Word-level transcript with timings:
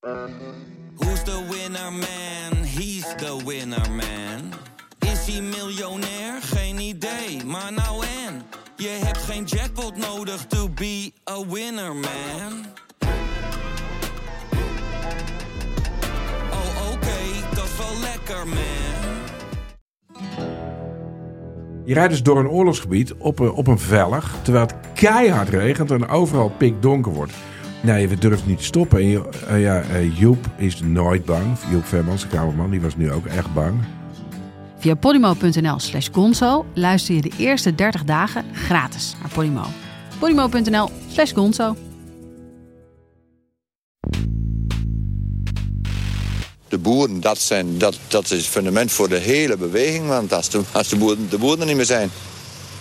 Who's 0.00 1.22
the 1.24 1.44
winner 1.50 1.90
man? 1.90 2.64
He's 2.64 3.04
the 3.16 3.42
winner 3.44 3.90
man. 3.90 4.52
Is 4.98 5.26
hij 5.26 5.42
miljonair? 5.42 6.42
Geen 6.42 6.78
idee, 6.78 7.44
maar 7.44 7.72
nou 7.72 8.04
en. 8.26 8.42
Je 8.76 8.88
hebt 9.04 9.18
geen 9.18 9.44
jackpot 9.44 9.96
nodig 9.96 10.46
to 10.46 10.68
be 10.68 11.12
a 11.30 11.46
winner 11.46 11.94
man. 11.94 12.64
Oh 16.50 16.92
oké, 16.92 17.54
dat 17.54 17.64
is 17.64 17.76
wel 17.76 18.00
lekker 18.00 18.46
man. 18.48 19.18
Je 21.84 21.94
rijdt 21.94 22.10
dus 22.10 22.22
door 22.22 22.38
een 22.38 22.48
oorlogsgebied 22.48 23.14
op 23.14 23.38
een, 23.38 23.50
op 23.50 23.66
een 23.66 23.78
vellig, 23.78 24.34
terwijl 24.42 24.66
het 24.66 24.74
keihard 24.94 25.48
regent 25.48 25.90
en 25.90 26.08
overal 26.08 26.50
pikdonker 26.50 27.12
wordt. 27.12 27.32
Nee, 27.82 28.08
we 28.08 28.18
durven 28.18 28.48
niet 28.48 28.58
te 28.58 28.64
stoppen. 28.64 29.00
En 29.00 29.24
eh, 29.48 29.60
ja, 29.60 29.82
eh, 29.82 30.18
Joep 30.18 30.46
is 30.56 30.80
nooit 30.80 31.24
bang. 31.24 31.58
Joep 31.70 31.84
Vermans, 31.84 32.22
de 32.22 32.28
kamerman, 32.28 32.70
die 32.70 32.80
was 32.80 32.96
nu 32.96 33.12
ook 33.12 33.26
echt 33.26 33.54
bang. 33.54 33.74
Via 34.78 34.94
podimo.nl 34.94 35.78
slash 35.78 36.08
gonzo 36.12 36.66
luister 36.74 37.14
je 37.14 37.20
de 37.20 37.32
eerste 37.38 37.74
30 37.74 38.04
dagen 38.04 38.44
gratis 38.52 39.14
naar 39.20 39.30
Podimo. 39.30 39.64
podimo.nl 40.18 40.90
slash 41.12 41.32
gonzo. 41.32 41.76
De 46.68 46.78
boeren, 46.78 47.20
dat, 47.20 47.38
zijn, 47.38 47.78
dat, 47.78 47.98
dat 48.08 48.24
is 48.24 48.30
het 48.30 48.46
fundament 48.46 48.92
voor 48.92 49.08
de 49.08 49.18
hele 49.18 49.56
beweging. 49.56 50.06
Want 50.06 50.32
als 50.32 50.48
de, 50.48 50.60
als 50.72 50.88
de, 50.88 50.96
boeren, 50.96 51.28
de 51.30 51.38
boeren 51.38 51.60
er 51.60 51.66
niet 51.66 51.76
meer 51.76 51.84
zijn, 51.84 52.10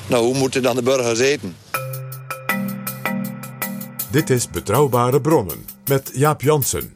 nou, 0.08 0.26
hoe 0.26 0.38
moeten 0.38 0.62
dan 0.62 0.76
de 0.76 0.84
burgers 0.84 1.20
eten? 1.20 1.56
Dit 4.12 4.30
is 4.30 4.50
Betrouwbare 4.50 5.22
Bronnen 5.22 5.66
met 5.86 6.12
Jaap 6.14 6.42
Jansen. 6.42 6.96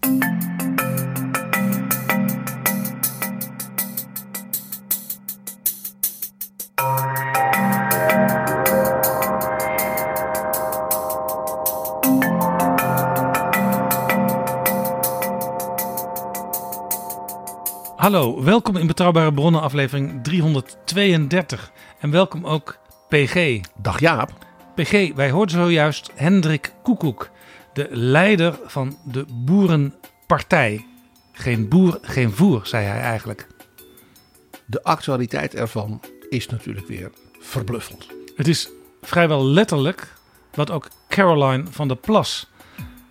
Hallo, 17.96 18.43
welkom 18.43 18.76
in 18.76 18.87
Betrouwbare 18.87 19.34
Bronnen 19.34 19.62
aflevering 19.62 20.24
332. 20.24 21.71
En 21.99 22.12
welkom 22.12 22.46
ook 22.46 22.77
PG. 23.09 23.59
Dag 23.76 23.99
Jaap. 23.99 24.43
PG, 24.76 25.13
wij 25.16 25.32
hoorden 25.32 25.55
zojuist 25.55 26.12
Hendrik 26.16 26.74
Koekoek, 26.84 27.29
de 27.74 27.88
leider 27.91 28.60
van 28.66 28.98
de 29.04 29.26
Boerenpartij. 29.34 30.85
Geen 31.32 31.68
boer, 31.68 31.99
geen 32.02 32.32
voer, 32.32 32.65
zei 32.65 32.85
hij 32.85 32.99
eigenlijk. 32.99 33.48
De 34.65 34.84
actualiteit 34.84 35.55
ervan 35.55 36.02
is 36.30 36.48
natuurlijk 36.48 36.88
weer 36.88 37.12
verbluffend. 37.40 38.07
Het 38.35 38.48
is 38.48 38.70
vrijwel 39.02 39.46
letterlijk 39.46 40.13
wat 40.54 40.71
ook 40.71 40.90
Caroline 41.10 41.63
van 41.70 41.87
der 41.87 41.98
Plas 41.98 42.49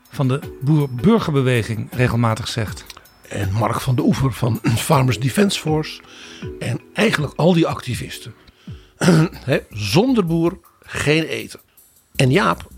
van 0.08 0.28
de 0.28 0.58
Boer-Burgerbeweging 0.60 1.88
regelmatig 1.92 2.48
zegt. 2.48 2.84
En 3.28 3.52
Mark 3.52 3.80
van 3.80 3.94
de 3.94 4.02
Oever 4.02 4.32
van 4.32 4.60
Farmers 4.88 5.20
Defence 5.20 5.60
Force. 5.60 6.02
En 6.58 6.80
eigenlijk 6.92 7.32
al 7.36 7.52
die 7.52 7.66
activisten. 7.66 8.34
Zonder 9.70 10.26
boer 10.26 10.58
geen 10.92 11.24
eten. 11.24 11.60
En 12.16 12.30
Jaap, 12.30 12.68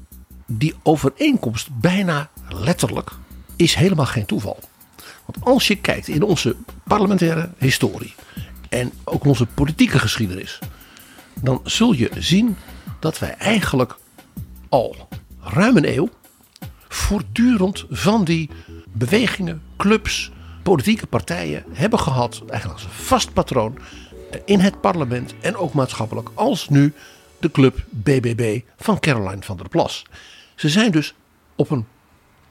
die 0.46 0.74
overeenkomst 0.82 1.80
bijna 1.80 2.30
letterlijk 2.48 3.10
is 3.56 3.74
helemaal 3.74 4.06
geen 4.06 4.26
toeval. 4.26 4.58
Want 5.24 5.44
als 5.44 5.66
je 5.66 5.76
kijkt 5.76 6.08
in 6.08 6.22
onze 6.22 6.56
parlementaire 6.84 7.50
historie 7.58 8.14
en 8.68 8.92
ook 9.04 9.24
onze 9.24 9.46
politieke 9.46 9.98
geschiedenis, 9.98 10.58
dan 11.40 11.60
zul 11.64 11.92
je 11.92 12.10
zien 12.18 12.56
dat 13.00 13.18
wij 13.18 13.34
eigenlijk 13.38 13.96
al 14.68 15.08
ruim 15.40 15.76
een 15.76 15.96
eeuw 15.96 16.08
voortdurend 16.88 17.84
van 17.90 18.24
die 18.24 18.50
bewegingen, 18.92 19.62
clubs, 19.76 20.30
politieke 20.62 21.06
partijen 21.06 21.64
hebben 21.72 21.98
gehad, 21.98 22.42
eigenlijk 22.48 22.80
als 22.80 22.88
een 22.88 23.04
vast 23.04 23.32
patroon 23.32 23.78
in 24.44 24.60
het 24.60 24.80
parlement 24.80 25.34
en 25.40 25.56
ook 25.56 25.72
maatschappelijk, 25.72 26.30
als 26.34 26.68
nu 26.68 26.94
de 27.44 27.50
club 27.50 27.84
BBB 27.90 28.60
van 28.76 28.98
Caroline 28.98 29.42
van 29.42 29.56
der 29.56 29.68
Plas. 29.68 30.06
Ze 30.54 30.68
zijn 30.68 30.90
dus 30.90 31.14
op 31.56 31.70
een 31.70 31.86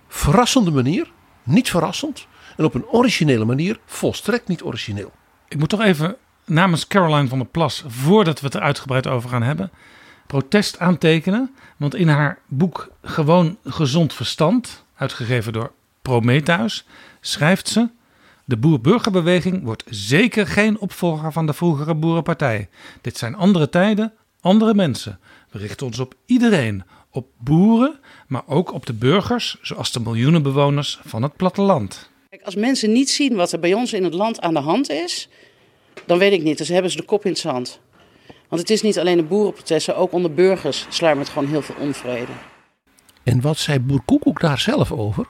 verrassende 0.07 0.71
manier, 0.71 1.11
niet 1.43 1.69
verrassend, 1.69 2.27
en 2.57 2.65
op 2.65 2.73
een 2.73 2.85
originele 2.85 3.45
manier 3.45 3.79
volstrekt 3.85 4.47
niet 4.47 4.63
origineel. 4.63 5.11
Ik 5.47 5.59
moet 5.59 5.69
toch 5.69 5.81
even 5.81 6.15
namens 6.45 6.87
Caroline 6.87 7.27
van 7.27 7.37
der 7.37 7.47
Plas, 7.47 7.83
voordat 7.87 8.39
we 8.39 8.45
het 8.45 8.55
er 8.55 8.61
uitgebreid 8.61 9.07
over 9.07 9.29
gaan 9.29 9.43
hebben, 9.43 9.71
protest 10.27 10.79
aantekenen. 10.79 11.55
Want 11.77 11.95
in 11.95 12.07
haar 12.07 12.39
boek 12.47 12.91
Gewoon 13.01 13.57
Gezond 13.63 14.13
Verstand, 14.13 14.85
uitgegeven 14.95 15.53
door 15.53 15.71
Prometheus, 16.01 16.85
schrijft 17.21 17.67
ze: 17.67 17.89
De 18.45 18.57
boer-burgerbeweging 18.57 19.63
wordt 19.63 19.83
zeker 19.89 20.47
geen 20.47 20.79
opvolger 20.79 21.31
van 21.31 21.45
de 21.45 21.53
vroegere 21.53 21.95
boerenpartij. 21.95 22.69
Dit 23.01 23.17
zijn 23.17 23.35
andere 23.35 23.69
tijden, 23.69 24.13
andere 24.43 24.73
mensen. 24.73 25.19
We 25.51 25.57
richten 25.57 25.85
ons 25.85 25.99
op 25.99 26.15
iedereen, 26.25 26.83
op 27.11 27.27
boeren, 27.37 27.99
maar 28.27 28.43
ook 28.45 28.73
op 28.73 28.85
de 28.85 28.93
burgers, 28.93 29.57
zoals 29.61 29.91
de 29.91 29.99
miljoenen 29.99 30.43
bewoners 30.43 30.99
van 31.03 31.23
het 31.23 31.35
platteland. 31.35 32.09
Kijk, 32.29 32.43
als 32.43 32.55
mensen 32.55 32.91
niet 32.91 33.09
zien 33.09 33.35
wat 33.35 33.51
er 33.51 33.59
bij 33.59 33.73
ons 33.73 33.93
in 33.93 34.03
het 34.03 34.13
land 34.13 34.41
aan 34.41 34.53
de 34.53 34.59
hand 34.59 34.89
is, 34.89 35.29
dan 36.05 36.17
weet 36.17 36.33
ik 36.33 36.43
niet. 36.43 36.57
Dus 36.57 36.67
hebben 36.67 36.91
ze 36.91 36.97
de 36.97 37.03
kop 37.03 37.25
in 37.25 37.31
het 37.31 37.39
zand. 37.39 37.79
Want 38.49 38.61
het 38.61 38.69
is 38.69 38.81
niet 38.81 38.99
alleen 38.99 39.17
de 39.17 39.23
boerenprotesten, 39.23 39.97
ook 39.97 40.11
onder 40.11 40.33
burgers 40.33 40.85
sluimert 40.89 41.29
gewoon 41.29 41.47
heel 41.47 41.61
veel 41.61 41.75
onvrede. 41.79 42.31
En 43.23 43.41
wat 43.41 43.57
zei 43.57 43.79
Boer 43.79 44.01
Koekoek 44.05 44.39
daar 44.39 44.59
zelf 44.59 44.91
over? 44.91 45.27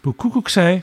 Boer 0.00 0.14
Koekoek 0.14 0.48
zei: 0.48 0.82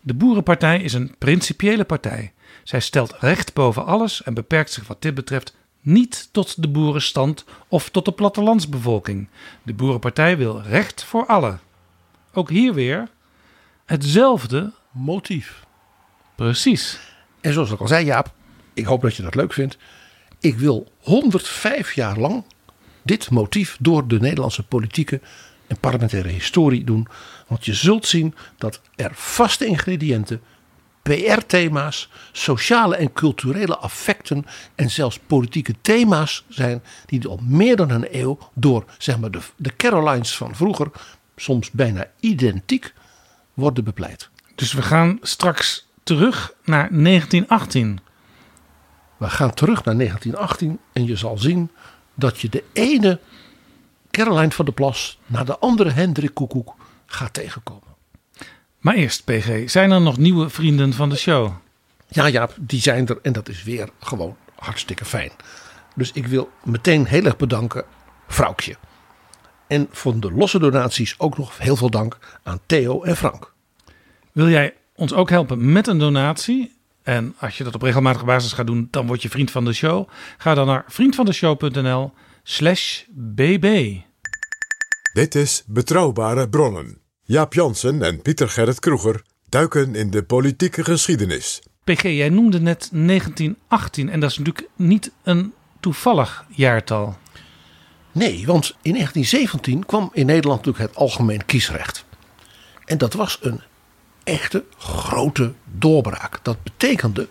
De 0.00 0.14
Boerenpartij 0.14 0.82
is 0.82 0.92
een 0.92 1.14
principiële 1.18 1.84
partij. 1.84 2.32
Zij 2.64 2.80
stelt 2.80 3.14
recht 3.20 3.54
boven 3.54 3.86
alles 3.86 4.22
en 4.22 4.34
beperkt 4.34 4.72
zich 4.72 4.86
wat 4.86 5.02
dit 5.02 5.14
betreft 5.14 5.56
niet 5.84 6.28
tot 6.32 6.62
de 6.62 6.68
boerenstand 6.68 7.44
of 7.68 7.88
tot 7.88 8.04
de 8.04 8.12
plattelandsbevolking. 8.12 9.28
De 9.62 9.74
Boerenpartij 9.74 10.36
wil 10.36 10.60
recht 10.60 11.04
voor 11.04 11.26
allen. 11.26 11.60
Ook 12.32 12.50
hier 12.50 12.74
weer 12.74 13.08
hetzelfde 13.84 14.72
Motief. 14.90 15.64
precies. 16.34 17.00
En 17.40 17.52
zoals 17.52 17.70
ik 17.70 17.80
al 17.80 17.88
zei, 17.88 18.04
Jaap, 18.04 18.32
ik 18.74 18.84
hoop 18.84 19.02
dat 19.02 19.16
je 19.16 19.22
dat 19.22 19.34
leuk 19.34 19.52
vindt. 19.52 19.78
Ik 20.40 20.58
wil 20.58 20.92
105 21.00 21.92
jaar 21.92 22.18
lang 22.18 22.44
dit 23.02 23.30
motief 23.30 23.76
door 23.80 24.08
de 24.08 24.20
Nederlandse 24.20 24.62
politieke 24.62 25.20
en 25.66 25.78
parlementaire 25.78 26.28
historie 26.28 26.84
doen. 26.84 27.08
Want 27.46 27.64
je 27.64 27.74
zult 27.74 28.06
zien 28.06 28.34
dat 28.56 28.80
er 28.96 29.10
vaste 29.14 29.66
ingrediënten, 29.66 30.40
PR-thema's, 31.04 32.08
sociale 32.32 32.96
en 32.96 33.12
culturele 33.12 33.76
affecten 33.76 34.44
en 34.74 34.90
zelfs 34.90 35.18
politieke 35.26 35.74
thema's 35.80 36.44
zijn 36.48 36.82
die 37.06 37.28
al 37.28 37.40
meer 37.42 37.76
dan 37.76 37.90
een 37.90 38.06
eeuw 38.10 38.38
door 38.54 38.84
zeg 38.98 39.18
maar, 39.18 39.30
de, 39.30 39.40
de 39.56 39.76
Carolines 39.76 40.36
van 40.36 40.54
vroeger, 40.54 40.90
soms 41.36 41.70
bijna 41.70 42.06
identiek, 42.20 42.94
worden 43.54 43.84
bepleit. 43.84 44.28
Dus 44.54 44.72
we 44.72 44.82
gaan 44.82 45.18
straks 45.22 45.86
terug 46.02 46.52
naar 46.64 46.88
1918. 46.90 48.00
We 49.16 49.28
gaan 49.30 49.54
terug 49.54 49.84
naar 49.84 49.96
1918 49.96 50.78
en 50.92 51.06
je 51.06 51.16
zal 51.16 51.38
zien 51.38 51.70
dat 52.14 52.40
je 52.40 52.48
de 52.48 52.64
ene 52.72 53.20
Caroline 54.10 54.50
van 54.50 54.64
der 54.64 54.74
Plas 54.74 55.18
naar 55.26 55.44
de 55.44 55.58
andere 55.58 55.90
Hendrik 55.90 56.34
Koekoek 56.34 56.74
gaat 57.06 57.32
tegenkomen. 57.32 57.93
Maar 58.84 58.94
eerst, 58.94 59.24
PG, 59.24 59.70
zijn 59.70 59.90
er 59.90 60.00
nog 60.00 60.18
nieuwe 60.18 60.48
vrienden 60.48 60.92
van 60.92 61.08
de 61.08 61.16
show? 61.16 61.52
Ja, 62.08 62.28
Jaap, 62.28 62.54
die 62.60 62.80
zijn 62.80 63.06
er 63.06 63.18
en 63.22 63.32
dat 63.32 63.48
is 63.48 63.62
weer 63.62 63.88
gewoon 64.00 64.36
hartstikke 64.56 65.04
fijn. 65.04 65.30
Dus 65.94 66.12
ik 66.12 66.26
wil 66.26 66.50
meteen 66.64 67.06
heel 67.06 67.24
erg 67.24 67.36
bedanken, 67.36 67.84
Vrouwtje. 68.28 68.76
En 69.66 69.88
voor 69.90 70.20
de 70.20 70.32
losse 70.32 70.58
donaties 70.58 71.14
ook 71.18 71.38
nog 71.38 71.58
heel 71.58 71.76
veel 71.76 71.90
dank 71.90 72.18
aan 72.42 72.60
Theo 72.66 73.02
en 73.02 73.16
Frank. 73.16 73.52
Wil 74.32 74.48
jij 74.48 74.74
ons 74.94 75.12
ook 75.12 75.30
helpen 75.30 75.72
met 75.72 75.86
een 75.86 75.98
donatie? 75.98 76.76
En 77.02 77.34
als 77.38 77.58
je 77.58 77.64
dat 77.64 77.74
op 77.74 77.82
regelmatige 77.82 78.24
basis 78.24 78.52
gaat 78.52 78.66
doen, 78.66 78.88
dan 78.90 79.06
word 79.06 79.22
je 79.22 79.28
vriend 79.28 79.50
van 79.50 79.64
de 79.64 79.72
show. 79.72 80.08
Ga 80.38 80.54
dan 80.54 80.66
naar 80.66 80.84
vriendvandeshow.nl 80.88 82.12
slash 82.42 83.02
bb. 83.08 83.96
Dit 85.12 85.34
is 85.34 85.62
Betrouwbare 85.66 86.48
Bronnen. 86.48 87.03
Jaap 87.26 87.54
Jansen 87.54 88.02
en 88.02 88.22
Pieter 88.22 88.48
Gerrit 88.48 88.80
Kroeger 88.80 89.22
duiken 89.48 89.94
in 89.94 90.10
de 90.10 90.22
politieke 90.22 90.84
geschiedenis. 90.84 91.62
PG, 91.84 92.02
jij 92.02 92.28
noemde 92.28 92.60
net 92.60 92.88
1918 92.92 94.08
en 94.08 94.20
dat 94.20 94.30
is 94.30 94.38
natuurlijk 94.38 94.68
niet 94.76 95.10
een 95.22 95.52
toevallig 95.80 96.44
jaartal. 96.48 97.16
Nee, 98.12 98.46
want 98.46 98.76
in 98.82 98.92
1917 98.92 99.86
kwam 99.86 100.10
in 100.12 100.26
Nederland 100.26 100.64
natuurlijk 100.64 100.90
het 100.90 101.02
algemeen 101.02 101.44
kiesrecht. 101.44 102.04
En 102.84 102.98
dat 102.98 103.12
was 103.12 103.38
een 103.42 103.60
echte 104.24 104.64
grote 104.78 105.52
doorbraak. 105.64 106.38
Dat 106.42 106.62
betekende 106.62 107.28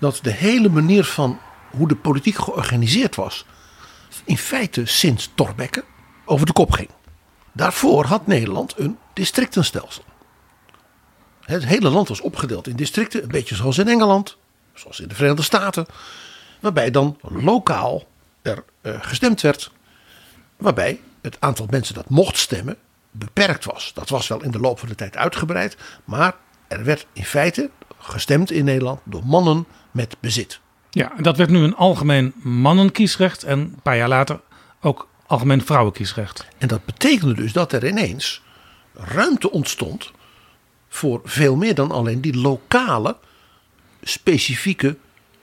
dat 0.00 0.18
de 0.22 0.32
hele 0.32 0.68
manier 0.68 1.04
van 1.04 1.38
hoe 1.70 1.88
de 1.88 1.96
politiek 1.96 2.36
georganiseerd 2.36 3.14
was, 3.14 3.46
in 4.24 4.38
feite 4.38 4.86
sinds 4.86 5.30
Torbekke 5.34 5.84
over 6.24 6.46
de 6.46 6.52
kop 6.52 6.70
ging. 6.70 6.88
Daarvoor 7.52 8.04
had 8.04 8.26
Nederland 8.26 8.74
een 8.78 8.98
districtenstelsel. 9.12 10.04
Het 11.40 11.64
hele 11.64 11.88
land 11.88 12.08
was 12.08 12.20
opgedeeld 12.20 12.66
in 12.66 12.76
districten, 12.76 13.22
een 13.22 13.28
beetje 13.28 13.54
zoals 13.54 13.78
in 13.78 13.88
Engeland, 13.88 14.36
zoals 14.74 15.00
in 15.00 15.08
de 15.08 15.14
Verenigde 15.14 15.42
Staten, 15.42 15.86
waarbij 16.60 16.90
dan 16.90 17.18
lokaal 17.22 18.04
er 18.42 18.64
eh, 18.80 18.94
gestemd 19.00 19.40
werd, 19.40 19.70
waarbij 20.56 21.00
het 21.20 21.36
aantal 21.40 21.66
mensen 21.70 21.94
dat 21.94 22.08
mocht 22.08 22.36
stemmen 22.36 22.76
beperkt 23.10 23.64
was. 23.64 23.90
Dat 23.94 24.08
was 24.08 24.28
wel 24.28 24.42
in 24.42 24.50
de 24.50 24.60
loop 24.60 24.78
van 24.78 24.88
de 24.88 24.94
tijd 24.94 25.16
uitgebreid, 25.16 25.76
maar 26.04 26.34
er 26.68 26.84
werd 26.84 27.06
in 27.12 27.24
feite 27.24 27.70
gestemd 27.98 28.50
in 28.50 28.64
Nederland 28.64 29.00
door 29.04 29.26
mannen 29.26 29.66
met 29.90 30.16
bezit. 30.20 30.60
Ja, 30.90 31.12
dat 31.20 31.36
werd 31.36 31.50
nu 31.50 31.58
een 31.58 31.76
algemeen 31.76 32.32
mannenkiesrecht 32.42 33.42
en 33.44 33.58
een 33.58 33.80
paar 33.82 33.96
jaar 33.96 34.08
later 34.08 34.40
ook 34.80 35.08
algemeen 35.32 35.64
vrouwenkiesrecht. 35.64 36.46
En 36.58 36.68
dat 36.68 36.84
betekende 36.84 37.34
dus 37.34 37.52
dat 37.52 37.72
er 37.72 37.86
ineens 37.86 38.42
ruimte 38.94 39.50
ontstond 39.50 40.10
voor 40.88 41.20
veel 41.24 41.56
meer 41.56 41.74
dan 41.74 41.90
alleen 41.90 42.20
die 42.20 42.36
lokale, 42.36 43.16
specifieke 44.02 44.96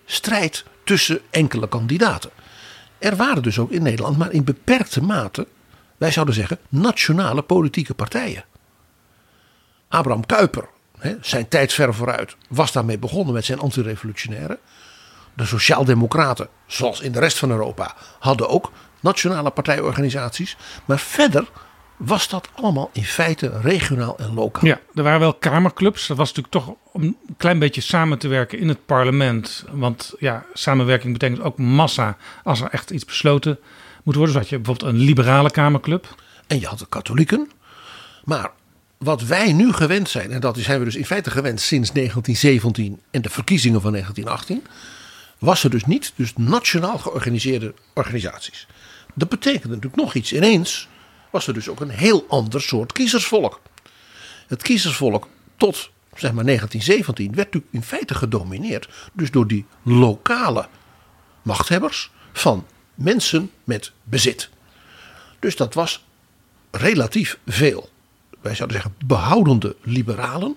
strijd 0.06 0.64
tussen 0.84 1.20
enkele 1.30 1.68
kandidaten. 1.68 2.30
Er 2.98 3.16
waren 3.16 3.44
dus 3.44 3.60
ook 3.60 3.72
in 3.72 3.84
Nederland, 3.84 4.18
maar 4.18 4.32
in 4.32 4.44
beperkte 4.44 5.04
mate, 5.04 5.48
wij 5.98 6.12
zouden 6.12 6.36
zeggen, 6.36 6.58
nationale 6.70 7.42
politieke 7.42 7.94
partijen. 7.94 8.44
Abraham 9.88 10.26
Kuyper, 10.26 10.68
zijn 11.22 11.48
tijd 11.48 11.74
ver 11.74 11.94
vooruit, 11.94 12.36
was 12.50 12.72
daarmee 12.72 12.98
begonnen 12.98 13.34
met 13.34 13.46
zijn 13.46 13.60
antirevolutionaire. 13.60 14.60
De 15.34 15.46
Sociaaldemocraten, 15.46 16.48
zoals 16.68 17.00
in 17.00 17.12
de 17.12 17.20
rest 17.20 17.38
van 17.38 17.52
Europa, 17.52 17.96
hadden 18.20 18.50
ook 18.50 18.72
nationale 19.00 19.50
partijorganisaties. 19.50 20.58
Maar 20.86 21.00
verder 21.00 21.48
was 21.98 22.30
dat 22.30 22.50
allemaal 22.54 22.90
in 22.94 23.04
feite 23.04 23.60
regionaal 23.62 24.18
en 24.18 24.34
lokaal. 24.34 24.66
Ja, 24.66 24.80
er 24.96 25.04
waren 25.04 25.20
wel 25.20 25.34
kamerclubs. 25.34 26.08
Dat 26.08 26.18
was 26.18 26.34
natuurlijk 26.34 26.66
toch 26.66 26.76
om 26.92 27.02
een 27.02 27.18
klein 27.38 27.60
beetje 27.60 27.82
samen 27.82 28.20
te 28.20 28.28
werken 28.28 28.60
in 28.60 28.68
het 28.68 28.86
parlement. 28.86 29.66
Want 29.72 30.14
ja, 30.20 30.46
samenwerking 30.54 31.14
betekent 31.14 31.42
ook 31.42 31.58
massa 31.58 32.18
als 32.44 32.62
er 32.62 32.70
echt 32.70 32.92
iets 32.92 33.06
besloten 33.06 33.60
moet 34.04 34.16
worden. 34.16 34.34
Dus 34.34 34.42
had 34.42 34.50
je 34.50 34.60
bijvoorbeeld 34.60 34.94
een 34.94 35.00
liberale 35.00 35.52
kamerclub. 35.52 36.16
En 36.48 36.60
je 36.60 36.68
had 36.68 36.80
de 36.80 36.88
katholieken. 36.90 37.50
Maar 38.24 38.52
wat 38.98 39.22
wij 39.22 39.54
nu 39.54 39.74
gewend 39.74 40.10
zijn, 40.10 40.32
en 40.32 40.40
dat 40.40 40.58
zijn 40.58 40.80
we 40.80 40.86
dus 40.86 40.96
in 40.96 41.06
feite 41.06 41.32
gewend 41.32 41.62
sinds 41.62 41.92
1917 41.92 43.02
en 43.12 43.22
de 43.22 43.30
verkiezingen 43.30 43.82
van 43.82 43.92
1918, 43.92 44.68
was 45.40 45.64
er 45.64 45.70
dus 45.70 45.86
niet 45.86 46.14
dus 46.16 46.34
nationaal 46.36 46.98
georganiseerde 46.98 47.74
organisaties. 47.94 48.68
Dat 49.14 49.30
betekende 49.30 49.68
natuurlijk 49.76 50.02
nog 50.02 50.14
iets. 50.14 50.34
Ineens 50.34 50.88
was 51.30 51.48
er 51.48 51.54
dus 51.54 51.70
ook 51.70 51.80
een 51.80 51.90
heel 51.90 52.26
ander 52.28 52.62
soort 52.62 52.92
kiezersvolk. 52.92 53.62
Het 54.48 54.62
kiezersvolk 54.62 55.28
tot 55.58 55.90
zeg 56.14 56.34
maar 56.34 56.46
1917 56.46 57.36
werd 57.36 57.38
natuurlijk 57.38 57.74
in 57.74 57.84
feite 57.84 58.16
gedomineerd 58.16 58.90
dus 59.14 59.32
door 59.32 59.48
die 59.48 59.66
lokale 59.84 60.68
machthebbers 61.42 62.12
van 62.34 62.66
mensen 62.96 63.52
met 63.64 63.92
bezit. 64.04 64.50
Dus 65.40 65.56
dat 65.56 65.74
was 65.74 66.06
relatief 66.72 67.40
veel, 67.46 67.90
wij 68.42 68.56
zouden 68.56 68.82
zeggen, 68.82 68.96
behoudende 69.06 69.76
liberalen. 69.82 70.56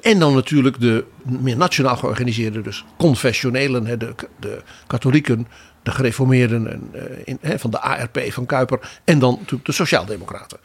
En 0.00 0.18
dan 0.18 0.34
natuurlijk 0.34 0.80
de 0.80 1.04
meer 1.22 1.56
nationaal 1.56 1.96
georganiseerde, 1.96 2.60
dus 2.60 2.84
confessionelen, 2.98 3.98
de, 3.98 4.14
de 4.40 4.62
katholieken, 4.86 5.46
de 5.84 5.90
gereformeerden 5.90 6.90
en, 7.24 7.38
eh, 7.40 7.58
van 7.58 7.70
de 7.70 7.80
ARP 7.80 8.18
van 8.32 8.46
Kuiper 8.46 9.00
en 9.04 9.18
dan 9.18 9.34
natuurlijk 9.38 9.64
de 9.64 9.72
Sociaaldemocraten. 9.72 10.58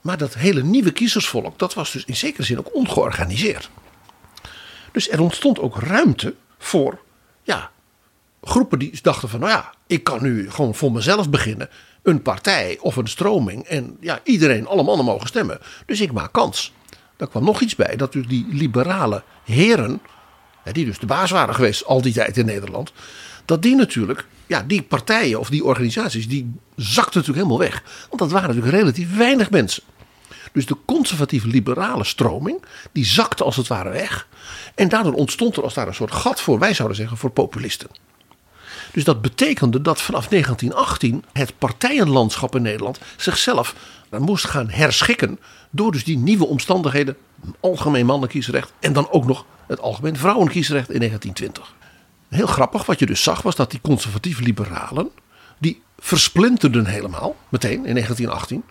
Maar 0.00 0.18
dat 0.18 0.34
hele 0.34 0.62
nieuwe 0.62 0.92
kiezersvolk, 0.92 1.58
dat 1.58 1.74
was 1.74 1.92
dus 1.92 2.04
in 2.04 2.16
zekere 2.16 2.42
zin 2.42 2.58
ook 2.58 2.74
ongeorganiseerd. 2.74 3.70
Dus 4.92 5.10
er 5.10 5.20
ontstond 5.20 5.58
ook 5.58 5.78
ruimte 5.78 6.34
voor 6.58 6.98
ja, 7.42 7.70
groepen 8.42 8.78
die 8.78 8.98
dachten 9.02 9.28
van, 9.28 9.40
nou 9.40 9.52
ja, 9.52 9.72
ik 9.86 10.04
kan 10.04 10.22
nu 10.22 10.50
gewoon 10.50 10.74
voor 10.74 10.92
mezelf 10.92 11.30
beginnen. 11.30 11.68
Een 12.02 12.22
partij 12.22 12.78
of 12.80 12.96
een 12.96 13.06
stroming. 13.06 13.64
En 13.64 13.96
ja, 14.00 14.20
iedereen, 14.24 14.66
alle 14.66 14.82
mannen 14.82 15.04
mogen 15.04 15.28
stemmen. 15.28 15.58
Dus 15.86 16.00
ik 16.00 16.12
maak 16.12 16.32
kans. 16.32 16.72
Daar 17.16 17.28
kwam 17.28 17.44
nog 17.44 17.60
iets 17.60 17.74
bij, 17.74 17.96
dat 17.96 18.12
dus 18.12 18.26
die 18.26 18.46
liberale 18.50 19.22
heren, 19.44 20.00
die 20.72 20.84
dus 20.84 20.98
de 20.98 21.06
baas 21.06 21.30
waren 21.30 21.54
geweest 21.54 21.84
al 21.84 22.02
die 22.02 22.12
tijd 22.12 22.36
in 22.36 22.46
Nederland, 22.46 22.92
dat 23.52 23.62
die 23.62 23.76
natuurlijk, 23.76 24.26
ja, 24.46 24.64
die 24.66 24.82
partijen 24.82 25.38
of 25.38 25.50
die 25.50 25.64
organisaties, 25.64 26.28
die 26.28 26.52
zakten 26.76 27.20
natuurlijk 27.20 27.46
helemaal 27.46 27.68
weg. 27.68 27.82
Want 28.08 28.20
dat 28.20 28.30
waren 28.30 28.48
natuurlijk 28.48 28.76
relatief 28.76 29.16
weinig 29.16 29.50
mensen. 29.50 29.82
Dus 30.52 30.66
de 30.66 30.76
conservatieve 30.84 31.46
liberale 31.46 32.04
stroming, 32.04 32.62
die 32.92 33.04
zakte 33.04 33.44
als 33.44 33.56
het 33.56 33.66
ware 33.66 33.90
weg. 33.90 34.28
En 34.74 34.88
daardoor 34.88 35.12
ontstond 35.12 35.56
er 35.56 35.62
als 35.62 35.74
daar 35.74 35.86
een 35.86 35.94
soort 35.94 36.12
gat 36.12 36.40
voor, 36.40 36.58
wij 36.58 36.74
zouden 36.74 36.96
zeggen, 36.96 37.16
voor 37.16 37.30
populisten. 37.30 37.88
Dus 38.92 39.04
dat 39.04 39.22
betekende 39.22 39.80
dat 39.80 40.02
vanaf 40.02 40.28
1918 40.28 41.24
het 41.32 41.58
partijenlandschap 41.58 42.56
in 42.56 42.62
Nederland 42.62 42.98
zichzelf 43.16 43.74
moest 44.18 44.44
gaan 44.44 44.70
herschikken. 44.70 45.38
Door 45.70 45.92
dus 45.92 46.04
die 46.04 46.18
nieuwe 46.18 46.46
omstandigheden, 46.46 47.16
algemeen 47.60 48.06
mannenkiesrecht 48.06 48.72
en 48.80 48.92
dan 48.92 49.10
ook 49.10 49.26
nog 49.26 49.44
het 49.66 49.80
algemeen 49.80 50.16
vrouwenkiesrecht 50.16 50.90
in 50.90 50.98
1920. 50.98 51.81
Heel 52.32 52.46
grappig, 52.46 52.86
wat 52.86 52.98
je 52.98 53.06
dus 53.06 53.22
zag 53.22 53.42
was 53.42 53.56
dat 53.56 53.70
die 53.70 53.80
conservatieve 53.80 54.42
liberalen, 54.42 55.10
die 55.58 55.82
versplinterden 55.98 56.86
helemaal, 56.86 57.36
meteen 57.48 57.86
in 57.86 57.94
1918. 57.94 58.64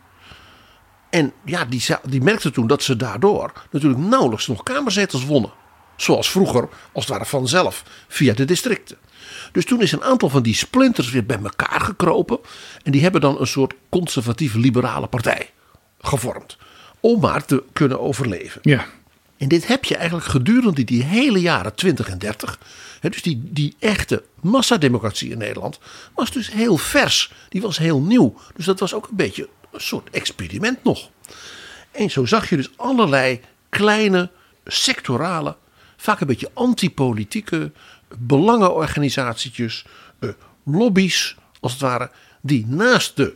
En 1.09 1.33
ja, 1.45 1.65
die, 1.65 1.85
die 2.03 2.21
merkten 2.21 2.53
toen 2.53 2.67
dat 2.67 2.83
ze 2.83 2.95
daardoor 2.95 3.51
natuurlijk 3.71 4.01
nauwelijks 4.01 4.47
nog 4.47 4.63
kamerzetels 4.63 5.25
wonnen. 5.25 5.51
Zoals 5.95 6.31
vroeger, 6.31 6.69
als 6.91 7.05
het 7.05 7.13
ware 7.13 7.25
vanzelf, 7.25 7.83
via 8.07 8.33
de 8.33 8.45
districten. 8.45 8.97
Dus 9.51 9.65
toen 9.65 9.81
is 9.81 9.91
een 9.91 10.03
aantal 10.03 10.29
van 10.29 10.43
die 10.43 10.55
splinters 10.55 11.11
weer 11.11 11.25
bij 11.25 11.39
elkaar 11.43 11.81
gekropen. 11.81 12.39
En 12.83 12.91
die 12.91 13.01
hebben 13.01 13.21
dan 13.21 13.39
een 13.39 13.47
soort 13.47 13.73
conservatieve 13.89 14.59
liberale 14.59 15.07
partij 15.07 15.49
gevormd. 15.99 16.57
Om 16.99 17.19
maar 17.19 17.45
te 17.45 17.63
kunnen 17.73 17.99
overleven. 17.99 18.59
Ja. 18.63 18.85
En 19.37 19.47
dit 19.47 19.67
heb 19.67 19.85
je 19.85 19.95
eigenlijk 19.95 20.27
gedurende 20.27 20.83
die 20.83 21.03
hele 21.03 21.41
jaren 21.41 21.75
20 21.75 22.09
en 22.09 22.17
30. 22.17 22.59
Dus 23.09 23.21
die, 23.21 23.41
die 23.43 23.75
echte 23.79 24.23
massademocratie 24.41 25.31
in 25.31 25.37
Nederland 25.37 25.79
was 26.15 26.31
dus 26.31 26.51
heel 26.51 26.77
vers. 26.77 27.33
Die 27.49 27.61
was 27.61 27.77
heel 27.77 28.01
nieuw. 28.01 28.35
Dus 28.55 28.65
dat 28.65 28.79
was 28.79 28.93
ook 28.93 29.07
een 29.07 29.15
beetje 29.15 29.49
een 29.71 29.81
soort 29.81 30.09
experiment 30.09 30.83
nog. 30.83 31.09
En 31.91 32.09
zo 32.09 32.25
zag 32.25 32.49
je 32.49 32.55
dus 32.55 32.71
allerlei 32.75 33.41
kleine 33.69 34.31
sectorale, 34.65 35.55
vaak 35.97 36.19
een 36.19 36.27
beetje 36.27 36.51
antipolitieke 36.53 37.71
belangenorganisaties, 38.17 39.85
eh, 40.19 40.29
lobby's 40.63 41.35
als 41.59 41.71
het 41.71 41.81
ware, 41.81 42.11
die 42.41 42.65
naast 42.67 43.15
de, 43.15 43.35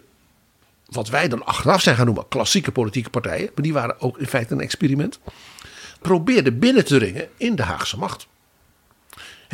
wat 0.85 1.09
wij 1.09 1.27
dan 1.27 1.45
achteraf 1.45 1.81
zijn 1.81 1.95
gaan 1.95 2.05
noemen, 2.05 2.27
klassieke 2.27 2.71
politieke 2.71 3.09
partijen, 3.09 3.51
maar 3.53 3.63
die 3.63 3.73
waren 3.73 4.01
ook 4.01 4.17
in 4.17 4.27
feite 4.27 4.53
een 4.53 4.61
experiment, 4.61 5.19
probeerden 6.01 6.59
binnen 6.59 6.85
te 6.85 6.97
ringen 6.97 7.29
in 7.37 7.55
de 7.55 7.63
Haagse 7.63 7.97
macht. 7.97 8.27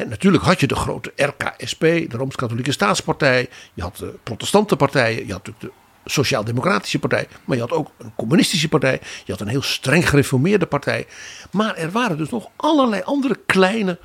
Natuurlijk 0.09 0.43
had 0.43 0.59
je 0.59 0.67
de 0.67 0.75
grote 0.75 1.13
RKSP, 1.15 1.79
de 1.79 2.07
Rooms-Katholieke 2.09 2.71
Staatspartij, 2.71 3.49
je 3.73 3.81
had 3.81 3.97
de 3.97 4.13
protestante 4.23 4.75
partijen, 4.75 5.27
je 5.27 5.31
had 5.31 5.45
natuurlijk 5.45 5.73
de 5.73 6.09
Sociaal-Democratische 6.11 6.99
Partij, 6.99 7.27
maar 7.45 7.55
je 7.55 7.61
had 7.61 7.71
ook 7.71 7.91
een 7.97 8.15
communistische 8.15 8.67
partij, 8.69 9.01
je 9.25 9.31
had 9.31 9.41
een 9.41 9.47
heel 9.47 9.61
streng 9.61 10.09
gereformeerde 10.09 10.65
partij. 10.65 11.07
Maar 11.51 11.75
er 11.75 11.91
waren 11.91 12.17
dus 12.17 12.29
nog 12.29 12.49
allerlei 12.55 13.01
andere 13.01 13.39
kleine 13.45 13.99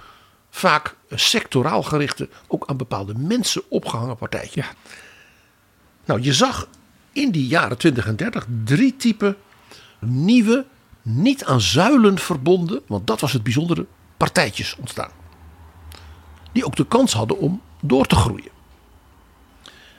vaak 0.50 0.96
sectoraal 1.10 1.82
gerichte, 1.82 2.28
ook 2.46 2.66
aan 2.66 2.76
bepaalde 2.76 3.14
mensen 3.14 3.62
opgehangen 3.68 4.16
partijtjes. 4.16 4.66
Ja. 4.66 4.72
Nou, 6.04 6.20
je 6.20 6.32
zag 6.32 6.68
in 7.12 7.30
die 7.30 7.46
jaren 7.46 7.78
20 7.78 8.06
en 8.06 8.16
30 8.16 8.46
drie 8.64 8.96
typen 8.96 9.36
nieuwe, 10.00 10.64
niet 11.02 11.44
aan 11.44 11.60
zuilen 11.60 12.18
verbonden, 12.18 12.80
want 12.86 13.06
dat 13.06 13.20
was 13.20 13.32
het 13.32 13.42
bijzondere, 13.42 13.86
partijtjes 14.16 14.76
ontstaan. 14.78 15.10
Die 16.56 16.64
ook 16.64 16.76
de 16.76 16.86
kans 16.86 17.12
hadden 17.12 17.38
om 17.38 17.60
door 17.80 18.06
te 18.06 18.14
groeien. 18.14 18.50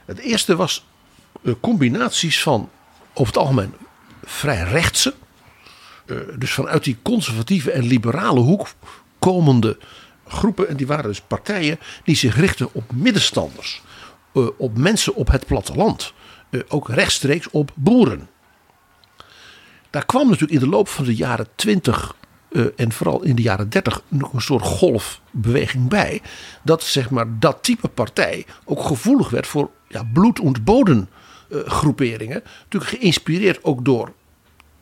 Het 0.06 0.18
eerste 0.18 0.56
was 0.56 0.86
eh, 1.44 1.54
combinaties 1.60 2.42
van 2.42 2.70
over 3.14 3.34
het 3.34 3.38
algemeen 3.38 3.74
vrij 4.24 4.64
rechtse, 4.64 5.14
eh, 6.06 6.18
dus 6.38 6.52
vanuit 6.52 6.84
die 6.84 6.98
conservatieve 7.02 7.72
en 7.72 7.84
liberale 7.84 8.40
hoek 8.40 8.68
komende 9.20 9.78
groepen, 10.28 10.68
en 10.68 10.78
die 10.78 10.88
waren 10.88 11.04
dus 11.04 11.22
partijen 11.22 11.80
die 12.04 12.16
zich 12.16 12.36
richten 12.36 12.74
op 12.74 12.92
middenstanders, 12.92 13.82
eh, 14.34 14.48
op 14.58 14.78
mensen 14.78 15.16
op 15.16 15.32
het 15.32 15.46
platteland, 15.46 16.14
ook 16.68 16.90
rechtstreeks 16.90 17.50
op 17.50 17.72
boeren. 17.74 18.30
daar 19.90 20.06
kwam 20.06 20.26
natuurlijk 20.30 20.62
in 20.62 20.70
de 20.70 20.76
loop 20.76 20.88
van 20.88 21.06
de 21.06 21.16
jaren 21.16 21.48
20 21.56 22.16
eh, 22.58 22.66
en 22.76 22.92
vooral 22.92 23.24
in 23.24 23.36
de 23.36 23.42
jaren 23.42 23.70
30 23.70 24.02
nog 24.08 24.34
een 24.34 24.42
soort 24.42 24.64
golfbeweging 24.64 25.90
bij. 25.90 26.22
Dat 26.64 26.84
zeg 26.84 27.10
maar 27.10 27.40
dat 27.40 27.58
type 27.62 27.88
partij 27.88 28.46
ook 28.66 28.84
gevoelig 28.84 29.30
werd 29.30 29.48
voor 29.48 29.70
ja, 29.88 30.04
bloed- 30.14 30.40
en 30.66 31.10
eh, 31.50 31.60
groeperingen. 31.66 32.44
Natuurlijk 32.64 32.92
geïnspireerd 32.92 33.64
ook 33.64 33.86
door 33.86 34.12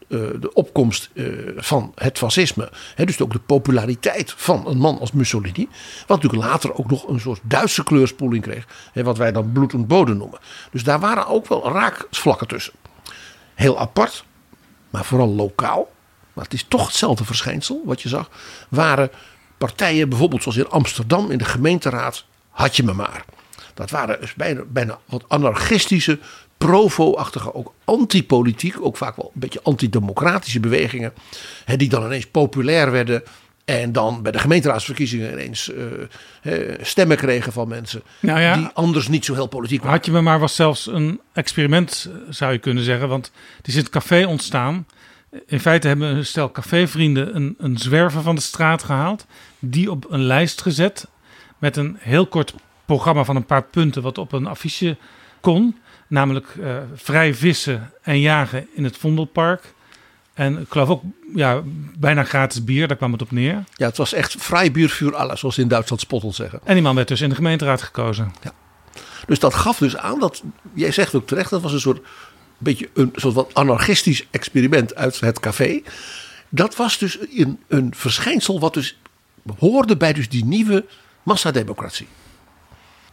eh, 0.07 0.19
de 0.39 0.53
opkomst 0.53 1.09
van 1.55 1.91
het 1.95 2.17
fascisme. 2.17 2.71
Hè, 2.95 3.05
dus 3.05 3.21
ook 3.21 3.31
de 3.31 3.39
populariteit 3.39 4.33
van 4.37 4.67
een 4.67 4.77
man 4.77 4.99
als 4.99 5.11
Mussolini. 5.11 5.67
Wat 6.07 6.21
natuurlijk 6.21 6.51
later 6.51 6.75
ook 6.75 6.89
nog 6.89 7.07
een 7.07 7.19
soort 7.19 7.41
Duitse 7.43 7.83
kleurspoeling 7.83 8.43
kreeg. 8.43 8.67
Wat 8.93 9.17
wij 9.17 9.31
dan 9.31 9.51
bloed 9.51 9.73
en 9.73 9.87
noemen. 9.87 10.39
Dus 10.71 10.83
daar 10.83 10.99
waren 10.99 11.27
ook 11.27 11.47
wel 11.47 11.71
raakvlakken 11.71 12.47
tussen. 12.47 12.73
Heel 13.53 13.79
apart, 13.79 14.25
maar 14.89 15.05
vooral 15.05 15.29
lokaal. 15.29 15.93
Maar 16.35 16.43
het 16.43 16.53
is 16.53 16.65
toch 16.67 16.85
hetzelfde 16.85 17.25
verschijnsel 17.25 17.81
wat 17.85 18.01
je 18.01 18.09
zag. 18.09 18.29
Waren 18.69 19.09
partijen 19.57 20.09
bijvoorbeeld 20.09 20.41
zoals 20.41 20.57
in 20.57 20.69
Amsterdam 20.69 21.31
in 21.31 21.37
de 21.37 21.45
gemeenteraad. 21.45 22.25
Had 22.49 22.75
je 22.75 22.83
me 22.83 22.93
maar. 22.93 23.25
Dat 23.73 23.89
waren 23.89 24.21
dus 24.21 24.33
bijna, 24.33 24.63
bijna 24.67 24.99
wat 25.05 25.23
anarchistische, 25.27 26.19
provo-achtige, 26.57 27.53
ook 27.53 27.73
antipolitiek, 27.83 28.81
ook 28.81 28.97
vaak 28.97 29.15
wel 29.15 29.31
een 29.33 29.39
beetje 29.39 29.59
antidemocratische 29.63 30.59
bewegingen. 30.59 31.13
Hè, 31.65 31.75
die 31.75 31.89
dan 31.89 32.05
ineens 32.05 32.27
populair 32.27 32.91
werden. 32.91 33.23
En 33.65 33.91
dan 33.91 34.21
bij 34.21 34.31
de 34.31 34.39
gemeenteraadsverkiezingen 34.39 35.31
ineens 35.31 35.71
eh, 36.41 36.53
stemmen 36.81 37.17
kregen 37.17 37.53
van 37.53 37.67
mensen. 37.67 38.01
Nou 38.19 38.39
ja. 38.39 38.55
Die 38.55 38.67
anders 38.73 39.07
niet 39.07 39.25
zo 39.25 39.33
heel 39.33 39.47
politiek 39.47 39.79
waren. 39.79 39.95
Had 39.95 40.05
je 40.05 40.11
me 40.11 40.21
maar 40.21 40.39
was 40.39 40.55
zelfs 40.55 40.87
een 40.87 41.19
experiment, 41.33 42.09
eh, 42.09 42.17
zou 42.29 42.51
je 42.51 42.57
kunnen 42.57 42.83
zeggen. 42.83 43.07
Want 43.07 43.31
het 43.57 43.67
is 43.67 43.73
in 43.73 43.79
het 43.79 43.89
café 43.89 44.25
ontstaan. 44.25 44.85
In 45.45 45.59
feite 45.59 45.87
hebben 45.87 46.15
een 46.15 46.25
stel 46.25 46.51
cafévrienden 46.51 47.35
een, 47.35 47.55
een 47.57 47.77
zwerver 47.77 48.21
van 48.21 48.35
de 48.35 48.41
straat 48.41 48.83
gehaald. 48.83 49.25
Die 49.59 49.91
op 49.91 50.05
een 50.09 50.23
lijst 50.23 50.61
gezet. 50.61 51.07
Met 51.57 51.77
een 51.77 51.97
heel 51.99 52.27
kort 52.27 52.53
programma 52.85 53.23
van 53.23 53.35
een 53.35 53.45
paar 53.45 53.63
punten. 53.63 54.01
Wat 54.01 54.17
op 54.17 54.31
een 54.31 54.45
affiche 54.45 54.97
kon. 55.41 55.77
Namelijk 56.07 56.55
eh, 56.61 56.77
vrij 56.93 57.33
vissen 57.33 57.91
en 58.01 58.19
jagen 58.19 58.67
in 58.73 58.83
het 58.83 58.97
Vondelpark. 58.97 59.73
En 60.35 60.59
ik 60.59 60.65
geloof 60.69 60.89
ook 60.89 61.03
ja, 61.35 61.61
bijna 61.97 62.23
gratis 62.23 62.63
bier, 62.63 62.87
daar 62.87 62.97
kwam 62.97 63.11
het 63.11 63.21
op 63.21 63.31
neer. 63.31 63.63
Ja, 63.73 63.85
het 63.85 63.97
was 63.97 64.13
echt 64.13 64.35
vrij 64.37 64.71
buurvuur 64.71 65.15
alles, 65.15 65.39
zoals 65.39 65.55
ze 65.55 65.61
in 65.61 65.67
Duitsland 65.67 66.01
spottel 66.01 66.33
zeggen. 66.33 66.59
En 66.63 66.73
die 66.73 66.83
man 66.83 66.95
werd 66.95 67.07
dus 67.07 67.21
in 67.21 67.29
de 67.29 67.35
gemeenteraad 67.35 67.81
gekozen. 67.81 68.33
Dus 69.27 69.39
dat 69.39 69.53
gaf 69.53 69.77
dus 69.77 69.97
aan 69.97 70.19
dat, 70.19 70.43
jij 70.73 70.91
zegt 70.91 71.15
ook 71.15 71.27
terecht, 71.27 71.49
dat 71.49 71.61
was 71.61 71.73
een 71.73 71.79
soort 71.79 72.01
beetje 72.65 72.89
een 72.93 73.11
soort 73.15 73.33
wat 73.33 73.53
anarchistisch 73.53 74.27
experiment 74.31 74.95
uit 74.95 75.19
het 75.19 75.39
café. 75.39 75.81
Dat 76.49 76.75
was 76.75 76.97
dus 76.97 77.17
een, 77.35 77.59
een 77.67 77.93
verschijnsel 77.95 78.59
wat 78.59 78.73
dus 78.73 78.97
hoorde 79.57 79.97
bij 79.97 80.13
dus 80.13 80.29
die 80.29 80.45
nieuwe 80.45 80.85
massademocratie. 81.23 82.07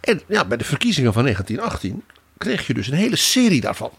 En 0.00 0.20
ja, 0.28 0.44
bij 0.44 0.56
de 0.56 0.64
verkiezingen 0.64 1.12
van 1.12 1.22
1918 1.22 2.04
kreeg 2.38 2.66
je 2.66 2.74
dus 2.74 2.86
een 2.86 2.94
hele 2.94 3.16
serie 3.16 3.60
daarvan. 3.60 3.90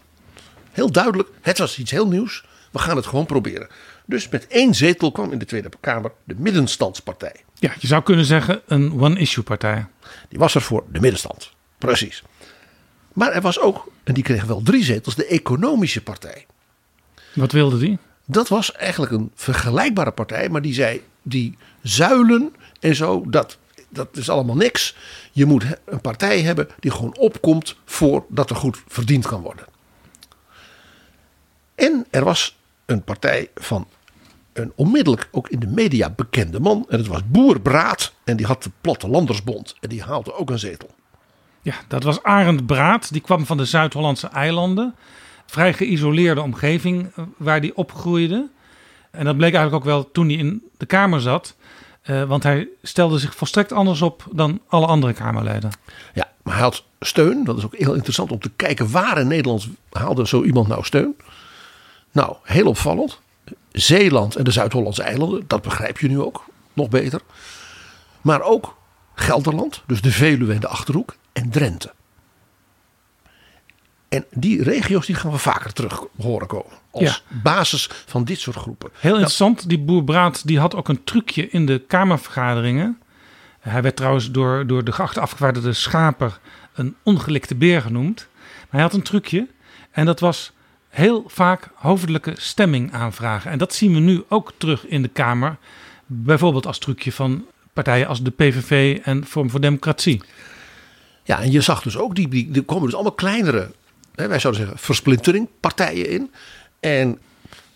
Heel 0.70 0.92
duidelijk, 0.92 1.28
het 1.40 1.58
was 1.58 1.78
iets 1.78 1.90
heel 1.90 2.08
nieuws. 2.08 2.44
We 2.72 2.78
gaan 2.78 2.96
het 2.96 3.06
gewoon 3.06 3.26
proberen. 3.26 3.68
Dus 4.06 4.28
met 4.28 4.46
één 4.46 4.74
zetel 4.74 5.12
kwam 5.12 5.32
in 5.32 5.38
de 5.38 5.44
Tweede 5.44 5.68
Kamer 5.80 6.12
de 6.24 6.34
middenstandspartij. 6.38 7.34
Ja, 7.58 7.74
je 7.78 7.86
zou 7.86 8.02
kunnen 8.02 8.24
zeggen 8.24 8.62
een 8.66 9.00
one-issue 9.00 9.44
partij. 9.44 9.86
Die 10.28 10.38
was 10.38 10.54
er 10.54 10.62
voor 10.62 10.84
de 10.92 11.00
middenstand. 11.00 11.50
Precies. 11.78 12.22
Maar 13.14 13.32
er 13.32 13.40
was 13.40 13.60
ook, 13.60 13.92
en 14.04 14.14
die 14.14 14.22
kreeg 14.22 14.44
wel 14.44 14.62
drie 14.62 14.84
zetels, 14.84 15.14
de 15.14 15.26
economische 15.26 16.02
partij. 16.02 16.46
Wat 17.34 17.52
wilde 17.52 17.78
die? 17.78 17.98
Dat 18.24 18.48
was 18.48 18.72
eigenlijk 18.72 19.12
een 19.12 19.30
vergelijkbare 19.34 20.10
partij, 20.10 20.48
maar 20.48 20.62
die 20.62 20.74
zei: 20.74 21.02
die 21.22 21.58
zuilen 21.82 22.54
en 22.80 22.94
zo, 22.94 23.24
dat, 23.30 23.58
dat 23.88 24.16
is 24.16 24.28
allemaal 24.28 24.56
niks. 24.56 24.96
Je 25.32 25.44
moet 25.44 25.64
een 25.84 26.00
partij 26.00 26.40
hebben 26.40 26.68
die 26.80 26.90
gewoon 26.90 27.16
opkomt 27.16 27.76
voordat 27.84 28.50
er 28.50 28.56
goed 28.56 28.82
verdiend 28.86 29.26
kan 29.26 29.40
worden. 29.40 29.64
En 31.74 32.06
er 32.10 32.24
was 32.24 32.56
een 32.86 33.02
partij 33.02 33.50
van 33.54 33.88
een 34.52 34.72
onmiddellijk 34.74 35.28
ook 35.30 35.48
in 35.48 35.58
de 35.58 35.66
media 35.66 36.10
bekende 36.10 36.60
man. 36.60 36.86
En 36.88 36.98
dat 36.98 37.06
was 37.06 37.20
Boer 37.26 37.60
Braat. 37.60 38.12
En 38.24 38.36
die 38.36 38.46
had 38.46 38.62
de 38.62 38.70
Plattelandersbond. 38.80 39.76
En 39.80 39.88
die 39.88 40.02
haalde 40.02 40.34
ook 40.34 40.50
een 40.50 40.58
zetel. 40.58 40.90
Ja, 41.64 41.74
dat 41.88 42.02
was 42.02 42.22
Arend 42.22 42.66
Braat. 42.66 43.12
Die 43.12 43.20
kwam 43.20 43.46
van 43.46 43.56
de 43.56 43.64
Zuid-Hollandse 43.64 44.26
eilanden. 44.26 44.94
Vrij 45.46 45.72
geïsoleerde 45.72 46.42
omgeving 46.42 47.10
eh, 47.16 47.24
waar 47.36 47.60
hij 47.60 47.72
opgroeide. 47.74 48.48
En 49.10 49.24
dat 49.24 49.36
bleek 49.36 49.54
eigenlijk 49.54 49.84
ook 49.84 49.90
wel 49.90 50.10
toen 50.10 50.26
hij 50.26 50.36
in 50.36 50.62
de 50.76 50.86
Kamer 50.86 51.20
zat. 51.20 51.54
Eh, 52.02 52.22
want 52.22 52.42
hij 52.42 52.68
stelde 52.82 53.18
zich 53.18 53.34
volstrekt 53.34 53.72
anders 53.72 54.02
op 54.02 54.24
dan 54.32 54.60
alle 54.68 54.86
andere 54.86 55.12
Kamerleden. 55.12 55.70
Ja, 56.14 56.28
maar 56.42 56.54
hij 56.54 56.62
had 56.62 56.84
steun. 57.00 57.44
Dat 57.44 57.58
is 57.58 57.64
ook 57.64 57.76
heel 57.76 57.94
interessant 57.94 58.32
om 58.32 58.38
te 58.38 58.50
kijken 58.56 58.90
waar 58.90 59.18
in 59.18 59.28
Nederland 59.28 59.68
haalde 59.92 60.26
zo 60.26 60.42
iemand 60.42 60.68
nou 60.68 60.84
steun. 60.84 61.16
Nou, 62.12 62.36
heel 62.42 62.66
opvallend. 62.66 63.20
Zeeland 63.72 64.36
en 64.36 64.44
de 64.44 64.50
Zuid-Hollandse 64.50 65.02
eilanden, 65.02 65.44
dat 65.46 65.62
begrijp 65.62 65.98
je 65.98 66.08
nu 66.08 66.20
ook 66.20 66.44
nog 66.72 66.88
beter. 66.88 67.20
Maar 68.20 68.42
ook 68.42 68.76
Gelderland, 69.14 69.82
dus 69.86 70.00
de 70.00 70.10
Veluwe 70.10 70.54
en 70.54 70.60
de 70.60 70.68
Achterhoek 70.68 71.16
en 71.34 71.50
Drenthe. 71.50 71.92
En 74.08 74.24
die 74.30 74.62
regio's 74.62 75.06
die 75.06 75.14
gaan 75.14 75.30
we 75.30 75.38
vaker 75.38 75.72
terug 75.72 76.04
horen 76.16 76.46
komen. 76.46 76.72
Als 76.90 77.22
basis 77.42 77.90
van 78.06 78.24
dit 78.24 78.40
soort 78.40 78.56
groepen. 78.56 78.90
Heel 78.92 79.12
interessant, 79.12 79.68
die 79.68 79.78
boer 79.78 80.04
Braat 80.04 80.46
die 80.46 80.58
had 80.58 80.74
ook 80.74 80.88
een 80.88 81.04
trucje 81.04 81.48
in 81.48 81.66
de 81.66 81.78
Kamervergaderingen. 81.86 82.98
Hij 83.60 83.82
werd 83.82 83.96
trouwens 83.96 84.30
door, 84.30 84.66
door 84.66 84.84
de 84.84 84.92
geachte 84.92 85.20
afgevaardigde 85.20 85.72
Schaper 85.72 86.38
een 86.74 86.96
ongelikte 87.02 87.54
beer 87.54 87.80
genoemd. 87.80 88.26
Maar 88.42 88.66
hij 88.70 88.82
had 88.82 88.92
een 88.92 89.02
trucje 89.02 89.48
en 89.90 90.06
dat 90.06 90.20
was 90.20 90.52
heel 90.88 91.24
vaak 91.26 91.70
hoofdelijke 91.74 92.32
stemming 92.36 92.92
aanvragen. 92.92 93.50
En 93.50 93.58
dat 93.58 93.74
zien 93.74 93.94
we 93.94 94.00
nu 94.00 94.24
ook 94.28 94.52
terug 94.56 94.86
in 94.86 95.02
de 95.02 95.08
Kamer. 95.08 95.56
Bijvoorbeeld 96.06 96.66
als 96.66 96.78
trucje 96.78 97.12
van 97.12 97.46
partijen 97.72 98.06
als 98.06 98.22
de 98.22 98.30
PVV 98.30 98.98
en 99.02 99.26
Vorm 99.26 99.50
voor 99.50 99.60
Democratie. 99.60 100.22
Ja, 101.24 101.40
en 101.40 101.50
je 101.50 101.60
zag 101.60 101.82
dus 101.82 101.96
ook, 101.96 102.14
die, 102.14 102.28
die, 102.28 102.50
er 102.54 102.62
komen 102.62 102.84
dus 102.84 102.94
allemaal 102.94 103.12
kleinere, 103.12 103.70
hè, 104.14 104.28
wij 104.28 104.38
zouden 104.38 104.62
zeggen, 104.62 104.80
versplintering 104.80 105.48
partijen 105.60 106.08
in. 106.08 106.30
En 106.80 107.18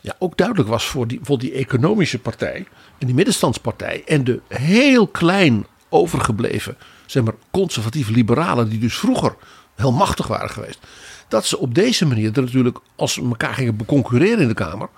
ja, 0.01 0.15
ook 0.19 0.37
duidelijk 0.37 0.69
was 0.69 0.85
voor 0.87 1.07
die, 1.07 1.17
bijvoorbeeld 1.17 1.51
die 1.51 1.61
economische 1.61 2.19
partij 2.19 2.67
en 2.99 3.07
die 3.07 3.15
middenstandspartij 3.15 4.03
en 4.07 4.25
de 4.25 4.41
heel 4.49 5.07
klein 5.07 5.67
overgebleven, 5.89 6.77
zeg 7.07 7.23
maar, 7.23 7.35
conservatieve 7.51 8.13
liberalen 8.13 8.69
die 8.69 8.79
dus 8.79 8.99
vroeger 8.99 9.37
heel 9.75 9.93
machtig 9.93 10.27
waren 10.27 10.51
geweest. 10.51 10.79
Dat 11.29 11.47
ze 11.47 11.59
op 11.59 11.75
deze 11.75 12.07
manier 12.07 12.33
er 12.37 12.43
natuurlijk, 12.43 12.79
als 12.97 13.13
ze 13.13 13.23
elkaar 13.23 13.55
gingen 13.55 13.77
beconcurreren 13.77 14.41
in 14.41 14.49
de 14.49 14.55
Kamer, 14.55 14.89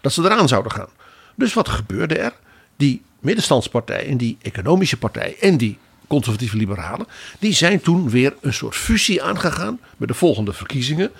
dat 0.00 0.12
ze 0.12 0.22
eraan 0.22 0.48
zouden 0.48 0.72
gaan. 0.72 0.88
Dus 1.34 1.54
wat 1.54 1.68
gebeurde 1.68 2.18
er? 2.18 2.32
Die 2.76 3.02
middenstandspartij 3.20 4.06
en 4.06 4.16
die 4.16 4.36
economische 4.42 4.96
partij 4.96 5.36
en 5.40 5.56
die 5.56 5.78
conservatieve 6.08 6.56
liberalen, 6.56 7.06
die 7.38 7.52
zijn 7.52 7.80
toen 7.80 8.10
weer 8.10 8.34
een 8.40 8.54
soort 8.54 8.76
fusie 8.76 9.22
aangegaan 9.22 9.80
met 9.96 10.08
de 10.08 10.14
volgende 10.14 10.52
verkiezingen. 10.52 11.10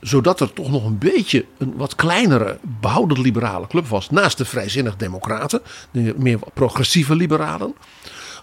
Zodat 0.00 0.40
er 0.40 0.52
toch 0.52 0.70
nog 0.70 0.84
een 0.84 0.98
beetje 0.98 1.44
een 1.58 1.76
wat 1.76 1.94
kleinere 1.94 2.58
behoudend 2.62 3.18
liberale 3.18 3.66
club 3.66 3.86
was. 3.86 4.10
Naast 4.10 4.38
de 4.38 4.44
vrijzinnig 4.44 4.96
democraten, 4.96 5.60
de 5.90 6.14
meer 6.16 6.38
progressieve 6.54 7.14
liberalen. 7.14 7.74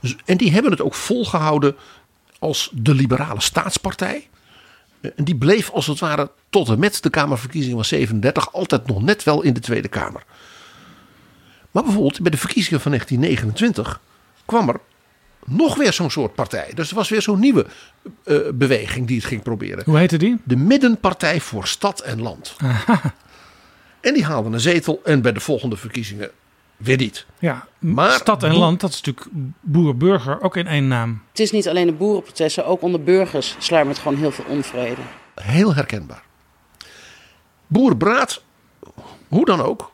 Dus- 0.01 0.15
En 0.25 0.37
die 0.37 0.51
hebben 0.51 0.71
het 0.71 0.81
ook 0.81 0.95
volgehouden 0.95 1.75
als 2.39 2.69
de 2.73 2.93
liberale 2.93 3.41
staatspartij. 3.41 4.27
En 5.01 5.23
die 5.23 5.35
bleef 5.35 5.69
als 5.69 5.87
het 5.87 5.99
ware 5.99 6.31
tot 6.49 6.69
en 6.69 6.79
met 6.79 7.03
de 7.03 7.09
Kamerverkiezingen 7.09 7.75
van 7.75 7.85
37 7.85 8.53
altijd 8.53 8.87
nog 8.87 9.01
net 9.01 9.23
wel 9.23 9.41
in 9.41 9.53
de 9.53 9.59
Tweede 9.59 9.87
Kamer. 9.87 10.23
Maar 11.71 11.83
bijvoorbeeld 11.83 12.21
bij 12.21 12.31
de 12.31 12.37
verkiezingen 12.37 12.81
van 12.81 12.91
1929 12.91 14.01
kwam 14.45 14.69
er 14.69 14.79
nog 15.49 15.75
weer 15.75 15.93
zo'n 15.93 16.11
soort 16.11 16.35
partij. 16.35 16.71
Dus 16.75 16.89
er 16.89 16.95
was 16.95 17.09
weer 17.09 17.21
zo'n 17.21 17.39
nieuwe 17.39 17.65
eh, 18.23 18.37
beweging 18.53 19.07
die 19.07 19.17
het 19.17 19.25
ging 19.25 19.43
proberen. 19.43 19.83
Hoe 19.85 19.97
heette 19.97 20.17
die? 20.17 20.37
De 20.43 20.55
Middenpartij 20.55 21.39
voor 21.41 21.67
Stad 21.67 21.99
en 21.99 22.21
Land. 22.21 22.55
En 24.01 24.13
die 24.13 24.25
haalden 24.25 24.53
een 24.53 24.59
zetel 24.59 25.01
en 25.03 25.21
bij 25.21 25.31
de 25.33 25.39
volgende 25.39 25.77
verkiezingen 25.77 26.29
weer 26.77 26.97
niet. 26.97 27.25
Ja, 27.39 27.67
Maar- 27.79 28.11
stad 28.11 28.43
en 28.43 28.55
land, 28.55 28.79
dat 28.79 28.89
is 28.89 29.01
natuurlijk 29.01 29.27
boer-burger, 29.61 30.41
ook 30.41 30.55
in 30.57 30.67
één 30.67 30.87
naam. 30.87 31.21
Het 31.29 31.39
is 31.39 31.51
niet 31.51 31.67
alleen 31.67 31.85
de 31.85 31.93
boerenprotesten, 31.93 32.65
ook 32.65 32.81
onder 32.81 33.03
burgers 33.03 33.55
sluimert 33.59 33.97
gewoon 33.99 34.17
heel 34.17 34.31
veel 34.31 34.45
onvrede. 34.47 35.01
Heel 35.35 35.75
herkenbaar. 35.75 36.23
Boer 37.67 37.97
Braat, 37.97 38.41
hoe 39.27 39.45
dan 39.45 39.61
ook, 39.61 39.91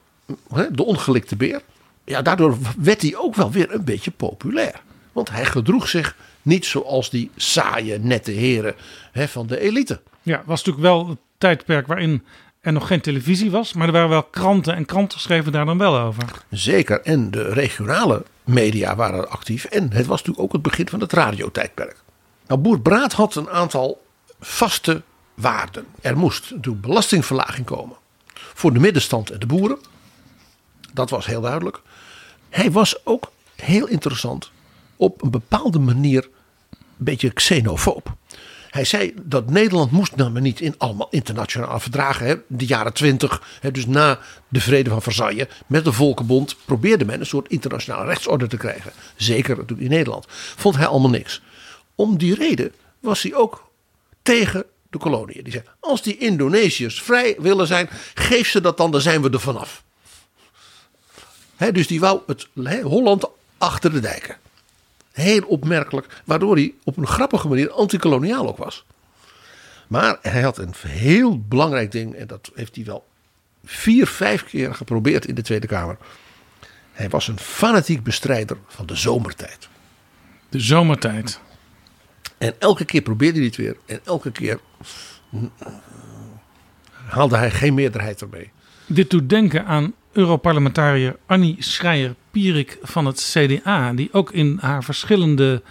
hè, 0.53 0.71
de 0.71 0.83
ongelikte 0.83 1.35
beer. 1.35 1.61
Ja, 2.03 2.21
daardoor 2.21 2.57
werd 2.77 3.01
hij 3.01 3.15
ook 3.17 3.35
wel 3.35 3.51
weer 3.51 3.73
een 3.73 3.83
beetje 3.83 4.11
populair. 4.11 4.81
Want 5.15 5.29
hij 5.29 5.45
gedroeg 5.45 5.87
zich 5.87 6.15
niet 6.41 6.65
zoals 6.65 7.09
die 7.09 7.31
saaie, 7.35 7.99
nette 7.99 8.31
heren 8.31 8.75
hè, 9.11 9.27
van 9.27 9.47
de 9.47 9.59
elite. 9.59 10.01
Ja, 10.21 10.43
was 10.45 10.63
natuurlijk 10.63 10.85
wel 10.85 11.07
het 11.07 11.17
tijdperk 11.37 11.87
waarin 11.87 12.25
er 12.61 12.73
nog 12.73 12.87
geen 12.87 13.01
televisie 13.01 13.51
was, 13.51 13.73
maar 13.73 13.87
er 13.87 13.93
waren 13.93 14.09
wel 14.09 14.23
kranten 14.23 14.75
en 14.75 14.85
kranten 14.85 15.19
schreven 15.19 15.51
daar 15.51 15.65
dan 15.65 15.77
wel 15.77 15.97
over. 15.97 16.23
Zeker. 16.49 17.01
En 17.01 17.31
de 17.31 17.43
regionale 17.43 18.23
media 18.43 18.95
waren 18.95 19.29
actief. 19.29 19.65
En 19.65 19.83
het 19.93 20.05
was 20.05 20.17
natuurlijk 20.17 20.39
ook 20.39 20.53
het 20.53 20.61
begin 20.61 20.89
van 20.89 20.99
het 20.99 21.13
radiotijdperk. 21.13 21.95
Nou, 22.47 22.59
Boer 22.59 22.79
Braat 22.79 23.13
had 23.13 23.35
een 23.35 23.49
aantal 23.49 24.05
vaste 24.39 25.01
waarden. 25.33 25.85
Er 26.01 26.17
moest 26.17 26.51
natuurlijk 26.51 26.85
belastingverlaging 26.85 27.65
komen 27.65 27.97
voor 28.33 28.73
de 28.73 28.79
middenstand 28.79 29.29
en 29.29 29.39
de 29.39 29.45
boeren. 29.45 29.79
Dat 30.93 31.09
was 31.09 31.25
heel 31.25 31.41
duidelijk. 31.41 31.81
Hij 32.49 32.71
was 32.71 33.05
ook 33.05 33.31
heel 33.55 33.87
interessant 33.87 34.51
op 34.95 35.23
een 35.23 35.31
bepaalde 35.31 35.79
manier 35.79 36.29
een 36.71 36.79
beetje 36.97 37.29
xenofoob. 37.29 38.15
Hij 38.69 38.85
zei 38.85 39.13
dat 39.21 39.49
Nederland 39.49 39.91
moest 39.91 40.15
maar 40.15 40.41
niet 40.41 40.61
in 40.61 40.75
allemaal 40.77 41.07
internationale 41.09 41.79
verdragen. 41.79 42.27
Hè, 42.27 42.35
de 42.47 42.65
jaren 42.65 42.93
twintig, 42.93 43.59
dus 43.71 43.85
na 43.85 44.19
de 44.47 44.59
vrede 44.59 44.89
van 44.89 45.01
Versailles 45.01 45.47
met 45.67 45.83
de 45.83 45.93
Volkenbond, 45.93 46.55
probeerde 46.65 47.05
men 47.05 47.19
een 47.19 47.25
soort 47.25 47.49
internationale 47.49 48.05
rechtsorde 48.05 48.47
te 48.47 48.57
krijgen. 48.57 48.91
Zeker 49.15 49.57
natuurlijk 49.57 49.89
in 49.89 49.95
Nederland. 49.95 50.25
Vond 50.29 50.75
hij 50.75 50.85
allemaal 50.85 51.09
niks. 51.09 51.41
Om 51.95 52.17
die 52.17 52.35
reden 52.35 52.73
was 52.99 53.23
hij 53.23 53.33
ook 53.33 53.71
tegen 54.21 54.65
de 54.89 54.97
koloniën. 54.97 55.43
Die 55.43 55.53
zei: 55.53 55.63
als 55.79 56.01
die 56.01 56.17
Indonesiërs 56.17 57.01
vrij 57.01 57.35
willen 57.39 57.67
zijn, 57.67 57.89
geef 58.13 58.49
ze 58.49 58.61
dat 58.61 58.77
dan, 58.77 58.91
dan 58.91 59.01
zijn 59.01 59.21
we 59.21 59.29
er 59.29 59.39
vanaf. 59.39 59.83
Dus 61.71 61.87
die 61.87 61.99
wou 61.99 62.21
het 62.27 62.47
Holland 62.83 63.25
achter 63.57 63.91
de 63.91 63.99
dijken. 63.99 64.37
Heel 65.15 65.41
opmerkelijk, 65.41 66.21
waardoor 66.25 66.55
hij 66.55 66.73
op 66.83 66.97
een 66.97 67.07
grappige 67.07 67.47
manier 67.47 67.71
antikoloniaal 67.71 68.47
ook 68.47 68.57
was. 68.57 68.85
Maar 69.87 70.17
hij 70.21 70.41
had 70.41 70.57
een 70.57 70.73
heel 70.87 71.41
belangrijk 71.41 71.91
ding, 71.91 72.15
en 72.15 72.27
dat 72.27 72.51
heeft 72.55 72.75
hij 72.75 72.85
wel 72.85 73.05
vier, 73.65 74.07
vijf 74.07 74.43
keer 74.43 74.73
geprobeerd 74.73 75.25
in 75.25 75.35
de 75.35 75.41
Tweede 75.41 75.67
Kamer. 75.67 75.97
Hij 76.91 77.09
was 77.09 77.27
een 77.27 77.39
fanatiek 77.39 78.03
bestrijder 78.03 78.57
van 78.67 78.85
de 78.85 78.95
zomertijd. 78.95 79.67
De 80.49 80.59
zomertijd. 80.59 81.39
En 82.37 82.53
elke 82.59 82.85
keer 82.85 83.01
probeerde 83.01 83.37
hij 83.37 83.47
het 83.47 83.55
weer. 83.55 83.77
En 83.85 83.99
elke 84.03 84.31
keer 84.31 84.59
mm, 85.29 85.51
haalde 87.05 87.37
hij 87.37 87.51
geen 87.51 87.73
meerderheid 87.73 88.21
ermee. 88.21 88.51
Dit 88.85 89.09
doet 89.09 89.29
denken 89.29 89.65
aan 89.65 89.93
Europarlementariër 90.11 91.15
Annie 91.25 91.55
Van 92.81 93.05
het 93.05 93.33
CDA, 93.33 93.93
die 93.93 94.09
ook 94.11 94.31
in 94.31 94.57
haar 94.61 94.83
verschillende 94.83 95.61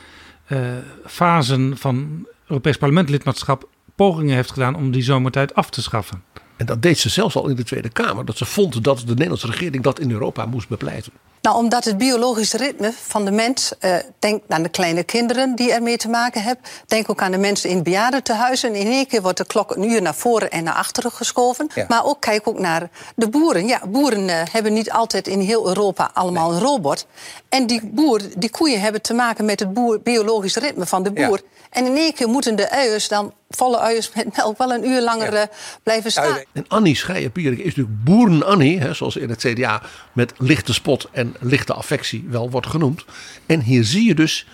uh, 0.48 0.58
fasen 1.06 1.76
van 1.76 2.26
Europees 2.46 2.76
parlementlidmaatschap 2.76 3.68
pogingen 3.94 4.34
heeft 4.34 4.52
gedaan 4.52 4.74
om 4.74 4.90
die 4.90 5.02
zomertijd 5.02 5.54
af 5.54 5.70
te 5.70 5.82
schaffen. 5.82 6.22
En 6.56 6.66
dat 6.66 6.82
deed 6.82 6.98
ze 6.98 7.08
zelfs 7.08 7.36
al 7.36 7.48
in 7.48 7.56
de 7.56 7.64
Tweede 7.64 7.88
Kamer, 7.88 8.24
dat 8.24 8.36
ze 8.36 8.44
vond 8.44 8.84
dat 8.84 8.98
de 8.98 9.12
Nederlandse 9.12 9.46
regering 9.46 9.82
dat 9.82 10.00
in 10.00 10.10
Europa 10.10 10.46
moest 10.46 10.68
bepleiten. 10.68 11.12
Nou, 11.44 11.56
omdat 11.56 11.84
het 11.84 11.98
biologische 11.98 12.56
ritme 12.56 12.92
van 12.92 13.24
de 13.24 13.30
mens. 13.30 13.72
Uh, 13.80 13.96
denk 14.18 14.42
aan 14.48 14.62
de 14.62 14.68
kleine 14.68 15.02
kinderen 15.02 15.54
die 15.54 15.72
ermee 15.72 15.96
te 15.96 16.08
maken 16.08 16.42
hebben. 16.42 16.64
Denk 16.86 17.10
ook 17.10 17.22
aan 17.22 17.30
de 17.30 17.38
mensen 17.38 17.70
in 17.70 17.82
bejaardentehuizen. 17.82 18.74
In 18.74 18.86
één 18.86 19.06
keer 19.06 19.22
wordt 19.22 19.38
de 19.38 19.46
klok 19.46 19.76
een 19.76 19.90
uur 19.90 20.02
naar 20.02 20.14
voren 20.14 20.50
en 20.50 20.64
naar 20.64 20.74
achteren 20.74 21.10
geschoven. 21.10 21.68
Ja. 21.74 21.84
Maar 21.88 22.04
ook 22.04 22.20
kijk 22.20 22.48
ook 22.48 22.58
naar 22.58 22.90
de 23.16 23.28
boeren. 23.28 23.66
Ja, 23.66 23.80
boeren 23.86 24.28
uh, 24.28 24.40
hebben 24.50 24.72
niet 24.72 24.90
altijd 24.90 25.28
in 25.28 25.40
heel 25.40 25.68
Europa 25.68 26.10
allemaal 26.14 26.50
nee. 26.50 26.58
een 26.58 26.64
robot. 26.64 27.06
En 27.48 27.66
die 27.66 27.80
boer, 27.84 28.20
die 28.36 28.50
koeien 28.50 28.80
hebben 28.80 29.02
te 29.02 29.14
maken 29.14 29.44
met 29.44 29.60
het 29.60 29.72
boer, 29.72 30.00
biologische 30.00 30.60
ritme 30.60 30.86
van 30.86 31.02
de 31.02 31.10
boer. 31.10 31.40
Ja. 31.42 31.64
En 31.70 31.86
in 31.86 31.96
één 31.96 32.14
keer 32.14 32.28
moeten 32.28 32.56
de 32.56 32.70
uiers 32.70 33.08
dan 33.08 33.32
volle 33.50 33.78
uiers 33.78 34.10
met 34.14 34.36
melk 34.36 34.58
wel 34.58 34.72
een 34.72 34.88
uur 34.88 35.00
langer 35.00 35.32
ja. 35.32 35.42
uh, 35.42 35.48
blijven 35.82 36.10
staan. 36.10 36.38
En 36.52 36.64
Annie 36.68 36.96
Schreier-Pierik 36.96 37.58
is 37.58 37.64
natuurlijk 37.64 38.04
boeren-Annie, 38.04 38.80
hè, 38.80 38.94
zoals 38.94 39.16
in 39.16 39.28
het 39.28 39.38
CDA 39.38 39.82
met 40.12 40.32
lichte 40.38 40.74
spot 40.74 41.08
en 41.12 41.33
lichte 41.40 41.74
affectie 41.74 42.24
wel 42.28 42.50
wordt 42.50 42.66
genoemd. 42.66 43.04
En 43.46 43.60
hier 43.60 43.84
zie 43.84 44.06
je 44.06 44.14
dus 44.14 44.46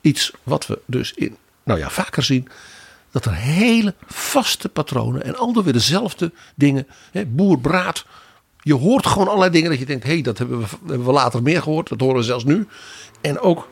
iets 0.00 0.32
wat 0.42 0.66
we 0.66 0.78
dus 0.86 1.12
in, 1.12 1.36
nou 1.62 1.78
ja, 1.78 1.90
vaker 1.90 2.22
zien. 2.22 2.48
Dat 3.10 3.24
er 3.24 3.34
hele 3.34 3.94
vaste 4.06 4.68
patronen 4.68 5.24
en 5.24 5.36
altijd 5.36 5.64
weer 5.64 5.72
dezelfde 5.72 6.32
dingen. 6.54 6.86
Hè, 7.12 7.26
boer, 7.26 7.58
braad. 7.58 8.06
Je 8.60 8.74
hoort 8.74 9.06
gewoon 9.06 9.26
allerlei 9.28 9.50
dingen 9.50 9.70
dat 9.70 9.78
je 9.78 9.86
denkt, 9.86 10.04
hé, 10.04 10.12
hey, 10.12 10.22
dat 10.22 10.38
hebben 10.38 10.60
we, 10.60 10.66
hebben 10.86 11.06
we 11.06 11.12
later 11.12 11.42
meer 11.42 11.62
gehoord. 11.62 11.88
Dat 11.88 12.00
horen 12.00 12.16
we 12.16 12.22
zelfs 12.22 12.44
nu. 12.44 12.66
En 13.20 13.40
ook 13.40 13.68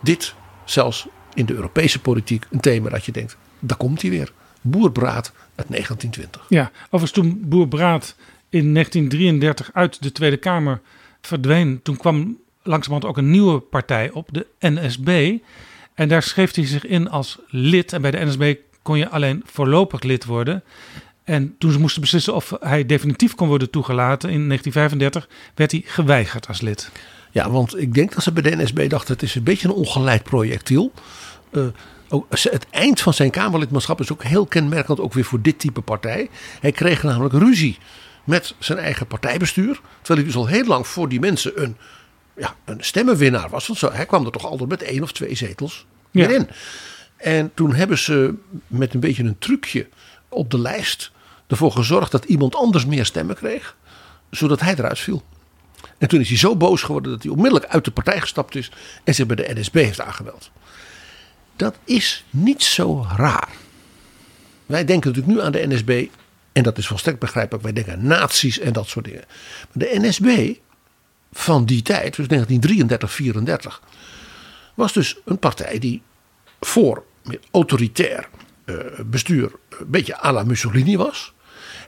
dit 0.00 0.34
zelfs 0.64 1.06
in 1.34 1.46
de 1.46 1.54
Europese 1.54 2.00
politiek 2.00 2.46
een 2.50 2.60
thema 2.60 2.90
dat 2.90 3.04
je 3.04 3.12
denkt, 3.12 3.36
daar 3.58 3.76
komt 3.76 4.02
hij 4.02 4.10
weer. 4.10 4.32
Boerbraad 4.60 5.32
uit 5.54 5.68
1920. 5.68 6.44
Ja, 6.48 6.70
overigens 6.84 7.10
toen 7.10 7.40
Boerbraad 7.44 8.14
in 8.48 8.72
1933 8.72 9.70
uit 9.72 10.02
de 10.02 10.12
Tweede 10.12 10.36
Kamer 10.36 10.80
verdween, 11.26 11.80
toen 11.82 11.96
kwam 11.96 12.38
langzamerhand 12.62 13.10
ook 13.10 13.16
een 13.16 13.30
nieuwe 13.30 13.60
partij 13.60 14.10
op, 14.10 14.28
de 14.32 14.46
NSB. 14.60 15.36
En 15.94 16.08
daar 16.08 16.22
schreef 16.22 16.54
hij 16.54 16.66
zich 16.66 16.86
in 16.86 17.10
als 17.10 17.38
lid. 17.48 17.92
En 17.92 18.02
bij 18.02 18.10
de 18.10 18.24
NSB 18.24 18.54
kon 18.82 18.98
je 18.98 19.08
alleen 19.08 19.42
voorlopig 19.44 20.02
lid 20.02 20.24
worden. 20.24 20.62
En 21.24 21.54
toen 21.58 21.72
ze 21.72 21.78
moesten 21.78 22.00
beslissen 22.00 22.34
of 22.34 22.52
hij 22.60 22.86
definitief 22.86 23.34
kon 23.34 23.48
worden 23.48 23.70
toegelaten 23.70 24.30
in 24.30 24.46
1935, 24.46 25.28
werd 25.54 25.70
hij 25.70 25.82
geweigerd 25.84 26.48
als 26.48 26.60
lid. 26.60 26.90
Ja, 27.30 27.50
want 27.50 27.78
ik 27.78 27.94
denk 27.94 28.14
dat 28.14 28.22
ze 28.22 28.32
bij 28.32 28.42
de 28.42 28.62
NSB 28.62 28.88
dachten: 28.88 29.14
het 29.14 29.22
is 29.22 29.34
een 29.34 29.42
beetje 29.42 29.68
een 29.68 29.74
ongeleid 29.74 30.22
projectiel. 30.22 30.92
Uh, 31.52 31.66
ook 32.08 32.26
het 32.30 32.66
eind 32.70 33.00
van 33.00 33.14
zijn 33.14 33.30
Kamerlidmaatschap 33.30 34.00
is 34.00 34.12
ook 34.12 34.22
heel 34.24 34.46
kenmerkend 34.46 35.00
ook 35.00 35.12
weer 35.12 35.24
voor 35.24 35.42
dit 35.42 35.58
type 35.58 35.80
partij. 35.80 36.28
Hij 36.60 36.72
kreeg 36.72 37.02
namelijk 37.02 37.34
ruzie 37.34 37.78
met 38.26 38.54
zijn 38.58 38.78
eigen 38.78 39.06
partijbestuur. 39.06 39.80
Terwijl 40.02 40.18
hij 40.18 40.24
dus 40.24 40.36
al 40.36 40.46
heel 40.46 40.64
lang 40.64 40.86
voor 40.86 41.08
die 41.08 41.20
mensen 41.20 41.62
een, 41.62 41.76
ja, 42.36 42.54
een 42.64 42.84
stemmenwinnaar 42.84 43.48
was. 43.48 43.66
Want 43.66 43.78
zo, 43.78 43.92
hij 43.92 44.06
kwam 44.06 44.24
er 44.24 44.32
toch 44.32 44.44
altijd 44.44 44.68
met 44.68 44.82
één 44.82 45.02
of 45.02 45.12
twee 45.12 45.34
zetels 45.34 45.86
ja. 46.10 46.28
in. 46.28 46.48
En 47.16 47.50
toen 47.54 47.74
hebben 47.74 47.98
ze 47.98 48.34
met 48.66 48.94
een 48.94 49.00
beetje 49.00 49.22
een 49.22 49.38
trucje 49.38 49.88
op 50.28 50.50
de 50.50 50.58
lijst 50.58 51.10
ervoor 51.46 51.72
gezorgd 51.72 52.10
dat 52.10 52.24
iemand 52.24 52.54
anders 52.54 52.86
meer 52.86 53.04
stemmen 53.04 53.36
kreeg. 53.36 53.76
Zodat 54.30 54.60
hij 54.60 54.74
eruit 54.74 54.98
viel. 54.98 55.22
En 55.98 56.08
toen 56.08 56.20
is 56.20 56.28
hij 56.28 56.38
zo 56.38 56.56
boos 56.56 56.82
geworden 56.82 57.12
dat 57.12 57.22
hij 57.22 57.32
onmiddellijk 57.32 57.72
uit 57.72 57.84
de 57.84 57.90
partij 57.90 58.20
gestapt 58.20 58.54
is 58.54 58.70
en 59.04 59.14
zich 59.14 59.26
bij 59.26 59.36
de 59.36 59.54
NSB 59.54 59.74
heeft 59.74 60.00
aangemeld. 60.00 60.50
Dat 61.56 61.78
is 61.84 62.24
niet 62.30 62.62
zo 62.62 63.06
raar. 63.16 63.48
Wij 64.66 64.84
denken 64.84 65.10
natuurlijk 65.10 65.36
nu 65.36 65.44
aan 65.44 65.52
de 65.52 65.66
NSB 65.66 66.06
en 66.56 66.62
dat 66.62 66.78
is 66.78 66.86
volstrekt 66.86 67.18
begrijpelijk. 67.18 67.64
Wij 67.64 67.72
denken 67.72 68.06
nazi's 68.06 68.58
en 68.58 68.72
dat 68.72 68.88
soort 68.88 69.04
dingen. 69.04 69.24
Maar 69.72 69.88
de 69.88 69.98
NSB 70.00 70.54
van 71.32 71.64
die 71.64 71.82
tijd, 71.82 72.16
dus 72.16 72.28
1933, 72.28 73.12
34, 73.12 73.82
was 74.74 74.92
dus 74.92 75.16
een 75.24 75.38
partij 75.38 75.78
die 75.78 76.02
voor 76.60 77.04
autoritair 77.50 78.28
uh, 78.64 78.76
bestuur 79.06 79.52
een 79.78 79.90
beetje 79.90 80.24
à 80.24 80.32
la 80.32 80.42
Mussolini 80.42 80.96
was. 80.96 81.32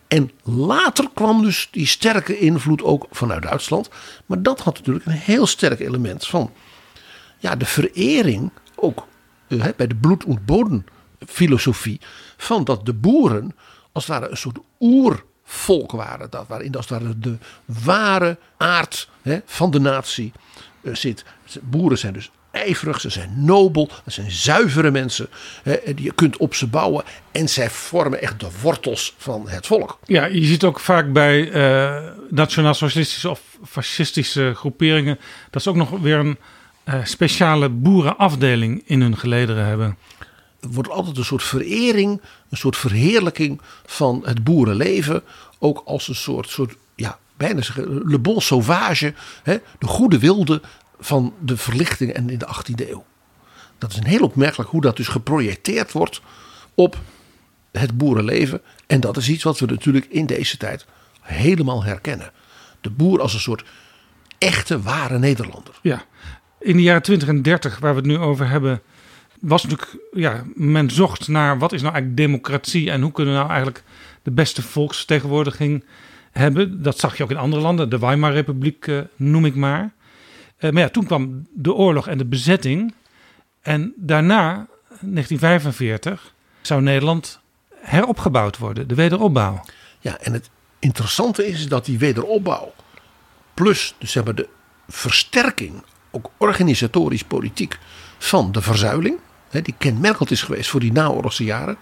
En 0.08 0.30
later 0.42 1.08
kwam 1.14 1.42
dus 1.42 1.68
die 1.70 1.86
sterke 1.86 2.38
invloed 2.38 2.82
ook 2.82 3.06
vanuit 3.10 3.42
Duitsland. 3.42 3.88
Maar 4.26 4.42
dat 4.42 4.60
had 4.60 4.76
natuurlijk 4.76 5.06
een 5.06 5.12
heel 5.12 5.46
sterk 5.46 5.80
element 5.80 6.26
van 6.26 6.52
ja, 7.38 7.56
de 7.56 7.66
verering 7.66 8.50
ook 8.74 9.06
uh, 9.48 9.64
bij 9.76 9.86
de 9.86 9.96
bloed- 9.96 10.24
en 10.24 10.44
bodemfilosofie. 10.44 12.00
Van 12.36 12.64
dat 12.64 12.86
de 12.86 12.94
boeren 12.94 13.54
als 13.92 14.06
het 14.06 14.18
ware 14.18 14.30
een 14.30 14.36
soort 14.36 14.58
oervolk 14.80 15.92
waren. 15.92 16.30
Dat 16.30 16.48
waarin 16.48 16.74
als 16.74 16.88
het 16.88 17.22
de 17.22 17.38
ware 17.64 18.38
aard 18.56 19.08
hè, 19.22 19.38
van 19.44 19.70
de 19.70 19.80
natie 19.80 20.32
uh, 20.82 20.94
zit. 20.94 21.24
Boeren 21.62 21.98
zijn 21.98 22.12
dus 22.12 22.30
ijverig, 22.50 23.00
ze 23.00 23.10
zijn 23.10 23.44
nobel, 23.44 23.88
dat 24.04 24.14
zijn 24.14 24.30
zuivere 24.30 24.90
mensen. 24.90 25.28
Hè, 25.62 25.78
die 25.94 26.04
je 26.04 26.12
kunt 26.12 26.36
op 26.36 26.54
ze 26.54 26.66
bouwen 26.66 27.04
en 27.32 27.48
zij 27.48 27.70
vormen 27.70 28.22
echt 28.22 28.40
de 28.40 28.48
wortels 28.62 29.14
van 29.18 29.48
het 29.48 29.66
volk. 29.66 29.98
Ja, 30.04 30.24
je 30.24 30.44
ziet 30.44 30.64
ook 30.64 30.80
vaak 30.80 31.12
bij 31.12 31.50
uh, 31.50 32.10
nationaal-socialistische 32.30 33.30
of 33.30 33.40
fascistische 33.64 34.52
groeperingen 34.54 35.18
dat 35.50 35.62
ze 35.62 35.68
ook 35.68 35.76
nog 35.76 35.90
weer 35.90 36.18
een 36.18 36.38
uh, 36.84 36.94
speciale 37.04 37.68
boerenafdeling 37.68 38.82
in 38.86 39.00
hun 39.00 39.16
gelederen 39.16 39.64
hebben 39.64 39.98
wordt 40.60 40.90
altijd 40.90 41.16
een 41.16 41.24
soort 41.24 41.42
verering, 41.42 42.20
een 42.50 42.56
soort 42.56 42.76
verheerlijking 42.76 43.60
van 43.86 44.22
het 44.24 44.44
boerenleven. 44.44 45.22
Ook 45.58 45.82
als 45.84 46.08
een 46.08 46.14
soort, 46.14 46.48
soort 46.48 46.76
ja, 46.94 47.18
bijna 47.36 47.62
zeggen, 47.62 48.02
le 48.04 48.18
bon 48.18 48.40
sauvage, 48.40 49.14
hè, 49.42 49.58
de 49.78 49.86
goede 49.86 50.18
wilde 50.18 50.60
van 51.00 51.34
de 51.40 51.56
verlichting 51.56 52.12
en 52.12 52.30
in 52.30 52.38
de 52.38 52.46
18e 52.46 52.88
eeuw. 52.88 53.04
Dat 53.78 53.90
is 53.90 53.96
een 53.96 54.06
heel 54.06 54.22
opmerkelijk 54.22 54.70
hoe 54.70 54.80
dat 54.80 54.96
dus 54.96 55.08
geprojecteerd 55.08 55.92
wordt 55.92 56.20
op 56.74 56.98
het 57.72 57.96
boerenleven. 57.96 58.60
En 58.86 59.00
dat 59.00 59.16
is 59.16 59.28
iets 59.28 59.42
wat 59.42 59.58
we 59.58 59.66
natuurlijk 59.66 60.06
in 60.06 60.26
deze 60.26 60.56
tijd 60.56 60.86
helemaal 61.20 61.84
herkennen. 61.84 62.32
De 62.80 62.90
boer 62.90 63.20
als 63.20 63.34
een 63.34 63.40
soort 63.40 63.64
echte, 64.38 64.82
ware 64.82 65.18
Nederlander. 65.18 65.78
Ja, 65.82 66.04
in 66.60 66.76
de 66.76 66.82
jaren 66.82 67.02
20 67.02 67.28
en 67.28 67.42
30, 67.42 67.78
waar 67.78 67.94
we 67.94 68.00
het 68.00 68.08
nu 68.08 68.18
over 68.18 68.48
hebben, 68.48 68.82
was 69.40 69.62
natuurlijk, 69.62 69.96
ja, 70.12 70.44
men 70.54 70.90
zocht 70.90 71.28
naar 71.28 71.58
wat 71.58 71.72
is 71.72 71.82
nou 71.82 71.94
eigenlijk 71.94 72.22
democratie 72.22 72.90
en 72.90 73.02
hoe 73.02 73.12
kunnen 73.12 73.32
we 73.32 73.38
nou 73.38 73.50
eigenlijk 73.50 73.82
de 74.22 74.30
beste 74.30 74.62
volksvertegenwoordiging 74.62 75.84
hebben. 76.30 76.82
Dat 76.82 76.98
zag 76.98 77.16
je 77.16 77.22
ook 77.22 77.30
in 77.30 77.36
andere 77.36 77.62
landen. 77.62 77.90
De 77.90 77.98
Weimar-republiek 77.98 78.86
uh, 78.86 79.00
noem 79.16 79.44
ik 79.44 79.54
maar. 79.54 79.92
Uh, 80.58 80.70
maar 80.70 80.82
ja, 80.82 80.88
toen 80.88 81.06
kwam 81.06 81.46
de 81.52 81.72
oorlog 81.72 82.08
en 82.08 82.18
de 82.18 82.24
bezetting. 82.24 82.94
En 83.62 83.92
daarna, 83.96 84.66
1945, 84.88 86.34
zou 86.60 86.82
Nederland 86.82 87.40
heropgebouwd 87.74 88.58
worden. 88.58 88.88
De 88.88 88.94
wederopbouw. 88.94 89.64
Ja, 90.00 90.18
en 90.18 90.32
het 90.32 90.50
interessante 90.78 91.46
is 91.46 91.68
dat 91.68 91.84
die 91.84 91.98
wederopbouw... 91.98 92.74
plus 93.54 93.94
dus 93.98 94.12
zeg 94.12 94.24
maar, 94.24 94.34
de 94.34 94.48
versterking, 94.88 95.82
ook 96.10 96.30
organisatorisch 96.36 97.24
politiek... 97.24 97.78
van 98.18 98.52
de 98.52 98.62
verzuiling... 98.62 99.18
Die 99.50 99.74
kenmerkend 99.78 100.30
is 100.30 100.42
geweest 100.42 100.70
voor 100.70 100.80
die 100.80 100.92
naoorlogse 100.92 101.44
jaren... 101.44 101.76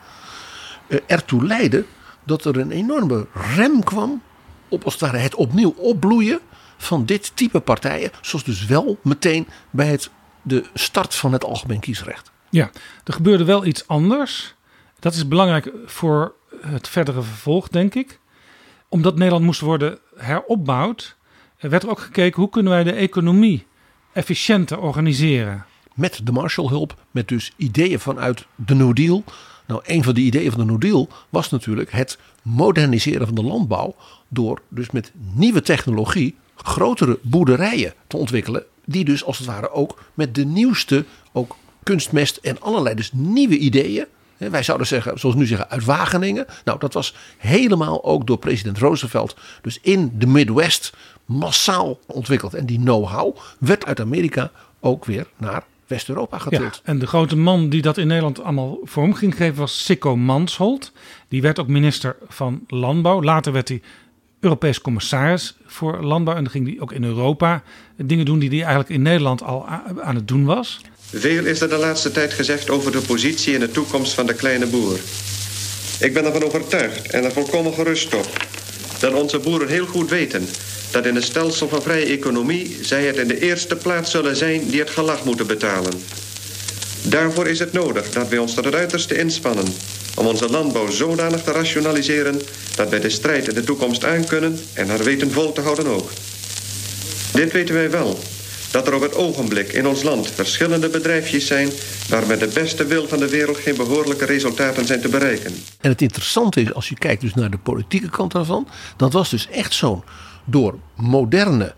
Uh, 0.89 0.99
ertoe 1.07 1.47
leidde 1.47 1.85
dat 2.25 2.45
er 2.45 2.57
een 2.57 2.71
enorme 2.71 3.27
rem 3.57 3.85
kwam 3.85 4.23
op 4.69 4.85
als 4.85 4.93
het 4.93 5.03
ware 5.03 5.17
het 5.17 5.35
opnieuw 5.35 5.75
opbloeien 5.77 6.41
van 6.77 7.05
dit 7.05 7.37
type 7.37 7.61
partijen. 7.61 8.11
Zoals 8.21 8.45
dus 8.45 8.67
wel 8.67 8.99
meteen 9.03 9.49
bij 9.71 9.87
het, 9.87 10.11
de 10.43 10.65
start 10.75 11.15
van 11.15 11.33
het 11.33 11.45
algemeen 11.45 11.81
kiesrecht. 11.81 12.31
Ja, 12.51 12.71
er 13.05 13.13
gebeurde 13.13 13.45
wel 13.45 13.65
iets 13.65 13.89
anders. 13.89 14.55
Dat 14.99 15.15
is 15.15 15.29
belangrijk 15.29 15.73
voor 15.87 16.35
het 16.61 16.89
verdere 16.89 17.23
vervolg, 17.23 17.69
denk 17.69 17.95
ik. 17.95 18.21
Omdat 18.89 19.17
Nederland 19.17 19.45
moest 19.45 19.61
worden 19.61 19.99
heropbouwd, 20.17 21.17
werd 21.61 21.83
er 21.83 21.91
ook 21.91 22.01
gekeken 22.01 22.41
hoe 22.41 22.51
kunnen 22.51 22.73
wij 22.73 22.85
de 22.85 22.93
economie 22.93 23.67
efficiënter 24.13 24.79
organiseren. 24.79 25.65
Met 25.97 26.21
de 26.25 26.33
Marshallhulp, 26.33 26.97
met 27.11 27.29
dus 27.29 27.53
ideeën 27.57 28.01
vanuit 28.01 28.47
de 28.55 28.75
New 28.75 28.95
Deal. 28.95 29.25
Nou, 29.67 29.81
een 29.85 30.05
van 30.05 30.15
de 30.15 30.21
ideeën 30.21 30.51
van 30.51 30.61
de 30.61 30.73
New 30.73 30.81
Deal 30.81 31.09
was 31.29 31.51
natuurlijk 31.51 31.93
het 31.93 32.19
moderniseren 32.43 33.27
van 33.27 33.35
de 33.35 33.43
landbouw. 33.43 33.95
Door 34.29 34.63
dus 34.69 34.91
met 34.91 35.13
nieuwe 35.15 35.63
technologie 35.63 36.35
grotere 36.57 37.19
boerderijen 37.23 37.95
te 38.07 38.17
ontwikkelen. 38.17 38.65
Die 38.85 39.05
dus 39.05 39.25
als 39.25 39.39
het 39.39 39.47
ware 39.47 39.71
ook 39.71 40.03
met 40.15 40.35
de 40.35 40.45
nieuwste 40.45 41.05
ook 41.33 41.57
kunstmest 41.83 42.37
en 42.37 42.61
allerlei 42.61 42.95
dus 42.95 43.11
nieuwe 43.13 43.59
ideeën. 43.59 44.07
Wij 44.37 44.63
zouden 44.63 44.87
zeggen, 44.87 45.19
zoals 45.19 45.35
nu 45.35 45.47
zeggen, 45.47 45.71
uit 45.71 45.85
Wageningen. 45.85 46.47
Nou, 46.65 46.79
dat 46.79 46.93
was 46.93 47.15
helemaal 47.37 48.05
ook 48.05 48.27
door 48.27 48.39
president 48.39 48.79
Roosevelt. 48.79 49.37
Dus 49.63 49.79
in 49.83 50.13
de 50.19 50.27
Midwest 50.27 50.93
massaal 51.25 51.99
ontwikkeld. 52.07 52.55
En 52.55 52.67
die 52.67 52.79
know-how 52.79 53.37
werd 53.59 53.87
uit 53.87 54.01
Amerika 54.01 54.51
ook 54.81 55.05
weer 55.05 55.27
naar 55.37 55.65
West-Europa 55.87 56.39
getild. 56.39 56.75
Ja, 56.75 56.81
en 56.85 56.99
de 56.99 57.07
grote 57.07 57.37
man 57.37 57.69
die 57.69 57.83
dat 57.83 57.99
in 57.99 58.07
Nederland 58.07 58.43
allemaal 58.43 58.79
vorm 58.83 59.15
ging 59.15 59.37
geven 59.37 59.55
was 59.55 59.85
Sikko 59.85 60.17
Mansholt. 60.17 60.93
Die 61.29 61.43
werd 61.43 61.59
ook 61.59 61.69
minister 61.69 62.17
van 62.29 62.65
Landbouw. 62.69 63.23
Later 63.23 63.53
werd 63.53 63.69
hij 63.69 63.81
Europees 64.41 64.81
commissaris 64.81 65.57
voor 65.67 66.03
landbouw. 66.03 66.35
En 66.35 66.43
dan 66.43 66.53
ging 66.53 66.67
hij 66.67 66.77
ook 66.81 66.93
in 66.93 67.05
Europa 67.05 67.63
dingen 67.97 68.25
doen 68.25 68.39
die 68.39 68.49
hij 68.49 68.59
eigenlijk 68.59 68.89
in 68.89 69.03
Nederland 69.03 69.43
al 69.43 69.67
aan 70.03 70.15
het 70.15 70.29
doen 70.29 70.45
was. 70.45 70.81
Veel 71.11 71.45
is 71.45 71.61
er 71.61 71.69
de 71.69 71.77
laatste 71.77 72.11
tijd 72.11 72.33
gezegd 72.33 72.71
over 72.71 72.93
de 72.93 73.01
positie 73.01 73.55
en 73.55 73.61
de 73.61 73.71
toekomst 73.71 74.15
van 74.15 74.27
de 74.27 74.35
kleine 74.35 74.67
boer. 74.67 74.99
Ik 76.01 76.15
ben 76.15 76.25
ervan 76.25 76.43
overtuigd 76.43 77.11
en 77.11 77.25
er 77.25 77.33
volkomen 77.33 77.73
gerust 77.73 78.15
op 78.15 78.27
dat 79.01 79.15
onze 79.15 79.39
boeren 79.39 79.69
heel 79.69 79.87
goed 79.87 80.11
weten 80.11 80.49
dat 80.91 81.07
in 81.07 81.17
een 81.17 81.23
stelsel 81.23 81.69
van 81.69 81.83
vrije 81.83 82.05
economie 82.05 82.79
zij 82.81 83.05
het 83.05 83.17
in 83.17 83.29
de 83.29 83.41
eerste 83.41 83.77
plaats 83.77 84.11
zullen 84.11 84.37
zijn 84.37 84.69
die 84.69 84.81
het 84.81 84.91
gelag 84.91 85.25
moeten 85.25 85.47
betalen. 85.47 85.93
Daarvoor 87.03 87.47
is 87.47 87.59
het 87.59 87.73
nodig 87.73 88.11
dat 88.11 88.29
wij 88.29 88.39
ons 88.39 88.55
tot 88.55 88.65
het 88.65 88.75
uiterste 88.75 89.19
inspannen 89.19 89.67
om 90.15 90.27
onze 90.27 90.51
landbouw 90.51 90.91
zodanig 90.91 91.43
te 91.43 91.53
rationaliseren 91.53 92.41
dat 92.75 92.89
wij 92.89 93.01
de 93.01 93.11
strijd 93.11 93.49
in 93.49 93.55
de 93.55 93.65
toekomst 93.65 94.05
aankunnen 94.05 94.59
en 94.73 94.89
haar 94.89 95.05
weten 95.05 95.31
vol 95.31 95.53
te 95.53 95.61
houden 95.61 95.87
ook. 95.87 96.11
Dit 97.33 97.53
weten 97.53 97.75
wij 97.75 97.91
wel, 97.91 98.19
dat 98.71 98.87
er 98.87 98.95
op 98.95 99.03
het 99.03 99.15
ogenblik 99.15 99.73
in 99.73 99.87
ons 99.87 100.03
land 100.03 100.31
verschillende 100.31 100.89
bedrijfjes 100.89 101.47
zijn 101.47 101.71
waar 102.09 102.27
met 102.27 102.41
de 102.41 102.51
beste 102.55 102.87
wil 102.87 103.09
van 103.09 103.19
de 103.19 103.29
wereld 103.29 103.57
geen 103.57 103.77
behoorlijke 103.77 104.25
resultaten 104.25 104.87
zijn 104.87 105.01
te 105.01 105.09
bereiken. 105.09 105.55
En 105.81 105.91
het 105.91 106.03
interessante 106.03 106.61
is, 106.61 106.75
als 106.75 106.89
je 106.89 106.99
kijkt 106.99 107.21
dus 107.21 107.35
naar 107.35 107.51
de 107.51 107.59
politieke 107.59 108.11
kant 108.11 108.33
daarvan, 108.33 108.69
dat 108.97 109.13
was 109.13 109.31
dus 109.31 109.49
echt 109.51 109.75
zo'n 109.75 110.03
door 110.47 110.79
moderne, 110.95 111.75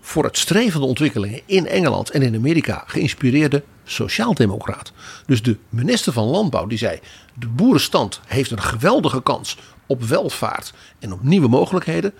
voor 0.00 0.24
het 0.24 0.38
strevende 0.38 0.86
ontwikkelingen 0.86 1.40
in 1.46 1.66
Engeland 1.66 2.10
en 2.10 2.22
in 2.22 2.34
Amerika 2.34 2.84
geïnspireerde 2.86 3.62
sociaaldemocraat. 3.84 4.92
Dus 5.26 5.42
de 5.42 5.58
minister 5.68 6.12
van 6.12 6.24
Landbouw 6.24 6.66
die 6.66 6.78
zei: 6.78 6.98
de 7.34 7.48
boerenstand 7.48 8.20
heeft 8.26 8.50
een 8.50 8.62
geweldige 8.62 9.22
kans 9.22 9.58
op 9.86 10.02
welvaart 10.02 10.72
en 10.98 11.12
op 11.12 11.22
nieuwe 11.22 11.48
mogelijkheden. 11.48 12.12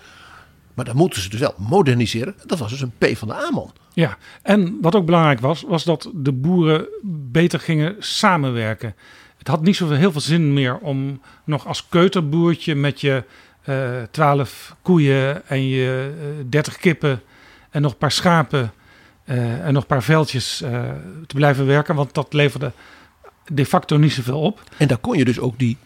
Maar 0.73 0.85
dan 0.85 0.95
moeten 0.95 1.21
ze 1.21 1.29
dus 1.29 1.39
wel 1.39 1.53
moderniseren. 1.57 2.35
Dat 2.45 2.59
was 2.59 2.69
dus 2.69 2.81
een 2.81 2.93
P 2.97 3.17
van 3.17 3.27
de 3.27 3.33
A-man. 3.33 3.73
Ja, 3.93 4.17
en 4.41 4.77
wat 4.81 4.95
ook 4.95 5.05
belangrijk 5.05 5.39
was, 5.39 5.63
was 5.67 5.83
dat 5.83 6.11
de 6.13 6.31
boeren 6.31 6.87
beter 7.31 7.59
gingen 7.59 7.95
samenwerken. 7.99 8.95
Het 9.37 9.47
had 9.47 9.61
niet 9.61 9.75
zoveel 9.75 9.95
heel 9.95 10.11
veel 10.11 10.21
zin 10.21 10.53
meer 10.53 10.77
om 10.77 11.21
nog 11.43 11.67
als 11.67 11.87
keuterboertje 11.89 12.75
met 12.75 13.01
je 13.01 13.23
eh, 13.65 14.03
12 14.11 14.75
koeien 14.81 15.47
en 15.47 15.67
je 15.67 16.13
eh, 16.19 16.45
30 16.49 16.77
kippen 16.77 17.21
en 17.69 17.81
nog 17.81 17.91
een 17.91 17.97
paar 17.97 18.11
schapen 18.11 18.73
uh, 19.25 19.65
en 19.65 19.73
nog 19.73 19.81
een 19.81 19.87
paar 19.87 20.03
veldjes 20.03 20.57
te 21.27 21.35
blijven 21.35 21.65
werken. 21.65 21.95
Want 21.95 22.13
dat 22.13 22.33
leverde 22.33 22.71
de 23.47 23.65
facto 23.65 23.97
niet 23.97 24.11
zoveel 24.11 24.41
op. 24.41 24.61
En 24.77 24.87
daar 24.87 24.97
kon 24.97 25.17
je 25.17 25.25
dus 25.25 25.39
ook 25.39 25.59
die 25.59 25.77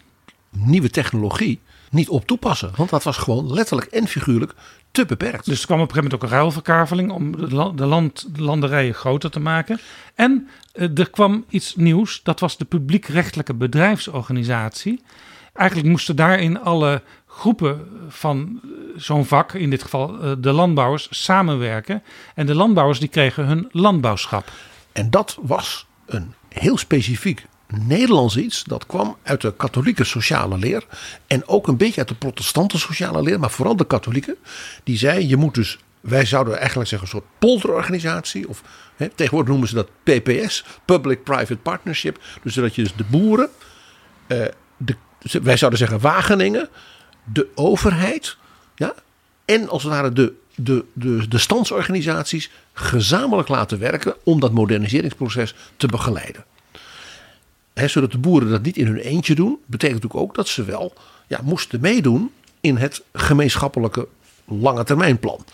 nieuwe 0.50 0.90
technologie 0.90 1.60
niet 1.90 2.08
op 2.08 2.26
toepassen. 2.26 2.72
Want 2.76 2.90
dat 2.90 3.02
was 3.02 3.16
gewoon 3.16 3.52
letterlijk 3.52 3.90
en 3.90 4.06
figuurlijk 4.08 4.54
te 4.90 5.06
beperkt. 5.06 5.44
Dus 5.44 5.60
er 5.60 5.66
kwam 5.66 5.80
op 5.80 5.88
een 5.88 5.94
gegeven 5.94 6.10
moment 6.10 6.14
ook 6.14 6.30
een 6.30 6.36
ruilverkaveling 6.36 7.10
om 7.10 7.48
de, 7.76 7.86
land, 7.86 8.34
de 8.36 8.42
landerijen 8.42 8.94
groter 8.94 9.30
te 9.30 9.40
maken. 9.40 9.80
En 10.14 10.48
er 10.72 11.10
kwam 11.10 11.44
iets 11.48 11.76
nieuws, 11.76 12.20
dat 12.22 12.40
was 12.40 12.56
de 12.56 12.64
publiekrechtelijke 12.64 13.54
bedrijfsorganisatie. 13.54 15.02
Eigenlijk 15.52 15.88
moesten 15.88 16.16
daarin 16.16 16.60
alle 16.60 17.02
groepen 17.30 17.88
van 18.08 18.60
zo'n 18.96 19.24
vak, 19.24 19.52
in 19.52 19.70
dit 19.70 19.82
geval 19.82 20.20
eh, 20.20 20.32
de 20.38 20.52
landbouwers, 20.52 21.08
samenwerken. 21.10 22.02
En 22.34 22.46
de 22.46 22.54
landbouwers 22.54 22.98
die 22.98 23.08
kregen 23.08 23.46
hun 23.46 23.68
landbouwschap. 23.72 24.52
En 24.92 25.10
dat 25.10 25.38
was 25.42 25.86
een 26.06 26.34
heel 26.48 26.78
specifiek 26.78 27.46
Nederlands 27.66 28.36
iets. 28.36 28.64
Dat 28.64 28.86
kwam 28.86 29.16
uit 29.22 29.40
de 29.40 29.54
katholieke 29.56 30.04
sociale 30.04 30.58
leer. 30.58 30.84
En 31.26 31.48
ook 31.48 31.68
een 31.68 31.76
beetje 31.76 31.98
uit 31.98 32.08
de 32.08 32.14
protestante 32.14 32.78
sociale 32.78 33.22
leer. 33.22 33.40
Maar 33.40 33.50
vooral 33.50 33.76
de 33.76 33.86
katholieken. 33.86 34.36
Die 34.84 34.98
zei 34.98 35.28
je 35.28 35.36
moet 35.36 35.54
dus 35.54 35.78
wij 36.00 36.24
zouden 36.24 36.58
eigenlijk 36.58 36.88
zeggen 36.88 37.08
een 37.08 37.14
soort 37.14 37.32
polderorganisatie. 37.38 38.48
Of 38.48 38.62
hè, 38.96 39.08
tegenwoordig 39.08 39.50
noemen 39.50 39.68
ze 39.68 39.74
dat 39.74 39.88
PPS, 40.02 40.64
Public-Private 40.84 41.56
Partnership. 41.56 42.18
Dus 42.42 42.54
dat 42.54 42.74
je 42.74 42.82
dus 42.82 42.94
de 42.94 43.04
boeren, 43.04 43.48
uh, 44.28 44.44
de, 44.76 44.96
wij 45.42 45.56
zouden 45.56 45.78
zeggen 45.78 46.00
Wageningen, 46.00 46.68
de 47.32 47.48
overheid 47.54 48.36
ja, 48.74 48.94
en 49.44 49.68
als 49.68 49.82
het 49.82 49.92
ware 49.92 50.12
de, 50.12 50.32
de, 50.54 50.84
de, 50.92 51.28
de 51.28 51.38
standsorganisaties 51.38 52.50
gezamenlijk 52.72 53.48
laten 53.48 53.78
werken 53.78 54.14
om 54.24 54.40
dat 54.40 54.52
moderniseringsproces 54.52 55.54
te 55.76 55.86
begeleiden. 55.86 56.44
He, 57.74 57.88
zodat 57.88 58.12
de 58.12 58.18
boeren 58.18 58.50
dat 58.50 58.62
niet 58.62 58.76
in 58.76 58.86
hun 58.86 58.96
eentje 58.96 59.34
doen, 59.34 59.58
betekent 59.66 60.02
natuurlijk 60.02 60.30
ook 60.30 60.34
dat 60.36 60.48
ze 60.48 60.64
wel 60.64 60.92
ja, 61.26 61.40
moesten 61.42 61.80
meedoen 61.80 62.32
in 62.60 62.76
het 62.76 63.02
gemeenschappelijke 63.12 64.08
lange 64.44 64.84
termijnplan. 64.84 65.44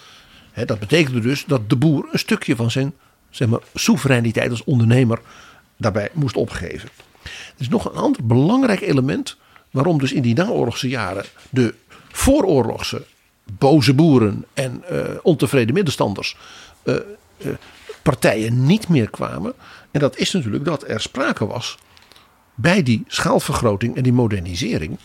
He, 0.52 0.64
dat 0.64 0.78
betekende 0.78 1.20
dus 1.20 1.44
dat 1.44 1.70
de 1.70 1.76
boer 1.76 2.08
een 2.12 2.18
stukje 2.18 2.56
van 2.56 2.70
zijn 2.70 2.94
zeg 3.30 3.48
maar, 3.48 3.60
soevereiniteit 3.74 4.50
als 4.50 4.64
ondernemer 4.64 5.20
daarbij 5.76 6.08
moest 6.12 6.36
opgeven. 6.36 6.88
Er 7.22 7.30
is 7.58 7.68
nog 7.68 7.84
een 7.84 8.00
ander 8.00 8.26
belangrijk 8.26 8.80
element 8.80 9.36
waarom 9.76 9.98
dus 9.98 10.12
in 10.12 10.22
die 10.22 10.34
naoorlogse 10.34 10.88
jaren 10.88 11.24
de 11.50 11.74
vooroorlogse 12.12 13.04
boze 13.44 13.94
boeren 13.94 14.44
en 14.54 14.84
uh, 14.90 15.00
ontevreden 15.22 15.74
middenstanders 15.74 16.36
uh, 16.84 16.94
uh, 17.38 17.54
partijen 18.02 18.66
niet 18.66 18.88
meer 18.88 19.10
kwamen. 19.10 19.54
En 19.90 20.00
dat 20.00 20.16
is 20.16 20.32
natuurlijk 20.32 20.64
dat 20.64 20.88
er 20.88 21.00
sprake 21.00 21.46
was 21.46 21.78
bij 22.54 22.82
die 22.82 23.04
schaalvergroting 23.06 23.96
en 23.96 24.02
die 24.02 24.12
modernisering 24.12 24.98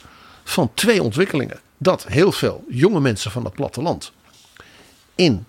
van 0.43 0.71
twee 0.73 1.03
ontwikkelingen. 1.03 1.59
Dat 1.77 2.05
heel 2.07 2.31
veel 2.31 2.63
jonge 2.69 2.99
mensen 2.99 3.31
van 3.31 3.43
het 3.43 3.53
platteland 3.53 4.11
in 5.15 5.45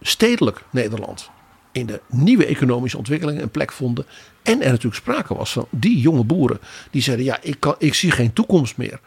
stedelijk 0.00 0.62
Nederland 0.70 1.30
in 1.72 1.86
de 1.86 2.00
nieuwe 2.06 2.46
economische 2.46 2.96
ontwikkelingen 2.96 3.42
een 3.42 3.50
plek 3.50 3.72
vonden. 3.72 4.04
En 4.42 4.62
er 4.62 4.68
natuurlijk 4.70 4.94
sprake 4.94 5.34
was 5.34 5.52
van 5.52 5.66
die 5.70 6.00
jonge 6.00 6.24
boeren 6.24 6.58
die 6.90 7.02
zeiden: 7.02 7.24
Ja, 7.24 7.38
ik, 7.42 7.56
kan, 7.58 7.74
ik 7.78 7.94
zie 7.94 8.10
geen 8.10 8.32
toekomst 8.32 8.76
meer. 8.76 9.00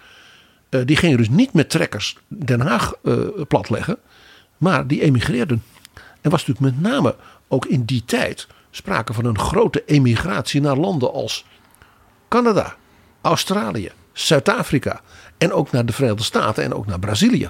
Uh, 0.70 0.82
die 0.86 0.98
gingen 0.98 1.18
dus 1.18 1.30
niet 1.30 1.54
met 1.54 1.70
trekkers 1.70 2.18
Den 2.28 2.60
Haag 2.60 2.94
uh, 3.04 3.18
platleggen, 3.48 3.98
maar 4.58 4.88
die 4.88 5.02
emigreerden. 5.02 5.64
En 6.22 6.32
was 6.32 6.46
natuurlijk 6.46 6.76
met 6.76 6.92
name 6.92 7.16
ook 7.48 7.66
in 7.66 7.84
die 7.84 8.06
tijd 8.06 8.48
sprake 8.72 9.14
van 9.14 9.26
een 9.26 9.40
grote 9.40 9.84
emigratie 9.86 10.62
naar 10.62 10.78
landen 10.78 11.14
als 11.14 11.46
Canada, 12.28 12.76
Australië, 13.22 13.92
Zuid-Afrika. 14.14 15.02
En 15.38 15.52
ook 15.52 15.72
naar 15.72 15.86
de 15.86 15.94
Verenigde 15.94 16.24
Staten 16.24 16.64
en 16.64 16.74
ook 16.74 16.86
naar 16.86 17.00
Brazilië. 17.00 17.50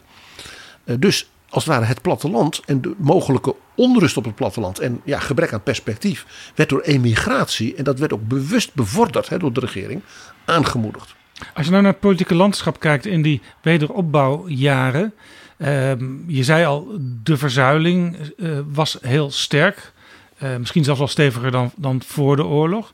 Eh, 0.84 0.95
dus 0.99 1.30
als 1.56 1.65
het 1.65 1.74
ware 1.74 1.86
het 1.86 2.02
platteland 2.02 2.62
en 2.65 2.82
de 2.82 2.94
mogelijke 2.98 3.56
onrust 3.76 4.18
op 4.18 4.26
het 4.26 4.36
platteland 4.36 4.80
en 4.80 5.02
ja, 5.04 5.20
gebrek 5.20 5.54
aan 5.54 5.63
perspectief 5.63 6.52
werd 6.56 6.70
door 6.70 6.82
emigratie, 6.82 7.76
en 7.76 7.84
dat 7.84 8.00
werd 8.00 8.13
ook 8.13 8.28
bewust 8.28 8.74
bevorderd 8.74 9.39
door 9.39 9.54
de 9.54 9.60
regering, 9.60 10.02
aangemoedigd. 10.46 11.15
Als 11.54 11.65
je 11.65 11.72
nou 11.72 11.84
naar 11.84 11.91
het 11.91 12.02
politieke 12.02 12.36
landschap 12.36 12.80
kijkt 12.80 13.06
in 13.06 13.22
die 13.22 13.41
wederopbouwjaren. 13.62 15.13
ehm, 15.58 16.06
je 16.28 16.44
zei 16.44 16.65
al, 16.65 17.00
de 17.24 17.38
verzuiling 17.38 18.18
eh, 18.38 18.60
was 18.68 18.98
heel 19.02 19.32
sterk. 19.32 19.94
Eh, 20.38 20.56
misschien 20.56 20.84
zelfs 20.84 21.00
wel 21.00 21.10
steviger 21.10 21.52
dan, 21.52 21.72
dan 21.76 22.02
voor 22.06 22.36
de 22.36 22.46
oorlog. 22.46 22.94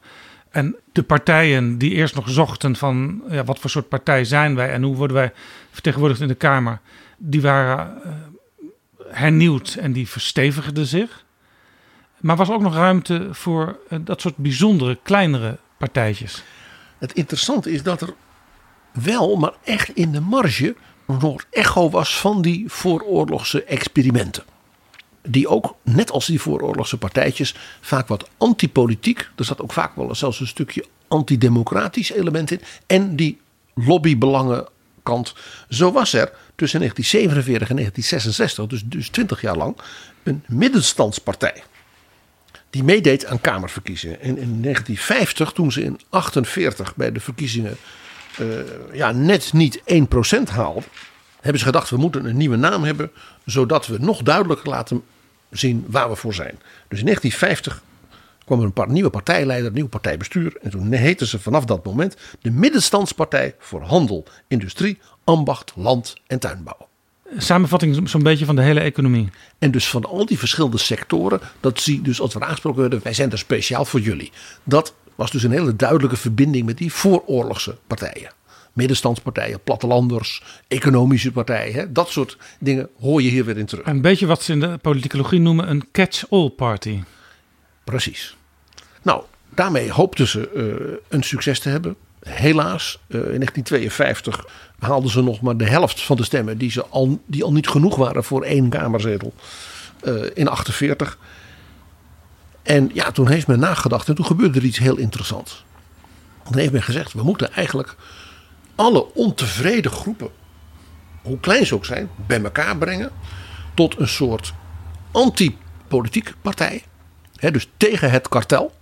En 0.50 0.76
de 0.91 1.04
partijen 1.04 1.78
die 1.78 1.91
eerst 1.91 2.15
nog 2.15 2.30
zochten 2.30 2.76
van 2.76 3.24
ja, 3.30 3.43
wat 3.43 3.60
voor 3.60 3.69
soort 3.69 3.89
partij 3.89 4.24
zijn 4.24 4.56
wij 4.56 4.71
en 4.71 4.84
hoe 4.84 4.95
worden 4.95 5.15
wij 5.15 5.32
vertegenwoordigd 5.71 6.21
in 6.21 6.28
de 6.28 6.36
Kamer, 6.36 6.80
die 7.17 7.41
waren 7.41 8.04
eh, 8.04 8.12
hernieuwd 9.12 9.74
en 9.80 9.93
die 9.93 10.08
verstevigden 10.08 10.86
zich. 10.86 11.26
Maar 12.19 12.36
was 12.36 12.50
ook 12.50 12.62
nog 12.62 12.74
ruimte 12.74 13.28
voor 13.32 13.80
eh, 13.89 14.00
dat 14.02 14.21
soort 14.21 14.38
bijzondere, 14.38 14.97
kleinere 15.04 15.58
partijtjes. 15.78 16.43
Het 16.97 17.13
interessante 17.13 17.71
is 17.71 17.84
dat 17.84 18.02
er 18.02 18.13
wel, 18.91 19.36
maar 19.36 19.54
echt 19.63 19.89
in 19.89 20.12
de 20.12 20.19
marge, 20.19 20.76
soort 21.19 21.45
echo 21.50 21.89
was 21.89 22.19
van 22.19 22.41
die 22.41 22.63
vooroorlogse 22.67 23.63
experimenten. 23.63 24.43
Die 25.21 25.47
ook, 25.47 25.76
net 25.82 26.12
als 26.12 26.26
die 26.26 26.41
vooroorlogse 26.41 26.97
partijtjes, 26.97 27.56
vaak 27.82 28.08
wat 28.08 28.30
antipolitiek. 28.38 29.30
Er 29.36 29.45
zat 29.45 29.62
ook 29.62 29.74
vaak 29.74 29.95
wel 29.95 30.15
zelfs 30.15 30.39
een 30.39 30.47
stukje 30.47 30.86
antidemocratisch 31.08 32.12
element 32.12 32.52
in. 32.52 32.62
En 32.88 33.15
die 33.15 33.39
lobbybelangenkant. 33.76 35.34
Zo 35.69 35.91
was 35.91 36.13
er 36.13 36.32
tussen 36.62 36.80
1947 36.80 37.69
en 37.69 37.76
1966, 37.76 38.67
dus, 38.67 38.84
dus 38.86 39.10
20 39.10 39.41
jaar 39.41 39.58
lang, 39.58 39.78
een 40.24 40.43
middenstandspartij. 40.47 41.63
Die 42.69 42.84
meedeed 42.84 43.26
aan 43.26 43.41
Kamerverkiezingen. 43.41 44.21
En 44.21 44.38
in 44.38 44.62
1950, 44.62 45.52
toen 45.52 45.71
ze 45.71 45.84
in 45.84 46.00
48 46.10 46.95
bij 46.95 47.12
de 47.12 47.19
verkiezingen 47.19 47.78
eh, 48.38 48.45
ja, 48.93 49.12
net 49.12 49.54
niet 49.54 49.80
1% 49.80 49.84
haalden, 50.52 50.84
hebben 51.41 51.60
ze 51.60 51.65
gedacht: 51.65 51.89
we 51.89 51.97
moeten 51.97 52.26
een 52.26 52.38
nieuwe 52.38 52.56
naam 52.56 52.84
hebben, 52.84 53.12
zodat 53.45 53.88
we 53.88 53.97
nog 54.00 54.21
duidelijker 54.21 54.69
laten 54.69 55.04
zien 55.52 55.86
waar 55.88 56.10
we 56.10 56.15
voor 56.15 56.34
zijn. 56.34 56.56
Dus 56.88 57.00
in 57.00 57.06
1950 57.06 57.82
kwam 58.45 58.60
er 58.60 58.65
een 58.65 58.74
paar 58.74 58.89
nieuwe 58.89 59.10
partijleider, 59.10 59.67
een 59.67 59.74
nieuw 59.74 59.88
partijbestuur. 59.88 60.58
En 60.62 60.69
toen 60.69 60.91
heten 60.91 61.28
ze 61.28 61.39
vanaf 61.39 61.65
dat 61.65 61.86
moment 61.86 62.15
de 62.41 62.52
Middenstandspartij 62.52 63.56
voor 63.60 63.82
Handel, 63.82 64.26
Industrie, 64.47 65.00
Ambacht, 65.31 65.73
Land 65.75 66.15
en 66.27 66.39
Tuinbouw. 66.39 66.87
Samenvatting 67.37 68.09
zo'n 68.09 68.23
beetje 68.23 68.45
van 68.45 68.55
de 68.55 68.61
hele 68.61 68.79
economie. 68.79 69.29
En 69.59 69.71
dus 69.71 69.89
van 69.89 70.05
al 70.05 70.25
die 70.25 70.39
verschillende 70.39 70.77
sectoren, 70.77 71.39
dat 71.59 71.79
zie 71.79 72.01
dus 72.01 72.21
als 72.21 72.33
we 72.33 72.39
aangesproken 72.39 72.81
werden, 72.81 72.99
wij 73.03 73.13
zijn 73.13 73.31
er 73.31 73.37
speciaal 73.37 73.85
voor 73.85 73.99
jullie. 73.99 74.31
Dat 74.63 74.93
was 75.15 75.31
dus 75.31 75.43
een 75.43 75.51
hele 75.51 75.75
duidelijke 75.75 76.17
verbinding 76.17 76.65
met 76.65 76.77
die 76.77 76.93
vooroorlogse 76.93 77.77
partijen. 77.87 78.31
Middenstandspartijen, 78.73 79.63
plattelanders, 79.63 80.43
economische 80.67 81.31
partijen. 81.31 81.73
Hè, 81.73 81.91
dat 81.91 82.09
soort 82.09 82.37
dingen 82.59 82.89
hoor 82.99 83.21
je 83.21 83.29
hier 83.29 83.45
weer 83.45 83.57
in 83.57 83.65
terug. 83.65 83.85
Een 83.85 84.01
beetje 84.01 84.25
wat 84.25 84.43
ze 84.43 84.51
in 84.51 84.59
de 84.59 84.77
politicologie 84.81 85.39
noemen 85.39 85.69
een 85.69 85.91
catch-all 85.91 86.49
party. 86.49 87.03
Precies. 87.83 88.35
Nou, 89.01 89.23
daarmee 89.49 89.91
hoopten 89.91 90.27
ze 90.27 90.49
eh, 90.49 90.97
een 91.09 91.23
succes 91.23 91.59
te 91.59 91.69
hebben. 91.69 91.95
Helaas, 92.21 92.99
eh, 93.07 93.15
in 93.17 93.39
1952 93.39 94.45
haalden 94.79 95.10
ze 95.10 95.21
nog 95.21 95.41
maar 95.41 95.57
de 95.57 95.67
helft 95.67 96.01
van 96.01 96.17
de 96.17 96.23
stemmen 96.23 96.57
die, 96.57 96.71
ze 96.71 96.86
al, 96.86 97.19
die 97.25 97.43
al 97.43 97.51
niet 97.51 97.67
genoeg 97.67 97.95
waren 97.95 98.23
voor 98.23 98.43
één 98.43 98.69
kamerzetel 98.69 99.34
eh, 100.03 100.13
in 100.34 100.47
48. 100.47 101.17
En 102.63 102.89
ja, 102.93 103.12
toen 103.12 103.27
heeft 103.27 103.47
men 103.47 103.60
nagedacht 103.60 104.07
en 104.07 104.15
toen 104.15 104.25
gebeurde 104.25 104.60
er 104.60 104.65
iets 104.65 104.77
heel 104.77 104.97
interessants. 104.97 105.65
Toen 106.43 106.57
heeft 106.57 106.71
men 106.71 106.84
gezegd, 106.84 107.13
we 107.13 107.23
moeten 107.23 107.53
eigenlijk 107.53 107.95
alle 108.75 109.13
ontevreden 109.13 109.91
groepen, 109.91 110.29
hoe 111.21 111.39
klein 111.39 111.65
ze 111.65 111.75
ook 111.75 111.86
zijn, 111.86 112.10
bij 112.27 112.41
elkaar 112.43 112.77
brengen 112.77 113.12
tot 113.73 113.99
een 113.99 114.07
soort 114.07 114.53
anti-politiek 115.12 116.34
partij. 116.41 116.84
Dus 117.51 117.69
tegen 117.77 118.12
het 118.12 118.27
kartel. 118.27 118.73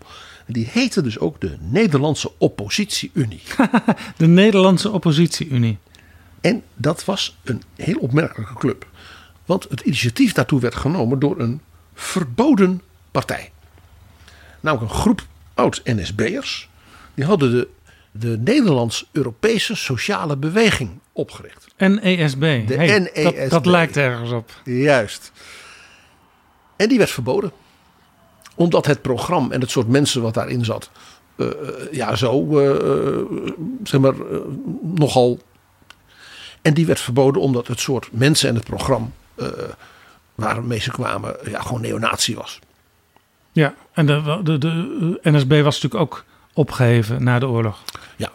Die 0.51 0.67
heette 0.71 1.01
dus 1.01 1.19
ook 1.19 1.41
de 1.41 1.57
Nederlandse 1.59 2.31
Oppositie-Unie. 2.37 3.41
De 4.17 4.27
Nederlandse 4.27 4.91
Oppositie-Unie. 4.91 5.77
En 6.41 6.63
dat 6.75 7.05
was 7.05 7.37
een 7.43 7.63
heel 7.75 7.97
opmerkelijke 7.99 8.53
club. 8.53 8.87
Want 9.45 9.65
het 9.69 9.79
initiatief 9.79 10.33
daartoe 10.33 10.59
werd 10.59 10.75
genomen 10.75 11.19
door 11.19 11.39
een 11.39 11.61
verboden 11.93 12.81
partij. 13.11 13.51
Namelijk 14.59 14.91
een 14.91 14.99
groep 14.99 15.25
oud-NSB'ers. 15.53 16.69
Die 17.13 17.25
hadden 17.25 17.51
de, 17.51 17.67
de 18.11 18.37
Nederlands-Europese 18.37 19.75
Sociale 19.75 20.37
Beweging 20.37 20.99
opgericht. 21.11 21.67
NESB. 21.77 22.67
De 22.67 22.73
Hey, 22.75 22.99
NESB. 22.99 23.23
Dat, 23.23 23.49
dat 23.49 23.65
lijkt 23.65 23.97
ergens 23.97 24.31
op. 24.31 24.61
Juist. 24.63 25.31
En 26.75 26.89
die 26.89 26.97
werd 26.97 27.11
verboden. 27.11 27.51
Omdat 28.59 28.85
het 28.85 29.01
programma 29.01 29.53
en 29.53 29.61
het 29.61 29.69
soort 29.69 29.87
mensen 29.87 30.21
wat 30.21 30.33
daarin 30.33 30.65
zat. 30.65 30.89
eh, 31.35 31.47
eh, 31.47 31.53
ja, 31.91 32.15
zo. 32.15 32.59
eh, 32.59 33.25
zeg 33.83 34.01
maar. 34.01 34.13
nogal. 34.81 35.39
En 36.61 36.73
die 36.73 36.85
werd 36.85 36.99
verboden 36.99 37.41
omdat 37.41 37.67
het 37.67 37.79
soort 37.79 38.07
mensen 38.11 38.49
en 38.49 38.55
het 38.55 38.63
programma. 38.63 39.07
waarmee 40.35 40.79
ze 40.79 40.91
kwamen. 40.91 41.35
ja, 41.49 41.61
gewoon 41.61 41.81
neonazi 41.81 42.35
was. 42.35 42.59
Ja, 43.51 43.73
en 43.93 44.05
de, 44.05 44.39
de, 44.43 44.57
de 44.57 45.19
NSB 45.23 45.61
was 45.61 45.81
natuurlijk 45.81 46.01
ook 46.01 46.23
opgeheven 46.53 47.23
na 47.23 47.39
de 47.39 47.47
oorlog. 47.47 47.83
Ja. 48.15 48.31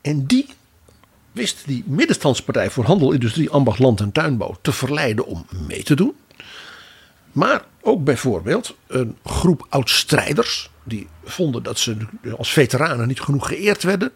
En 0.00 0.26
die 0.26 0.46
wist 1.32 1.66
die 1.66 1.82
middenstandspartij 1.86 2.70
voor 2.70 2.84
handel, 2.84 3.12
industrie, 3.12 3.50
ambacht, 3.50 3.78
land 3.78 4.00
en 4.00 4.12
tuinbouw 4.12 4.56
te 4.62 4.72
verleiden 4.72 5.26
om 5.26 5.46
mee 5.68 5.82
te 5.82 5.94
doen. 5.94 6.14
Maar 7.34 7.64
ook 7.80 8.04
bijvoorbeeld 8.04 8.76
een 8.86 9.16
groep 9.24 9.66
oud-strijders. 9.68 10.70
Die 10.84 11.08
vonden 11.24 11.62
dat 11.62 11.78
ze 11.78 11.96
als 12.36 12.52
veteranen 12.52 13.08
niet 13.08 13.20
genoeg 13.20 13.48
geëerd 13.48 13.82
werden. 13.82 14.12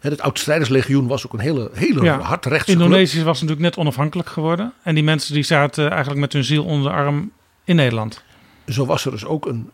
Het 0.00 0.20
oud-strijderslegioen 0.20 1.06
was 1.06 1.26
ook 1.26 1.32
een 1.32 1.38
hele, 1.38 1.70
hele 1.72 2.02
Ja, 2.02 2.18
hardrechtse 2.18 2.72
club. 2.72 2.84
Indonesië 2.84 3.24
was 3.24 3.40
natuurlijk 3.40 3.60
net 3.60 3.76
onafhankelijk 3.76 4.28
geworden. 4.28 4.72
En 4.82 4.94
die 4.94 5.04
mensen 5.04 5.34
die 5.34 5.42
zaten 5.42 5.90
eigenlijk 5.90 6.20
met 6.20 6.32
hun 6.32 6.44
ziel 6.44 6.64
onder 6.64 6.90
de 6.90 6.96
arm 6.96 7.32
in 7.64 7.76
Nederland. 7.76 8.22
Zo 8.66 8.86
was 8.86 9.04
er 9.04 9.10
dus 9.10 9.24
ook 9.24 9.46
een 9.46 9.70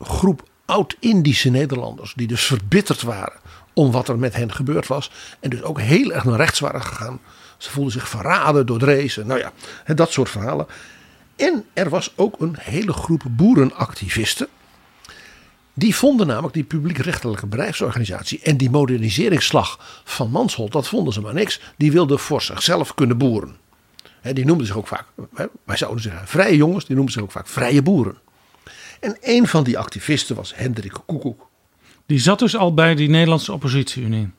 groep 0.00 0.48
oud-Indische 0.64 1.50
Nederlanders. 1.50 2.12
Die 2.16 2.26
dus 2.26 2.44
verbitterd 2.44 3.02
waren 3.02 3.40
om 3.72 3.90
wat 3.90 4.08
er 4.08 4.18
met 4.18 4.36
hen 4.36 4.52
gebeurd 4.52 4.86
was. 4.86 5.10
En 5.40 5.50
dus 5.50 5.62
ook 5.62 5.80
heel 5.80 6.12
erg 6.12 6.24
naar 6.24 6.36
rechts 6.36 6.60
waren 6.60 6.82
gegaan. 6.82 7.20
Ze 7.58 7.70
voelden 7.70 7.92
zich 7.92 8.08
verraden 8.08 8.66
door 8.66 8.78
Drees. 8.78 9.16
Nou 9.16 9.38
ja, 9.38 9.52
dat 9.94 10.12
soort 10.12 10.30
verhalen. 10.30 10.66
En 11.36 11.64
er 11.72 11.88
was 11.88 12.12
ook 12.16 12.40
een 12.40 12.56
hele 12.60 12.92
groep 12.92 13.22
boerenactivisten. 13.30 14.48
Die 15.74 15.94
vonden 15.94 16.26
namelijk 16.26 16.54
die 16.54 16.64
publiekrechtelijke 16.64 17.46
bedrijfsorganisatie 17.46 18.40
en 18.42 18.56
die 18.56 18.70
moderniseringsslag 18.70 20.00
van 20.04 20.30
Mansholt, 20.30 20.72
dat 20.72 20.88
vonden 20.88 21.12
ze 21.12 21.20
maar 21.20 21.34
niks. 21.34 21.60
Die 21.76 21.92
wilden 21.92 22.18
voor 22.18 22.42
zichzelf 22.42 22.94
kunnen 22.94 23.18
boeren. 23.18 23.56
Die 24.32 24.44
noemden 24.44 24.66
zich 24.66 24.76
ook 24.76 24.86
vaak, 24.86 25.04
wij 25.64 25.76
zouden 25.76 26.02
zeggen 26.02 26.28
vrije 26.28 26.56
jongens, 26.56 26.84
die 26.84 26.94
noemden 26.96 27.14
zich 27.14 27.22
ook 27.22 27.30
vaak 27.30 27.48
vrije 27.48 27.82
boeren. 27.82 28.16
En 29.00 29.16
een 29.20 29.46
van 29.48 29.64
die 29.64 29.78
activisten 29.78 30.36
was 30.36 30.54
Hendrik 30.56 30.92
Koekoek. 31.06 31.48
Die 32.06 32.18
zat 32.18 32.38
dus 32.38 32.56
al 32.56 32.74
bij 32.74 32.94
die 32.94 33.08
Nederlandse 33.08 33.52
oppositie-unie. 33.52 34.30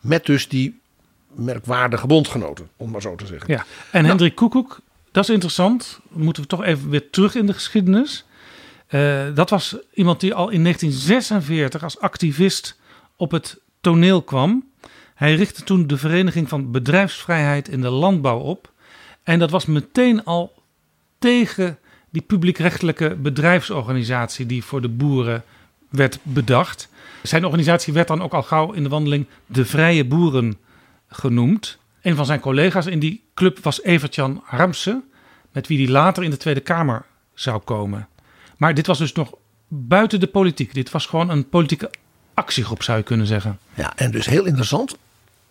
Met 0.00 0.26
dus 0.26 0.48
die 0.48 0.80
merkwaardige 1.34 2.06
bondgenoten, 2.06 2.68
om 2.76 2.90
maar 2.90 3.00
zo 3.00 3.14
te 3.14 3.26
zeggen. 3.26 3.52
Ja. 3.52 3.64
En 3.90 4.04
Hendrik 4.04 4.34
Koekoek, 4.34 4.80
dat 5.12 5.24
is 5.24 5.30
interessant. 5.30 6.00
Moeten 6.08 6.42
we 6.42 6.48
toch 6.48 6.64
even 6.64 6.90
weer 6.90 7.10
terug 7.10 7.34
in 7.34 7.46
de 7.46 7.52
geschiedenis. 7.52 8.24
Eh, 8.86 9.34
dat 9.34 9.50
was 9.50 9.76
iemand 9.94 10.20
die 10.20 10.34
al 10.34 10.48
in 10.48 10.62
1946 10.62 11.82
als 11.82 12.00
activist 12.00 12.78
op 13.16 13.30
het 13.30 13.60
toneel 13.80 14.22
kwam. 14.22 14.68
Hij 15.14 15.34
richtte 15.34 15.64
toen 15.64 15.86
de 15.86 15.96
Vereniging 15.96 16.48
van 16.48 16.70
Bedrijfsvrijheid 16.70 17.68
in 17.68 17.80
de 17.80 17.90
Landbouw 17.90 18.38
op. 18.38 18.72
En 19.22 19.38
dat 19.38 19.50
was 19.50 19.66
meteen 19.66 20.24
al 20.24 20.54
tegen 21.18 21.78
die 22.10 22.22
publiekrechtelijke 22.22 23.16
bedrijfsorganisatie 23.16 24.46
die 24.46 24.64
voor 24.64 24.80
de 24.80 24.88
boeren 24.88 25.44
werd 25.88 26.18
bedacht. 26.22 26.88
Zijn 27.22 27.44
organisatie 27.44 27.92
werd 27.92 28.08
dan 28.08 28.22
ook 28.22 28.32
al 28.32 28.42
gauw 28.42 28.72
in 28.72 28.82
de 28.82 28.88
wandeling 28.88 29.26
de 29.46 29.64
Vrije 29.64 30.04
Boeren 30.04 30.58
genoemd. 31.08 31.78
Een 32.02 32.16
van 32.16 32.26
zijn 32.26 32.40
collega's 32.40 32.86
in 32.86 32.98
die 32.98 33.24
club 33.34 33.58
was 33.58 33.82
Evert-Jan 33.82 34.42
Harmsen, 34.44 35.04
met 35.52 35.66
wie 35.66 35.78
hij 35.78 35.92
later 35.92 36.22
in 36.22 36.30
de 36.30 36.36
Tweede 36.36 36.60
Kamer 36.60 37.04
zou 37.34 37.60
komen. 37.60 38.08
Maar 38.56 38.74
dit 38.74 38.86
was 38.86 38.98
dus 38.98 39.12
nog 39.12 39.34
buiten 39.68 40.20
de 40.20 40.26
politiek. 40.26 40.74
Dit 40.74 40.90
was 40.90 41.06
gewoon 41.06 41.30
een 41.30 41.48
politieke 41.48 41.90
actiegroep 42.34 42.82
zou 42.82 42.98
je 42.98 43.04
kunnen 43.04 43.26
zeggen. 43.26 43.58
Ja, 43.74 43.96
en 43.96 44.10
dus 44.10 44.26
heel 44.26 44.44
interessant, 44.44 44.96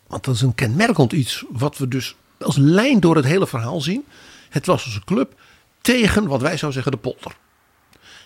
want 0.08 0.24
dat 0.24 0.36
is 0.36 0.42
een 0.42 0.56
kenmerkend 0.56 1.12
iets 1.12 1.44
wat 1.50 1.78
we 1.78 1.88
dus 1.88 2.16
als 2.40 2.58
lijn 2.58 3.00
door 3.00 3.16
het 3.16 3.26
hele 3.26 3.48
verhaal 3.48 3.82
zien. 3.82 4.06
Het 4.50 4.66
was 4.66 4.84
dus 4.84 4.96
een 4.96 5.04
club 5.04 5.40
tegen 5.82 6.28
wat 6.28 6.42
wij 6.42 6.58
zouden 6.58 6.84
zeggen 6.84 6.92
de 6.92 7.10
polder. 7.10 7.36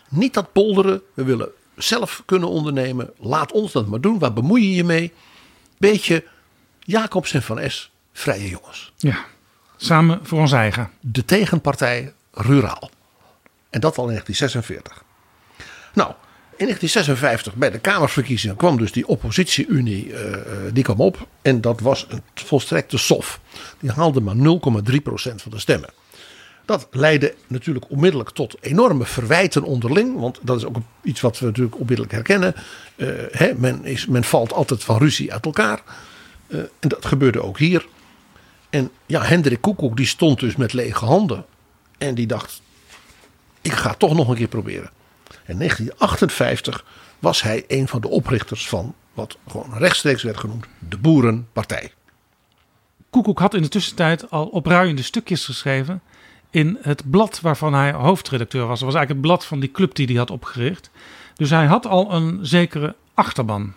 Niet 0.09 0.33
dat 0.33 0.51
polderen, 0.51 1.01
we 1.13 1.23
willen 1.23 1.49
zelf 1.75 2.23
kunnen 2.25 2.49
ondernemen, 2.49 3.09
laat 3.19 3.51
ons 3.51 3.71
dat 3.71 3.87
maar 3.87 4.01
doen, 4.01 4.19
waar 4.19 4.33
bemoei 4.33 4.69
je 4.69 4.75
je 4.75 4.83
mee? 4.83 5.13
Beetje 5.77 6.23
Jacobs 6.79 7.33
en 7.33 7.43
Van 7.43 7.71
S, 7.71 7.91
vrije 8.13 8.49
jongens. 8.49 8.93
Ja, 8.97 9.25
samen 9.77 10.19
voor 10.23 10.39
ons 10.39 10.51
eigen. 10.51 10.89
De 10.99 11.25
tegenpartij 11.25 12.13
ruraal. 12.31 12.89
En 13.69 13.79
dat 13.79 13.97
al 13.97 14.03
in 14.03 14.09
1946. 14.09 15.03
Nou, 15.93 16.13
in 16.57 16.65
1956 16.65 17.55
bij 17.55 17.71
de 17.71 17.79
Kamerverkiezingen 17.79 18.55
kwam 18.55 18.77
dus 18.77 18.91
die 18.91 19.07
oppositie-Unie 19.07 20.07
uh, 20.07 20.17
die 20.73 20.83
kwam 20.83 20.99
op. 20.99 21.27
En 21.41 21.61
dat 21.61 21.79
was 21.79 22.05
een 22.09 22.21
volstrekte 22.33 22.97
sof. 22.97 23.39
Die 23.79 23.91
haalde 23.91 24.21
maar 24.21 24.35
0,3% 24.35 24.41
van 25.35 25.51
de 25.51 25.59
stemmen. 25.59 25.89
Dat 26.65 26.87
leidde 26.91 27.35
natuurlijk 27.47 27.85
onmiddellijk 27.89 28.29
tot 28.29 28.55
enorme 28.61 29.05
verwijten 29.05 29.63
onderling. 29.63 30.19
Want 30.19 30.39
dat 30.41 30.57
is 30.57 30.65
ook 30.65 30.77
iets 31.03 31.21
wat 31.21 31.39
we 31.39 31.45
natuurlijk 31.45 31.79
onmiddellijk 31.79 32.11
herkennen. 32.11 32.55
Uh, 32.95 33.09
hè, 33.31 33.53
men, 33.57 33.85
is, 33.85 34.05
men 34.05 34.23
valt 34.23 34.53
altijd 34.53 34.83
van 34.83 34.97
ruzie 34.97 35.33
uit 35.33 35.45
elkaar. 35.45 35.81
Uh, 36.47 36.59
en 36.59 36.89
dat 36.89 37.05
gebeurde 37.05 37.41
ook 37.41 37.57
hier. 37.57 37.85
En 38.73 38.91
ja, 39.05 39.21
Hendrik 39.21 39.61
Koekoek 39.61 39.97
die 39.97 40.05
stond 40.05 40.39
dus 40.39 40.55
met 40.55 40.73
lege 40.73 41.05
handen. 41.05 41.45
En 41.97 42.15
die 42.15 42.27
dacht, 42.27 42.61
ik 43.61 43.71
ga 43.71 43.89
het 43.89 43.99
toch 43.99 44.13
nog 44.13 44.27
een 44.27 44.35
keer 44.35 44.47
proberen. 44.47 44.89
In 45.45 45.57
1958 45.57 46.85
was 47.19 47.41
hij 47.41 47.63
een 47.67 47.87
van 47.87 48.01
de 48.01 48.07
oprichters 48.07 48.67
van 48.67 48.95
wat 49.13 49.37
gewoon 49.47 49.77
rechtstreeks 49.77 50.23
werd 50.23 50.37
genoemd 50.37 50.65
de 50.89 50.97
Boerenpartij. 50.97 51.91
Koekoek 53.09 53.39
had 53.39 53.53
in 53.53 53.61
de 53.61 53.67
tussentijd 53.67 54.29
al 54.29 54.45
opruiende 54.45 55.03
stukjes 55.03 55.45
geschreven 55.45 56.01
in 56.49 56.77
het 56.81 57.09
blad 57.09 57.41
waarvan 57.41 57.73
hij 57.73 57.91
hoofdredacteur 57.91 58.67
was. 58.67 58.79
Dat 58.79 58.87
was 58.87 58.97
eigenlijk 58.97 59.25
het 59.27 59.33
blad 59.33 59.45
van 59.45 59.59
die 59.59 59.71
club 59.71 59.95
die 59.95 60.05
hij 60.05 60.15
had 60.15 60.31
opgericht. 60.31 60.89
Dus 61.35 61.49
hij 61.49 61.65
had 61.65 61.85
al 61.85 62.13
een 62.13 62.45
zekere 62.45 62.95
achterban. 63.13 63.73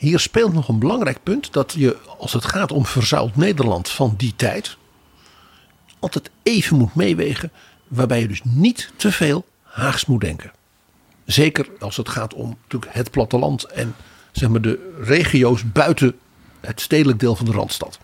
Hier 0.00 0.20
speelt 0.20 0.52
nog 0.52 0.68
een 0.68 0.78
belangrijk 0.78 1.22
punt 1.22 1.52
dat 1.52 1.74
je, 1.76 1.96
als 2.18 2.32
het 2.32 2.44
gaat 2.44 2.72
om 2.72 2.86
verzuild 2.86 3.36
Nederland 3.36 3.88
van 3.88 4.14
die 4.16 4.36
tijd, 4.36 4.76
altijd 5.98 6.30
even 6.42 6.76
moet 6.76 6.94
meewegen, 6.94 7.52
waarbij 7.88 8.20
je 8.20 8.28
dus 8.28 8.40
niet 8.44 8.92
te 8.96 9.12
veel 9.12 9.46
Haags 9.62 10.06
moet 10.06 10.20
denken. 10.20 10.52
Zeker 11.24 11.68
als 11.78 11.96
het 11.96 12.08
gaat 12.08 12.34
om 12.34 12.56
natuurlijk 12.62 12.92
het 12.94 13.10
platteland 13.10 13.64
en 13.64 13.94
zeg 14.32 14.48
maar, 14.48 14.60
de 14.60 14.96
regio's 15.00 15.72
buiten 15.72 16.18
het 16.60 16.80
stedelijk 16.80 17.20
deel 17.20 17.36
van 17.36 17.46
de 17.46 17.52
Randstad. 17.52 17.98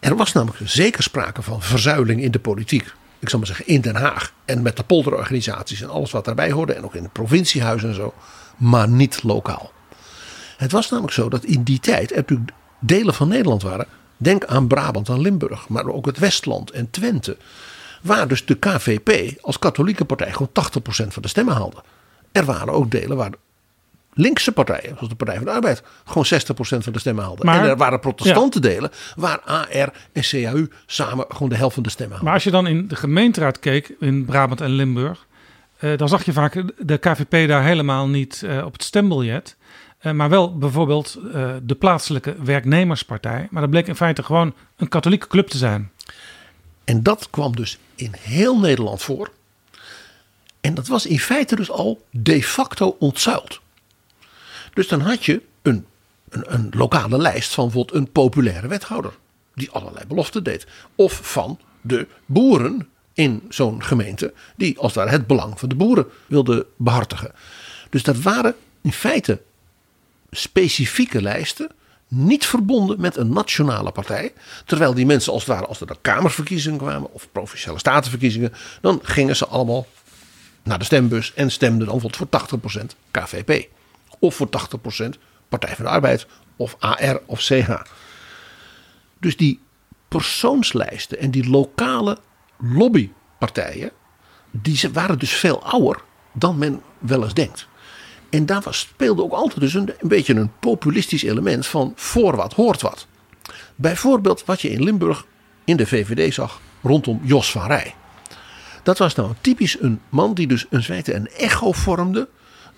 Er 0.00 0.16
was 0.16 0.32
namelijk 0.32 0.60
zeker 0.64 1.02
sprake 1.02 1.42
van 1.42 1.62
verzuiling 1.62 2.22
in 2.22 2.30
de 2.30 2.40
politiek. 2.40 2.92
Ik 3.18 3.28
zal 3.28 3.38
maar 3.38 3.48
zeggen 3.48 3.66
in 3.66 3.80
Den 3.80 3.96
Haag 3.96 4.32
en 4.44 4.62
met 4.62 4.76
de 4.76 4.84
polderorganisaties 4.84 5.80
en 5.80 5.90
alles 5.90 6.10
wat 6.10 6.24
daarbij 6.24 6.50
hoorde. 6.50 6.72
En 6.72 6.84
ook 6.84 6.94
in 6.94 7.02
het 7.02 7.12
provinciehuis 7.12 7.82
en 7.82 7.94
zo. 7.94 8.14
Maar 8.56 8.88
niet 8.88 9.22
lokaal. 9.22 9.72
Het 10.62 10.72
was 10.72 10.90
namelijk 10.90 11.14
zo 11.14 11.28
dat 11.28 11.44
in 11.44 11.62
die 11.62 11.80
tijd 11.80 12.10
er 12.10 12.16
natuurlijk 12.16 12.50
delen 12.78 13.14
van 13.14 13.28
Nederland 13.28 13.62
waren. 13.62 13.86
Denk 14.16 14.44
aan 14.44 14.66
Brabant 14.66 15.08
en 15.08 15.20
Limburg, 15.20 15.68
maar 15.68 15.86
ook 15.86 16.06
het 16.06 16.18
Westland 16.18 16.70
en 16.70 16.90
Twente. 16.90 17.36
Waar 18.02 18.28
dus 18.28 18.44
de 18.44 18.54
KVP 18.54 19.38
als 19.40 19.58
katholieke 19.58 20.04
partij 20.04 20.32
gewoon 20.32 20.48
80% 20.48 21.06
van 21.08 21.22
de 21.22 21.28
stemmen 21.28 21.54
haalde. 21.54 21.82
Er 22.32 22.44
waren 22.44 22.72
ook 22.72 22.90
delen 22.90 23.16
waar 23.16 23.30
linkse 24.14 24.52
partijen, 24.52 24.94
zoals 24.94 25.08
de 25.08 25.14
Partij 25.14 25.36
van 25.36 25.44
de 25.44 25.50
Arbeid, 25.50 25.82
gewoon 26.04 26.26
60% 26.26 26.84
van 26.84 26.92
de 26.92 26.98
stemmen 26.98 27.24
haalden. 27.24 27.46
Maar, 27.46 27.62
en 27.62 27.68
er 27.68 27.76
waren 27.76 28.00
protestante 28.00 28.60
delen 28.60 28.90
waar 29.16 29.40
AR 29.40 29.92
en 30.12 30.22
CAU 30.22 30.68
samen 30.86 31.24
gewoon 31.28 31.48
de 31.48 31.56
helft 31.56 31.74
van 31.74 31.82
de 31.82 31.90
stemmen 31.90 32.16
haalden. 32.16 32.24
Maar 32.24 32.34
als 32.34 32.44
je 32.44 32.50
dan 32.50 32.66
in 32.66 32.88
de 32.88 32.96
gemeenteraad 32.96 33.58
keek 33.58 33.94
in 34.00 34.24
Brabant 34.24 34.60
en 34.60 34.70
Limburg, 34.70 35.26
eh, 35.78 35.96
dan 35.96 36.08
zag 36.08 36.24
je 36.24 36.32
vaak 36.32 36.62
de 36.78 36.96
KVP 36.96 37.48
daar 37.48 37.64
helemaal 37.64 38.08
niet 38.08 38.42
eh, 38.42 38.64
op 38.64 38.72
het 38.72 38.82
stembiljet. 38.82 39.56
Uh, 40.02 40.12
maar 40.12 40.28
wel 40.28 40.58
bijvoorbeeld 40.58 41.18
uh, 41.24 41.54
de 41.62 41.74
plaatselijke 41.74 42.36
werknemerspartij. 42.42 43.48
Maar 43.50 43.62
dat 43.62 43.70
bleek 43.70 43.86
in 43.86 43.96
feite 43.96 44.22
gewoon 44.22 44.54
een 44.76 44.88
katholieke 44.88 45.26
club 45.26 45.48
te 45.48 45.56
zijn. 45.56 45.90
En 46.84 47.02
dat 47.02 47.30
kwam 47.30 47.56
dus 47.56 47.78
in 47.94 48.14
heel 48.18 48.58
Nederland 48.58 49.02
voor. 49.02 49.30
En 50.60 50.74
dat 50.74 50.86
was 50.86 51.06
in 51.06 51.18
feite 51.18 51.56
dus 51.56 51.70
al 51.70 52.04
de 52.10 52.42
facto 52.42 52.96
ontzuild. 52.98 53.60
Dus 54.74 54.88
dan 54.88 55.00
had 55.00 55.24
je 55.24 55.42
een, 55.62 55.86
een, 56.28 56.54
een 56.54 56.72
lokale 56.76 57.18
lijst 57.18 57.54
van 57.54 57.64
bijvoorbeeld 57.64 57.98
een 57.98 58.12
populaire 58.12 58.68
wethouder. 58.68 59.12
Die 59.54 59.70
allerlei 59.70 60.06
beloften 60.06 60.44
deed. 60.44 60.66
Of 60.94 61.20
van 61.22 61.58
de 61.80 62.06
boeren 62.26 62.88
in 63.12 63.42
zo'n 63.48 63.82
gemeente. 63.82 64.32
Die 64.56 64.78
als 64.78 64.92
daar 64.92 65.10
het 65.10 65.26
belang 65.26 65.58
van 65.58 65.68
de 65.68 65.74
boeren 65.74 66.06
wilden 66.26 66.64
behartigen. 66.76 67.32
Dus 67.90 68.02
dat 68.02 68.20
waren 68.20 68.54
in 68.80 68.92
feite 68.92 69.40
specifieke 70.34 71.22
lijsten 71.22 71.70
niet 72.08 72.46
verbonden 72.46 73.00
met 73.00 73.16
een 73.16 73.32
nationale 73.32 73.90
partij. 73.90 74.32
Terwijl 74.64 74.94
die 74.94 75.06
mensen 75.06 75.32
als 75.32 75.44
het 75.44 75.54
ware, 75.54 75.66
als 75.66 75.80
er 75.80 75.86
dan 75.86 75.98
kamerverkiezingen 76.00 76.78
kwamen 76.78 77.12
of 77.12 77.28
provinciale 77.32 77.78
statenverkiezingen, 77.78 78.52
dan 78.80 79.00
gingen 79.02 79.36
ze 79.36 79.46
allemaal 79.46 79.86
naar 80.62 80.78
de 80.78 80.84
stembus 80.84 81.34
en 81.34 81.50
stemden 81.50 81.86
dan 81.86 82.00
voor 82.00 82.10
80% 82.80 82.86
KVP. 83.10 83.68
Of 84.18 84.34
voor 84.34 84.48
80% 85.06 85.18
Partij 85.48 85.74
van 85.74 85.84
de 85.84 85.90
Arbeid 85.90 86.26
of 86.56 86.76
AR 86.78 87.20
of 87.26 87.40
CH. 87.40 87.70
Dus 89.20 89.36
die 89.36 89.60
persoonslijsten 90.08 91.18
en 91.18 91.30
die 91.30 91.50
lokale 91.50 92.18
lobbypartijen, 92.58 93.90
die 94.50 94.80
waren 94.92 95.18
dus 95.18 95.32
veel 95.32 95.64
ouder 95.64 96.02
dan 96.32 96.58
men 96.58 96.82
wel 96.98 97.22
eens 97.22 97.34
denkt. 97.34 97.68
En 98.32 98.46
daar 98.46 98.60
was, 98.60 98.78
speelde 98.78 99.22
ook 99.22 99.32
altijd 99.32 99.60
dus 99.60 99.74
een, 99.74 99.92
een 99.98 100.08
beetje 100.08 100.34
een 100.34 100.50
populistisch 100.60 101.22
element 101.22 101.66
van 101.66 101.92
voor 101.96 102.36
wat 102.36 102.52
hoort 102.52 102.82
wat. 102.82 103.06
Bijvoorbeeld 103.74 104.44
wat 104.44 104.60
je 104.60 104.70
in 104.70 104.82
Limburg 104.82 105.24
in 105.64 105.76
de 105.76 105.86
VVD 105.86 106.34
zag 106.34 106.60
rondom 106.82 107.20
Jos 107.22 107.50
van 107.50 107.66
Rij. 107.66 107.94
Dat 108.82 108.98
was 108.98 109.14
nou 109.14 109.32
typisch 109.40 109.80
een 109.80 110.00
man 110.08 110.34
die 110.34 110.46
dus 110.46 110.66
in 110.70 110.82
feite 110.82 111.14
een 111.14 111.28
echo 111.28 111.72
vormde 111.72 112.28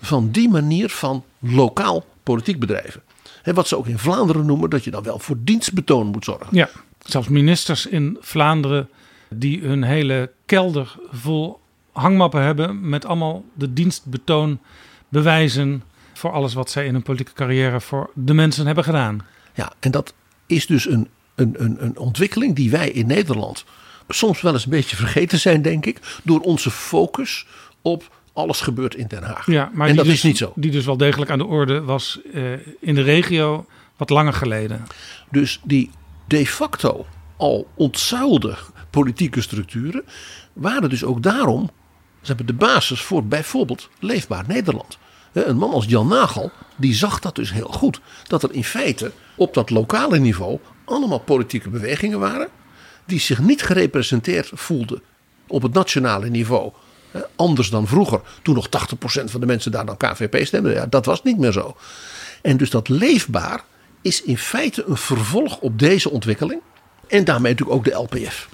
van 0.01 0.31
die 0.31 0.49
manier 0.49 0.89
van 0.89 1.23
lokaal 1.39 2.05
politiek 2.23 2.59
bedrijven. 2.59 3.01
He, 3.41 3.53
wat 3.53 3.67
ze 3.67 3.77
ook 3.77 3.87
in 3.87 3.99
Vlaanderen 3.99 4.45
noemen, 4.45 4.69
dat 4.69 4.83
je 4.83 4.91
dan 4.91 5.03
wel 5.03 5.19
voor 5.19 5.37
dienstbetoon 5.39 6.07
moet 6.07 6.25
zorgen. 6.25 6.47
Ja, 6.51 6.69
zelfs 6.99 7.27
ministers 7.27 7.85
in 7.85 8.17
Vlaanderen 8.19 8.89
die 9.29 9.61
hun 9.61 9.83
hele 9.83 10.31
kelder 10.45 10.95
vol 11.11 11.59
hangmappen 11.91 12.41
hebben 12.41 12.89
met 12.89 13.05
allemaal 13.05 13.43
de 13.53 13.73
dienstbetoon 13.73 14.59
bewijzen 15.09 15.83
voor 16.13 16.31
alles 16.31 16.53
wat 16.53 16.69
zij 16.69 16.85
in 16.85 16.93
hun 16.93 17.03
politieke 17.03 17.33
carrière 17.33 17.81
voor 17.81 18.09
de 18.13 18.33
mensen 18.33 18.65
hebben 18.65 18.83
gedaan. 18.83 19.25
Ja, 19.53 19.73
en 19.79 19.91
dat 19.91 20.13
is 20.45 20.65
dus 20.65 20.87
een, 20.87 21.07
een, 21.35 21.55
een, 21.57 21.83
een 21.83 21.97
ontwikkeling 21.97 22.55
die 22.55 22.71
wij 22.71 22.89
in 22.89 23.07
Nederland 23.07 23.65
soms 24.07 24.41
wel 24.41 24.53
eens 24.53 24.63
een 24.63 24.69
beetje 24.69 24.95
vergeten 24.95 25.39
zijn, 25.39 25.61
denk 25.61 25.85
ik, 25.85 26.19
door 26.23 26.39
onze 26.39 26.71
focus 26.71 27.45
op 27.81 28.13
alles 28.33 28.61
gebeurt 28.61 28.95
in 28.95 29.07
Den 29.07 29.23
Haag. 29.23 29.45
Ja, 29.45 29.71
maar 29.73 29.87
en 29.87 29.95
dat 29.95 30.05
dus, 30.05 30.13
is 30.13 30.23
niet 30.23 30.37
zo. 30.37 30.53
Die 30.55 30.71
dus 30.71 30.85
wel 30.85 30.97
degelijk 30.97 31.31
aan 31.31 31.37
de 31.37 31.45
orde 31.45 31.81
was 31.81 32.19
uh, 32.33 32.51
in 32.79 32.95
de 32.95 33.01
regio 33.01 33.65
wat 33.97 34.09
langer 34.09 34.33
geleden. 34.33 34.85
Dus 35.31 35.59
die 35.63 35.89
de 36.27 36.47
facto 36.47 37.05
al 37.37 37.67
ontzuilde 37.75 38.55
politieke 38.89 39.41
structuren 39.41 40.03
waren 40.53 40.89
dus 40.89 41.03
ook 41.03 41.23
daarom 41.23 41.69
ze 42.25 42.33
hebben 42.35 42.45
de 42.45 42.65
basis 42.65 43.01
voor 43.01 43.25
bijvoorbeeld 43.25 43.89
Leefbaar 43.99 44.43
Nederland. 44.47 44.97
Een 45.33 45.57
man 45.57 45.71
als 45.71 45.85
Jan 45.85 46.07
Nagel, 46.07 46.51
die 46.75 46.93
zag 46.93 47.19
dat 47.19 47.35
dus 47.35 47.51
heel 47.51 47.67
goed. 47.67 47.99
Dat 48.27 48.43
er 48.43 48.53
in 48.53 48.63
feite 48.63 49.11
op 49.35 49.53
dat 49.53 49.69
lokale 49.69 50.19
niveau 50.19 50.59
allemaal 50.85 51.19
politieke 51.19 51.69
bewegingen 51.69 52.19
waren. 52.19 52.47
Die 53.05 53.19
zich 53.19 53.39
niet 53.39 53.63
gerepresenteerd 53.63 54.51
voelden 54.53 55.01
op 55.47 55.61
het 55.61 55.73
nationale 55.73 56.29
niveau. 56.29 56.71
Anders 57.35 57.69
dan 57.69 57.87
vroeger, 57.87 58.21
toen 58.41 58.55
nog 58.55 58.67
80% 58.67 58.69
van 59.23 59.39
de 59.39 59.45
mensen 59.45 59.71
daar 59.71 59.85
dan 59.85 59.97
KVP 59.97 60.45
stemden. 60.45 60.73
Ja, 60.73 60.85
dat 60.85 61.05
was 61.05 61.23
niet 61.23 61.37
meer 61.37 61.51
zo. 61.51 61.75
En 62.41 62.57
dus 62.57 62.69
dat 62.69 62.89
leefbaar 62.89 63.63
is 64.01 64.21
in 64.23 64.37
feite 64.37 64.83
een 64.87 64.97
vervolg 64.97 65.59
op 65.59 65.79
deze 65.79 66.09
ontwikkeling. 66.09 66.61
En 67.07 67.23
daarmee 67.23 67.51
natuurlijk 67.51 67.77
ook 67.77 68.09
de 68.09 68.17
LPF. 68.17 68.49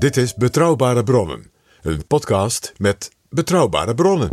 Dit 0.00 0.16
is 0.16 0.34
Betrouwbare 0.34 1.02
Bronnen, 1.02 1.50
een 1.82 2.06
podcast 2.06 2.72
met 2.76 3.12
betrouwbare 3.28 3.94
bronnen. 3.94 4.28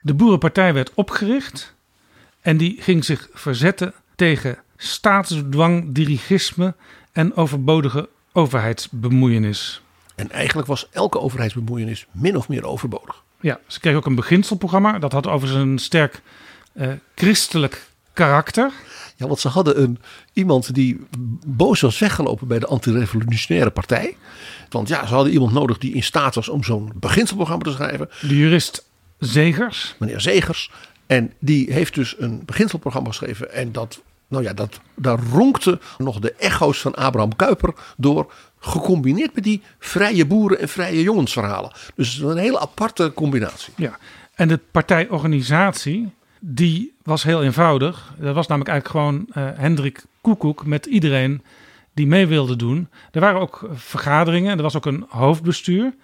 De 0.00 0.14
Boerenpartij 0.14 0.74
werd 0.74 0.90
opgericht 0.94 1.74
en 2.40 2.56
die 2.56 2.82
ging 2.82 3.04
zich 3.04 3.28
verzetten 3.32 3.94
tegen 4.16 4.58
staatsdwang, 4.76 5.94
dirigisme 5.94 6.74
en 7.12 7.36
overbodige 7.36 8.08
overheidsbemoeienis. 8.32 9.82
En 10.14 10.30
eigenlijk 10.30 10.68
was 10.68 10.88
elke 10.90 11.20
overheidsbemoeienis 11.20 12.06
min 12.12 12.36
of 12.36 12.48
meer 12.48 12.66
overbodig. 12.66 13.22
Ja, 13.40 13.60
ze 13.66 13.80
kreeg 13.80 13.96
ook 13.96 14.06
een 14.06 14.14
beginselprogramma. 14.14 14.98
Dat 14.98 15.12
had 15.12 15.26
overigens 15.26 15.64
een 15.64 15.78
sterk 15.78 16.22
eh, 16.72 16.88
christelijk 17.14 17.86
karakter. 18.12 18.72
Ja, 19.14 19.26
want 19.26 19.40
ze 19.40 19.48
hadden 19.48 19.82
een, 19.82 19.98
iemand 20.32 20.74
die 20.74 21.00
boos 21.46 21.80
was 21.80 21.98
weggelopen 21.98 22.46
bij 22.46 22.58
de 22.58 22.66
antirevolutionaire 22.66 23.70
partij. 23.70 24.16
Want 24.68 24.88
ja, 24.88 25.06
ze 25.06 25.14
hadden 25.14 25.32
iemand 25.32 25.52
nodig 25.52 25.78
die 25.78 25.94
in 25.94 26.02
staat 26.02 26.34
was 26.34 26.48
om 26.48 26.64
zo'n 26.64 26.92
beginselprogramma 26.94 27.64
te 27.64 27.70
schrijven. 27.70 28.08
De 28.20 28.36
jurist 28.36 28.84
Zegers. 29.18 29.94
Meneer 29.98 30.20
Zegers. 30.20 30.70
En 31.06 31.32
die 31.38 31.72
heeft 31.72 31.94
dus 31.94 32.14
een 32.18 32.42
beginselprogramma 32.44 33.08
geschreven. 33.08 33.52
En 33.52 33.72
dat, 33.72 34.00
nou 34.28 34.42
ja, 34.42 34.52
dat, 34.52 34.80
daar 34.94 35.18
ronkte 35.32 35.78
nog 35.98 36.18
de 36.18 36.32
echo's 36.32 36.80
van 36.80 36.94
Abraham 36.94 37.36
Kuyper 37.36 37.74
door. 37.96 38.32
Gecombineerd 38.58 39.34
met 39.34 39.44
die 39.44 39.62
vrije 39.78 40.26
boeren 40.26 40.60
en 40.60 40.68
vrije 40.68 41.02
jongensverhalen. 41.02 41.72
Dus 41.94 42.18
een 42.18 42.36
hele 42.36 42.60
aparte 42.60 43.12
combinatie. 43.14 43.72
Ja, 43.76 43.98
en 44.34 44.48
de 44.48 44.60
partijorganisatie, 44.70 46.12
die 46.46 46.94
was 47.02 47.22
heel 47.22 47.42
eenvoudig. 47.42 48.14
Dat 48.18 48.34
was 48.34 48.46
namelijk 48.46 48.70
eigenlijk 48.70 48.88
gewoon 48.88 49.26
uh, 49.28 49.58
Hendrik 49.58 50.04
Koekoek 50.20 50.66
met 50.66 50.86
iedereen 50.86 51.42
die 51.94 52.06
mee 52.06 52.26
wilde 52.26 52.56
doen. 52.56 52.88
Er 53.10 53.20
waren 53.20 53.40
ook 53.40 53.68
vergaderingen, 53.72 54.56
er 54.56 54.62
was 54.62 54.76
ook 54.76 54.86
een 54.86 55.06
hoofdbestuur. 55.08 55.94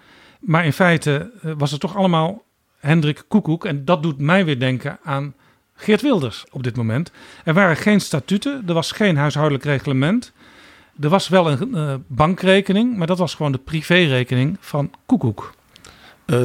Maar 0.41 0.64
in 0.64 0.72
feite 0.72 1.30
uh, 1.45 1.53
was 1.59 1.70
het 1.70 1.80
toch 1.80 1.97
allemaal 1.97 2.43
Hendrik 2.78 3.24
Koekoek. 3.28 3.64
En 3.64 3.84
dat 3.84 4.03
doet 4.03 4.18
mij 4.18 4.45
weer 4.45 4.59
denken 4.59 4.99
aan 5.03 5.34
Geert 5.74 6.01
Wilders 6.01 6.45
op 6.51 6.62
dit 6.62 6.76
moment. 6.76 7.12
Er 7.45 7.55
waren 7.55 7.76
geen 7.76 8.01
statuten, 8.01 8.62
er 8.66 8.74
was 8.74 8.93
geen 8.93 9.16
huishoudelijk 9.16 9.64
reglement. 9.64 10.32
Er 11.01 11.09
was 11.09 11.28
wel 11.28 11.51
een 11.51 11.68
uh, 11.74 11.95
bankrekening, 12.07 12.97
maar 12.97 13.07
dat 13.07 13.18
was 13.18 13.34
gewoon 13.34 13.53
de 13.53 13.59
privérekening 13.59 14.57
van 14.61 14.91
Koekoek. 15.07 15.55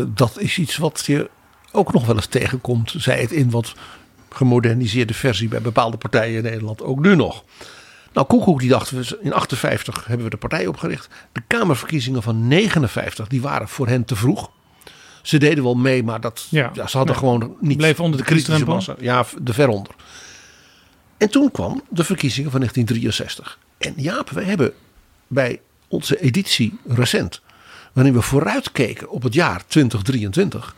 Dat 0.08 0.40
is 0.40 0.58
iets 0.58 0.78
wat 0.78 1.04
je 1.06 1.30
ook 1.76 1.94
nog 1.94 2.06
wel 2.06 2.16
eens 2.16 2.26
tegenkomt, 2.26 2.94
zei 2.98 3.22
het 3.22 3.32
in 3.32 3.50
wat 3.50 3.74
gemoderniseerde 4.30 5.14
versie 5.14 5.48
bij 5.48 5.62
bepaalde 5.62 5.98
partijen 5.98 6.38
in 6.38 6.44
Nederland, 6.44 6.82
ook 6.82 7.00
nu 7.00 7.16
nog. 7.16 7.44
Nou, 8.14 8.28
Koekoek 8.28 8.60
die 8.60 8.70
dacht, 8.70 8.94
in 9.22 9.34
58 9.34 10.06
hebben 10.06 10.24
we 10.24 10.32
de 10.32 10.38
partij 10.38 10.68
opgericht. 10.68 11.08
De 11.32 11.42
Kamerverkiezingen 11.48 12.24
van 12.24 12.48
59, 12.48 13.28
die 13.28 13.42
waren 13.42 13.68
voor 13.68 13.88
hen 13.88 14.06
te 14.06 14.16
vroeg. 14.16 14.52
Ze 15.22 15.38
deden 15.38 15.64
wel 15.64 15.76
mee, 15.76 16.04
maar 16.04 16.22
dat, 16.22 16.48
ja, 16.50 16.72
ja 16.74 16.88
ze 16.88 16.98
hadden 16.98 17.16
gewoon 17.16 17.56
niet 17.60 17.78
Bleef 17.78 18.00
onder 18.00 18.18
de, 18.18 18.26
de 18.26 18.30
kritische 18.30 18.66
massa. 18.66 18.96
Ja, 19.00 19.26
de 19.42 19.54
veronder. 19.54 19.96
En 21.18 21.30
toen 21.30 21.52
kwam 21.52 21.84
de 21.90 22.04
verkiezingen 22.04 22.52
van 22.52 22.60
1963. 22.60 23.60
En 23.78 23.94
Jaap, 23.96 24.30
we 24.30 24.44
hebben 24.44 24.74
bij 25.28 25.62
onze 25.88 26.22
editie 26.22 26.78
recent, 26.88 27.42
waarin 27.94 28.14
we 28.14 28.22
vooruitkeken 28.22 29.10
op 29.10 29.24
het 29.24 29.34
jaar 29.34 29.64
2023, 29.68 30.76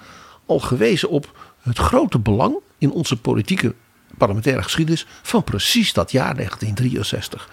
al 0.48 0.60
gewezen 0.60 1.10
op 1.10 1.54
het 1.62 1.78
grote 1.78 2.20
belang 2.20 2.58
in 2.78 2.92
onze 2.92 3.18
politieke 3.18 3.76
parlementaire 4.18 4.64
geschiedenis 4.64 5.06
van 5.22 5.44
precies 5.44 5.94
dat 5.94 6.12
jaar 6.12 6.36
1963. 6.36 7.50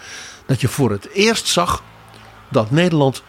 Dat 0.46 0.60
je 0.60 0.68
voor 0.68 0.90
het 0.90 1.08
eerst 1.08 1.46
zag 1.46 1.82
dat 2.50 2.70
Nederland 2.70 3.22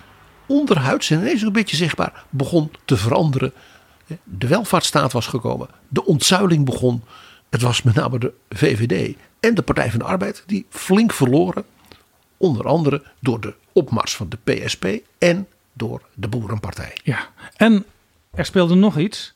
onderhuids 0.47 1.09
en 1.09 1.19
ineens 1.19 1.41
een 1.41 1.51
beetje 1.51 1.75
zichtbaar 1.75 2.25
begon 2.29 2.71
te 2.85 2.97
veranderen. 2.97 3.53
De 4.23 4.47
welvaartsstaat 4.47 5.11
was 5.11 5.27
gekomen, 5.27 5.67
de 5.87 6.05
ontzuiling 6.05 6.65
begon. 6.65 7.03
Het 7.49 7.61
was 7.61 7.81
met 7.81 7.95
name 7.95 8.19
de 8.19 8.33
VVD 8.49 9.15
en 9.39 9.53
de 9.53 9.61
Partij 9.61 9.89
van 9.89 9.99
de 9.99 10.05
Arbeid 10.05 10.43
die 10.45 10.65
flink 10.69 11.13
verloren. 11.13 11.65
Onder 12.37 12.67
andere 12.67 13.03
door 13.19 13.41
de 13.41 13.53
opmars 13.73 14.15
van 14.15 14.29
de 14.29 14.37
PSP 14.43 14.85
en 15.17 15.47
door 15.73 16.01
de 16.13 16.27
Boerenpartij. 16.27 16.97
Ja, 17.03 17.29
en 17.55 17.85
er 18.33 18.45
speelde 18.45 18.75
nog 18.75 18.97
iets. 18.97 19.34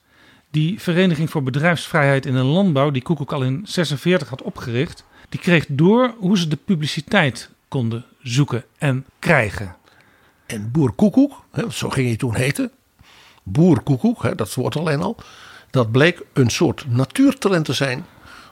Die 0.51 0.81
Vereniging 0.81 1.29
voor 1.29 1.43
Bedrijfsvrijheid 1.43 2.25
in 2.25 2.33
de 2.33 2.43
Landbouw, 2.43 2.91
die 2.91 3.01
Koekoek 3.01 3.31
al 3.31 3.43
in 3.43 3.61
46 3.63 4.29
had 4.29 4.41
opgericht, 4.41 5.03
die 5.29 5.39
kreeg 5.39 5.65
door 5.67 6.13
hoe 6.17 6.37
ze 6.37 6.47
de 6.47 6.55
publiciteit 6.55 7.49
konden 7.67 8.05
zoeken 8.21 8.63
en 8.77 9.05
krijgen. 9.19 9.75
En 10.45 10.71
Boer 10.71 10.91
Koekoek, 10.91 11.43
zo 11.69 11.89
ging 11.89 12.07
hij 12.07 12.15
toen 12.15 12.35
heten, 12.35 12.71
Boer 13.43 13.81
Koekoek, 13.81 14.37
dat 14.37 14.53
woord 14.53 14.75
alleen 14.75 15.01
al, 15.01 15.15
dat 15.69 15.91
bleek 15.91 16.21
een 16.33 16.49
soort 16.49 16.85
natuurtalent 16.87 17.65
te 17.65 17.73
zijn 17.73 18.05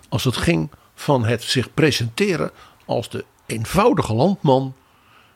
als 0.09 0.23
het 0.23 0.37
ging 0.37 0.69
van 0.95 1.25
het 1.25 1.43
zich 1.43 1.73
presenteren 1.73 2.51
als 2.85 3.09
de 3.09 3.25
eenvoudige 3.45 4.13
landman 4.13 4.75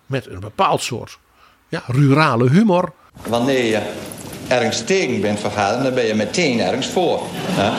met 0.06 0.28
een 0.28 0.40
bepaald 0.40 0.82
soort 0.82 1.20
ja, 1.68 1.84
rurale 1.88 2.50
humor. 2.50 2.94
Wanneer 3.28 3.66
je 3.66 3.82
ergens 4.48 4.84
tegen 4.84 5.22
bent 5.22 5.40
vergaderd, 5.40 5.84
dan 5.84 5.94
ben 5.94 6.06
je 6.06 6.14
meteen 6.14 6.60
ergens 6.60 6.88
voor. 6.88 7.22
Hè? 7.32 7.72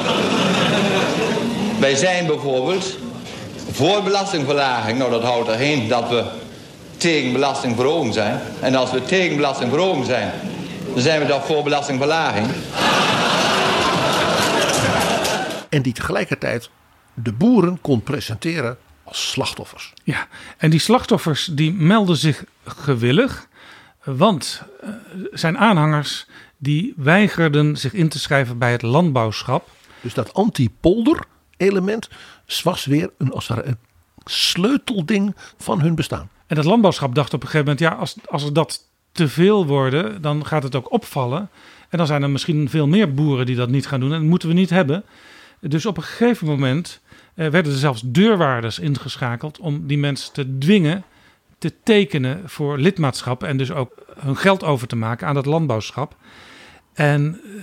Wij 1.80 1.96
zijn 1.96 2.26
bijvoorbeeld 2.26 2.98
voor 3.70 4.02
belastingverlaging. 4.02 4.98
Nou, 4.98 5.10
dat 5.10 5.22
houdt 5.22 5.48
erheen 5.48 5.88
dat 5.88 6.08
we 6.08 6.24
tegen 6.96 7.32
belastingverhoging 7.32 8.14
zijn. 8.14 8.40
En 8.60 8.74
als 8.74 8.90
we 8.90 9.04
tegen 9.04 9.36
belastingverhoging 9.36 10.06
zijn, 10.06 10.32
dan 10.92 11.02
zijn 11.02 11.20
we 11.20 11.26
toch 11.26 11.46
voor 11.46 11.62
belastingverlaging. 11.62 12.46
En 15.68 15.82
die 15.82 15.92
tegelijkertijd 15.92 16.70
de 17.14 17.32
boeren 17.32 17.80
kon 17.80 18.02
presenteren 18.02 18.76
als 19.04 19.30
slachtoffers. 19.30 19.92
Ja, 20.04 20.26
en 20.56 20.70
die 20.70 20.80
slachtoffers 20.80 21.48
die 21.52 21.72
melden 21.72 22.16
zich 22.16 22.44
gewillig, 22.64 23.48
want 24.04 24.62
uh, 24.84 24.90
zijn 25.32 25.58
aanhangers 25.58 26.26
die 26.56 26.94
weigerden 26.96 27.76
zich 27.76 27.92
in 27.92 28.08
te 28.08 28.18
schrijven 28.18 28.58
bij 28.58 28.72
het 28.72 28.82
landbouwschap. 28.82 29.68
Dus 30.00 30.14
dat 30.14 30.34
anti-polder 30.34 31.24
element 31.56 32.08
was 32.62 32.84
weer 32.84 33.10
een, 33.18 33.32
als 33.32 33.48
een 33.48 33.78
sleutelding 34.24 35.34
van 35.56 35.80
hun 35.80 35.94
bestaan. 35.94 36.30
En 36.46 36.56
het 36.56 36.66
landbouwschap 36.66 37.14
dacht 37.14 37.34
op 37.34 37.42
een 37.42 37.48
gegeven 37.48 37.72
moment, 37.72 37.92
ja, 37.92 37.98
als, 37.98 38.16
als 38.24 38.44
er 38.44 38.52
dat 38.52 38.88
te 39.12 39.28
veel 39.28 39.66
worden, 39.66 40.22
dan 40.22 40.46
gaat 40.46 40.62
het 40.62 40.74
ook 40.74 40.92
opvallen. 40.92 41.50
En 41.88 41.98
dan 41.98 42.06
zijn 42.06 42.22
er 42.22 42.30
misschien 42.30 42.70
veel 42.70 42.86
meer 42.86 43.14
boeren 43.14 43.46
die 43.46 43.56
dat 43.56 43.68
niet 43.68 43.86
gaan 43.86 44.00
doen. 44.00 44.12
En 44.12 44.20
dat 44.20 44.28
moeten 44.28 44.48
we 44.48 44.54
niet 44.54 44.70
hebben. 44.70 45.04
Dus 45.60 45.86
op 45.86 45.96
een 45.96 46.02
gegeven 46.02 46.46
moment 46.46 47.00
eh, 47.34 47.48
werden 47.48 47.72
er 47.72 47.78
zelfs 47.78 48.02
deurwaarders 48.04 48.78
ingeschakeld 48.78 49.58
om 49.58 49.86
die 49.86 49.98
mensen 49.98 50.32
te 50.32 50.58
dwingen 50.58 51.04
te 51.62 51.72
tekenen 51.82 52.42
voor 52.44 52.78
lidmaatschap 52.78 53.42
en 53.42 53.56
dus 53.56 53.70
ook 53.70 53.92
hun 54.18 54.36
geld 54.36 54.64
over 54.64 54.86
te 54.88 54.96
maken 54.96 55.26
aan 55.26 55.34
dat 55.34 55.46
landbouwschap. 55.46 56.16
En 56.92 57.40
uh, 57.44 57.62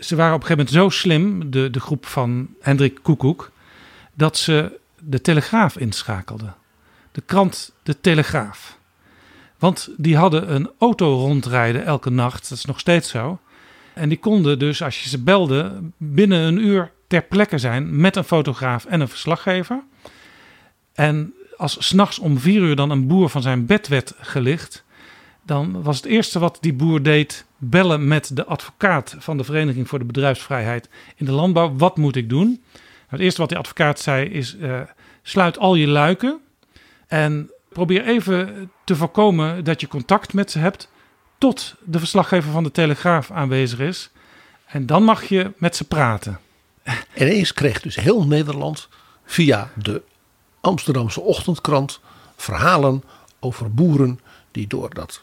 ze 0.00 0.16
waren 0.16 0.34
op 0.34 0.40
een 0.40 0.46
gegeven 0.46 0.66
moment 0.66 0.92
zo 0.92 0.98
slim, 0.98 1.50
de, 1.50 1.70
de 1.70 1.80
groep 1.80 2.06
van 2.06 2.48
Hendrik 2.60 2.98
Koekoek, 3.02 3.50
dat 4.14 4.36
ze 4.36 4.78
de 4.98 5.20
Telegraaf 5.20 5.78
inschakelden. 5.78 6.54
De 7.12 7.20
krant 7.20 7.72
De 7.82 8.00
Telegraaf. 8.00 8.78
Want 9.58 9.88
die 9.96 10.16
hadden 10.16 10.54
een 10.54 10.70
auto 10.78 11.14
rondrijden 11.14 11.84
elke 11.84 12.10
nacht, 12.10 12.48
dat 12.48 12.58
is 12.58 12.64
nog 12.64 12.80
steeds 12.80 13.08
zo. 13.08 13.40
En 13.94 14.08
die 14.08 14.18
konden 14.18 14.58
dus, 14.58 14.82
als 14.82 15.02
je 15.02 15.08
ze 15.08 15.22
belde, 15.22 15.80
binnen 15.96 16.40
een 16.40 16.58
uur 16.58 16.90
ter 17.06 17.22
plekke 17.22 17.58
zijn 17.58 18.00
met 18.00 18.16
een 18.16 18.24
fotograaf 18.24 18.84
en 18.84 19.00
een 19.00 19.08
verslaggever. 19.08 19.82
En 20.94 21.34
als 21.60 21.76
s'nachts 21.86 22.18
om 22.18 22.38
vier 22.38 22.60
uur 22.60 22.76
dan 22.76 22.90
een 22.90 23.06
boer 23.06 23.28
van 23.28 23.42
zijn 23.42 23.66
bed 23.66 23.88
werd 23.88 24.14
gelicht, 24.20 24.84
dan 25.42 25.82
was 25.82 25.96
het 25.96 26.06
eerste 26.06 26.38
wat 26.38 26.58
die 26.60 26.72
boer 26.72 27.02
deed 27.02 27.44
bellen 27.56 28.08
met 28.08 28.36
de 28.36 28.44
advocaat 28.44 29.16
van 29.18 29.36
de 29.36 29.44
Vereniging 29.44 29.88
voor 29.88 29.98
de 29.98 30.04
Bedrijfsvrijheid 30.04 30.88
in 31.16 31.26
de 31.26 31.32
Landbouw. 31.32 31.76
Wat 31.76 31.96
moet 31.96 32.16
ik 32.16 32.28
doen? 32.28 32.46
Nou, 32.46 32.60
het 33.08 33.20
eerste 33.20 33.40
wat 33.40 33.48
die 33.48 33.58
advocaat 33.58 34.00
zei 34.00 34.28
is: 34.28 34.56
uh, 34.56 34.80
sluit 35.22 35.58
al 35.58 35.74
je 35.74 35.86
luiken 35.86 36.40
en 37.06 37.50
probeer 37.68 38.04
even 38.04 38.70
te 38.84 38.96
voorkomen 38.96 39.64
dat 39.64 39.80
je 39.80 39.88
contact 39.88 40.32
met 40.32 40.50
ze 40.50 40.58
hebt 40.58 40.90
tot 41.38 41.74
de 41.84 41.98
verslaggever 41.98 42.50
van 42.50 42.62
de 42.62 42.70
Telegraaf 42.70 43.30
aanwezig 43.30 43.78
is. 43.78 44.10
En 44.66 44.86
dan 44.86 45.04
mag 45.04 45.24
je 45.24 45.52
met 45.56 45.76
ze 45.76 45.84
praten. 45.84 46.40
En 46.82 46.96
ineens 47.16 47.52
kreeg 47.52 47.80
dus 47.80 47.96
heel 47.96 48.26
Nederland 48.26 48.88
via 49.24 49.70
de 49.74 50.02
Amsterdamse 50.60 51.20
ochtendkrant 51.20 52.00
verhalen 52.36 53.02
over 53.40 53.74
boeren 53.74 54.20
die 54.50 54.66
door, 54.66 54.94
dat, 54.94 55.22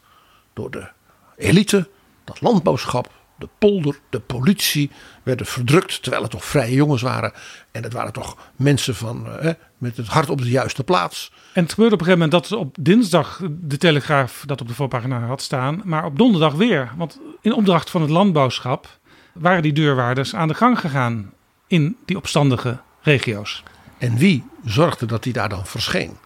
door 0.53 0.71
de 0.71 0.89
elite, 1.37 1.89
dat 2.23 2.41
landbouwschap, 2.41 3.11
de 3.37 3.49
polder, 3.57 3.99
de 4.09 4.19
politie 4.19 4.91
werden 5.23 5.45
verdrukt. 5.45 6.01
Terwijl 6.01 6.21
het 6.21 6.31
toch 6.31 6.45
vrije 6.45 6.75
jongens 6.75 7.01
waren. 7.01 7.33
En 7.71 7.83
het 7.83 7.93
waren 7.93 8.13
toch 8.13 8.37
mensen 8.55 8.95
van, 8.95 9.27
eh, 9.39 9.53
met 9.77 9.97
het 9.97 10.07
hart 10.07 10.29
op 10.29 10.41
de 10.41 10.49
juiste 10.49 10.83
plaats. 10.83 11.31
En 11.53 11.63
het 11.63 11.73
gebeurde 11.73 11.93
op 11.95 12.01
een 12.01 12.05
gegeven 12.07 12.29
moment 12.29 12.49
dat 12.49 12.59
op 12.59 12.75
dinsdag 12.79 13.41
de 13.49 13.77
Telegraaf 13.77 14.43
dat 14.45 14.61
op 14.61 14.67
de 14.67 14.73
voorpagina 14.73 15.19
had 15.19 15.41
staan. 15.41 15.81
Maar 15.83 16.05
op 16.05 16.17
donderdag 16.17 16.53
weer. 16.53 16.91
Want 16.97 17.19
in 17.41 17.53
opdracht 17.53 17.89
van 17.89 18.01
het 18.01 18.09
landbouwschap 18.09 18.99
waren 19.33 19.61
die 19.61 19.73
deurwaarders 19.73 20.35
aan 20.35 20.47
de 20.47 20.53
gang 20.53 20.79
gegaan 20.79 21.33
in 21.67 21.97
die 22.05 22.17
opstandige 22.17 22.79
regio's. 23.01 23.63
En 23.97 24.17
wie 24.17 24.43
zorgde 24.65 25.05
dat 25.05 25.23
hij 25.23 25.33
daar 25.33 25.49
dan 25.49 25.65
verscheen? 25.65 26.17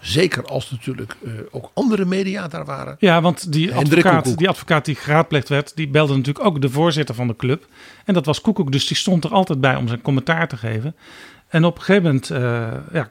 Zeker 0.00 0.44
als 0.44 0.70
natuurlijk 0.70 1.16
uh, 1.22 1.32
ook 1.50 1.70
andere 1.74 2.04
media 2.04 2.48
daar 2.48 2.64
waren. 2.64 2.96
Ja, 2.98 3.20
want 3.20 3.52
die 3.52 3.74
advocaat, 3.74 4.38
die 4.38 4.48
advocaat 4.48 4.84
die 4.84 4.94
geraadpleegd 4.94 5.48
werd, 5.48 5.72
die 5.76 5.88
belde 5.88 6.16
natuurlijk 6.16 6.46
ook 6.46 6.60
de 6.60 6.70
voorzitter 6.70 7.14
van 7.14 7.26
de 7.26 7.36
club. 7.36 7.66
En 8.04 8.14
dat 8.14 8.26
was 8.26 8.40
Koekoek, 8.40 8.72
dus 8.72 8.86
die 8.86 8.96
stond 8.96 9.24
er 9.24 9.30
altijd 9.30 9.60
bij 9.60 9.76
om 9.76 9.88
zijn 9.88 10.02
commentaar 10.02 10.48
te 10.48 10.56
geven. 10.56 10.96
En 11.48 11.64
op 11.64 11.76
een 11.76 11.82
gegeven 11.82 12.02
moment 12.02 12.30
uh, 12.30 12.38
ja, 12.92 13.10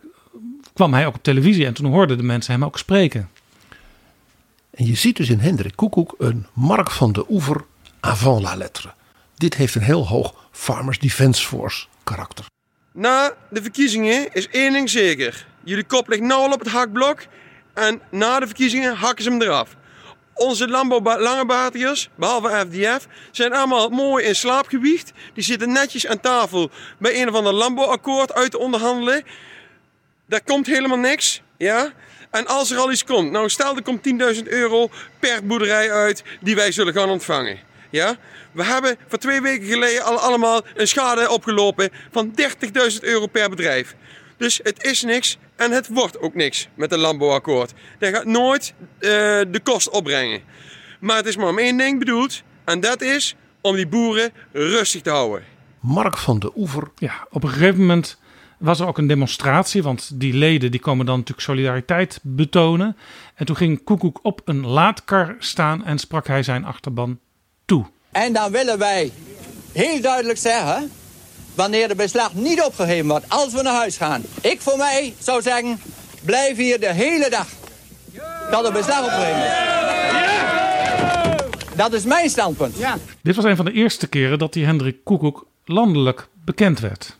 kwam 0.74 0.94
hij 0.94 1.06
ook 1.06 1.16
op 1.16 1.24
televisie 1.24 1.66
en 1.66 1.74
toen 1.74 1.92
hoorden 1.92 2.18
de 2.18 2.24
mensen 2.24 2.54
hem 2.54 2.66
ook 2.66 2.78
spreken. 2.78 3.30
En 4.70 4.86
je 4.86 4.96
ziet 4.96 5.18
dus 5.18 5.30
in 5.30 5.40
Hendrik 5.40 5.76
Koekoek 5.76 6.16
een 6.18 6.46
Mark 6.54 6.92
van 6.92 7.12
de 7.12 7.26
Oever 7.30 7.66
avant 8.00 8.42
la 8.42 8.56
lettre. 8.56 8.94
Dit 9.36 9.56
heeft 9.56 9.76
een 9.76 9.82
heel 9.82 10.08
hoog 10.08 10.34
Farmers 10.52 11.00
Defence 11.00 11.46
Force 11.46 11.86
karakter. 12.04 12.46
Na 13.00 13.34
de 13.50 13.62
verkiezingen 13.62 14.34
is 14.34 14.48
één 14.50 14.74
ding 14.74 14.90
zeker. 14.90 15.46
Jullie 15.64 15.84
kop 15.84 16.08
ligt 16.08 16.22
nauw 16.22 16.52
op 16.52 16.60
het 16.60 16.68
hakblok. 16.68 17.20
En 17.74 18.02
na 18.12 18.40
de 18.40 18.46
verkiezingen 18.46 18.96
hakken 18.96 19.24
ze 19.24 19.30
hem 19.30 19.42
eraf. 19.42 19.76
Onze 20.34 20.68
landbouwlangebaardigers, 20.68 22.10
behalve 22.16 22.66
FDF, 22.70 23.08
zijn 23.32 23.54
allemaal 23.54 23.90
mooi 23.90 24.26
in 24.26 24.36
slaapgewicht. 24.36 25.12
Die 25.34 25.44
zitten 25.44 25.72
netjes 25.72 26.08
aan 26.08 26.20
tafel 26.20 26.72
bij 27.00 27.22
een 27.22 27.30
of 27.30 27.36
ander 27.36 27.54
landbouwakkoord 27.54 28.34
uit 28.34 28.52
te 28.52 28.60
onderhandelen. 28.60 29.24
Daar 30.28 30.44
komt 30.44 30.68
helemaal 30.68 30.98
niks. 30.98 31.42
Ja? 31.58 31.94
En 32.32 32.48
als 32.48 32.72
er 32.72 32.78
al 32.78 32.92
iets 32.92 33.04
komt, 33.04 33.32
nou 33.32 33.50
stel 33.50 33.76
er 33.76 33.84
komt 33.84 34.10
10.000 34.36 34.44
euro 34.44 34.90
per 35.20 35.46
boerderij 35.46 35.92
uit 35.92 36.24
die 36.42 36.56
wij 36.56 36.72
zullen 36.72 36.94
gaan 36.94 37.10
ontvangen. 37.10 37.60
Ja? 37.90 38.18
We 38.52 38.64
hebben 38.64 38.98
voor 39.08 39.20
twee 39.20 39.42
weken 39.42 39.68
geleden 39.68 40.04
al 40.04 40.18
allemaal 40.18 40.62
een 40.76 40.88
schade 40.88 41.30
opgelopen 41.30 41.90
van 42.12 42.34
30.000 42.42 43.00
euro 43.00 43.28
per 43.28 43.50
bedrijf. 43.50 43.96
Dus 44.38 44.60
het 44.64 44.84
is 44.84 45.04
niks 45.04 45.38
en 45.56 45.72
het 45.72 45.88
wordt 45.88 46.20
ook 46.20 46.36
niks 46.36 46.68
met 46.74 46.92
het 46.92 47.00
landbouwakkoord. 47.00 47.74
Dat 48.00 48.14
gaat 48.16 48.26
nooit 48.26 48.74
uh, 48.78 49.10
de 49.48 49.60
kost 49.64 49.90
opbrengen. 49.90 50.42
Maar 51.00 51.16
het 51.16 51.26
is 51.26 51.38
maar 51.38 51.48
om 51.48 51.60
één 51.60 51.78
ding 51.78 52.00
bedoeld. 52.00 52.42
En 52.66 52.80
dat 52.80 53.02
is 53.02 53.36
om 53.62 53.76
die 53.76 53.88
boeren 53.88 54.32
rustig 54.52 55.02
te 55.02 55.10
houden. 55.10 55.44
Mark 55.80 56.18
van 56.18 56.40
de 56.40 56.52
Oever. 56.56 56.92
Ja, 56.96 57.28
op 57.30 57.44
een 57.44 57.50
gegeven 57.50 57.80
moment 57.80 58.20
was 58.58 58.80
er 58.80 58.88
ook 58.88 58.98
een 58.98 59.08
demonstratie. 59.08 59.84
Want 59.84 60.20
die 60.20 60.34
leden 60.34 60.72
die 60.72 60.80
komen 60.80 61.06
dan 61.06 61.16
natuurlijk 61.16 61.48
solidariteit 61.48 62.20
betonen. 62.24 62.98
En 63.36 63.46
toen 63.46 63.56
ging 63.56 63.84
Koekoek 63.84 64.20
op 64.22 64.42
een 64.46 64.68
laadkar 64.68 65.36
staan 65.40 65.86
en 65.86 66.00
sprak 66.00 66.28
hij 66.28 66.44
zijn 66.44 66.66
achterban 66.66 67.20
toe. 67.68 67.86
En 68.12 68.34
dan 68.34 68.52
willen 68.52 68.78
wij 68.78 69.12
heel 69.72 70.02
duidelijk 70.02 70.40
zeggen 70.40 70.92
wanneer 71.56 71.88
de 71.88 71.96
beslag 71.96 72.34
niet 72.34 72.62
opgeheven 72.62 73.08
wordt 73.08 73.30
als 73.30 73.54
we 73.54 73.62
naar 73.62 73.74
huis 73.74 73.98
gaan. 73.98 74.24
Ik 74.42 74.62
voor 74.62 74.78
mij 74.78 75.14
zou 75.20 75.42
zeggen, 75.42 75.80
blijf 76.24 76.58
hier 76.58 76.80
de 76.80 76.94
hele 76.94 77.30
dag 77.30 77.48
tot 78.52 78.66
de 78.66 78.72
beslag 78.72 79.04
opgeheven 79.04 79.46
is. 79.46 79.52
Dat 81.76 81.94
is 81.94 82.04
mijn 82.04 82.30
standpunt. 82.30 82.78
Ja. 82.78 82.98
Dit 83.22 83.36
was 83.36 83.46
een 83.46 83.56
van 83.56 83.66
de 83.66 83.72
eerste 83.72 84.08
keren 84.08 84.40
dat 84.40 84.54
die 84.54 84.66
Hendrik 84.66 84.98
Koekoek 85.04 85.46
landelijk 85.66 86.28
bekend 86.46 86.80
werd. 86.80 87.18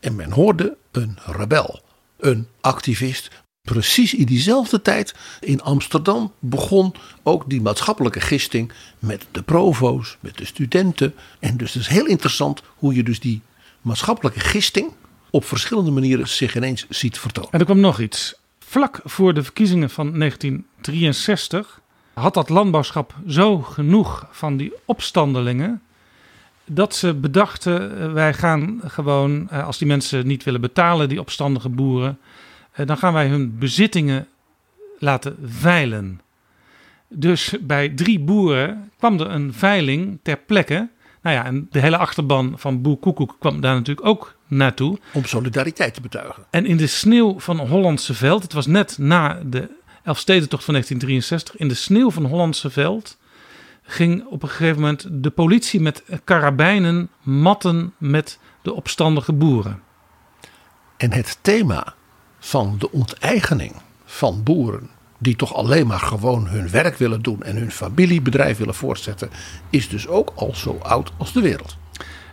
En 0.00 0.16
men 0.16 0.30
hoorde 0.30 0.76
een 0.92 1.18
rebel, 1.26 1.80
een 2.18 2.48
activist. 2.60 3.30
Precies 3.62 4.14
in 4.14 4.24
diezelfde 4.24 4.82
tijd 4.82 5.14
in 5.40 5.62
Amsterdam 5.62 6.32
begon 6.38 6.94
ook 7.22 7.50
die 7.50 7.60
maatschappelijke 7.60 8.20
gisting 8.20 8.72
met 8.98 9.26
de 9.30 9.42
provo's, 9.42 10.16
met 10.20 10.36
de 10.36 10.44
studenten. 10.44 11.14
En 11.38 11.56
dus 11.56 11.72
het 11.72 11.82
is 11.82 11.88
heel 11.88 12.06
interessant 12.06 12.62
hoe 12.76 12.94
je 12.94 13.02
dus 13.02 13.20
die 13.20 13.40
maatschappelijke 13.80 14.40
gisting 14.40 14.90
op 15.30 15.44
verschillende 15.44 15.90
manieren 15.90 16.28
zich 16.28 16.56
ineens 16.56 16.86
ziet 16.88 17.18
vertonen. 17.18 17.50
En 17.50 17.58
er 17.58 17.64
kwam 17.64 17.80
nog 17.80 18.00
iets. 18.00 18.34
Vlak 18.58 19.00
voor 19.04 19.34
de 19.34 19.42
verkiezingen 19.42 19.90
van 19.90 20.18
1963 20.18 21.80
had 22.14 22.34
dat 22.34 22.48
landbouwschap 22.48 23.14
zo 23.26 23.58
genoeg 23.58 24.26
van 24.30 24.56
die 24.56 24.72
opstandelingen 24.84 25.82
dat 26.64 26.94
ze 26.94 27.14
bedachten: 27.14 28.00
eh, 28.00 28.12
wij 28.12 28.34
gaan 28.34 28.80
gewoon, 28.84 29.50
eh, 29.50 29.66
als 29.66 29.78
die 29.78 29.86
mensen 29.86 30.26
niet 30.26 30.44
willen 30.44 30.60
betalen, 30.60 31.08
die 31.08 31.20
opstandige 31.20 31.68
boeren, 31.68 32.18
dan 32.74 32.96
gaan 32.96 33.12
wij 33.12 33.28
hun 33.28 33.58
bezittingen 33.58 34.28
laten 34.98 35.36
veilen. 35.44 36.20
Dus 37.08 37.54
bij 37.60 37.88
drie 37.88 38.20
boeren 38.20 38.90
kwam 38.98 39.20
er 39.20 39.30
een 39.30 39.52
veiling 39.52 40.18
ter 40.22 40.36
plekke. 40.36 40.88
Nou 41.22 41.36
ja, 41.36 41.44
en 41.44 41.66
de 41.70 41.80
hele 41.80 41.96
achterban 41.96 42.54
van 42.56 42.82
Boer 42.82 42.96
Koekoek 42.96 43.36
kwam 43.38 43.60
daar 43.60 43.74
natuurlijk 43.74 44.06
ook 44.06 44.36
naartoe. 44.46 44.98
Om 45.12 45.24
solidariteit 45.24 45.94
te 45.94 46.00
betuigen. 46.00 46.44
En 46.50 46.66
in 46.66 46.76
de 46.76 46.86
sneeuw 46.86 47.40
van 47.40 47.58
Hollandse 47.58 48.14
Veld, 48.14 48.42
het 48.42 48.52
was 48.52 48.66
net 48.66 48.98
na 48.98 49.42
de 49.46 49.70
Elfstedentocht 50.02 50.64
van 50.64 50.74
1963, 50.74 51.56
in 51.56 51.68
de 51.68 51.74
sneeuw 51.74 52.10
van 52.10 52.24
Hollandse 52.24 52.70
Veld 52.70 53.18
ging 53.82 54.26
op 54.26 54.42
een 54.42 54.48
gegeven 54.48 54.80
moment 54.80 55.06
de 55.10 55.30
politie 55.30 55.80
met 55.80 56.02
karabijnen 56.24 57.08
matten 57.22 57.94
met 57.98 58.38
de 58.62 58.72
opstandige 58.72 59.32
boeren. 59.32 59.82
En 60.96 61.12
het 61.12 61.38
thema 61.40 61.94
van 62.44 62.76
de 62.78 62.92
onteigening 62.92 63.72
van 64.04 64.42
boeren 64.42 64.90
die 65.18 65.36
toch 65.36 65.54
alleen 65.54 65.86
maar 65.86 66.00
gewoon 66.00 66.46
hun 66.46 66.70
werk 66.70 66.96
willen 66.96 67.22
doen 67.22 67.42
en 67.42 67.56
hun 67.56 67.70
familiebedrijf 67.70 68.58
willen 68.58 68.74
voortzetten, 68.74 69.30
is 69.70 69.88
dus 69.88 70.08
ook 70.08 70.32
al 70.34 70.54
zo 70.54 70.78
oud 70.82 71.12
als 71.16 71.32
de 71.32 71.40
wereld. 71.40 71.76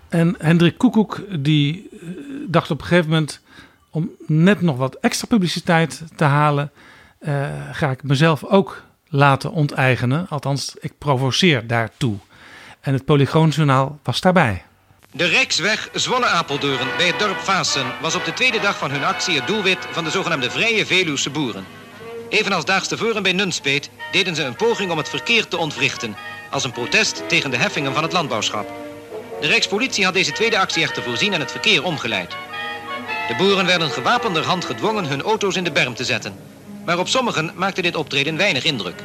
En 0.08 0.36
Hendrik 0.38 0.78
Koekoek 0.78 1.22
die 1.40 1.90
eh, 1.92 2.08
dacht 2.48 2.72
op 2.72 2.82
een 2.82 2.88
gegeven 2.88 3.10
moment 3.10 3.42
om 3.90 4.10
net 4.28 4.62
nog 4.62 4.78
wat 4.78 4.96
extra 4.96 5.28
publiciteit 5.28 6.04
te 6.16 6.24
halen, 6.24 6.72
uh, 7.20 7.48
ga 7.72 7.92
ik 7.92 8.04
mezelf 8.04 8.44
ook 8.44 8.84
laten 9.08 9.52
onteigenen. 9.52 10.28
Althans, 10.30 10.76
ik 10.80 10.94
provoceer 10.98 11.68
daartoe. 11.68 12.16
En 12.80 12.94
het 12.94 13.06
Polygoonjournaal 13.06 14.00
was 14.04 14.22
daarbij. 14.22 14.64
De 15.14 15.26
Rijksweg 15.26 15.90
Zwolle-Apeldoorn 15.94 16.88
bij 16.98 17.08
het 17.08 17.20
dorp 17.20 17.40
Vaassen 17.40 17.86
was 18.02 18.16
op 18.16 18.26
de 18.26 18.34
tweede 18.34 18.60
dag 18.60 18.78
van 18.78 18.92
hun 18.92 19.04
actie 19.04 19.36
het 19.36 19.48
doelwit 19.48 19.88
van 19.92 20.04
de 20.04 20.10
zogenaamde 20.10 20.52
Vrije 20.52 20.86
Veluwse 20.86 21.30
boeren. 21.30 21.66
Evenals 22.30 22.66
daags 22.66 22.88
tevoren 22.88 23.24
bij 23.24 23.32
Nunspeet 23.32 23.90
deden 24.12 24.36
ze 24.36 24.44
een 24.44 24.56
poging 24.56 24.92
om 24.92 24.98
het 24.98 25.10
verkeer 25.10 25.48
te 25.48 25.58
ontwrichten, 25.58 26.16
als 26.50 26.64
een 26.64 26.72
protest 26.72 27.24
tegen 27.28 27.52
de 27.52 27.58
heffingen 27.58 27.94
van 27.94 28.04
het 28.04 28.12
landbouwschap. 28.12 28.72
De 29.42 29.48
Rijkspolitie 29.48 30.06
had 30.06 30.14
deze 30.14 30.32
tweede 30.32 30.60
actie 30.60 30.84
echter 30.84 31.04
voorzien 31.04 31.34
en 31.34 31.40
het 31.40 31.52
verkeer 31.52 31.84
omgeleid. 31.84 32.36
De 33.28 33.36
boeren 33.38 33.66
werden 33.66 33.90
gewapenderhand 33.90 34.66
gedwongen 34.66 35.06
hun 35.06 35.22
auto's 35.22 35.56
in 35.56 35.64
de 35.64 35.72
berm 35.72 35.94
te 35.94 36.06
zetten. 36.06 36.40
Maar 36.86 37.00
op 37.00 37.08
sommigen 37.08 37.52
maakte 37.56 37.82
dit 37.82 37.96
optreden 37.96 38.38
weinig 38.38 38.64
indruk. 38.64 39.04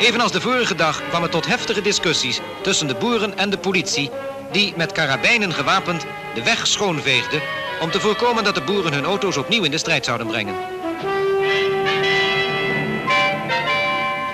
Evenals 0.00 0.32
de 0.32 0.40
vorige 0.40 0.74
dag 0.74 1.08
kwam 1.08 1.22
het 1.22 1.30
tot 1.30 1.46
heftige 1.46 1.80
discussies 1.80 2.40
tussen 2.62 2.86
de 2.86 2.94
boeren 2.94 3.36
en 3.36 3.50
de 3.50 3.58
politie... 3.58 4.10
die 4.52 4.72
met 4.76 4.92
karabijnen 4.92 5.52
gewapend 5.52 6.06
de 6.34 6.42
weg 6.42 6.66
schoonveegden... 6.66 7.42
om 7.80 7.90
te 7.90 8.00
voorkomen 8.00 8.44
dat 8.44 8.54
de 8.54 8.62
boeren 8.62 8.92
hun 8.92 9.04
auto's 9.04 9.36
opnieuw 9.36 9.64
in 9.64 9.70
de 9.70 9.78
strijd 9.78 10.04
zouden 10.04 10.26
brengen. 10.26 10.54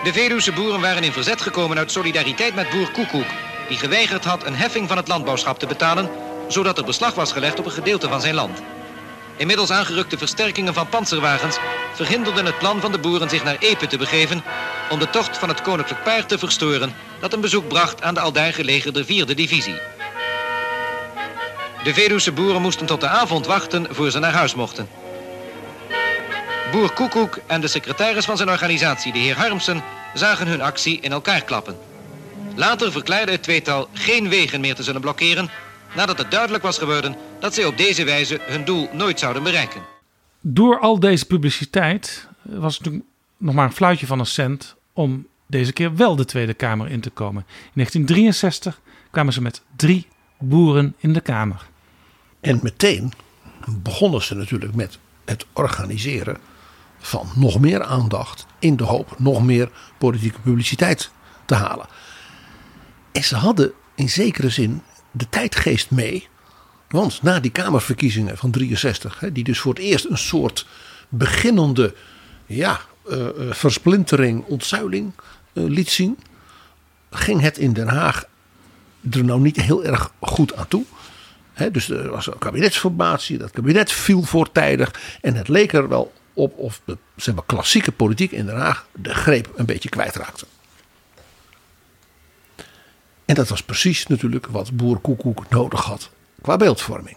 De 0.05 0.13
Veluwse 0.13 0.53
boeren 0.53 0.81
waren 0.81 1.03
in 1.05 1.13
verzet 1.13 1.41
gekomen 1.41 1.79
uit 1.79 1.93
solidariteit 1.93 2.55
met 2.55 2.71
boer 2.71 2.91
Koekoek... 2.91 3.29
die 3.69 3.79
geweigerd 3.79 4.25
had 4.25 4.47
een 4.47 4.57
heffing 4.57 4.89
van 4.89 4.97
het 4.97 5.09
landbouwschap 5.09 5.59
te 5.59 5.67
betalen... 5.67 6.11
zodat 6.49 6.79
er 6.79 6.85
beslag 6.85 7.15
was 7.15 7.33
gelegd 7.33 7.59
op 7.59 7.65
een 7.65 7.71
gedeelte 7.73 8.09
van 8.09 8.21
zijn 8.21 8.35
land. 8.35 8.63
Inmiddels 9.37 9.71
aangerukte 9.71 10.19
versterkingen 10.19 10.75
van 10.75 10.89
panzerwagens 10.89 11.59
verhinderden 11.95 12.47
het 12.47 12.59
plan 12.59 12.81
van 12.81 12.93
de 12.93 12.99
boeren 12.99 13.29
zich 13.29 13.45
naar 13.45 13.57
Epe 13.59 13.87
te 13.87 13.99
begeven 13.99 14.45
om 14.91 14.99
de 14.99 15.11
tocht 15.11 15.39
van 15.39 15.49
het 15.49 15.63
koninklijk 15.63 16.03
paard 16.03 16.29
te 16.29 16.39
verstoren 16.39 16.95
dat 17.21 17.33
een 17.33 17.41
bezoek 17.41 17.69
bracht 17.69 18.03
aan 18.03 18.15
de 18.15 18.21
aldaar 18.21 18.53
gelegerde 18.53 19.05
vierde 19.05 19.35
divisie. 19.35 19.79
De 21.85 21.95
Veluwse 21.95 22.33
boeren 22.33 22.63
moesten 22.63 22.87
tot 22.87 23.01
de 23.01 23.09
avond 23.09 23.47
wachten 23.47 23.87
voor 23.91 24.11
ze 24.11 24.19
naar 24.19 24.33
huis 24.33 24.55
mochten. 24.55 24.89
Boer 26.73 26.93
Koekoek 26.93 27.39
en 27.47 27.61
de 27.61 27.69
secretaris 27.69 28.25
van 28.25 28.37
zijn 28.37 28.51
organisatie, 28.51 29.13
de 29.13 29.19
heer 29.19 29.37
Harmsen, 29.37 29.83
zagen 30.15 30.47
hun 30.47 30.63
actie 30.63 31.01
in 31.01 31.13
elkaar 31.13 31.43
klappen. 31.43 31.79
Later 32.55 32.93
verklaarde 32.93 33.33
het 33.33 33.43
tweetal 33.43 33.89
geen 33.93 34.29
wegen 34.29 34.61
meer 34.61 34.75
te 34.75 34.83
zullen 34.83 35.01
blokkeren 35.01 35.51
nadat 35.95 36.19
het 36.19 36.31
duidelijk 36.31 36.63
was 36.63 36.79
geworden 36.79 37.17
dat 37.41 37.55
zij 37.55 37.65
op 37.65 37.77
deze 37.77 38.05
wijze 38.05 38.41
hun 38.43 38.65
doel 38.65 38.89
nooit 38.93 39.19
zouden 39.19 39.43
bereiken. 39.43 39.83
Door 40.41 40.81
al 40.81 41.01
deze 41.01 41.27
publiciteit 41.27 42.29
was 42.43 42.75
het 42.75 42.85
natuurlijk 42.85 43.11
nog 43.37 43.55
maar 43.55 43.65
een 43.65 43.73
fluitje 43.73 44.07
van 44.07 44.19
een 44.19 44.27
cent 44.27 44.77
om 44.93 45.27
deze 45.47 45.73
keer 45.73 45.97
wel 45.97 46.17
de 46.17 46.25
Tweede 46.25 46.55
Kamer 46.55 46.91
in 46.91 47.01
te 47.01 47.11
komen. 47.11 47.45
In 47.49 47.71
1963 47.73 48.81
kwamen 49.11 49.33
ze 49.33 49.43
met 49.43 49.63
drie 49.77 50.07
boeren 50.39 50.95
in 50.99 51.13
de 51.13 51.21
Kamer. 51.21 51.67
En 52.41 52.61
meteen 52.63 53.13
begonnen 53.83 54.23
ze 54.23 54.35
natuurlijk 54.35 54.75
met 54.75 54.99
het 55.25 55.47
organiseren 55.53 56.37
van 56.99 57.29
nog 57.35 57.61
meer 57.61 57.83
aandacht 57.83 58.47
in 58.59 58.77
de 58.77 58.85
hoop 58.85 59.15
nog 59.19 59.45
meer 59.45 59.71
politieke 59.99 60.41
publiciteit 60.41 61.11
te 61.45 61.55
halen. 61.55 61.87
En 63.13 63.25
ze 63.25 63.37
hadden 63.37 63.73
in 63.95 64.09
zekere 64.09 64.51
zin 64.51 64.83
de 65.11 65.29
tijdgeest 65.29 65.91
mee. 65.91 66.29
Want 66.89 67.23
na 67.23 67.41
die 67.41 67.51
Kamerverkiezingen 67.51 68.37
van 68.37 68.51
63, 68.51 69.23
die 69.33 69.45
dus 69.45 69.59
voor 69.59 69.75
het 69.75 69.83
eerst 69.83 70.05
een 70.05 70.19
soort 70.19 70.67
beginnende 71.09 71.95
ja, 72.47 72.81
eh, 73.09 73.29
eh, 73.29 73.53
versplintering, 73.53 74.45
ontzuiling 74.45 75.13
eh, 75.53 75.65
liet 75.65 75.91
zien, 75.91 76.19
ging 77.11 77.41
het 77.41 77.59
in 77.59 77.73
Den 77.73 77.89
Haag 77.89 78.25
er 79.11 79.25
nou 79.25 79.41
niet 79.41 79.57
heel 79.57 79.85
erg 79.85 80.13
goed 80.21 80.57
aan 80.57 80.69
toe. 80.69 80.85
Dus 81.73 81.91
er 81.91 82.11
was 82.11 82.27
een 82.27 82.39
kabinetsformatie, 82.39 83.39
dat 83.39 83.51
kabinet 83.51 83.93
viel 83.93 84.23
voortijdig 84.23 85.19
en 85.21 85.35
het 85.35 85.49
leek 85.49 85.73
er 85.73 85.89
wel 85.89 86.13
op 86.33 86.59
of 86.59 86.81
de 86.85 86.99
zeg 87.17 87.35
maar, 87.35 87.45
klassieke 87.47 87.93
politiek 87.93 88.33
in 88.33 88.47
Den 88.47 88.57
Haag 88.57 88.87
de 88.93 89.15
greep 89.15 89.53
een 89.55 89.67
beetje 89.67 89.89
kwijtraakte. 89.89 90.47
En 93.25 93.35
dat 93.35 93.49
was 93.49 93.63
precies 93.63 94.07
natuurlijk 94.07 94.47
wat 94.47 94.77
Boer 94.77 94.99
Koekoek 94.99 95.49
nodig 95.49 95.85
had 95.85 96.11
qua 96.47 96.57
beeldvorming. 96.57 97.17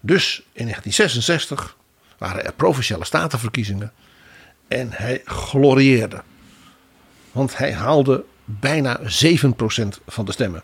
Dus 0.00 0.42
in 0.52 0.66
1966 0.66 1.76
waren 2.18 2.44
er 2.44 2.52
provinciale 2.52 3.04
statenverkiezingen 3.04 3.92
en 4.68 4.88
hij 4.92 5.22
glorieerde. 5.24 6.22
Want 7.32 7.56
hij 7.56 7.74
haalde 7.74 8.24
bijna 8.44 9.00
7% 9.00 9.04
van 10.06 10.24
de 10.24 10.32
stemmen. 10.32 10.62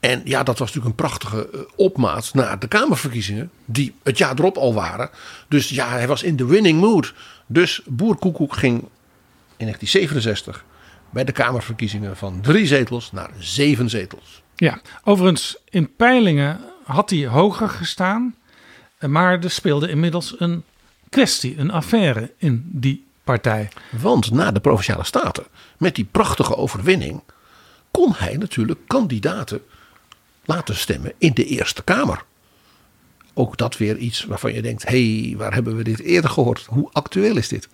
En 0.00 0.20
ja, 0.24 0.42
dat 0.42 0.58
was 0.58 0.72
natuurlijk 0.72 0.86
een 0.86 1.06
prachtige 1.06 1.50
eh, 1.52 1.60
opmaat 1.76 2.34
naar 2.34 2.58
de 2.58 2.68
Kamerverkiezingen, 2.68 3.50
die 3.64 3.94
het 4.02 4.18
jaar 4.18 4.38
erop 4.38 4.56
al 4.56 4.74
waren. 4.74 5.10
Dus 5.48 5.68
ja, 5.68 5.88
hij 5.88 6.06
was 6.06 6.22
in 6.22 6.36
de 6.36 6.46
winning 6.46 6.80
mood. 6.80 7.14
Dus 7.46 7.80
Boer 7.86 8.16
Koekoek 8.16 8.56
ging 8.56 8.78
in 9.56 9.66
1967 9.66 10.64
bij 11.10 11.24
de 11.24 11.32
Kamerverkiezingen 11.32 12.16
van 12.16 12.40
drie 12.40 12.66
zetels 12.66 13.12
naar 13.12 13.30
zeven 13.38 13.90
zetels. 13.90 14.39
Ja, 14.60 14.80
overigens 15.04 15.56
in 15.68 15.94
peilingen 15.96 16.60
had 16.84 17.10
hij 17.10 17.26
hoger 17.26 17.68
gestaan. 17.68 18.34
Maar 19.06 19.44
er 19.44 19.50
speelde 19.50 19.88
inmiddels 19.88 20.34
een 20.38 20.64
kwestie, 21.08 21.58
een 21.58 21.70
affaire 21.70 22.32
in 22.36 22.62
die 22.66 23.06
partij. 23.24 23.68
Want 23.90 24.30
na 24.30 24.50
de 24.50 24.60
provinciale 24.60 25.04
staten, 25.04 25.44
met 25.78 25.94
die 25.94 26.04
prachtige 26.04 26.56
overwinning, 26.56 27.22
kon 27.90 28.12
hij 28.16 28.36
natuurlijk 28.36 28.80
kandidaten 28.86 29.62
laten 30.44 30.76
stemmen 30.76 31.12
in 31.18 31.34
de 31.34 31.44
Eerste 31.44 31.82
Kamer. 31.82 32.24
Ook 33.34 33.56
dat 33.56 33.76
weer 33.76 33.96
iets 33.96 34.24
waarvan 34.24 34.52
je 34.52 34.62
denkt: 34.62 34.88
hé, 34.88 35.20
hey, 35.20 35.36
waar 35.36 35.54
hebben 35.54 35.76
we 35.76 35.82
dit 35.82 36.00
eerder 36.00 36.30
gehoord? 36.30 36.66
Hoe 36.68 36.88
actueel 36.92 37.36
is 37.36 37.48
dit? 37.48 37.68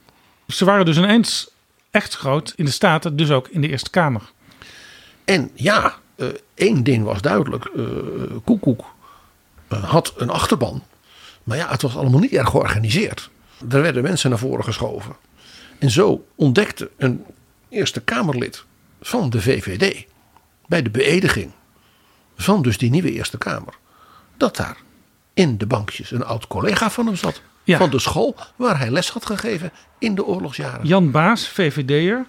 Ze 0.46 0.64
waren 0.64 0.84
dus 0.84 0.96
ineens 0.96 1.50
echt 1.90 2.14
groot 2.16 2.52
in 2.56 2.64
de 2.64 2.70
Staten, 2.70 3.16
dus 3.16 3.30
ook 3.30 3.48
in 3.48 3.60
de 3.60 3.68
Eerste 3.68 3.90
Kamer. 3.90 4.22
En 5.24 5.50
ja, 5.54 5.94
uh, 6.16 6.28
één 6.54 6.82
ding 6.82 7.04
was 7.04 7.20
duidelijk: 7.20 7.70
uh, 7.76 7.86
Koekoek 8.44 8.84
uh, 9.72 9.84
had 9.84 10.14
een 10.16 10.30
achterban. 10.30 10.82
Maar 11.44 11.56
ja, 11.56 11.68
het 11.68 11.82
was 11.82 11.96
allemaal 11.96 12.20
niet 12.20 12.32
erg 12.32 12.48
georganiseerd. 12.48 13.30
Er 13.68 13.82
werden 13.82 14.02
mensen 14.02 14.30
naar 14.30 14.38
voren 14.38 14.64
geschoven. 14.64 15.16
En 15.78 15.90
zo 15.90 16.26
ontdekte 16.34 16.90
een 16.96 17.24
Eerste 17.68 18.00
Kamerlid 18.00 18.64
van 19.00 19.30
de 19.30 19.40
VVD 19.40 20.06
bij 20.66 20.82
de 20.82 20.90
beëdiging 20.90 21.50
van 22.36 22.62
dus 22.62 22.78
die 22.78 22.90
nieuwe 22.90 23.12
Eerste 23.12 23.38
Kamer. 23.38 23.74
Dat 24.36 24.56
daar 24.56 24.76
in 25.34 25.58
de 25.58 25.66
bankjes 25.66 26.10
een 26.10 26.24
oud 26.24 26.46
collega 26.46 26.90
van 26.90 27.06
hem 27.06 27.16
zat. 27.16 27.42
Ja. 27.64 27.78
Van 27.78 27.90
de 27.90 27.98
school 27.98 28.36
waar 28.56 28.78
hij 28.78 28.90
les 28.90 29.10
had 29.10 29.26
gegeven 29.26 29.72
in 29.98 30.14
de 30.14 30.24
oorlogsjaren. 30.24 30.86
Jan 30.86 31.10
Baas, 31.10 31.48
VVD'er, 31.48 32.26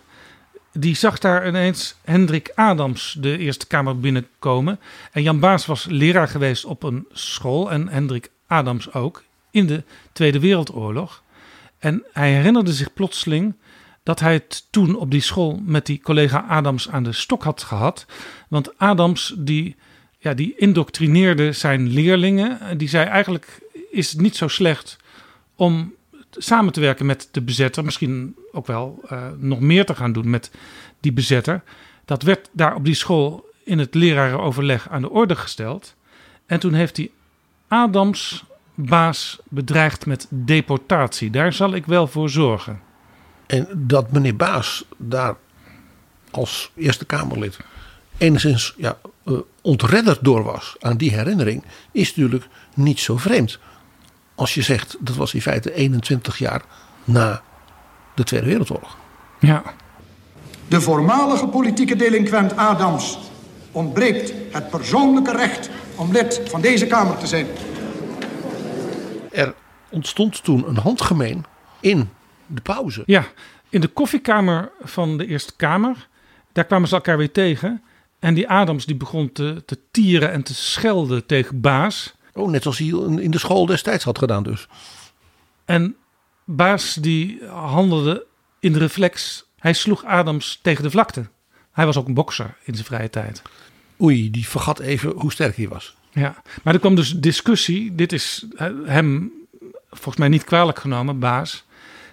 die 0.79 0.95
zag 0.95 1.19
daar 1.19 1.47
ineens 1.47 1.95
Hendrik 2.03 2.51
Adams 2.55 3.15
de 3.19 3.37
Eerste 3.37 3.67
Kamer 3.67 3.99
binnenkomen. 3.99 4.79
En 5.11 5.21
Jan 5.21 5.39
Baas 5.39 5.65
was 5.65 5.85
leraar 5.89 6.27
geweest 6.27 6.65
op 6.65 6.83
een 6.83 7.05
school 7.11 7.71
en 7.71 7.87
Hendrik 7.87 8.29
Adams 8.47 8.93
ook 8.93 9.23
in 9.51 9.67
de 9.67 9.83
Tweede 10.11 10.39
Wereldoorlog. 10.39 11.23
En 11.79 12.03
hij 12.13 12.33
herinnerde 12.33 12.73
zich 12.73 12.93
plotseling 12.93 13.55
dat 14.03 14.19
hij 14.19 14.33
het 14.33 14.67
toen 14.69 14.95
op 14.95 15.11
die 15.11 15.21
school 15.21 15.61
met 15.65 15.85
die 15.85 16.01
collega 16.01 16.45
Adams 16.47 16.89
aan 16.89 17.03
de 17.03 17.11
stok 17.11 17.43
had 17.43 17.63
gehad. 17.63 18.05
Want 18.47 18.77
Adams 18.77 19.33
die, 19.37 19.75
ja, 20.17 20.33
die 20.33 20.55
indoctrineerde 20.57 21.51
zijn 21.51 21.87
leerlingen. 21.87 22.77
Die 22.77 22.89
zei 22.89 23.05
eigenlijk 23.05 23.61
is 23.91 24.11
het 24.11 24.21
niet 24.21 24.35
zo 24.35 24.47
slecht 24.47 24.97
om 25.55 25.93
samen 26.31 26.73
te 26.73 26.79
werken 26.79 27.05
met 27.05 27.29
de 27.31 27.41
bezetter. 27.41 27.83
Misschien 27.85 28.35
ook 28.51 28.67
wel 28.67 29.03
uh, 29.11 29.27
nog 29.37 29.59
meer 29.59 29.85
te 29.85 29.95
gaan 29.95 30.11
doen 30.11 30.29
met 30.29 30.51
die 30.99 31.13
bezetter. 31.13 31.63
Dat 32.05 32.23
werd 32.23 32.49
daar 32.51 32.75
op 32.75 32.85
die 32.85 32.93
school 32.93 33.49
in 33.63 33.79
het 33.79 33.95
lerarenoverleg 33.95 34.89
aan 34.89 35.01
de 35.01 35.09
orde 35.09 35.35
gesteld. 35.35 35.95
En 36.45 36.59
toen 36.59 36.73
heeft 36.73 36.97
hij 36.97 37.11
Adams 37.67 38.43
baas 38.75 39.39
bedreigd 39.49 40.05
met 40.05 40.27
deportatie. 40.29 41.29
Daar 41.29 41.53
zal 41.53 41.73
ik 41.73 41.85
wel 41.85 42.07
voor 42.07 42.29
zorgen. 42.29 42.81
En 43.47 43.67
dat 43.73 44.11
meneer 44.11 44.35
Baas 44.35 44.85
daar 44.97 45.35
als 46.31 46.71
Eerste 46.75 47.05
Kamerlid 47.05 47.57
enigszins 48.17 48.73
ja, 48.77 48.97
uh, 49.25 49.37
ontredderd 49.61 50.23
door 50.23 50.43
was 50.43 50.75
aan 50.79 50.97
die 50.97 51.11
herinnering, 51.11 51.63
is 51.91 52.15
natuurlijk 52.15 52.47
niet 52.73 52.99
zo 52.99 53.17
vreemd. 53.17 53.59
Als 54.37 54.53
je 54.53 54.61
zegt 54.61 54.95
dat 54.99 55.15
was 55.15 55.33
in 55.33 55.41
feite 55.41 55.73
21 55.73 56.37
jaar 56.37 56.61
na 57.03 57.41
de 58.15 58.23
Tweede 58.23 58.45
Wereldoorlog. 58.45 58.97
Ja. 59.39 59.63
De 60.67 60.81
voormalige 60.81 61.47
politieke 61.47 61.95
delinquent 61.95 62.55
Adams 62.55 63.19
ontbreekt 63.71 64.33
het 64.51 64.69
persoonlijke 64.69 65.31
recht 65.31 65.69
om 65.95 66.11
lid 66.11 66.41
van 66.45 66.61
deze 66.61 66.87
Kamer 66.87 67.17
te 67.17 67.27
zijn. 67.27 67.47
Er 69.31 69.53
ontstond 69.89 70.43
toen 70.43 70.67
een 70.67 70.77
handgemeen 70.77 71.45
in 71.79 72.09
de 72.45 72.61
pauze. 72.61 73.03
Ja, 73.05 73.25
in 73.69 73.81
de 73.81 73.87
koffiekamer 73.87 74.71
van 74.81 75.17
de 75.17 75.27
Eerste 75.27 75.55
Kamer. 75.55 76.07
Daar 76.51 76.65
kwamen 76.65 76.87
ze 76.87 76.95
elkaar 76.95 77.17
weer 77.17 77.31
tegen. 77.31 77.83
En 78.19 78.33
die 78.33 78.49
Adams 78.49 78.85
die 78.85 78.95
begon 78.95 79.31
te, 79.31 79.63
te 79.65 79.79
tieren 79.91 80.31
en 80.31 80.43
te 80.43 80.53
schelden 80.53 81.25
tegen 81.25 81.61
Baas. 81.61 82.15
Oh, 82.37 82.49
net 82.49 82.61
zoals 82.61 82.77
hij 82.77 82.87
in 83.23 83.31
de 83.31 83.39
school 83.39 83.65
destijds 83.65 84.03
had 84.03 84.17
gedaan 84.17 84.43
dus. 84.43 84.67
En 85.65 85.95
Baas 86.49 86.93
die 86.93 87.45
handelde 87.45 88.25
in 88.59 88.73
de 88.73 88.79
reflex. 88.79 89.45
Hij 89.59 89.73
sloeg 89.73 90.05
Adams 90.05 90.59
tegen 90.61 90.83
de 90.83 90.89
vlakte. 90.89 91.27
Hij 91.71 91.85
was 91.85 91.97
ook 91.97 92.07
een 92.07 92.13
bokser 92.13 92.55
in 92.63 92.73
zijn 92.73 92.85
vrije 92.85 93.09
tijd. 93.09 93.41
Oei, 94.01 94.31
die 94.31 94.47
vergat 94.47 94.79
even 94.79 95.11
hoe 95.11 95.31
sterk 95.31 95.55
hij 95.55 95.67
was. 95.67 95.95
Ja, 96.11 96.41
maar 96.63 96.73
er 96.73 96.79
kwam 96.79 96.95
dus 96.95 97.11
discussie. 97.15 97.95
Dit 97.95 98.13
is 98.13 98.45
hem 98.85 99.31
volgens 99.89 100.17
mij 100.17 100.27
niet 100.27 100.43
kwalijk 100.43 100.79
genomen, 100.79 101.19
baas. 101.19 101.65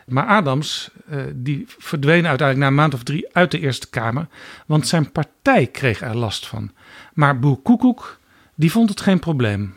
Maar 0.07 0.27
Adams, 0.27 0.91
uh, 1.11 1.23
die 1.35 1.65
verdween 1.79 2.27
uiteindelijk 2.27 2.59
na 2.59 2.67
een 2.67 2.75
maand 2.75 2.95
of 2.95 3.03
drie 3.03 3.35
uit 3.35 3.51
de 3.51 3.61
Eerste 3.61 3.89
Kamer. 3.89 4.29
Want 4.67 4.89
zijn 4.89 5.13
partij 5.13 5.67
kreeg 5.67 6.01
er 6.01 6.17
last 6.17 6.47
van. 6.47 6.71
Maar 7.13 7.39
Boer 7.39 7.57
Koekoek, 7.57 8.19
die 8.55 8.71
vond 8.71 8.89
het 8.89 9.01
geen 9.01 9.19
probleem. 9.19 9.75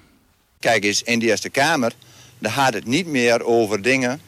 Kijk 0.60 0.84
eens, 0.84 1.04
in 1.04 1.20
de 1.20 1.26
Eerste 1.26 1.50
Kamer, 1.50 1.92
daar 2.40 2.52
gaat 2.52 2.74
het 2.74 2.86
niet 2.86 3.08
meer 3.08 3.44
over 3.44 3.82
dingen 3.82 4.22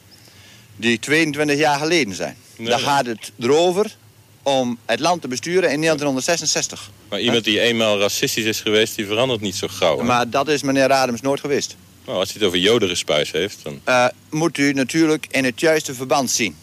die 0.75 0.99
22 0.99 1.57
jaar 1.57 1.79
geleden 1.79 2.15
zijn. 2.15 2.37
Nee. 2.55 2.69
Daar 2.69 2.79
gaat 2.79 3.05
het 3.05 3.31
erover 3.39 3.95
om 4.43 4.77
het 4.85 4.99
land 4.99 5.21
te 5.21 5.27
besturen 5.27 5.71
in 5.71 5.81
1966. 5.81 6.91
Maar 7.09 7.19
iemand 7.19 7.43
die 7.43 7.59
eenmaal 7.59 7.99
racistisch 7.99 8.45
is 8.45 8.61
geweest, 8.61 8.95
die 8.95 9.05
verandert 9.05 9.41
niet 9.41 9.55
zo 9.55 9.67
gauw. 9.67 9.97
Hè? 9.97 10.03
Maar 10.03 10.29
dat 10.29 10.47
is 10.47 10.63
meneer 10.63 10.91
Adams 10.91 11.21
nooit 11.21 11.39
geweest. 11.39 11.75
Nou, 12.05 12.17
als 12.19 12.29
hij 12.29 12.37
het 12.39 12.47
over 12.47 12.59
jodenrespuis 12.59 13.31
heeft, 13.31 13.59
dan... 13.63 13.81
Uh, 13.85 14.07
moet 14.29 14.57
u 14.57 14.73
natuurlijk 14.73 15.27
in 15.29 15.43
het 15.43 15.59
juiste 15.59 15.93
verband 15.93 16.31
zien. 16.31 16.55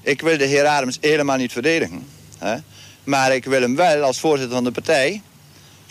Ik 0.00 0.20
wil 0.20 0.38
de 0.38 0.44
heer 0.44 0.66
Adams 0.66 0.98
helemaal 1.00 1.36
niet 1.36 1.52
verdedigen. 1.52 2.06
Hè? 2.38 2.56
Maar 3.04 3.34
ik 3.34 3.44
wil 3.44 3.60
hem 3.60 3.76
wel 3.76 4.02
als 4.02 4.20
voorzitter 4.20 4.54
van 4.54 4.64
de 4.64 4.70
partij... 4.70 5.22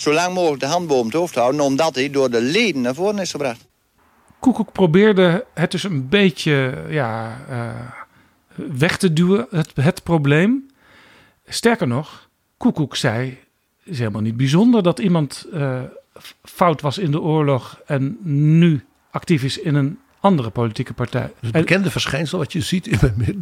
zo 0.01 0.13
lang 0.13 0.33
mogelijk 0.33 0.59
de 0.59 0.67
hand 0.67 0.87
boven 0.87 1.05
het 1.05 1.13
hoofd 1.13 1.35
houden... 1.35 1.61
omdat 1.61 1.95
hij 1.95 2.09
door 2.09 2.29
de 2.29 2.41
leden 2.41 2.81
naar 2.81 2.95
voren 2.95 3.19
is 3.19 3.31
gebracht. 3.31 3.67
Koekoek 4.39 4.71
probeerde 4.71 5.45
het 5.53 5.71
dus 5.71 5.83
een 5.83 6.09
beetje 6.09 6.85
ja, 6.89 7.41
uh, 7.49 7.69
weg 8.77 8.97
te 8.97 9.13
duwen, 9.13 9.47
het, 9.49 9.71
het 9.75 10.03
probleem. 10.03 10.69
Sterker 11.45 11.87
nog, 11.87 12.29
Koekoek 12.57 12.95
zei... 12.95 13.29
het 13.29 13.93
is 13.93 13.97
helemaal 13.97 14.21
niet 14.21 14.37
bijzonder 14.37 14.83
dat 14.83 14.99
iemand... 14.99 15.47
Uh, 15.53 15.79
fout 16.43 16.81
was 16.81 16.97
in 16.97 17.11
de 17.11 17.21
oorlog 17.21 17.79
en 17.85 18.17
nu 18.23 18.85
actief 19.11 19.43
is 19.43 19.57
in 19.57 19.75
een 19.75 19.99
andere 20.19 20.49
politieke 20.49 20.93
partij. 20.93 21.31
Het 21.39 21.51
bekende 21.51 21.91
verschijnsel 21.91 22.37
wat 22.37 22.53
je 22.53 22.61
ziet 22.61 22.87
in 22.87 22.99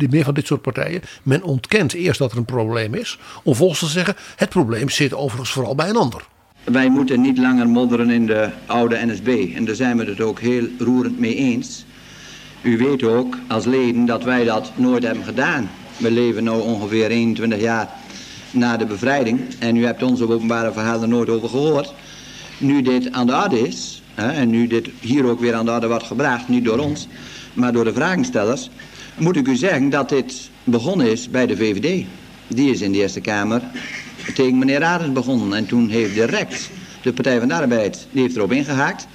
meer 0.09 0.23
van 0.23 0.33
dit 0.33 0.47
soort 0.47 0.61
partijen. 0.61 1.01
Men 1.23 1.43
ontkent 1.43 1.93
eerst 1.93 2.19
dat 2.19 2.31
er 2.31 2.37
een 2.37 2.45
probleem 2.45 2.93
is. 2.93 3.19
Om 3.43 3.55
volgens 3.55 3.79
te 3.79 3.85
zeggen, 3.85 4.15
het 4.35 4.49
probleem 4.49 4.89
zit 4.89 5.13
overigens 5.13 5.51
vooral 5.51 5.75
bij 5.75 5.89
een 5.89 5.97
ander. 5.97 6.27
Wij 6.71 6.89
moeten 6.89 7.21
niet 7.21 7.37
langer 7.37 7.69
modderen 7.69 8.09
in 8.09 8.25
de 8.25 8.49
oude 8.65 9.05
NSB. 9.05 9.55
En 9.55 9.65
daar 9.65 9.75
zijn 9.75 9.97
we 9.97 10.05
het 10.05 10.21
ook 10.21 10.39
heel 10.39 10.67
roerend 10.77 11.19
mee 11.19 11.35
eens. 11.35 11.85
U 12.61 12.77
weet 12.77 13.03
ook 13.03 13.37
als 13.47 13.65
leden 13.65 14.05
dat 14.05 14.23
wij 14.23 14.43
dat 14.43 14.71
nooit 14.75 15.03
hebben 15.03 15.23
gedaan. 15.23 15.69
We 15.97 16.11
leven 16.11 16.43
nu 16.43 16.49
ongeveer 16.49 17.09
21 17.09 17.61
jaar 17.61 17.89
na 18.51 18.77
de 18.77 18.85
bevrijding. 18.85 19.39
En 19.59 19.75
u 19.75 19.85
hebt 19.85 20.03
onze 20.03 20.29
openbare 20.29 20.71
verhalen 20.71 21.01
er 21.01 21.07
nooit 21.07 21.29
over 21.29 21.49
gehoord 21.49 21.93
nu 22.59 22.81
dit 22.81 23.11
aan 23.11 23.27
de 23.27 23.35
orde 23.43 23.67
is, 23.67 24.01
hè, 24.13 24.31
en 24.31 24.49
nu 24.49 24.67
dit 24.67 24.89
hier 24.99 25.25
ook 25.25 25.39
weer 25.39 25.53
aan 25.53 25.65
de 25.65 25.71
orde 25.71 25.87
wordt 25.87 26.03
gebracht, 26.03 26.47
niet 26.47 26.63
door 26.63 26.79
ons, 26.79 27.07
maar 27.53 27.73
door 27.73 27.83
de 27.83 27.93
vragenstellers, 27.93 28.69
moet 29.17 29.35
ik 29.35 29.47
u 29.47 29.55
zeggen 29.55 29.89
dat 29.89 30.09
dit 30.09 30.49
begonnen 30.63 31.11
is 31.11 31.29
bij 31.29 31.45
de 31.45 31.57
VVD. 31.57 32.05
Die 32.47 32.71
is 32.71 32.81
in 32.81 32.91
de 32.91 32.97
Eerste 32.97 33.21
Kamer 33.21 33.61
tegen 34.33 34.57
meneer 34.57 34.83
Adens 34.83 35.11
begonnen. 35.11 35.57
En 35.57 35.65
toen 35.65 35.89
heeft 35.89 36.13
direct 36.13 36.69
de 37.01 37.13
Partij 37.13 37.39
van 37.39 37.47
de 37.47 37.53
Arbeid, 37.53 38.07
die 38.11 38.21
heeft 38.21 38.35
erop 38.35 38.51
ingehaakt. 38.51 39.07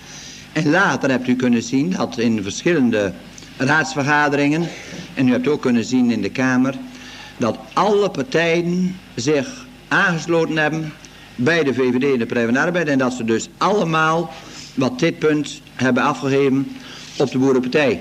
En 0.53 0.71
later 0.71 1.11
hebt 1.11 1.29
u 1.29 1.37
kunnen 1.37 1.63
zien 1.63 1.91
dat 1.91 2.19
in 2.19 2.43
verschillende 2.43 3.13
raadsvergaderingen, 3.57 4.69
en 5.15 5.29
u 5.29 5.31
hebt 5.31 5.49
ook 5.49 5.61
kunnen 5.61 5.85
zien 5.85 6.11
in 6.11 6.23
de 6.23 6.31
Kamer, 6.31 6.75
dat 7.37 7.59
alle 7.73 8.11
partijen 8.11 8.97
zich 9.15 9.67
aangesloten 9.89 10.57
hebben 10.57 10.93
bij 11.37 11.65
de 11.65 11.75
VVD 11.75 12.13
en 12.13 12.19
de 12.19 12.27
Partij 12.27 12.45
van 12.45 12.55
de 12.55 12.61
Arbeid. 12.61 12.89
En 12.89 12.99
dat 12.99 13.13
ze 13.13 13.25
dus 13.25 13.49
allemaal 13.59 14.33
wat 14.75 14.99
dit 14.99 15.19
punt 15.19 15.61
hebben 15.75 16.03
afgegeven 16.03 16.77
op 17.17 17.31
de 17.31 17.39
Boerenpartij. 17.39 18.01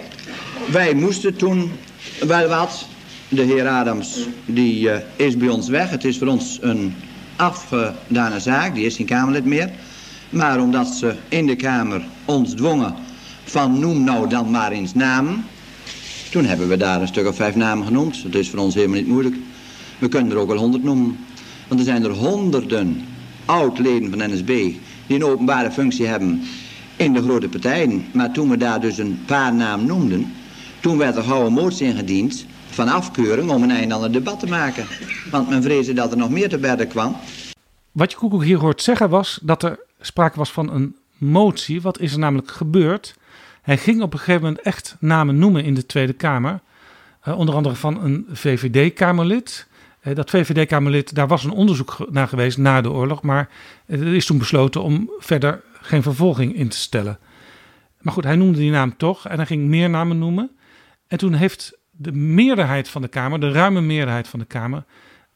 Wij 0.72 0.94
moesten 0.94 1.36
toen 1.36 1.72
wel 2.20 2.48
wat. 2.48 2.88
De 3.36 3.42
heer 3.42 3.68
Adams 3.68 4.28
die, 4.46 4.84
uh, 4.84 4.96
is 5.16 5.38
bij 5.38 5.48
ons 5.48 5.68
weg. 5.68 5.90
Het 5.90 6.04
is 6.04 6.18
voor 6.18 6.28
ons 6.28 6.58
een 6.62 6.94
afgedane 7.36 8.40
zaak. 8.40 8.76
Die 8.76 8.86
is 8.86 8.96
geen 8.96 9.06
Kamerlid 9.06 9.46
meer. 9.46 9.70
Maar 10.30 10.60
omdat 10.62 10.88
ze 10.88 11.16
in 11.30 11.46
de 11.46 11.56
Kamer 11.56 12.06
ons 12.26 12.54
dwongen 12.54 12.94
van 13.44 13.80
noem 13.80 14.04
nou 14.04 14.30
dan 14.30 14.52
maar 14.52 14.72
eens 14.72 14.94
namen. 14.94 15.46
Toen 16.32 16.46
hebben 16.46 16.68
we 16.68 16.78
daar 16.78 17.02
een 17.02 17.08
stuk 17.08 17.28
of 17.28 17.36
vijf 17.36 17.56
namen 17.56 17.86
genoemd. 17.86 18.24
Dat 18.24 18.42
is 18.42 18.50
voor 18.50 18.60
ons 18.60 18.76
helemaal 18.76 18.98
niet 18.98 19.08
moeilijk. 19.08 19.36
We 20.00 20.08
kunnen 20.08 20.32
er 20.32 20.38
ook 20.38 20.48
wel 20.48 20.58
honderd 20.58 20.84
noemen. 20.84 21.18
Want 21.68 21.80
er 21.80 21.86
zijn 21.86 22.04
er 22.04 22.12
honderden 22.12 23.06
oud-leden 23.46 24.10
van 24.10 24.32
NSB 24.32 24.48
die 25.08 25.16
een 25.16 25.26
openbare 25.26 25.72
functie 25.72 26.06
hebben 26.06 26.42
in 26.96 27.14
de 27.14 27.22
grote 27.22 27.50
partijen. 27.50 28.06
Maar 28.12 28.32
toen 28.32 28.50
we 28.50 28.58
daar 28.58 28.82
dus 28.82 28.98
een 28.98 29.20
paar 29.26 29.54
namen 29.54 29.86
noemden, 29.86 30.34
toen 30.80 30.98
werd 30.98 31.16
er 31.16 31.24
gauw 31.24 31.50
motie 31.50 31.88
ingediend 31.88 32.46
van 32.74 32.88
afkeuring 32.88 33.52
om 33.52 33.64
een 33.64 33.72
einde 33.72 33.96
aan 33.96 34.04
het 34.04 34.14
debat 34.14 34.40
te 34.40 34.48
maken. 34.48 34.86
Want 35.32 35.50
men 35.50 35.64
vreesde 35.64 35.94
dat 35.94 36.12
er 36.12 36.18
nog 36.18 36.30
meer 36.30 36.50
te 36.50 36.58
berden 36.58 36.88
kwam. 36.88 37.16
Wat 37.92 38.12
je 38.12 38.18
Koekoek 38.18 38.44
hier 38.44 38.58
hoort 38.58 38.82
zeggen 38.82 39.10
was 39.10 39.40
dat 39.42 39.64
er 39.64 39.80
sprake 40.02 40.38
was 40.38 40.52
van 40.52 40.74
een 40.74 40.96
motie. 41.18 41.82
Wat 41.82 42.00
is 42.00 42.14
er 42.14 42.20
namelijk 42.20 42.52
gebeurd? 42.52 43.16
Hij 43.62 43.78
ging 43.78 44.02
op 44.02 44.14
een 44.14 44.20
gegeven 44.20 44.42
moment 44.42 44.62
echt 44.62 44.96
namen 45.00 45.38
noemen 45.38 45.64
in 45.64 45.74
de 45.74 45.86
Tweede 45.86 46.14
Kamer. 46.14 46.60
Uh, 47.28 47.38
onder 47.38 47.56
andere 47.56 47.76
van 47.76 48.04
een 48.04 48.26
VVD-Kamerlid. 48.32 49.68
Uh, 50.04 50.16
dat 50.16 50.30
VVD-Kamerlid, 50.30 51.16
daar 51.16 51.28
was 51.28 51.44
een 51.44 51.52
onderzoek 51.52 52.08
naar 52.10 52.28
geweest 52.28 52.58
na 52.58 52.82
de 52.82 52.92
oorlog. 52.92 53.22
Maar 53.22 53.50
er 53.86 54.14
is 54.14 54.26
toen 54.26 54.38
besloten 54.38 54.84
om 54.84 55.12
verder 55.20 55.62
geen 55.82 56.02
vervolging 56.02 56.56
in 56.56 56.68
te 56.68 56.78
stellen. 56.78 57.20
Maar 58.00 58.14
goed, 58.14 58.24
hij 58.24 58.36
noemde 58.36 58.58
die 58.58 58.72
naam 58.72 58.98
toch 58.98 59.28
en 59.28 59.36
hij 59.36 59.46
ging 59.46 59.68
meer 59.68 59.90
namen 59.90 60.18
noemen. 60.18 60.52
En 61.08 61.18
toen 61.18 61.34
heeft 61.34 61.78
de 61.98 62.12
meerderheid 62.12 62.90
van 62.90 63.02
de 63.02 63.08
Kamer, 63.08 63.40
de 63.40 63.52
ruime 63.52 63.82
meerderheid 63.82 64.28
van 64.28 64.40
de 64.40 64.46
Kamer, 64.46 64.84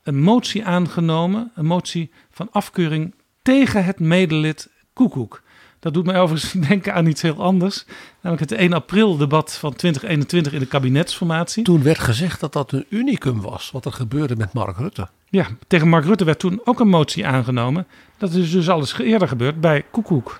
een 0.03 0.21
motie 0.21 0.65
aangenomen, 0.65 1.51
een 1.55 1.65
motie 1.65 2.11
van 2.31 2.47
afkeuring 2.51 3.13
tegen 3.41 3.85
het 3.85 3.99
medelid 3.99 4.69
Koekoek. 4.93 5.41
Dat 5.79 5.93
doet 5.93 6.05
mij 6.05 6.19
overigens 6.19 6.51
denken 6.69 6.93
aan 6.93 7.05
iets 7.05 7.21
heel 7.21 7.41
anders. 7.41 7.85
Namelijk 8.21 8.49
het 8.49 8.59
1 8.59 8.73
april 8.73 9.17
debat 9.17 9.53
van 9.55 9.75
2021 9.75 10.53
in 10.53 10.59
de 10.59 10.65
kabinetsformatie. 10.65 11.63
Toen 11.63 11.83
werd 11.83 11.99
gezegd 11.99 12.39
dat 12.39 12.53
dat 12.53 12.71
een 12.71 12.85
unicum 12.89 13.41
was, 13.41 13.71
wat 13.71 13.85
er 13.85 13.93
gebeurde 13.93 14.35
met 14.35 14.53
Mark 14.53 14.77
Rutte. 14.77 15.07
Ja, 15.29 15.47
tegen 15.67 15.87
Mark 15.87 16.05
Rutte 16.05 16.25
werd 16.25 16.39
toen 16.39 16.61
ook 16.63 16.79
een 16.79 16.89
motie 16.89 17.27
aangenomen. 17.27 17.87
Dat 18.17 18.33
is 18.33 18.51
dus 18.51 18.69
alles 18.69 18.99
eerder 18.99 19.27
gebeurd 19.27 19.61
bij 19.61 19.85
Koekoek. 19.91 20.39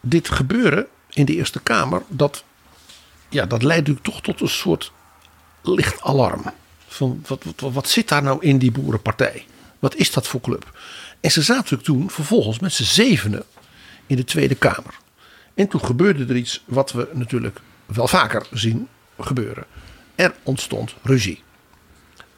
Dit 0.00 0.30
gebeuren 0.30 0.86
in 1.10 1.24
de 1.24 1.34
Eerste 1.34 1.60
Kamer, 1.60 2.02
dat, 2.08 2.44
ja, 3.28 3.46
dat 3.46 3.62
leidt 3.62 3.86
natuurlijk 3.86 4.14
toch 4.14 4.22
tot 4.22 4.40
een 4.40 4.48
soort 4.48 4.92
licht 5.62 6.02
alarm. 6.02 6.42
Van 6.88 7.24
wat, 7.26 7.44
wat, 7.44 7.72
wat 7.72 7.88
zit 7.88 8.08
daar 8.08 8.22
nou 8.22 8.44
in 8.44 8.58
die 8.58 8.70
boerenpartij? 8.70 9.44
Wat 9.78 9.94
is 9.94 10.12
dat 10.12 10.26
voor 10.26 10.40
club? 10.40 10.78
En 11.20 11.30
ze 11.30 11.42
zaten 11.42 11.62
natuurlijk 11.62 11.88
toen 11.88 12.10
vervolgens 12.10 12.58
met 12.58 12.72
z'n 12.72 12.82
zevenen 12.82 13.44
in 14.06 14.16
de 14.16 14.24
Tweede 14.24 14.54
Kamer. 14.54 14.98
En 15.54 15.68
toen 15.68 15.84
gebeurde 15.84 16.26
er 16.26 16.36
iets 16.36 16.62
wat 16.66 16.92
we 16.92 17.08
natuurlijk 17.12 17.60
wel 17.86 18.08
vaker 18.08 18.46
zien 18.52 18.88
gebeuren. 19.18 19.64
Er 20.14 20.34
ontstond 20.42 20.94
ruzie. 21.02 21.42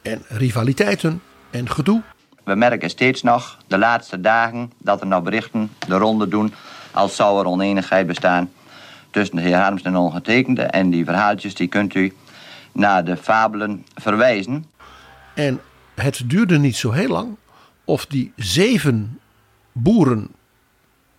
En 0.01 0.21
rivaliteiten 0.27 1.21
en 1.49 1.69
gedoe. 1.69 2.01
We 2.43 2.55
merken 2.55 2.89
steeds 2.89 3.21
nog 3.21 3.57
de 3.67 3.77
laatste 3.77 4.21
dagen 4.21 4.71
dat 4.77 5.01
er 5.01 5.07
nou 5.07 5.23
berichten 5.23 5.71
de 5.87 5.97
ronde 5.97 6.27
doen 6.27 6.53
als 6.91 7.15
zou 7.15 7.39
er 7.39 7.45
oneenigheid 7.45 8.07
bestaan 8.07 8.51
tussen 9.11 9.35
de 9.35 9.41
heer 9.41 9.55
Harms 9.55 9.81
en 9.81 9.95
ondergetekende. 9.95 10.61
En 10.61 10.89
die 10.89 11.05
verhaaltjes 11.05 11.55
die 11.55 11.67
kunt 11.67 11.95
u 11.95 12.13
naar 12.73 13.05
de 13.05 13.17
fabelen 13.17 13.85
verwijzen. 13.95 14.65
En 15.35 15.61
het 15.95 16.21
duurde 16.25 16.57
niet 16.57 16.75
zo 16.75 16.91
heel 16.91 17.09
lang 17.09 17.37
of 17.85 18.05
die 18.05 18.33
zeven 18.35 19.19
boeren 19.71 20.27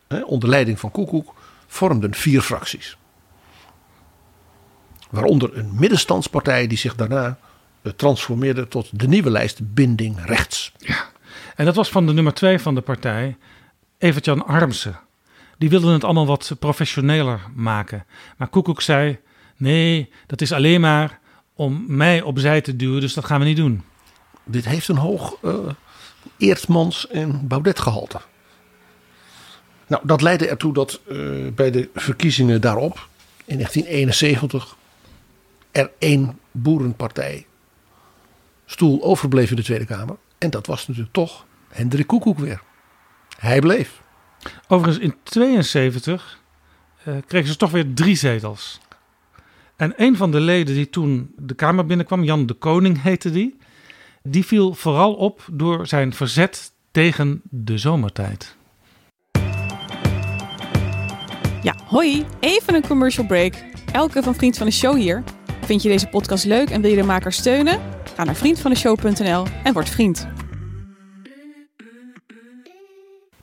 hè, 0.09 0.22
onder 0.22 0.48
leiding 0.48 0.80
van 0.80 0.90
Koekoek 0.90 1.34
vormden 1.66 2.14
vier 2.14 2.40
fracties. 2.40 2.96
Waaronder 5.11 5.59
een 5.59 5.74
middenstandspartij 5.74 6.66
die 6.66 6.78
zich 6.78 6.94
daarna 6.94 7.38
eh, 7.82 7.92
transformeerde 7.92 8.68
tot 8.68 9.00
de 9.00 9.09
nieuwe 9.09 9.30
lijst 9.30 9.74
Binding 9.74 10.24
Rechts. 10.24 10.72
Ja, 10.78 11.05
en 11.57 11.64
dat 11.64 11.74
was 11.74 11.88
van 11.88 12.07
de 12.07 12.12
nummer 12.12 12.34
twee 12.34 12.59
van 12.59 12.74
de 12.74 12.80
partij, 12.80 13.36
Evert-Jan 13.98 14.46
Armsen. 14.46 15.00
Die 15.59 15.70
wilden 15.70 15.92
het 15.92 16.05
allemaal 16.05 16.26
wat 16.26 16.57
professioneler 16.59 17.40
maken. 17.55 18.07
Maar 18.36 18.48
Koekoek 18.48 18.80
zei, 18.80 19.18
nee, 19.57 20.11
dat 20.26 20.40
is 20.40 20.52
alleen 20.52 20.80
maar 20.80 21.20
om 21.55 21.84
mij 21.86 22.22
opzij 22.22 22.61
te 22.61 22.76
duwen, 22.76 23.00
dus 23.00 23.14
dat 23.14 23.24
gaan 23.24 23.40
we 23.40 23.46
niet 23.46 23.57
doen. 23.57 23.82
Dit 24.44 24.64
heeft 24.64 24.88
een 24.88 24.96
hoog 24.96 25.36
uh, 25.42 25.55
Eertmans 26.36 27.09
en 27.09 27.46
Baudet 27.46 27.80
gehalte. 27.80 28.20
Nou, 29.86 30.02
dat 30.07 30.20
leidde 30.20 30.48
ertoe 30.48 30.72
dat 30.72 31.00
uh, 31.07 31.52
bij 31.52 31.70
de 31.70 31.88
verkiezingen 31.94 32.61
daarop, 32.61 33.09
in 33.44 33.57
1971, 33.57 34.76
er 35.70 35.90
één 35.98 36.38
boerenpartij 36.50 37.46
stoel 38.66 39.02
overbleef 39.02 39.50
in 39.50 39.57
de 39.57 39.62
Tweede 39.62 39.84
Kamer. 39.84 40.16
En 40.38 40.50
dat 40.50 40.66
was 40.66 40.86
natuurlijk 40.86 41.14
toch 41.14 41.46
Hendrik 41.68 42.07
Koekoek 42.07 42.38
weer. 42.38 42.62
Hij 43.38 43.61
bleef. 43.61 44.02
Overigens 44.68 45.05
in 45.05 45.14
72 45.22 46.40
uh, 47.05 47.14
kregen 47.26 47.48
ze 47.48 47.57
toch 47.57 47.70
weer 47.70 47.94
drie 47.94 48.16
zetels. 48.16 48.80
En 49.77 49.93
een 49.97 50.16
van 50.16 50.31
de 50.31 50.41
leden 50.41 50.75
die 50.75 50.91
toen 50.91 51.33
de 51.37 51.55
Kamer 51.55 51.87
binnenkwam, 51.87 52.25
Jan 52.25 52.47
de 52.47 52.55
Koning 52.55 53.03
heette 53.03 53.31
die, 53.31 53.57
die 54.22 54.45
viel 54.45 54.75
vooral 54.75 55.14
op 55.14 55.47
door 55.53 55.87
zijn 55.87 56.12
verzet 56.12 56.72
tegen 56.91 57.41
de 57.43 57.79
zomertijd. 57.79 58.57
Ja, 61.62 61.75
hoi, 61.85 62.25
even 62.41 62.75
een 62.75 62.87
commercial 62.87 63.27
break. 63.27 63.55
Elke 63.93 64.22
van 64.22 64.35
Vriend 64.35 64.57
van 64.57 64.66
de 64.66 64.72
Show 64.72 64.97
hier. 64.97 65.22
Vind 65.64 65.83
je 65.83 65.89
deze 65.89 66.07
podcast 66.07 66.45
leuk 66.45 66.70
en 66.70 66.81
wil 66.81 66.91
je 66.91 66.97
de 66.97 67.03
maker 67.03 67.33
steunen? 67.33 67.81
Ga 68.16 68.25
naar 68.25 68.37
vriendvandeshow.nl 68.37 69.47
en 69.64 69.72
word 69.72 69.89
vriend. 69.89 70.27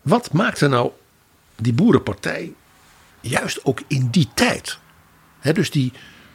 Wat 0.01 0.33
maakte 0.33 0.67
nou 0.67 0.91
die 1.55 1.73
boerenpartij 1.73 2.53
juist 3.19 3.65
ook 3.65 3.81
in 3.87 4.07
die 4.11 4.29
tijd? 4.33 4.79
He, 5.39 5.53
dus 5.53 5.71
die 5.71 5.93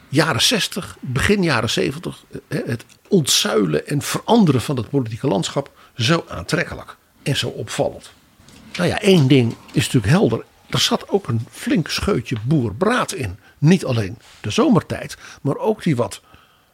jaren 0.09 0.41
60, 0.41 0.97
begin 0.99 1.43
jaren 1.43 1.69
70, 1.69 2.23
het 2.47 2.85
ontzuilen 3.07 3.87
en 3.87 4.01
veranderen 4.01 4.61
van 4.61 4.77
het 4.77 4.89
politieke 4.89 5.27
landschap 5.27 5.71
zo 5.95 6.25
aantrekkelijk 6.29 6.97
en 7.23 7.37
zo 7.37 7.47
opvallend. 7.47 8.11
Nou 8.77 8.89
ja, 8.89 8.99
één 9.01 9.27
ding 9.27 9.55
is 9.71 9.85
natuurlijk 9.85 10.13
helder. 10.13 10.45
Er 10.69 10.79
zat 10.79 11.09
ook 11.09 11.27
een 11.27 11.45
flink 11.51 11.89
scheutje 11.89 12.35
boerbraad 12.43 13.13
in. 13.13 13.37
Niet 13.57 13.85
alleen 13.85 14.17
de 14.41 14.51
zomertijd, 14.51 15.17
maar 15.41 15.57
ook 15.57 15.83
die 15.83 15.95
wat 15.95 16.21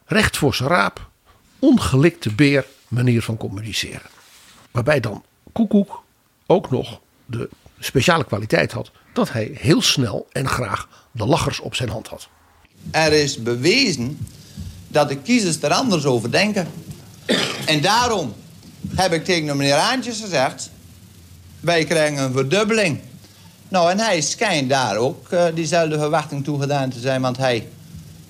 recht 0.06 0.36
voor 0.36 0.54
zijn 0.54 0.68
raap, 0.68 1.08
ongelikte 1.58 2.34
beer 2.34 2.66
manier 2.88 3.22
van 3.22 3.36
communiceren. 3.36 4.10
Waarbij 4.70 5.00
dan 5.00 5.24
Koekoek 5.52 6.02
ook 6.46 6.70
nog 6.70 7.00
de 7.26 7.48
speciale 7.78 8.24
kwaliteit 8.24 8.72
had 8.72 8.90
dat 9.12 9.32
hij 9.32 9.50
heel 9.54 9.82
snel 9.82 10.28
en 10.32 10.48
graag 10.48 10.88
de 11.10 11.26
lachers 11.26 11.60
op 11.60 11.74
zijn 11.74 11.88
hand 11.88 12.08
had. 12.08 12.28
Er 12.90 13.12
is 13.12 13.42
bewezen 13.42 14.18
dat 14.88 15.08
de 15.08 15.16
kiezers 15.16 15.62
er 15.62 15.72
anders 15.72 16.04
over 16.04 16.30
denken. 16.30 16.68
En 17.66 17.80
daarom 17.80 18.34
heb 18.94 19.12
ik 19.12 19.24
tegen 19.24 19.46
de 19.46 19.54
meneer 19.54 19.74
Aantjes 19.74 20.20
gezegd... 20.20 20.70
wij 21.60 21.84
krijgen 21.84 22.22
een 22.22 22.32
verdubbeling. 22.32 22.98
Nou, 23.68 23.90
en 23.90 23.98
hij 23.98 24.20
schijnt 24.20 24.68
daar 24.68 24.96
ook 24.96 25.28
uh, 25.32 25.44
diezelfde 25.54 25.98
verwachting 25.98 26.44
toegedaan 26.44 26.90
te 26.90 27.00
zijn... 27.00 27.20
want 27.20 27.36
hij, 27.36 27.68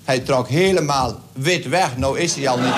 hij 0.05 0.19
trok 0.19 0.49
helemaal 0.49 1.21
wit 1.33 1.69
weg. 1.69 1.97
Nou 1.97 2.19
is 2.19 2.35
hij 2.35 2.49
al 2.49 2.59
niet... 2.59 2.75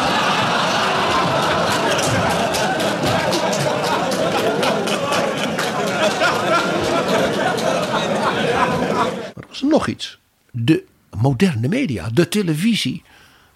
was 9.49 9.61
er 9.61 9.67
nog 9.67 9.87
iets. 9.89 10.19
De 10.51 10.85
moderne 11.17 11.69
media, 11.69 12.09
de 12.09 12.29
televisie, 12.29 13.03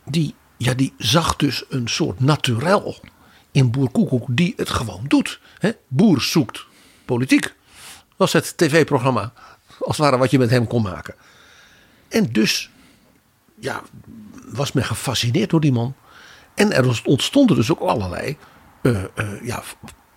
die, 0.04 0.34
ja, 0.56 0.74
die 0.74 0.94
zag 0.98 1.36
dus 1.36 1.64
een 1.68 1.88
soort 1.88 2.20
naturel 2.20 2.96
in 3.52 3.70
Boer 3.70 3.90
Koekoek 3.90 4.26
die 4.28 4.52
het 4.56 4.70
gewoon 4.70 5.04
doet. 5.08 5.40
Hè? 5.58 5.70
Boer 5.88 6.20
zoekt 6.20 6.66
politiek. 7.04 7.54
Was 8.16 8.32
het 8.32 8.56
tv-programma 8.56 9.32
als 9.80 9.96
het 9.96 10.06
ware 10.06 10.16
wat 10.16 10.30
je 10.30 10.38
met 10.38 10.50
hem 10.50 10.66
kon 10.66 10.82
maken. 10.82 11.14
En 12.08 12.32
dus 12.32 12.70
ja, 13.58 13.82
was 14.52 14.72
men 14.72 14.84
gefascineerd 14.84 15.50
door 15.50 15.60
die 15.60 15.72
man. 15.72 15.94
En 16.54 16.72
er 16.72 17.00
ontstonden 17.04 17.56
dus 17.56 17.70
ook 17.70 17.80
allerlei, 17.80 18.36
eh, 18.82 19.04
eh, 19.14 19.42
ja, 19.42 19.62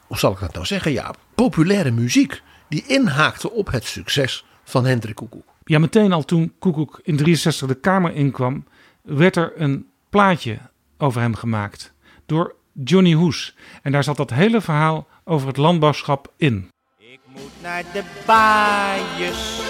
hoe 0.08 0.18
zal 0.18 0.32
ik 0.32 0.40
dat 0.40 0.54
nou 0.54 0.66
zeggen? 0.66 0.92
Ja, 0.92 1.14
populaire 1.36 1.92
muziek 1.92 2.42
die 2.70 2.84
inhaakte 2.88 3.52
op 3.52 3.72
het 3.72 3.86
succes 3.86 4.46
van 4.64 4.86
Hendrik 4.86 5.16
Koekoek. 5.16 5.53
Ja, 5.64 5.80
meteen 5.80 6.12
al 6.12 6.24
toen 6.24 6.54
Koekoek 6.60 7.00
in 7.04 7.18
63 7.18 7.68
de 7.68 7.76
Kamer 7.76 8.16
inkwam, 8.16 8.66
werd 9.02 9.36
er 9.36 9.54
een 9.56 9.88
plaatje 10.10 10.58
over 10.98 11.22
hem 11.22 11.36
gemaakt 11.36 11.94
door 12.26 12.56
Johnny 12.84 13.14
Hoes. 13.14 13.56
En 13.82 13.92
daar 13.92 14.04
zat 14.04 14.18
dat 14.18 14.30
hele 14.30 14.62
verhaal 14.62 15.08
over 15.24 15.48
het 15.48 15.58
landbouwschap 15.58 16.34
in. 16.38 16.70
Ik 16.98 17.20
moet 17.28 17.62
naar 17.62 17.84
de 17.94 18.04
baaiers, 18.26 19.62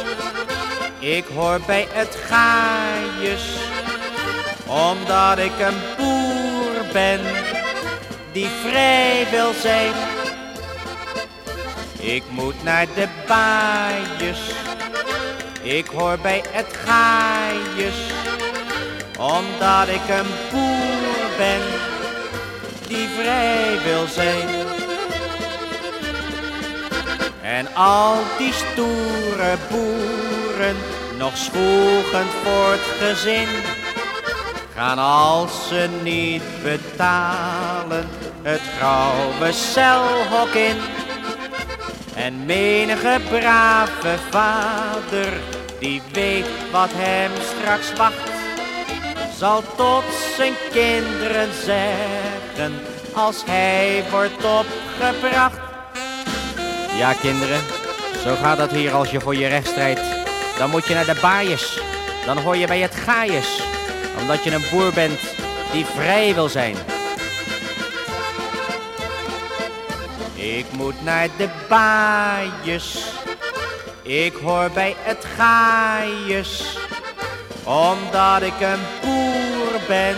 ik 1.00 1.26
hoor 1.26 1.60
bij 1.66 1.88
het 1.90 2.16
gaaiers, 2.16 3.58
omdat 4.68 5.38
ik 5.38 5.60
een 5.60 5.80
boer 5.98 6.92
ben 6.94 7.20
die 8.34 8.48
vrij 8.48 9.28
wil 9.32 9.54
zijn. 9.54 9.94
Ik 12.00 12.24
moet 12.32 12.64
naar 12.64 12.86
de 12.86 13.08
baaiers, 13.28 14.52
ik 15.64 15.88
hoor 15.88 16.18
bij 16.22 16.44
het 16.50 16.78
gaaiers, 16.86 18.12
omdat 19.20 19.88
ik 19.88 20.10
een 20.10 20.32
boer 20.52 21.38
ben 21.38 21.62
die 22.88 23.08
vrij 23.08 23.80
wil 23.84 24.08
zijn. 24.08 24.48
En 27.42 27.76
al 27.76 28.16
die 28.38 28.54
stoere 28.54 29.58
boeren, 29.70 30.76
nog 31.18 31.38
zwoegend 31.38 32.30
voor 32.44 32.72
het 32.72 32.88
gezin, 33.00 33.48
gaan 34.76 35.00
als 35.00 35.68
ze 35.68 35.90
niet 36.02 36.44
betalen 36.64 38.08
het 38.42 38.62
grauwe 38.78 39.52
celhok 39.52 40.54
in. 40.54 41.03
En 42.16 42.46
menige 42.46 43.20
brave 43.30 44.18
vader, 44.30 45.34
die 45.80 46.02
weet 46.12 46.46
wat 46.72 46.90
hem 46.94 47.32
straks 47.58 47.94
wacht, 47.94 48.32
zal 49.38 49.64
tot 49.76 50.04
zijn 50.36 50.54
kinderen 50.72 51.50
zeggen 51.64 52.74
als 53.14 53.44
hij 53.46 54.04
wordt 54.12 54.44
opgebracht. 54.44 55.60
Ja, 56.98 57.14
kinderen, 57.14 57.62
zo 58.24 58.36
gaat 58.36 58.58
dat 58.58 58.72
hier 58.72 58.94
als 58.94 59.10
je 59.10 59.20
voor 59.20 59.36
je 59.36 59.48
recht 59.48 59.68
strijdt. 59.68 60.02
Dan 60.58 60.70
moet 60.70 60.88
je 60.88 60.94
naar 60.94 61.06
de 61.06 61.20
baaiers, 61.22 61.80
dan 62.26 62.38
hoor 62.38 62.58
je 62.58 62.68
bij 62.68 62.80
het 62.80 62.96
gaaiers, 62.96 63.62
omdat 64.20 64.44
je 64.44 64.52
een 64.52 64.66
boer 64.72 64.94
bent 64.94 65.20
die 65.72 65.86
vrij 65.86 66.34
wil 66.34 66.50
zijn. 66.50 66.76
Ik 70.44 70.66
moet 70.78 71.04
naar 71.04 71.28
de 71.38 71.50
baaiers, 71.70 73.14
ik 74.02 74.34
hoor 74.34 74.72
bij 74.74 74.96
het 74.98 75.26
gaaiers, 75.26 76.78
omdat 77.64 78.42
ik 78.42 78.60
een 78.62 78.80
boer 79.02 79.82
ben 79.88 80.16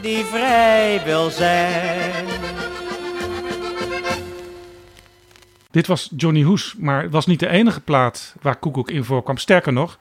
die 0.00 0.24
vrij 0.24 1.02
wil 1.04 1.30
zijn. 1.30 2.26
Dit 5.70 5.86
was 5.86 6.10
Johnny 6.16 6.42
Hoes, 6.42 6.74
maar 6.78 7.02
het 7.02 7.12
was 7.12 7.26
niet 7.26 7.40
de 7.40 7.48
enige 7.48 7.80
plaat 7.80 8.34
waar 8.42 8.56
Koekoek 8.56 8.90
in 8.90 9.04
voorkwam. 9.04 9.36
Sterker 9.36 9.72
nog, 9.72 9.98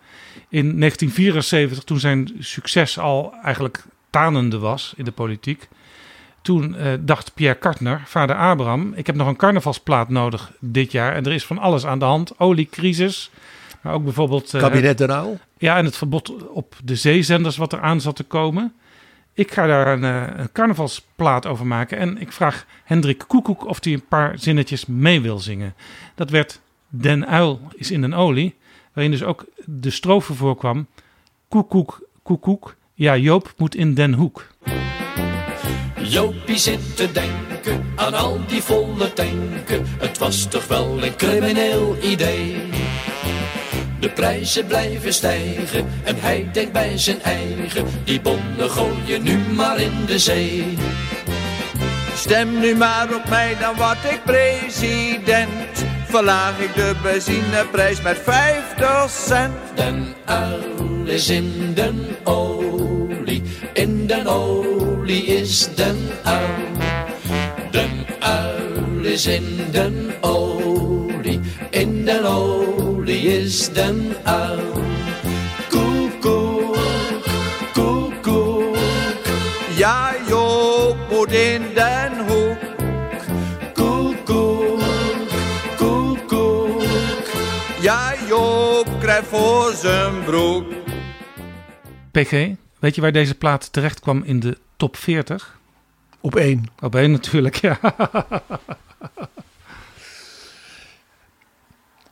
in 0.49 0.80
1974, 0.80 1.84
toen 1.84 1.99
zijn 1.99 2.32
succes 2.39 2.99
al 2.99 3.34
eigenlijk 3.43 3.84
tanende 4.09 4.59
was 4.59 4.93
in 4.97 5.05
de 5.05 5.11
politiek, 5.11 5.68
toen 6.44 6.76
eh, 6.76 6.94
dacht 7.00 7.34
Pierre 7.34 7.60
Kartner, 7.60 8.02
vader 8.06 8.36
Abraham, 8.36 8.94
ik 8.96 9.08
heb 9.08 9.16
nog 9.16 9.28
een 9.28 9.36
carnavalsplaat 9.36 10.10
nodig 10.10 10.52
dit 10.60 10.91
jaar. 10.91 11.16
En 11.16 11.26
er 11.26 11.32
is 11.32 11.46
van 11.46 11.58
alles 11.58 11.86
aan 11.86 12.00
de 12.00 12.06
hand. 12.06 12.39
Oliecrisis, 12.39 13.32
maar 13.82 13.94
ook 13.94 14.04
bijvoorbeeld... 14.04 14.54
eh, 14.54 14.62
Kabinet 14.62 14.98
de. 14.98 15.38
Ja, 15.58 15.78
en 15.78 15.86
het 15.86 15.98
verbod 15.98 16.48
op 16.48 16.76
de 16.84 16.96
zeezenders 16.96 17.58
wat 17.58 17.74
er 17.74 17.82
aan 17.82 18.02
zat 18.02 18.16
te 18.16 18.24
komen. 18.24 18.74
Ik 19.34 19.52
ga 19.52 19.66
daar 19.68 19.88
een, 19.88 20.04
eh, 20.04 20.39
een 20.39 20.52
carnavalsplaat 20.52 21.46
over 21.46 21.68
maken. 21.68 21.98
En 21.98 22.18
ik 22.18 22.32
vraag 22.32 22.66
Hendrik 22.84 23.24
Koekoek 23.28 23.66
of 23.68 23.84
hij 23.84 23.94
een 23.94 24.08
paar 24.08 24.39
zinnetjes 24.39 24.86
mee 24.86 25.22
wil 25.22 25.39
zingen. 25.39 25.74
Dat 26.16 26.30
werd 26.30 26.62
Den 26.88 27.28
Uil 27.28 27.62
is 27.76 27.91
in 27.91 28.04
een 28.04 28.14
olie. 28.14 28.56
Waarin 28.94 29.12
dus 29.12 29.24
ook 29.24 29.46
de 29.66 29.89
strofe 29.89 30.34
voorkwam. 30.34 30.88
Koekoek, 31.48 32.08
koekoek. 32.24 32.76
Ja, 32.94 33.18
Joop 33.18 33.54
moet 33.58 33.76
in 33.76 33.94
Den 33.94 34.14
Hoek. 34.14 34.48
Jopie 36.04 36.58
zit 36.58 36.95
te 36.95 37.12
denken 37.12 37.86
aan 37.95 38.14
al 38.14 38.39
die 38.47 38.62
volle 38.62 39.14
tanken. 39.14 39.86
Het 39.99 40.18
was 40.18 40.45
toch 40.49 40.68
wel 40.68 41.04
een 41.04 41.16
crimineel 41.16 41.97
idee. 42.01 42.56
De 43.99 44.10
prijzen 44.10 44.66
blijven 44.66 45.14
stijgen 45.14 45.88
en 46.04 46.16
hij 46.20 46.49
denkt 46.51 46.72
bij 46.72 46.97
zijn 46.97 47.22
eigen. 47.22 47.86
Die 48.04 48.22
bonnen 48.22 48.70
gooien 48.70 49.24
nu 49.24 49.38
maar 49.38 49.80
in 49.80 50.06
de 50.06 50.20
zee. 50.20 50.78
Stem 52.16 52.60
nu 52.60 52.76
maar 52.76 53.16
op 53.16 53.30
mij, 53.30 53.56
dan 53.60 53.76
word 53.76 53.97
ik 54.12 54.24
president. 54.24 55.86
Verlaag 56.08 56.60
ik 56.60 56.76
de 56.76 56.95
benzineprijs 57.04 58.01
met 58.01 58.18
50 58.24 59.10
cent. 59.10 59.54
Den 59.76 60.16
uil 60.26 61.06
is 61.06 61.30
in 61.30 61.72
den 61.74 62.16
olie, 62.24 63.43
in 63.74 64.08
den 64.08 64.28
olie 64.28 64.62
is 65.22 65.76
den 65.76 65.97
uil. 66.26 66.68
Den 67.72 68.05
uil 68.22 69.05
is 69.05 69.26
in 69.26 69.72
den 69.72 70.14
olie, 70.22 71.39
in 71.70 72.05
den 72.05 72.26
olie 72.26 73.22
is 73.41 73.70
den 73.74 74.16
uil. 74.26 74.72
Koekoek, 75.70 76.78
koekoek, 77.74 78.76
Ja, 79.78 80.14
Joop 80.28 80.97
moet 81.11 81.32
in 81.32 81.61
Den 81.76 82.11
Hoek. 82.28 82.57
koekoek, 83.74 84.80
koekoek. 85.78 86.82
Ja, 87.82 88.14
Joop 88.28 88.88
krijgt 88.99 89.28
voor 89.28 89.74
zijn 89.82 90.24
broek. 90.26 90.66
PG, 92.11 92.32
weet 92.80 92.95
je 92.95 93.01
waar 93.01 93.11
deze 93.11 93.36
plaat 93.36 93.72
terecht 93.74 93.99
kwam 93.99 94.22
in 94.26 94.39
de 94.39 94.57
top 94.84 94.98
40? 94.98 95.60
Op 96.20 96.36
één. 96.36 96.66
Op 96.80 96.96
één 96.96 97.12
natuurlijk, 97.12 97.56
ja. 97.56 97.80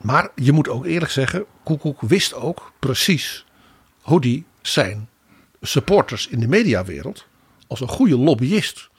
Maar 0.02 0.30
je 0.36 0.52
moet 0.52 0.70
ook 0.70 0.86
eerlijk 0.86 1.12
zeggen, 1.12 1.46
Koekoek 1.64 2.02
wist 2.02 2.34
ook 2.34 2.72
precies 2.80 3.46
hoe 4.02 4.22
die 4.22 4.46
zijn 4.62 5.10
supporters 5.62 6.28
in 6.28 6.40
de 6.40 6.48
mediawereld 6.48 7.26
als 7.68 7.80
een 7.80 7.88
goede 7.88 8.18
lobbyist 8.18 8.90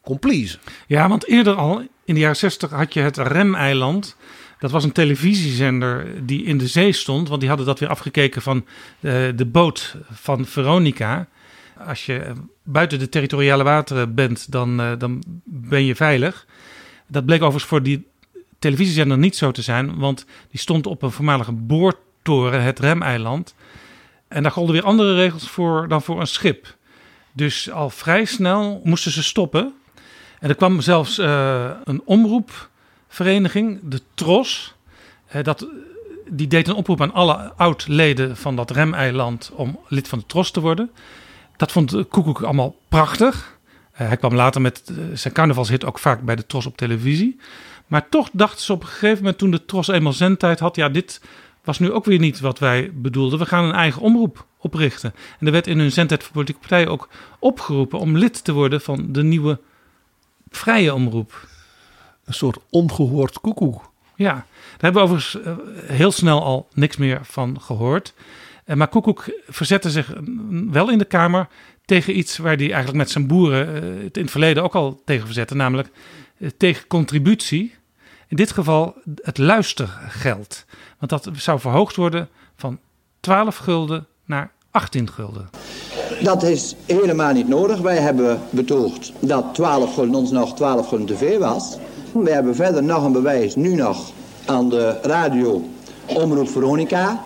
kon 0.00 0.18
pleasen. 0.18 0.60
Ja, 0.86 1.08
want 1.08 1.26
eerder 1.26 1.54
al, 1.54 1.80
in 2.04 2.14
de 2.14 2.20
jaren 2.20 2.36
60, 2.36 2.70
had 2.70 2.94
je 2.94 3.00
het 3.00 3.16
Remeiland. 3.16 4.16
Dat 4.58 4.70
was 4.70 4.84
een 4.84 4.92
televisiezender 4.92 6.26
die 6.26 6.44
in 6.44 6.58
de 6.58 6.66
zee 6.66 6.92
stond. 6.92 7.28
Want 7.28 7.40
die 7.40 7.48
hadden 7.48 7.66
dat 7.66 7.78
weer 7.78 7.88
afgekeken 7.88 8.42
van 8.42 8.66
eh, 9.00 9.12
de 9.34 9.46
boot 9.46 9.96
van 10.10 10.46
Veronica. 10.46 11.28
Als 11.78 12.06
je 12.06 12.32
buiten 12.62 12.98
de 12.98 13.08
territoriale 13.08 13.62
wateren 13.62 14.14
bent, 14.14 14.52
dan, 14.52 14.80
eh, 14.80 14.92
dan 14.98 15.22
ben 15.44 15.84
je 15.84 15.94
veilig. 15.94 16.46
Dat 17.06 17.24
bleek 17.24 17.40
overigens 17.40 17.70
voor 17.70 17.82
die 17.82 18.06
televisiezender 18.58 19.18
niet 19.18 19.36
zo 19.36 19.50
te 19.50 19.62
zijn. 19.62 19.98
Want 19.98 20.26
die 20.50 20.60
stond 20.60 20.86
op 20.86 21.02
een 21.02 21.10
voormalige 21.10 21.52
boortoren, 21.52 22.62
het 22.62 22.78
Remeiland. 22.78 23.54
En 24.28 24.42
daar 24.42 24.52
golden 24.52 24.74
weer 24.74 24.84
andere 24.84 25.14
regels 25.14 25.48
voor 25.48 25.88
dan 25.88 26.02
voor 26.02 26.20
een 26.20 26.26
schip. 26.26 26.76
Dus 27.32 27.70
al 27.70 27.90
vrij 27.90 28.24
snel 28.24 28.80
moesten 28.84 29.12
ze 29.12 29.22
stoppen. 29.22 29.74
En 30.40 30.48
er 30.48 30.54
kwam 30.54 30.80
zelfs 30.80 31.18
eh, 31.18 31.70
een 31.84 32.02
omroepvereniging, 32.04 33.80
de 33.82 34.00
TROS. 34.14 34.74
Eh, 35.26 35.42
dat, 35.42 35.68
die 36.30 36.46
deed 36.46 36.68
een 36.68 36.74
oproep 36.74 37.00
aan 37.00 37.12
alle 37.12 37.52
oud-leden 37.56 38.36
van 38.36 38.56
dat 38.56 38.70
remeiland 38.70 39.50
om 39.54 39.78
lid 39.88 40.08
van 40.08 40.18
de 40.18 40.26
TROS 40.26 40.50
te 40.50 40.60
worden. 40.60 40.90
Dat 41.56 41.72
vond 41.72 42.08
Koekoek 42.08 42.42
allemaal 42.42 42.76
prachtig. 42.88 43.58
Eh, 43.92 44.06
hij 44.06 44.16
kwam 44.16 44.34
later 44.34 44.60
met 44.60 44.82
eh, 44.88 44.96
zijn 45.14 45.34
carnavalshit 45.34 45.84
ook 45.84 45.98
vaak 45.98 46.20
bij 46.22 46.36
de 46.36 46.46
TROS 46.46 46.66
op 46.66 46.76
televisie. 46.76 47.40
Maar 47.86 48.08
toch 48.08 48.28
dachten 48.32 48.64
ze 48.64 48.72
op 48.72 48.82
een 48.82 48.88
gegeven 48.88 49.18
moment 49.18 49.38
toen 49.38 49.50
de 49.50 49.64
TROS 49.64 49.88
eenmaal 49.88 50.12
zendtijd 50.12 50.58
had... 50.58 50.76
ja, 50.76 50.88
dit 50.88 51.20
was 51.64 51.78
nu 51.78 51.92
ook 51.92 52.04
weer 52.04 52.18
niet 52.18 52.40
wat 52.40 52.58
wij 52.58 52.90
bedoelden. 52.94 53.38
We 53.38 53.46
gaan 53.46 53.64
een 53.64 53.74
eigen 53.74 54.02
omroep 54.02 54.46
oprichten. 54.58 55.14
En 55.38 55.46
er 55.46 55.52
werd 55.52 55.66
in 55.66 55.78
hun 55.78 55.92
zendtijd 55.92 56.22
voor 56.22 56.32
politieke 56.32 56.60
partijen 56.60 56.90
ook 56.90 57.08
opgeroepen 57.38 57.98
om 57.98 58.16
lid 58.16 58.44
te 58.44 58.52
worden 58.52 58.80
van 58.80 59.12
de 59.12 59.22
nieuwe 59.22 59.60
vrije 60.50 60.94
omroep. 60.94 61.48
Een 62.24 62.34
soort 62.34 62.58
ongehoord 62.70 63.40
koekoek. 63.40 63.90
Ja, 64.16 64.32
daar 64.32 64.44
hebben 64.78 65.02
we 65.02 65.08
overigens 65.08 65.44
eh, 65.44 65.56
heel 65.96 66.12
snel 66.12 66.42
al 66.42 66.68
niks 66.74 66.96
meer 66.96 67.20
van 67.22 67.60
gehoord. 67.60 68.14
Eh, 68.66 68.76
Maar 68.76 68.88
Koekoek 68.88 69.24
verzette 69.48 69.90
zich 69.90 70.12
wel 70.70 70.90
in 70.90 70.98
de 70.98 71.04
Kamer 71.04 71.48
tegen 71.84 72.18
iets 72.18 72.36
waar 72.36 72.56
hij 72.56 72.66
eigenlijk 72.66 72.96
met 72.96 73.10
zijn 73.10 73.26
boeren 73.26 73.66
eh, 73.74 74.04
het 74.04 74.16
in 74.16 74.22
het 74.22 74.30
verleden 74.30 74.62
ook 74.62 74.74
al 74.74 75.00
tegen 75.04 75.26
verzette, 75.26 75.54
namelijk 75.54 75.88
eh, 76.38 76.50
tegen 76.56 76.86
contributie. 76.86 77.74
In 78.28 78.36
dit 78.36 78.52
geval 78.52 78.94
het 79.22 79.38
luistergeld. 79.38 80.64
Want 80.98 81.10
dat 81.10 81.30
zou 81.36 81.60
verhoogd 81.60 81.96
worden 81.96 82.28
van 82.56 82.78
12 83.20 83.56
gulden 83.56 84.06
naar 84.24 84.52
18 84.70 85.10
gulden. 85.10 85.50
Dat 86.22 86.42
is 86.42 86.74
helemaal 86.86 87.32
niet 87.32 87.48
nodig. 87.48 87.80
Wij 87.80 87.98
hebben 87.98 88.40
betoogd 88.50 89.12
dat 89.20 89.54
12 89.54 89.94
gulden 89.94 90.14
ons 90.14 90.30
nog 90.30 90.54
12 90.54 90.88
gulden 90.88 91.06
te 91.06 91.16
veel 91.16 91.38
was. 91.38 91.78
We 92.12 92.30
hebben 92.30 92.54
verder 92.54 92.82
nog 92.82 93.04
een 93.04 93.12
bewijs, 93.12 93.54
nu 93.54 93.74
nog, 93.74 94.12
aan 94.46 94.68
de 94.68 94.98
radio 95.02 95.64
Omroep 96.06 96.48
Veronica. 96.48 97.24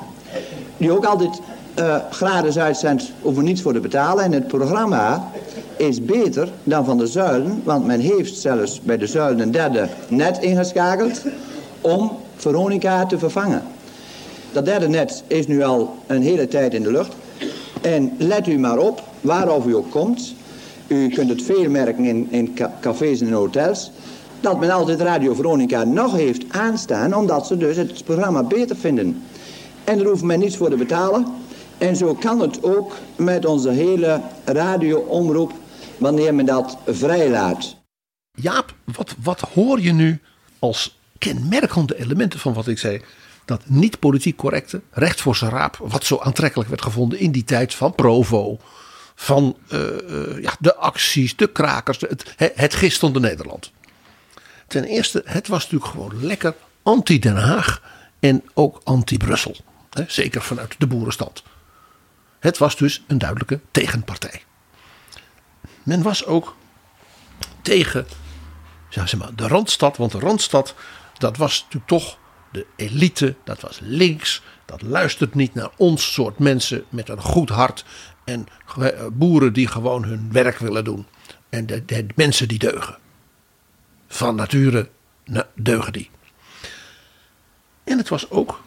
Die 0.81 0.93
ook 0.93 1.05
altijd 1.05 1.41
eh, 1.75 1.97
gratis 2.11 2.59
uitzendt, 2.59 3.13
hoeven 3.23 3.45
niets 3.45 3.63
voor 3.63 3.73
te 3.73 3.81
betalen. 3.81 4.25
En 4.25 4.33
het 4.33 4.49
programma 4.49 5.31
is 5.77 6.05
beter 6.05 6.49
dan 6.65 6.85
van 6.85 6.99
de 6.99 7.07
zuilen, 7.07 7.61
want 7.65 7.87
men 7.87 8.01
heeft 8.01 8.37
zelfs 8.37 8.81
bij 8.81 8.99
de 8.99 9.07
zuilen 9.07 9.41
een 9.41 9.51
derde 9.51 9.89
net 10.09 10.39
ingeschakeld 10.39 11.23
om 11.81 12.13
Veronica 12.37 13.07
te 13.07 13.19
vervangen. 13.19 13.63
Dat 14.53 14.65
derde 14.65 14.89
net 14.89 15.23
is 15.27 15.47
nu 15.47 15.63
al 15.63 15.95
een 16.07 16.23
hele 16.23 16.49
tijd 16.49 16.75
in 16.75 16.83
de 16.83 16.91
lucht. 16.91 17.13
En 17.81 18.13
let 18.19 18.47
u 18.47 18.59
maar 18.59 18.79
op, 18.79 19.03
waarover 19.21 19.71
u 19.71 19.75
ook 19.75 19.91
komt. 19.91 20.35
U 20.87 21.09
kunt 21.09 21.29
het 21.29 21.43
veel 21.43 21.71
merken 21.71 22.05
in, 22.05 22.27
in 22.31 22.55
ca- 22.55 22.73
cafés 22.81 23.21
en 23.21 23.33
hotels. 23.33 23.91
Dat 24.41 24.61
men 24.61 24.71
altijd 24.71 25.01
Radio 25.01 25.35
Veronica 25.35 25.85
nog 25.85 26.13
heeft 26.13 26.43
aanstaan, 26.49 27.15
omdat 27.17 27.47
ze 27.47 27.57
dus 27.57 27.77
het 27.77 28.05
programma 28.05 28.43
beter 28.43 28.77
vinden. 28.77 29.23
En 29.91 29.99
daar 29.99 30.07
hoeft 30.07 30.23
men 30.23 30.39
niets 30.39 30.57
voor 30.57 30.71
te 30.71 30.77
betalen. 30.77 31.27
En 31.79 31.97
zo 31.97 32.15
kan 32.15 32.41
het 32.41 32.63
ook 32.63 32.97
met 33.17 33.45
onze 33.45 33.71
hele 33.71 34.23
radioomroep, 34.45 35.53
wanneer 35.99 36.35
men 36.35 36.47
dat 36.47 36.79
vrijlaat. 36.87 37.77
Jaap, 38.33 38.75
wat, 38.85 39.15
wat 39.23 39.41
hoor 39.41 39.81
je 39.81 39.93
nu 39.93 40.21
als 40.59 40.99
kenmerkende 41.19 41.99
elementen 41.99 42.41
van 42.41 42.53
wat 42.53 42.67
ik 42.67 42.79
zei? 42.79 43.03
Dat 43.45 43.63
niet 43.65 43.99
politiek 43.99 44.37
correcte, 44.37 44.81
recht 44.91 45.21
voor 45.21 45.37
zijn 45.37 45.51
raap, 45.51 45.77
wat 45.77 46.05
zo 46.05 46.19
aantrekkelijk 46.19 46.69
werd 46.69 46.83
gevonden 46.83 47.19
in 47.19 47.33
die 47.33 47.45
tijd 47.45 47.75
van 47.75 47.95
Provo. 47.95 48.59
Van 49.15 49.57
eh, 49.69 49.81
eh, 49.81 50.43
ja, 50.43 50.57
de 50.59 50.75
acties, 50.75 51.37
de 51.37 51.53
krakers, 51.53 52.01
het, 52.01 52.35
het 52.37 52.75
gistende 52.75 53.21
Nederland. 53.21 53.73
Ten 54.67 54.85
eerste, 54.85 55.23
het 55.25 55.49
was 55.49 55.63
natuurlijk 55.63 55.91
gewoon 55.91 56.27
lekker 56.27 56.55
anti-Den 56.83 57.37
Haag 57.37 57.83
en 58.21 58.43
ook 58.55 58.81
anti-Brussel. 58.85 59.57
Zeker 60.07 60.43
vanuit 60.43 60.75
de 60.79 60.87
boerenstand. 60.87 61.43
Het 62.39 62.59
was 62.59 62.77
dus 62.77 63.03
een 63.07 63.19
duidelijke 63.19 63.61
tegenpartij. 63.71 64.43
Men 65.83 66.03
was 66.03 66.25
ook 66.25 66.57
tegen 67.63 68.07
zeg 68.89 69.17
maar, 69.17 69.35
de 69.35 69.49
Randstad. 69.49 69.97
Want 69.97 70.13
de 70.13 70.19
Randstad, 70.19 70.75
dat 71.19 71.37
was 71.37 71.63
natuurlijk 71.63 71.87
toch 71.87 72.19
de 72.53 72.67
elite. 72.77 73.35
Dat 73.45 73.61
was 73.61 73.79
links. 73.83 74.43
Dat 74.65 74.83
luistert 74.83 75.35
niet 75.35 75.55
naar 75.55 75.71
ons 75.77 76.13
soort 76.13 76.39
mensen 76.39 76.85
met 76.89 77.09
een 77.09 77.21
goed 77.21 77.49
hart. 77.49 77.85
En 78.25 78.47
eh, 78.79 79.07
boeren 79.13 79.53
die 79.53 79.67
gewoon 79.67 80.05
hun 80.05 80.33
werk 80.33 80.59
willen 80.59 80.85
doen. 80.85 81.07
En 81.49 81.67
de, 81.67 81.85
de 81.85 82.07
mensen 82.15 82.49
die 82.49 82.59
deugen. 82.59 82.99
Van 84.09 84.35
nature 84.35 84.89
deugen 85.55 85.93
die. 85.93 86.11
En 87.85 87.99
het 87.99 88.09
was 88.09 88.31
ook, 88.31 88.61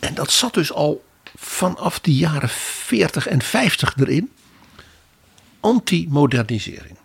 en 0.00 0.14
dat 0.14 0.30
zat 0.30 0.54
dus 0.54 0.72
al 0.72 1.04
vanaf 1.36 2.00
de 2.00 2.14
jaren 2.14 2.48
40 2.48 3.26
en 3.26 3.42
50 3.42 3.96
erin, 3.96 4.30
anti-modernisering. 5.60 6.98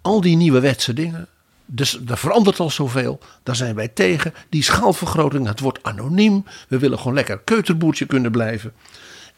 Al 0.00 0.20
die 0.20 0.36
nieuwe 0.36 0.60
wetse 0.60 0.92
dingen, 0.92 1.28
dus 1.66 2.00
er 2.06 2.18
verandert 2.18 2.60
al 2.60 2.70
zoveel, 2.70 3.20
daar 3.42 3.56
zijn 3.56 3.74
wij 3.74 3.88
tegen. 3.88 4.34
Die 4.48 4.62
schaalvergroting, 4.62 5.46
het 5.46 5.60
wordt 5.60 5.82
anoniem, 5.82 6.44
we 6.68 6.78
willen 6.78 6.98
gewoon 6.98 7.14
lekker 7.14 7.38
keuterboertje 7.38 8.06
kunnen 8.06 8.30
blijven. 8.30 8.72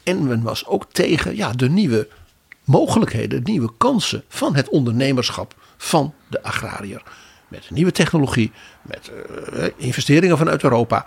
En 0.02 0.26
men 0.26 0.42
was 0.42 0.66
ook 0.66 0.92
tegen 0.92 1.36
ja, 1.36 1.52
de 1.52 1.68
nieuwe 1.68 2.08
mogelijkheden, 2.64 3.44
de 3.44 3.50
nieuwe 3.50 3.72
kansen 3.76 4.24
van 4.28 4.54
het 4.54 4.68
ondernemerschap 4.68 5.54
van 5.76 6.14
de 6.28 6.42
agrariër. 6.42 7.02
Met 7.48 7.70
nieuwe 7.70 7.92
technologie, 7.92 8.52
met 8.82 9.10
eh, 9.52 9.64
investeringen 9.76 10.38
vanuit 10.38 10.62
Europa. 10.62 11.06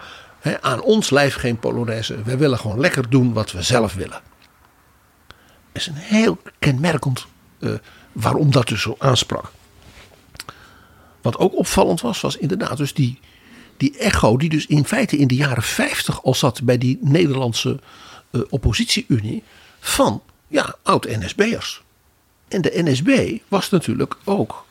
Aan 0.62 0.82
ons 0.82 1.10
lijf 1.10 1.36
geen 1.36 1.60
Polonaise. 1.60 2.24
We 2.24 2.38
willen 2.38 2.58
gewoon 2.58 2.80
lekker 2.80 3.10
doen 3.10 3.34
wat 3.34 3.52
we 3.52 3.62
zelf 3.62 3.94
willen. 3.94 4.22
Dat 5.28 5.82
is 5.82 5.88
een 5.88 5.96
heel 5.96 6.38
kenmerkend 6.60 7.26
eh, 7.60 7.72
waarom 8.12 8.52
dat 8.52 8.68
dus 8.68 8.82
zo 8.82 8.96
aansprak. 8.98 9.52
Wat 11.22 11.38
ook 11.38 11.56
opvallend 11.56 12.02
was, 12.02 12.22
was 12.22 12.38
inderdaad 12.38 12.78
dus 12.78 12.94
die, 12.94 13.20
die 13.78 13.98
echo 13.98 14.38
die 14.38 14.50
dus 14.50 14.66
in 14.66 14.86
feite 14.86 15.18
in 15.18 15.28
de 15.28 15.36
jaren 15.36 15.64
50 15.64 16.24
al 16.24 16.34
zat 16.34 16.64
bij 16.64 16.78
die 16.78 16.98
Nederlandse 17.02 17.80
eh, 18.32 18.42
oppositie-unie 18.50 19.44
van 19.80 20.22
ja, 20.48 20.76
oud-NSB'ers. 20.84 21.82
En 22.48 22.62
de 22.62 22.72
NSB 22.74 23.38
was 23.48 23.70
natuurlijk 23.70 24.16
ook 24.24 24.66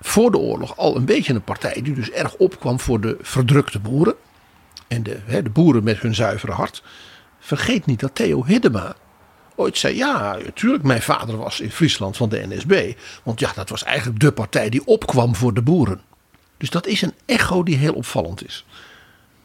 voor 0.00 0.30
de 0.30 0.38
oorlog 0.38 0.76
al 0.76 0.96
een 0.96 1.04
beetje 1.04 1.34
een 1.34 1.44
partij 1.44 1.82
die 1.82 1.94
dus 1.94 2.10
erg 2.10 2.34
opkwam 2.34 2.80
voor 2.80 3.00
de 3.00 3.16
verdrukte 3.20 3.78
boeren. 3.78 4.14
En 4.92 5.02
de, 5.02 5.18
hè, 5.24 5.42
de 5.42 5.50
boeren 5.50 5.84
met 5.84 5.98
hun 5.98 6.14
zuivere 6.14 6.52
hart. 6.52 6.82
Vergeet 7.38 7.86
niet 7.86 8.00
dat 8.00 8.14
Theo 8.14 8.44
Hiddema 8.44 8.96
ooit 9.54 9.78
zei: 9.78 9.96
Ja, 9.96 10.36
natuurlijk, 10.44 10.82
mijn 10.82 11.02
vader 11.02 11.36
was 11.36 11.60
in 11.60 11.70
Friesland 11.70 12.16
van 12.16 12.28
de 12.28 12.46
NSB. 12.46 12.92
Want 13.22 13.40
ja, 13.40 13.52
dat 13.54 13.68
was 13.68 13.82
eigenlijk 13.84 14.20
de 14.20 14.32
partij 14.32 14.68
die 14.68 14.86
opkwam 14.86 15.34
voor 15.34 15.54
de 15.54 15.62
boeren. 15.62 16.00
Dus 16.56 16.70
dat 16.70 16.86
is 16.86 17.02
een 17.02 17.14
echo 17.26 17.62
die 17.62 17.76
heel 17.76 17.94
opvallend 17.94 18.44
is. 18.44 18.64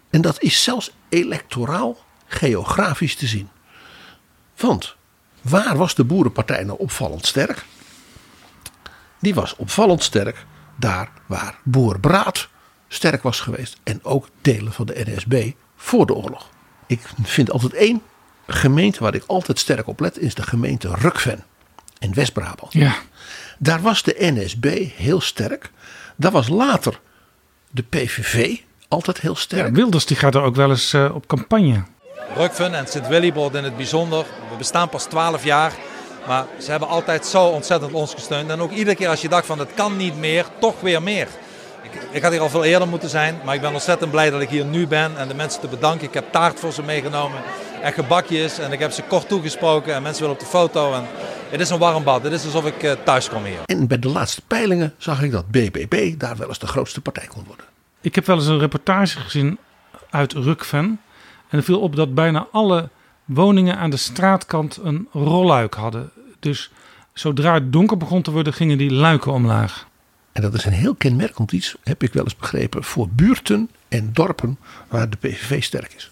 En 0.10 0.22
dat 0.22 0.42
is 0.42 0.64
zelfs 0.64 0.92
electoraal 1.10 1.98
geografisch 2.26 3.16
te 3.16 3.28
zien. 3.28 3.50
Want 4.58 4.96
waar 5.42 5.78
was 5.78 5.96
de 5.96 6.04
boerenpartij 6.04 6.64
nou 6.64 6.80
opvallend 6.80 7.26
sterk? 7.26 7.66
Die 9.20 9.34
was 9.34 9.56
opvallend 9.56 10.04
sterk 10.04 10.46
daar 10.76 11.10
waar 11.26 11.60
Boerbraad 11.64 12.50
sterk 12.88 13.24
was 13.24 13.40
geweest. 13.40 13.78
En 13.84 14.00
ook 14.04 14.28
delen 14.42 14.74
van 14.74 14.86
de 14.86 15.04
NSB 15.06 15.52
voor 15.76 16.06
de 16.06 16.14
oorlog. 16.14 16.50
Ik 16.88 17.00
vind 17.24 17.52
altijd 17.52 17.74
één 17.74 18.02
gemeente 18.48 19.00
waar 19.00 19.16
ik 19.16 19.24
altijd 19.28 19.60
sterk 19.60 19.88
op 19.88 20.00
let. 20.00 20.20
Is 20.20 20.36
de 20.36 20.44
gemeente 20.44 20.96
Rukven 20.96 21.44
in 22.00 22.14
West-Brabant. 22.14 22.74
Ja. 22.74 22.96
Daar 23.60 23.82
was 23.82 24.04
de 24.04 24.16
NSB 24.18 24.66
heel 24.96 25.22
sterk. 25.22 25.72
Daar 26.16 26.32
was 26.32 26.48
later 26.48 27.00
de 27.72 27.84
PVV 27.84 28.58
altijd 28.88 29.20
heel 29.20 29.36
sterk. 29.36 29.68
Ja, 29.68 29.72
Wilders 29.72 30.06
die 30.06 30.18
gaat 30.18 30.36
er 30.36 30.42
ook 30.42 30.56
wel 30.56 30.70
eens 30.70 30.94
eh, 30.94 31.16
op 31.16 31.28
campagne. 31.28 31.84
Rukven 32.36 32.74
en 32.74 32.88
Sint-Willibord 32.88 33.56
in 33.56 33.64
het 33.64 33.78
bijzonder. 33.78 34.26
We 34.50 34.58
bestaan 34.58 34.90
pas 34.90 35.04
12 35.04 35.44
jaar. 35.44 35.74
Maar 36.28 36.46
ze 36.62 36.72
hebben 36.72 36.90
altijd 36.90 37.26
zo 37.26 37.46
ontzettend 37.46 37.94
ons 37.94 38.14
gesteund. 38.14 38.50
En 38.50 38.60
ook 38.60 38.72
iedere 38.72 38.96
keer 38.96 39.08
als 39.08 39.22
je 39.22 39.30
dacht 39.30 39.46
van 39.46 39.60
het 39.60 39.70
kan 39.76 39.98
niet 39.98 40.18
meer, 40.18 40.46
toch 40.60 40.82
weer 40.82 41.04
meer. 41.04 41.28
Ik, 41.82 41.92
ik 42.12 42.22
had 42.22 42.32
hier 42.32 42.42
al 42.42 42.50
veel 42.50 42.64
eerder 42.64 42.88
moeten 42.88 43.10
zijn. 43.10 43.40
Maar 43.46 43.56
ik 43.56 43.62
ben 43.62 43.74
ontzettend 43.74 44.12
blij 44.12 44.30
dat 44.30 44.42
ik 44.42 44.50
hier 44.50 44.66
nu 44.66 44.88
ben. 44.88 45.18
En 45.18 45.28
de 45.28 45.34
mensen 45.34 45.62
te 45.62 45.68
bedanken. 45.68 46.08
Ik 46.08 46.14
heb 46.14 46.32
taart 46.32 46.60
voor 46.60 46.72
ze 46.72 46.84
meegenomen. 46.84 47.42
En 47.82 47.94
gebakjes. 47.94 48.60
En 48.60 48.72
ik 48.72 48.80
heb 48.80 48.92
ze 48.92 49.04
kort 49.04 49.28
toegesproken. 49.28 49.94
En 49.94 50.02
mensen 50.02 50.22
willen 50.22 50.38
op 50.38 50.44
de 50.44 50.50
foto. 50.50 50.94
En 50.94 51.06
het 51.50 51.60
is 51.60 51.70
een 51.70 51.80
warm 51.80 52.04
bad. 52.04 52.24
Het 52.24 52.34
is 52.34 52.46
alsof 52.46 52.66
ik 52.66 52.84
eh, 52.84 52.92
thuis 53.04 53.30
kom 53.30 53.44
hier. 53.44 53.60
En 53.66 53.88
bij 53.88 54.00
de 54.00 54.10
laatste 54.10 54.42
peilingen 54.48 54.94
zag 54.98 55.22
ik 55.22 55.32
dat 55.32 55.52
BBB 55.52 56.20
daar 56.20 56.38
wel 56.38 56.48
eens 56.48 56.60
de 56.60 56.68
grootste 56.68 57.02
partij 57.02 57.28
kon 57.28 57.44
worden. 57.48 57.66
Ik 58.02 58.16
heb 58.16 58.26
wel 58.26 58.36
eens 58.36 58.48
een 58.48 58.60
reportage 58.60 59.20
gezien 59.20 59.58
uit 60.10 60.34
Rukven. 60.34 61.02
En 61.50 61.58
er 61.58 61.64
viel 61.64 61.80
op 61.80 61.96
dat 61.96 62.14
bijna 62.14 62.48
alle 62.52 62.90
woningen 63.26 63.78
aan 63.78 63.90
de 63.90 63.98
straatkant 63.98 64.80
een 64.84 65.08
rolluik 65.12 65.74
hadden. 65.74 66.12
Dus 66.40 66.72
zodra 67.14 67.54
het 67.54 67.74
donker 67.74 67.98
begon 67.98 68.22
te 68.22 68.32
worden, 68.32 68.54
gingen 68.54 68.78
die 68.78 68.92
luiken 68.92 69.32
omlaag. 69.32 69.88
En 70.38 70.44
dat 70.44 70.54
is 70.54 70.66
een 70.66 70.74
heel 70.74 70.96
kenmerkend 70.96 71.52
iets, 71.52 71.76
heb 71.84 72.04
ik 72.04 72.14
wel 72.14 72.24
eens 72.24 72.36
begrepen, 72.36 72.84
voor 72.84 73.10
buurten 73.10 73.70
en 73.88 74.10
dorpen 74.14 74.58
waar 74.88 75.10
de 75.10 75.18
PVV 75.18 75.64
sterk 75.64 75.94
is. 75.94 76.12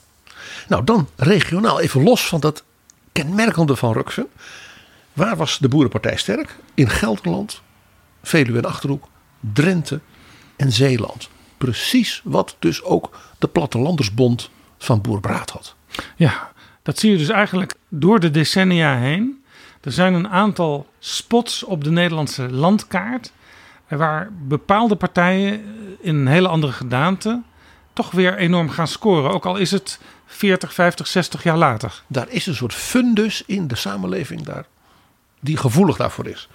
Nou, 0.68 0.84
dan 0.84 1.08
regionaal, 1.16 1.80
even 1.80 2.04
los 2.04 2.28
van 2.28 2.40
dat 2.40 2.64
kenmerkende 3.12 3.76
van 3.76 3.94
Rukven. 3.94 4.28
Waar 5.14 5.36
was 5.36 5.58
de 5.58 5.68
Boerenpartij 5.68 6.18
sterk? 6.18 6.56
In 6.74 6.90
Gelderland, 6.90 7.62
Veluwe 8.24 8.58
en 8.58 8.66
Achterhoek, 8.66 9.08
Drenthe 9.54 10.00
en 10.56 10.72
Zeeland. 10.72 11.30
Precies 11.58 12.22
wat 12.24 12.56
dus 12.60 12.84
ook 12.84 13.20
de 13.40 13.48
Plattelandersbond 13.48 14.50
van 14.78 15.02
Boer 15.02 15.20
Braat 15.20 15.50
had. 15.50 15.76
Ja, 16.16 16.52
dat 16.84 17.00
zie 17.00 17.12
je 17.12 17.18
dus 17.18 17.30
eigenlijk 17.30 17.74
door 17.90 18.20
de 18.20 18.32
decennia 18.32 18.98
heen. 18.98 19.44
Er 19.82 19.92
zijn 19.92 20.14
een 20.14 20.30
aantal 20.30 20.88
spots 21.00 21.64
op 21.64 21.84
de 21.84 21.92
Nederlandse 21.92 22.52
landkaart. 22.52 23.34
Waar 23.98 24.30
bepaalde 24.48 24.96
partijen 24.96 25.64
in 26.02 26.16
een 26.16 26.28
hele 26.28 26.48
andere 26.48 26.74
gedaante 26.74 27.42
toch 27.94 28.12
weer 28.12 28.38
enorm 28.38 28.70
gaan 28.70 28.88
scoren. 28.88 29.32
Ook 29.32 29.46
al 29.46 29.56
is 29.56 29.72
het 29.72 30.00
40, 30.26 30.74
50, 30.74 31.08
60 31.08 31.44
jaar 31.44 31.58
later. 31.58 32.04
Daar 32.08 32.30
is 32.30 32.46
een 32.46 32.56
soort 32.56 32.74
fundus 32.74 33.44
in 33.46 33.68
de 33.68 33.76
samenleving 33.76 34.42
daar, 34.42 34.66
die 35.40 35.58
gevoelig 35.58 35.98
daarvoor 35.98 36.28
is. 36.28 36.50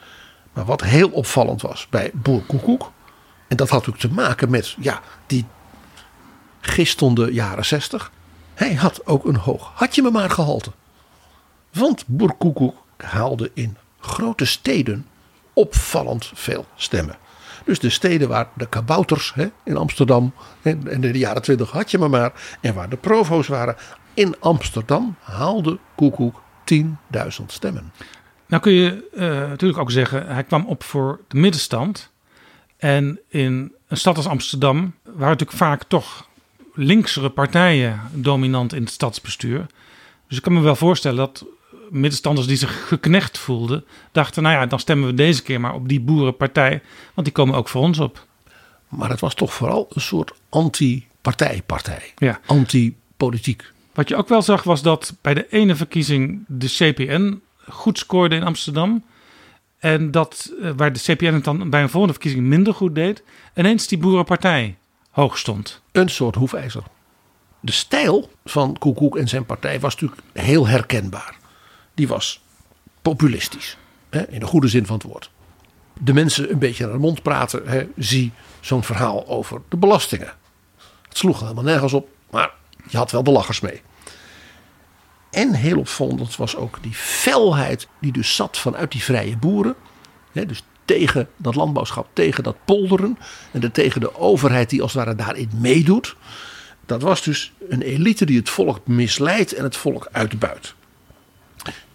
Maar 0.52 0.64
wat 0.64 0.82
heel 0.82 1.08
opvallend 1.08 1.62
was 1.62 1.86
bij 1.90 2.10
Boer 2.14 2.42
Koekoek. 2.42 2.92
En 3.48 3.56
dat 3.56 3.68
had 3.68 3.86
natuurlijk 3.86 4.14
te 4.14 4.20
maken 4.20 4.50
met 4.50 4.76
ja, 4.78 5.00
die 5.26 5.46
gistende 6.60 7.32
jaren 7.32 7.64
60. 7.64 8.10
Hij 8.54 8.74
had 8.74 9.06
ook 9.06 9.24
een 9.24 9.36
hoog 9.36 9.70
had 9.74 9.94
je 9.94 10.02
me 10.02 10.10
maar 10.10 10.30
gehalte. 10.30 10.72
Want 11.72 12.04
Boer 12.06 12.34
Koekoek 12.34 12.76
haalde 12.96 13.50
in 13.54 13.76
grote 14.00 14.44
steden 14.44 15.06
opvallend 15.52 16.30
veel 16.34 16.66
stemmen. 16.74 17.16
Dus 17.70 17.78
de 17.78 17.90
steden 17.90 18.28
waar 18.28 18.48
de 18.54 18.68
kabouters 18.68 19.32
hè, 19.34 19.50
in 19.64 19.76
Amsterdam 19.76 20.32
en 20.62 20.88
in 20.88 21.00
de 21.00 21.18
jaren 21.18 21.42
20 21.42 21.70
had 21.70 21.90
je 21.90 21.98
maar 21.98 22.10
maar. 22.10 22.32
En 22.60 22.74
waar 22.74 22.88
de 22.88 22.96
provo's 22.96 23.46
waren. 23.46 23.76
In 24.14 24.34
Amsterdam 24.40 25.16
haalde 25.20 25.78
Koekoek 25.94 26.42
10.000 26.74 26.86
stemmen. 27.46 27.92
Nou 28.46 28.62
kun 28.62 28.72
je 28.72 29.08
uh, 29.14 29.20
natuurlijk 29.48 29.78
ook 29.80 29.90
zeggen, 29.90 30.26
hij 30.26 30.44
kwam 30.44 30.66
op 30.66 30.82
voor 30.82 31.20
de 31.28 31.36
middenstand. 31.36 32.10
En 32.76 33.20
in 33.28 33.72
een 33.88 33.96
stad 33.96 34.16
als 34.16 34.26
Amsterdam 34.26 34.94
waren 35.04 35.20
natuurlijk 35.20 35.58
vaak 35.58 35.82
toch 35.84 36.28
linksere 36.74 37.30
partijen 37.30 38.00
dominant 38.12 38.72
in 38.74 38.82
het 38.82 38.92
stadsbestuur. 38.92 39.66
Dus 40.28 40.36
ik 40.36 40.42
kan 40.42 40.52
me 40.52 40.60
wel 40.60 40.76
voorstellen 40.76 41.18
dat 41.18 41.44
middenstanders 41.90 42.46
die 42.46 42.56
zich 42.56 42.88
geknecht 42.88 43.38
voelden, 43.38 43.84
dachten: 44.12 44.42
nou 44.42 44.54
ja, 44.54 44.66
dan 44.66 44.78
stemmen 44.78 45.08
we 45.08 45.14
deze 45.14 45.42
keer 45.42 45.60
maar 45.60 45.74
op 45.74 45.88
die 45.88 46.00
boerenpartij, 46.00 46.82
want 47.14 47.26
die 47.26 47.36
komen 47.36 47.54
ook 47.54 47.68
voor 47.68 47.82
ons 47.82 47.98
op. 47.98 48.26
Maar 48.88 49.10
het 49.10 49.20
was 49.20 49.34
toch 49.34 49.54
vooral 49.54 49.86
een 49.90 50.00
soort 50.00 50.32
anti-partijpartij, 50.48 52.12
ja. 52.16 52.40
anti-politiek. 52.46 53.72
Wat 53.94 54.08
je 54.08 54.16
ook 54.16 54.28
wel 54.28 54.42
zag 54.42 54.62
was 54.62 54.82
dat 54.82 55.16
bij 55.20 55.34
de 55.34 55.46
ene 55.48 55.74
verkiezing 55.74 56.44
de 56.48 56.66
CPN 56.66 57.40
goed 57.68 57.98
scoorde 57.98 58.34
in 58.34 58.42
Amsterdam. 58.42 59.04
En 59.78 60.10
dat 60.10 60.52
eh, 60.62 60.70
waar 60.76 60.92
de 60.92 61.00
CPN 61.00 61.32
het 61.32 61.44
dan 61.44 61.70
bij 61.70 61.82
een 61.82 61.88
volgende 61.88 62.14
verkiezing 62.14 62.46
minder 62.46 62.74
goed 62.74 62.94
deed, 62.94 63.22
ineens 63.54 63.86
die 63.86 63.98
boerenpartij 63.98 64.76
hoog 65.10 65.38
stond. 65.38 65.82
Een 65.92 66.08
soort 66.08 66.34
hoefijzer. 66.34 66.82
De 67.60 67.72
stijl 67.72 68.30
van 68.44 68.78
Koekoek 68.78 69.16
en 69.16 69.28
zijn 69.28 69.46
partij 69.46 69.80
was 69.80 69.94
natuurlijk 69.94 70.22
heel 70.32 70.66
herkenbaar. 70.66 71.39
Die 72.00 72.08
was 72.08 72.40
populistisch, 73.02 73.76
hè, 74.10 74.28
in 74.28 74.40
de 74.40 74.46
goede 74.46 74.68
zin 74.68 74.86
van 74.86 74.96
het 74.96 75.06
woord. 75.06 75.30
De 75.98 76.12
mensen 76.12 76.50
een 76.50 76.58
beetje 76.58 76.84
naar 76.84 76.92
de 76.92 76.98
mond 76.98 77.22
praten. 77.22 77.68
Hè, 77.68 77.86
zie 77.96 78.32
zo'n 78.60 78.84
verhaal 78.84 79.28
over 79.28 79.60
de 79.68 79.76
belastingen. 79.76 80.32
Het 81.08 81.18
sloeg 81.18 81.40
helemaal 81.40 81.64
nergens 81.64 81.92
op, 81.92 82.08
maar 82.30 82.50
je 82.88 82.96
had 82.96 83.10
wel 83.10 83.22
de 83.22 83.30
lachers 83.30 83.60
mee. 83.60 83.82
En 85.30 85.54
heel 85.54 85.78
opvallend 85.78 86.36
was 86.36 86.56
ook 86.56 86.82
die 86.82 86.94
felheid 86.94 87.88
die 87.98 88.12
dus 88.12 88.34
zat 88.34 88.58
vanuit 88.58 88.92
die 88.92 89.02
vrije 89.02 89.36
boeren. 89.36 89.74
Hè, 90.32 90.46
dus 90.46 90.62
tegen 90.84 91.28
dat 91.36 91.54
landbouwschap, 91.54 92.08
tegen 92.12 92.42
dat 92.42 92.56
polderen. 92.64 93.18
En 93.50 93.72
tegen 93.72 94.00
de 94.00 94.18
overheid 94.18 94.70
die 94.70 94.82
als 94.82 94.92
het 94.94 95.04
ware 95.04 95.16
daarin 95.16 95.50
meedoet. 95.56 96.16
Dat 96.86 97.02
was 97.02 97.22
dus 97.22 97.52
een 97.68 97.82
elite 97.82 98.24
die 98.24 98.38
het 98.38 98.50
volk 98.50 98.86
misleidt 98.86 99.54
en 99.54 99.64
het 99.64 99.76
volk 99.76 100.08
uitbuit. 100.12 100.74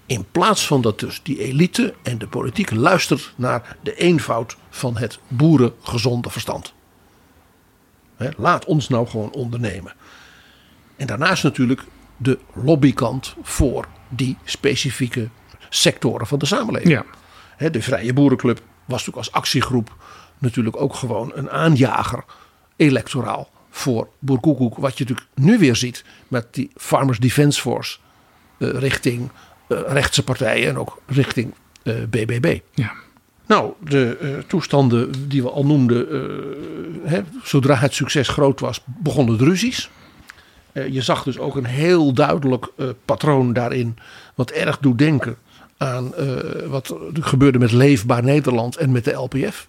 In 0.06 0.26
plaats 0.32 0.68
van 0.68 0.82
dat 0.82 1.00
dus 1.00 1.20
die 1.24 1.40
elite 1.40 1.94
en 2.04 2.18
de 2.18 2.28
politiek 2.28 2.72
luistert 2.72 3.34
naar 3.36 3.78
de 3.82 3.96
eenvoud 3.96 4.58
van 4.70 4.98
het 4.98 5.20
boerengezonde 5.28 6.30
verstand. 6.30 6.74
laat 8.38 8.66
ons 8.66 8.90
nou 8.90 9.08
gewoon 9.08 9.32
ondernemen. 9.32 9.94
En 10.96 11.08
daarnaast 11.08 11.44
natuurlijk 11.44 11.84
de 12.18 12.40
lobbykant 12.54 13.36
voor 13.42 13.88
die 14.10 14.38
specifieke 14.44 15.30
sectoren 15.70 16.28
van 16.28 16.40
de 16.40 16.46
samenleving. 16.46 17.04
Ja. 17.58 17.70
de 17.70 17.82
Vrije 17.82 18.14
Boerenclub 18.14 18.58
was 18.86 19.06
natuurlijk 19.06 19.18
als 19.18 19.32
actiegroep 19.32 19.96
natuurlijk 20.38 20.82
ook 20.82 20.96
gewoon 20.96 21.32
een 21.34 21.50
aanjager 21.50 22.24
electoraal 22.76 23.50
voor 23.70 24.10
Boerkoekoek. 24.20 24.78
Wat 24.78 24.98
je 24.98 25.04
natuurlijk 25.04 25.30
nu 25.36 25.60
weer 25.60 25.76
ziet 25.76 26.04
met 26.28 26.54
die 26.54 26.72
Farmers 26.76 27.20
Defence 27.20 27.62
Force 27.62 27.98
uh, 28.58 28.70
richting 28.70 29.30
rechtse 29.68 30.24
partijen 30.24 30.70
en 30.70 30.78
ook 30.78 31.02
richting 31.06 31.54
BBB. 31.84 32.60
Ja. 32.74 32.92
Nou, 33.48 33.74
de 33.80 34.44
toestanden 34.48 35.28
die 35.28 35.44
we 35.44 35.50
al 35.50 35.66
noemden, 35.66 36.08
hè, 37.04 37.22
zodra 37.44 37.76
het 37.76 37.94
succes 37.94 38.28
groot 38.28 38.60
was, 38.60 38.82
begonnen 38.86 39.38
de 39.38 39.44
ruzies. 39.44 39.90
je 40.92 41.02
zag 41.02 41.24
dus 41.24 41.38
ook 41.38 41.56
een 41.56 41.66
heel 41.66 42.14
duidelijk 42.14 42.68
patroon 43.06 43.54
daarin, 43.54 43.98
wat 44.36 44.52
erg 44.52 44.78
doet 44.78 44.98
denken 44.98 45.38
aan 45.78 46.14
wat 46.68 46.90
er 46.90 47.24
gebeurde 47.24 47.60
met 47.60 47.72
Leefbaar 47.72 48.24
Nederland 48.24 48.76
en 48.76 48.92
met 48.92 49.04
de 49.04 49.12
LPF. 49.12 49.68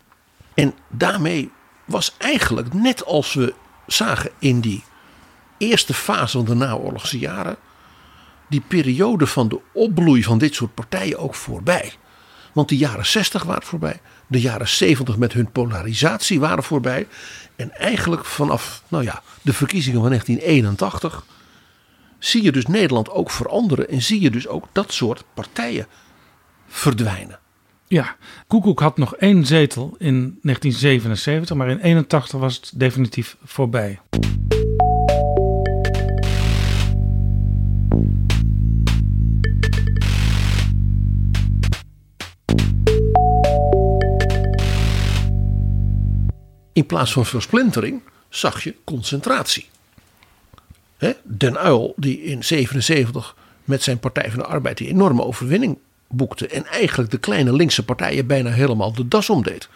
En 0.54 0.74
daarmee 0.88 1.50
was 1.84 2.14
eigenlijk, 2.18 2.74
net 2.74 3.04
als 3.04 3.34
we 3.34 3.54
zagen 3.86 4.30
in 4.38 4.60
die 4.60 4.84
eerste 5.58 5.94
fase 5.94 6.36
van 6.36 6.46
de 6.46 6.54
naoorlogse 6.54 7.18
jaren, 7.18 7.56
die 8.48 8.62
periode 8.68 9.26
van 9.26 9.48
de 9.48 9.60
opbloei 9.72 10.22
van 10.22 10.38
dit 10.38 10.54
soort 10.54 10.74
partijen 10.74 11.18
ook 11.18 11.34
voorbij. 11.34 11.92
Want 12.52 12.68
de 12.68 12.76
jaren 12.76 13.06
60 13.06 13.42
waren 13.42 13.62
voorbij, 13.62 14.00
de 14.26 14.40
jaren 14.40 14.68
70 14.68 15.16
met 15.16 15.32
hun 15.32 15.50
polarisatie 15.52 16.40
waren 16.40 16.64
voorbij. 16.64 17.06
En 17.56 17.72
eigenlijk 17.72 18.24
vanaf 18.24 18.82
nou 18.88 19.04
ja, 19.04 19.22
de 19.42 19.52
verkiezingen 19.52 20.00
van 20.00 20.08
1981 20.08 21.24
zie 22.18 22.42
je 22.42 22.52
dus 22.52 22.66
Nederland 22.66 23.10
ook 23.10 23.30
veranderen 23.30 23.88
en 23.88 24.02
zie 24.02 24.20
je 24.20 24.30
dus 24.30 24.48
ook 24.48 24.66
dat 24.72 24.92
soort 24.92 25.24
partijen 25.34 25.86
verdwijnen. 26.66 27.38
Ja, 27.88 28.16
Koekoek 28.46 28.80
had 28.80 28.96
nog 28.96 29.16
één 29.16 29.46
zetel 29.46 29.94
in 29.98 30.38
1977, 30.42 31.56
maar 31.56 31.68
in 31.68 31.78
81 31.78 32.40
was 32.40 32.56
het 32.56 32.72
definitief 32.74 33.36
voorbij. 33.44 34.00
In 46.76 46.86
plaats 46.86 47.12
van 47.12 47.26
versplintering 47.26 48.02
zag 48.28 48.64
je 48.64 48.74
concentratie. 48.84 49.68
Den 51.22 51.58
Uil, 51.58 51.94
die 51.96 52.22
in 52.22 52.44
77 52.44 53.36
met 53.64 53.82
zijn 53.82 53.98
Partij 53.98 54.30
van 54.30 54.38
de 54.38 54.44
Arbeid 54.44 54.78
die 54.78 54.88
enorme 54.88 55.24
overwinning 55.24 55.78
boekte. 56.08 56.48
En 56.48 56.66
eigenlijk 56.66 57.10
de 57.10 57.18
kleine 57.18 57.52
linkse 57.52 57.84
partijen 57.84 58.26
bijna 58.26 58.50
helemaal 58.50 58.92
de 58.92 59.08
das 59.08 59.30
omdeed. 59.30 59.68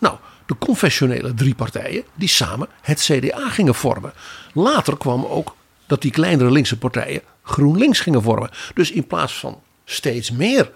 Nou, 0.00 0.16
de 0.46 0.58
confessionele 0.58 1.34
drie 1.34 1.54
partijen 1.54 2.04
die 2.14 2.28
samen 2.28 2.68
het 2.80 3.00
CDA 3.00 3.48
gingen 3.48 3.74
vormen. 3.74 4.12
Later 4.54 4.96
kwam 4.96 5.24
ook 5.24 5.56
dat 5.86 6.02
die 6.02 6.10
kleinere 6.10 6.50
linkse 6.50 6.78
partijen 6.78 7.22
GroenLinks 7.42 8.00
gingen 8.00 8.22
vormen. 8.22 8.50
Dus 8.74 8.90
in 8.90 9.06
plaats 9.06 9.38
van 9.38 9.62
steeds 9.84 10.30
meer 10.30 10.70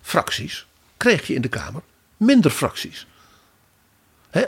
fracties, 0.00 0.66
kreeg 0.96 1.26
je 1.26 1.34
in 1.34 1.42
de 1.42 1.48
Kamer 1.48 1.82
minder 2.16 2.50
fracties. 2.50 3.06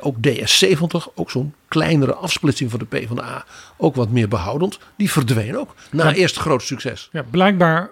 Ook 0.00 0.16
DS70, 0.28 1.14
ook 1.14 1.30
zo'n 1.30 1.54
kleinere 1.68 2.14
afsplitsing 2.14 2.70
van 2.70 2.78
de 2.78 2.84
PvdA, 2.84 3.44
ook 3.76 3.94
wat 3.94 4.08
meer 4.08 4.28
behoudend, 4.28 4.78
die 4.96 5.10
verdween 5.10 5.58
ook 5.58 5.74
na 5.90 6.08
ja, 6.08 6.14
eerst 6.14 6.36
groot 6.36 6.62
succes. 6.62 7.08
Ja, 7.12 7.22
blijkbaar 7.30 7.90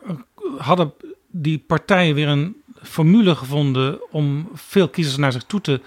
hadden 0.59 0.93
die 1.31 1.59
partijen 1.59 2.14
weer 2.14 2.28
een 2.28 2.56
formule 2.82 3.35
gevonden 3.35 4.12
om 4.12 4.48
veel 4.55 4.89
kiezers 4.89 5.16
naar 5.16 5.32
zich 5.32 5.44
toe 5.44 5.60
te 5.60 5.81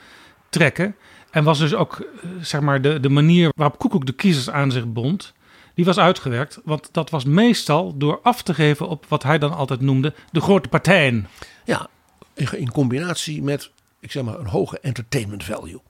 trekken. 0.50 0.96
En 1.32 1.44
was 1.44 1.60
dus 1.60 1.74
ook 1.74 2.08
zeg 2.42 2.62
maar, 2.62 2.82
de, 2.82 3.00
de 3.00 3.10
manier 3.10 3.52
waarop 3.56 3.80
Koekoek 3.80 4.06
de 4.06 4.14
kiezers 4.14 4.50
aan 4.50 4.72
zich 4.72 4.88
bond. 4.88 5.34
Die 5.74 5.86
was 5.86 5.98
uitgewerkt, 5.98 6.60
want 6.64 6.90
dat 6.92 7.10
was 7.10 7.24
meestal 7.24 7.98
door 7.98 8.20
af 8.24 8.42
te 8.42 8.54
geven 8.54 8.88
op 8.88 9.06
wat 9.08 9.24
hij 9.24 9.38
dan 9.38 9.54
altijd 9.54 9.82
noemde 9.82 10.14
de 10.32 10.42
grote 10.42 10.70
partijen. 10.70 11.28
Ja, 11.66 11.88
in 12.34 12.72
combinatie 12.72 13.44
met, 13.44 13.72
ik 14.00 14.12
zeg 14.12 14.24
maar, 14.24 14.40
een 14.40 14.48
hoge 14.48 14.80
entertainment 14.80 15.44
value. 15.44 15.82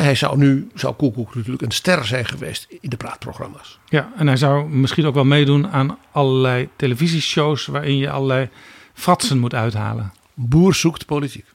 Hij 0.00 0.14
zou 0.14 0.36
nu, 0.36 0.68
zou 0.74 0.94
Koekoek 0.94 1.34
natuurlijk 1.34 1.62
een 1.62 1.70
ster 1.70 2.04
zijn 2.04 2.24
geweest 2.24 2.66
in 2.80 2.90
de 2.90 2.96
praatprogramma's. 2.96 3.78
Ja, 3.88 4.12
en 4.16 4.26
hij 4.26 4.36
zou 4.36 4.68
misschien 4.68 5.06
ook 5.06 5.14
wel 5.14 5.24
meedoen 5.24 5.68
aan 5.68 5.98
allerlei 6.12 6.68
televisieshows 6.76 7.66
waarin 7.66 7.96
je 7.96 8.10
allerlei 8.10 8.48
fratsen 8.92 9.38
moet 9.38 9.54
uithalen. 9.54 10.12
Boer 10.34 10.74
zoekt 10.74 11.06
politiek. 11.06 11.46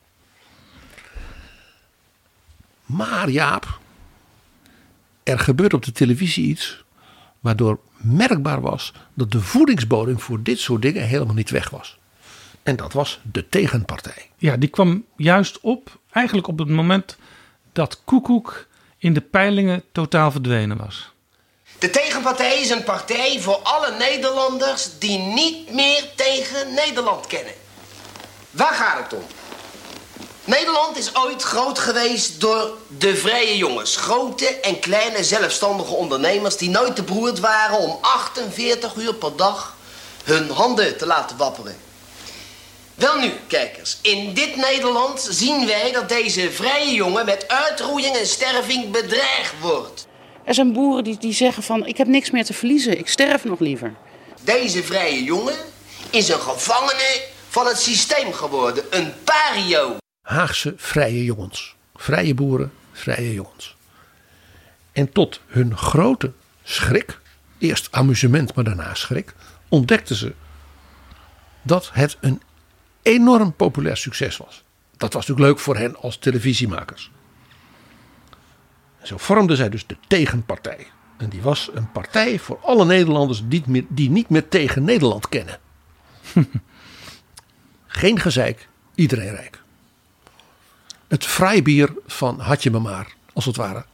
Maar 2.85 3.29
Jaap, 3.29 3.79
er 5.23 5.39
gebeurt 5.39 5.73
op 5.73 5.85
de 5.85 5.91
televisie 5.91 6.45
iets 6.45 6.83
waardoor 7.39 7.79
merkbaar 7.97 8.61
was 8.61 8.93
dat 9.13 9.31
de 9.31 9.41
voedingsbodem 9.41 10.19
voor 10.19 10.43
dit 10.43 10.59
soort 10.59 10.81
dingen 10.81 11.07
helemaal 11.07 11.35
niet 11.35 11.49
weg 11.49 11.69
was. 11.69 11.97
En 12.63 12.75
dat 12.75 12.93
was 12.93 13.19
de 13.31 13.49
tegenpartij. 13.49 14.29
Ja, 14.37 14.57
die 14.57 14.69
kwam 14.69 15.05
juist 15.15 15.59
op, 15.59 15.99
eigenlijk 16.11 16.47
op 16.47 16.59
het 16.59 16.69
moment 16.69 17.17
dat 17.77 17.97
Koekoek 18.03 18.65
in 18.97 19.13
de 19.13 19.21
peilingen 19.21 19.83
totaal 19.91 20.31
verdwenen 20.31 20.77
was. 20.77 21.11
De 21.79 21.89
tegenpartij 21.89 22.59
is 22.59 22.69
een 22.69 22.83
partij 22.83 23.39
voor 23.39 23.59
alle 23.63 23.91
Nederlanders 23.97 24.89
die 24.99 25.17
niet 25.17 25.73
meer 25.73 26.03
tegen 26.15 26.73
Nederland 26.73 27.27
kennen. 27.27 27.53
Waar 28.51 28.73
gaat 28.73 29.03
het 29.03 29.13
om? 29.13 29.25
Nederland 30.43 30.97
is 30.97 31.15
ooit 31.15 31.43
groot 31.43 31.79
geweest 31.79 32.41
door 32.41 32.77
de 32.87 33.15
vrije 33.15 33.57
jongens. 33.57 33.95
Grote 33.95 34.59
en 34.59 34.79
kleine 34.79 35.23
zelfstandige 35.23 35.93
ondernemers 35.93 36.57
die 36.57 36.69
nooit 36.69 36.95
te 36.95 37.03
beroerd 37.03 37.39
waren 37.39 37.77
om 37.77 37.97
48 38.01 38.95
uur 38.95 39.13
per 39.13 39.35
dag 39.35 39.75
hun 40.23 40.49
handen 40.49 40.97
te 40.97 41.05
laten 41.05 41.37
wapperen. 41.37 41.86
Wel 42.97 43.19
nu, 43.19 43.31
kijkers, 43.47 43.99
in 44.01 44.33
dit 44.33 44.55
Nederland 44.55 45.27
zien 45.29 45.65
wij 45.65 45.91
dat 45.91 46.09
deze 46.09 46.51
vrije 46.51 46.93
jongen 46.93 47.25
met 47.25 47.47
uitroeiing 47.47 48.15
en 48.15 48.27
sterving 48.27 48.91
bedreigd 48.91 49.59
wordt. 49.61 50.07
Er 50.43 50.53
zijn 50.53 50.73
boeren 50.73 51.03
die, 51.03 51.17
die 51.17 51.33
zeggen 51.33 51.63
van, 51.63 51.85
ik 51.85 51.97
heb 51.97 52.07
niks 52.07 52.31
meer 52.31 52.45
te 52.45 52.53
verliezen, 52.53 52.97
ik 52.97 53.07
sterf 53.07 53.43
nog 53.43 53.59
liever. 53.59 53.95
Deze 54.41 54.83
vrije 54.83 55.23
jongen 55.23 55.55
is 56.09 56.29
een 56.29 56.39
gevangene 56.39 57.23
van 57.49 57.67
het 57.67 57.79
systeem 57.79 58.33
geworden, 58.33 58.83
een 58.89 59.13
pario. 59.23 59.97
Haagse 60.21 60.73
vrije 60.77 61.23
jongens. 61.23 61.75
Vrije 61.95 62.33
boeren, 62.33 62.73
vrije 62.91 63.33
jongens. 63.33 63.75
En 64.91 65.11
tot 65.11 65.41
hun 65.47 65.77
grote 65.77 66.31
schrik, 66.63 67.19
eerst 67.57 67.87
amusement, 67.91 68.55
maar 68.55 68.63
daarna 68.63 68.93
schrik, 68.93 69.33
ontdekten 69.69 70.15
ze 70.15 70.33
dat 71.61 71.89
het 71.93 72.17
een 72.21 72.41
enorm 73.07 73.53
populair 73.53 73.97
succes 73.97 74.37
was. 74.37 74.63
Dat 74.97 75.13
was 75.13 75.27
natuurlijk 75.27 75.47
leuk 75.47 75.59
voor 75.59 75.77
hen 75.77 75.95
als 75.95 76.17
televisiemakers. 76.17 77.11
Zo 79.03 79.17
vormden 79.17 79.57
zij 79.57 79.69
dus 79.69 79.87
de 79.87 79.97
tegenpartij. 80.07 80.87
En 81.17 81.29
die 81.29 81.41
was 81.41 81.69
een 81.73 81.91
partij 81.91 82.39
voor 82.39 82.59
alle 82.61 82.85
Nederlanders 82.85 83.41
die, 83.45 83.49
niet 83.49 83.67
meer, 83.67 83.85
die 83.87 84.09
niet 84.09 84.29
meer 84.29 84.47
tegen 84.47 84.83
Nederland 84.83 85.29
kennen. 85.29 85.59
Geen 87.87 88.19
gezeik, 88.19 88.67
iedereen 88.95 89.35
rijk. 89.35 89.61
Het 91.07 91.25
vrijbier 91.25 91.93
van 92.05 92.39
Hadje 92.39 92.71
me 92.71 92.79
maar, 92.79 93.15
als 93.33 93.45
het 93.45 93.55
ware, 93.55 93.85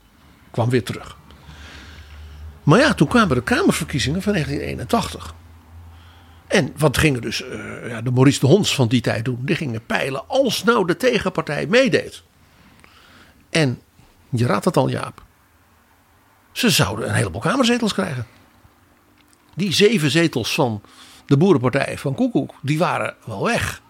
kwam 0.51 0.69
weer 0.69 0.83
terug. 0.83 1.17
Maar 2.63 2.79
ja, 2.79 2.93
toen 2.93 3.07
kwamen 3.07 3.35
de 3.35 3.43
Kamerverkiezingen 3.43 4.21
van 4.21 4.33
1981. 4.33 5.35
En 6.53 6.73
wat 6.77 6.97
gingen 6.97 7.21
dus 7.21 7.41
uh, 7.41 7.89
ja, 7.89 8.01
de 8.01 8.11
Maurice 8.11 8.39
de 8.39 8.45
Hons 8.45 8.75
van 8.75 8.87
die 8.87 9.01
tijd 9.01 9.25
doen? 9.25 9.39
Die 9.41 9.55
gingen 9.55 9.85
peilen 9.85 10.27
als 10.27 10.63
nou 10.63 10.87
de 10.87 10.97
tegenpartij 10.97 11.67
meedeed. 11.67 12.23
En 13.49 13.81
je 14.29 14.45
raadt 14.45 14.65
het 14.65 14.77
al, 14.77 14.89
Jaap. 14.89 15.23
Ze 16.51 16.69
zouden 16.69 17.07
een 17.07 17.15
heleboel 17.15 17.41
kamerzetels 17.41 17.93
krijgen. 17.93 18.25
Die 19.55 19.73
zeven 19.73 20.11
zetels 20.11 20.53
van 20.53 20.81
de 21.25 21.37
boerenpartij 21.37 21.97
van 21.97 22.15
Koekoek, 22.15 22.53
die 22.61 22.77
waren 22.77 23.15
wel 23.25 23.43
weg. 23.43 23.81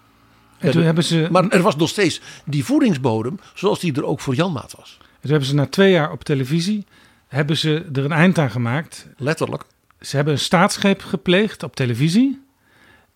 En 0.57 0.71
toen 0.71 0.83
hebben 0.83 1.03
ze... 1.03 1.27
Maar 1.31 1.47
er 1.47 1.61
was 1.61 1.75
nog 1.75 1.89
steeds 1.89 2.21
die 2.45 2.65
voedingsbodem, 2.65 3.39
zoals 3.53 3.79
die 3.79 3.93
er 3.93 4.05
ook 4.05 4.19
voor 4.19 4.35
Janmaat 4.35 4.75
was. 4.77 4.97
En 4.99 5.19
toen 5.21 5.31
hebben 5.31 5.49
ze 5.49 5.55
na 5.55 5.65
twee 5.65 5.91
jaar 5.91 6.11
op 6.11 6.23
televisie, 6.23 6.85
hebben 7.27 7.57
ze 7.57 7.85
er 7.93 8.05
een 8.05 8.11
eind 8.11 8.37
aan 8.37 8.51
gemaakt. 8.51 9.07
Letterlijk. 9.17 9.63
Ze 9.99 10.15
hebben 10.15 10.33
een 10.33 10.39
staatsgreep 10.39 11.01
gepleegd 11.01 11.63
op 11.63 11.75
televisie. 11.75 12.42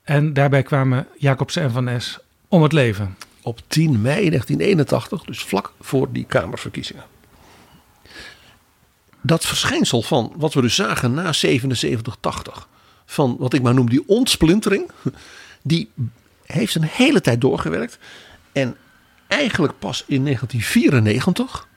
En 0.07 0.33
daarbij 0.33 0.63
kwamen 0.63 1.07
Jacobsen 1.17 1.61
en 1.61 1.71
Van 1.71 1.87
Es 1.87 2.19
om 2.47 2.63
het 2.63 2.71
leven. 2.71 3.17
Op 3.41 3.59
10 3.67 4.01
mei 4.01 4.29
1981, 4.29 5.23
dus 5.23 5.43
vlak 5.43 5.73
voor 5.79 6.11
die 6.11 6.25
Kamerverkiezingen. 6.25 7.03
Dat 9.21 9.45
verschijnsel 9.45 10.01
van 10.01 10.33
wat 10.35 10.53
we 10.53 10.61
dus 10.61 10.75
zagen 10.75 11.13
na 11.13 11.33
77, 11.33 12.17
80. 12.19 12.67
Van 13.05 13.35
wat 13.39 13.53
ik 13.53 13.61
maar 13.61 13.73
noem 13.73 13.89
die 13.89 14.07
ontsplintering. 14.07 14.91
Die 15.61 15.91
heeft 16.45 16.75
een 16.75 16.83
hele 16.91 17.21
tijd 17.21 17.41
doorgewerkt. 17.41 17.99
En 18.51 18.77
eigenlijk 19.27 19.79
pas 19.79 20.03
in 20.07 20.23
1994 20.23 21.67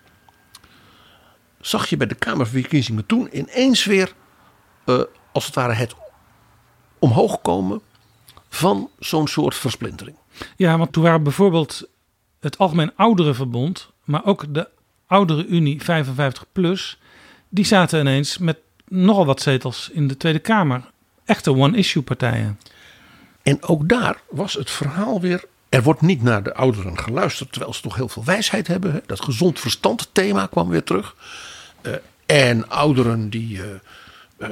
zag 1.61 1.87
je 1.89 1.97
bij 1.97 2.07
de 2.07 2.15
Kamerverkiezingen 2.15 3.07
toen 3.07 3.39
ineens 3.39 3.85
weer, 3.85 4.13
uh, 4.87 5.03
als 5.33 5.47
het 5.47 5.55
ware, 5.55 5.73
het 5.73 5.95
omhoog 6.99 7.41
komen 7.43 7.81
van 8.51 8.91
zo'n 8.99 9.29
soort 9.29 9.55
versplintering. 9.55 10.17
Ja, 10.57 10.79
want 10.79 10.93
toen 10.93 11.03
waren 11.03 11.23
bijvoorbeeld 11.23 11.89
het 12.41 12.59
Algemeen 12.59 12.93
Ouderenverbond, 12.97 13.91
maar 14.05 14.25
ook 14.25 14.55
de 14.55 14.69
Oudere 15.07 15.47
Unie 15.47 15.83
55 15.83 16.47
plus, 16.53 16.99
die 17.49 17.65
zaten 17.65 18.01
ineens 18.01 18.39
met 18.39 18.59
nogal 18.89 19.27
wat 19.27 19.43
zetels 19.43 19.91
in 19.93 20.09
de 20.09 20.17
Tweede 20.17 20.39
Kamer. 20.39 20.91
Echte 21.25 21.55
one-issue 21.55 22.03
partijen. 22.03 22.59
En 23.43 23.63
ook 23.63 23.89
daar 23.89 24.21
was 24.29 24.55
het 24.55 24.71
verhaal 24.71 25.21
weer. 25.21 25.45
Er 25.69 25.83
wordt 25.83 26.01
niet 26.01 26.23
naar 26.23 26.43
de 26.43 26.55
ouderen 26.55 26.99
geluisterd, 26.99 27.53
terwijl 27.53 27.75
ze 27.75 27.83
toch 27.83 27.97
heel 27.97 28.09
veel 28.09 28.25
wijsheid 28.25 28.67
hebben. 28.67 29.03
Dat 29.07 29.21
gezond 29.25 29.61
verstand 29.61 30.09
thema 30.13 30.47
kwam 30.47 30.69
weer 30.69 30.85
terug. 30.85 31.17
Uh, 31.83 31.95
en 32.27 32.69
ouderen 32.69 33.31
die, 33.31 33.57
uh, 33.57 33.65
uh, 34.39 34.49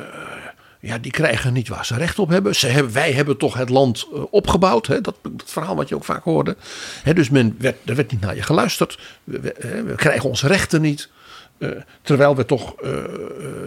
ja, 0.81 0.99
die 0.99 1.11
krijgen 1.11 1.53
niet 1.53 1.69
waar 1.69 1.87
ze 1.87 1.97
recht 1.97 2.19
op 2.19 2.29
hebben. 2.29 2.55
Ze 2.55 2.67
hebben 2.67 2.93
wij 2.93 3.13
hebben 3.13 3.37
toch 3.37 3.55
het 3.55 3.69
land 3.69 4.09
opgebouwd. 4.31 4.87
Hè? 4.87 5.01
Dat, 5.01 5.15
dat, 5.23 5.51
verhaal 5.51 5.77
wat 5.77 5.89
je 5.89 5.95
ook 5.95 6.05
vaak 6.05 6.25
hoorde. 6.25 6.57
Hè, 7.03 7.15
dus 7.15 7.31
men 7.31 7.57
werd, 7.59 7.77
er 7.85 7.95
werd 7.95 8.11
niet 8.11 8.21
naar 8.21 8.37
je 8.37 8.43
geluisterd. 8.43 8.99
We, 9.25 9.41
we, 9.41 9.83
we 9.83 9.95
krijgen 9.95 10.29
onze 10.29 10.47
rechten 10.47 10.81
niet. 10.81 11.09
Uh, 11.59 11.71
terwijl 12.03 12.37
we 12.37 12.45
toch 12.45 12.75
uh, 12.83 12.91
uh, 12.91 12.99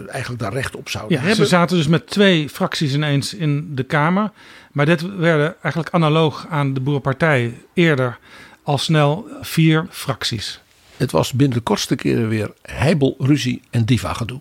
eigenlijk 0.08 0.42
daar 0.42 0.52
recht 0.52 0.76
op 0.76 0.88
zouden 0.88 1.16
ja, 1.16 1.24
hebben. 1.24 1.44
Ze 1.44 1.50
zaten 1.50 1.76
dus 1.76 1.86
met 1.86 2.06
twee 2.06 2.48
fracties 2.48 2.94
ineens 2.94 3.34
in 3.34 3.74
de 3.74 3.82
Kamer. 3.82 4.30
Maar 4.72 4.86
dit 4.86 5.16
werden 5.16 5.54
eigenlijk 5.62 5.94
analoog 5.94 6.46
aan 6.48 6.74
de 6.74 6.80
Boerenpartij 6.80 7.54
eerder 7.74 8.18
al 8.62 8.78
snel 8.78 9.26
vier 9.40 9.86
fracties. 9.90 10.60
Het 10.96 11.10
was 11.10 11.32
binnen 11.32 11.56
de 11.56 11.62
kortste 11.62 11.94
keren 11.94 12.28
weer 12.28 12.52
heibel, 12.62 13.14
ruzie 13.18 13.62
en 13.70 13.84
diva 13.84 14.12
gedoe. 14.12 14.40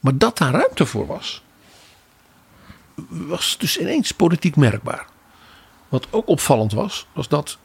Maar 0.00 0.18
dat 0.18 0.38
daar 0.38 0.52
ruimte 0.52 0.86
voor 0.86 1.06
was, 1.06 1.42
was 3.08 3.58
dus 3.58 3.78
ineens 3.78 4.12
politiek 4.12 4.56
merkbaar. 4.56 5.06
Wat 5.88 6.06
ook 6.10 6.28
opvallend 6.28 6.72
was, 6.72 7.06
was 7.12 7.28
dat 7.28 7.58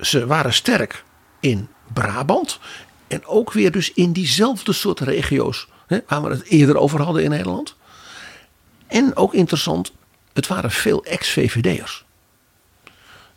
ze 0.00 0.26
waren 0.26 0.52
sterk 0.52 1.04
in 1.40 1.68
Brabant 1.92 2.58
en 3.06 3.26
ook 3.26 3.52
weer 3.52 3.70
dus 3.70 3.92
in 3.92 4.12
diezelfde 4.12 4.72
soort 4.72 5.00
regio's 5.00 5.68
hè, 5.86 5.98
waar 6.06 6.22
we 6.22 6.28
het 6.28 6.44
eerder 6.44 6.76
over 6.76 7.02
hadden 7.02 7.22
in 7.22 7.30
Nederland. 7.30 7.76
En 8.86 9.16
ook 9.16 9.34
interessant, 9.34 9.92
het 10.32 10.46
waren 10.46 10.70
veel 10.70 11.04
ex-VVD'ers. 11.04 12.04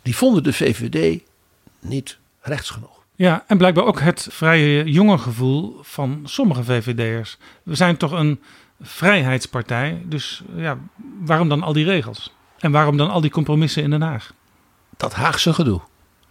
Die 0.02 0.16
vonden 0.16 0.42
de 0.42 0.52
VVD 0.52 1.22
niet 1.80 2.18
rechts 2.40 2.70
genoeg. 2.70 2.97
Ja, 3.18 3.44
en 3.46 3.58
blijkbaar 3.58 3.84
ook 3.84 4.00
het 4.00 4.26
vrije 4.30 4.90
jonge 4.90 5.18
gevoel 5.18 5.78
van 5.82 6.20
sommige 6.24 6.64
VVD'ers. 6.64 7.36
We 7.62 7.74
zijn 7.74 7.96
toch 7.96 8.10
een 8.12 8.40
vrijheidspartij, 8.80 10.02
dus 10.04 10.42
ja, 10.56 10.78
waarom 11.20 11.48
dan 11.48 11.62
al 11.62 11.72
die 11.72 11.84
regels? 11.84 12.34
En 12.58 12.70
waarom 12.70 12.96
dan 12.96 13.10
al 13.10 13.20
die 13.20 13.30
compromissen 13.30 13.82
in 13.82 13.90
Den 13.90 14.02
Haag? 14.02 14.32
Dat 14.96 15.14
Haagse 15.14 15.52
gedoe. 15.52 15.80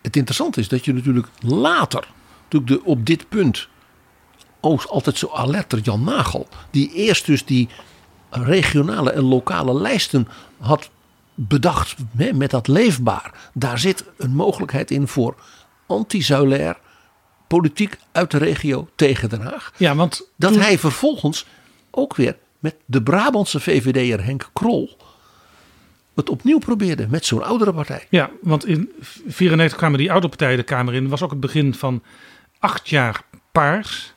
Het 0.02 0.16
interessante 0.16 0.60
is 0.60 0.68
dat 0.68 0.86
je 0.86 0.94
natuurlijk 0.94 1.28
later 1.40 2.08
natuurlijk 2.50 2.84
de, 2.84 2.90
op 2.90 3.06
dit 3.06 3.30
punt 3.30 3.68
ook 4.60 4.84
altijd 4.84 5.18
zo 5.18 5.30
alerter 5.34 5.80
Jan 5.80 6.04
Nagel. 6.04 6.48
Die 6.72 6.94
eerst 6.94 7.26
dus 7.26 7.46
die 7.46 7.70
regionale 8.30 9.12
en 9.12 9.24
lokale 9.24 9.74
lijsten 9.74 10.28
had 10.60 10.90
bedacht 11.34 11.96
met 12.34 12.52
dat 12.52 12.68
leefbaar. 12.68 13.50
Daar 13.54 13.80
zit 13.80 14.06
een 14.18 14.36
mogelijkheid 14.36 14.92
in 14.92 15.08
voor 15.08 15.36
anti-zuilair 15.88 16.78
politiek 17.48 17.98
uit 18.12 18.32
de 18.32 18.38
regio 18.38 18.88
tegen 18.96 19.30
Den 19.30 19.42
Haag. 19.42 19.74
Ja, 19.78 19.96
want 19.96 20.30
dat 20.36 20.56
hij 20.56 20.78
vervolgens 20.78 21.46
ook 21.92 22.16
weer 22.16 22.38
met 22.60 22.76
de 22.86 23.04
Brabantse 23.04 23.60
VVD'er 23.60 24.24
Henk 24.24 24.50
Krol 24.54 24.98
het 26.18 26.30
opnieuw 26.30 26.58
probeerde 26.58 27.08
met 27.10 27.26
zo'n 27.26 27.44
oudere 27.44 27.74
partij. 27.74 28.08
Ja, 28.10 28.30
want 28.42 28.66
in 28.66 28.74
1994 28.74 29.78
kwamen 29.78 30.00
die 30.00 30.12
oude 30.12 30.28
partijen 30.28 30.58
de 30.58 30.64
Kamer 30.64 30.94
in. 30.94 31.02
Dat 31.02 31.12
was 31.12 31.22
ook 31.22 31.32
het 31.32 31.40
begin 31.40 31.74
van 31.74 32.04
acht 32.60 32.90
jaar 32.90 33.22
paars. 33.52 34.14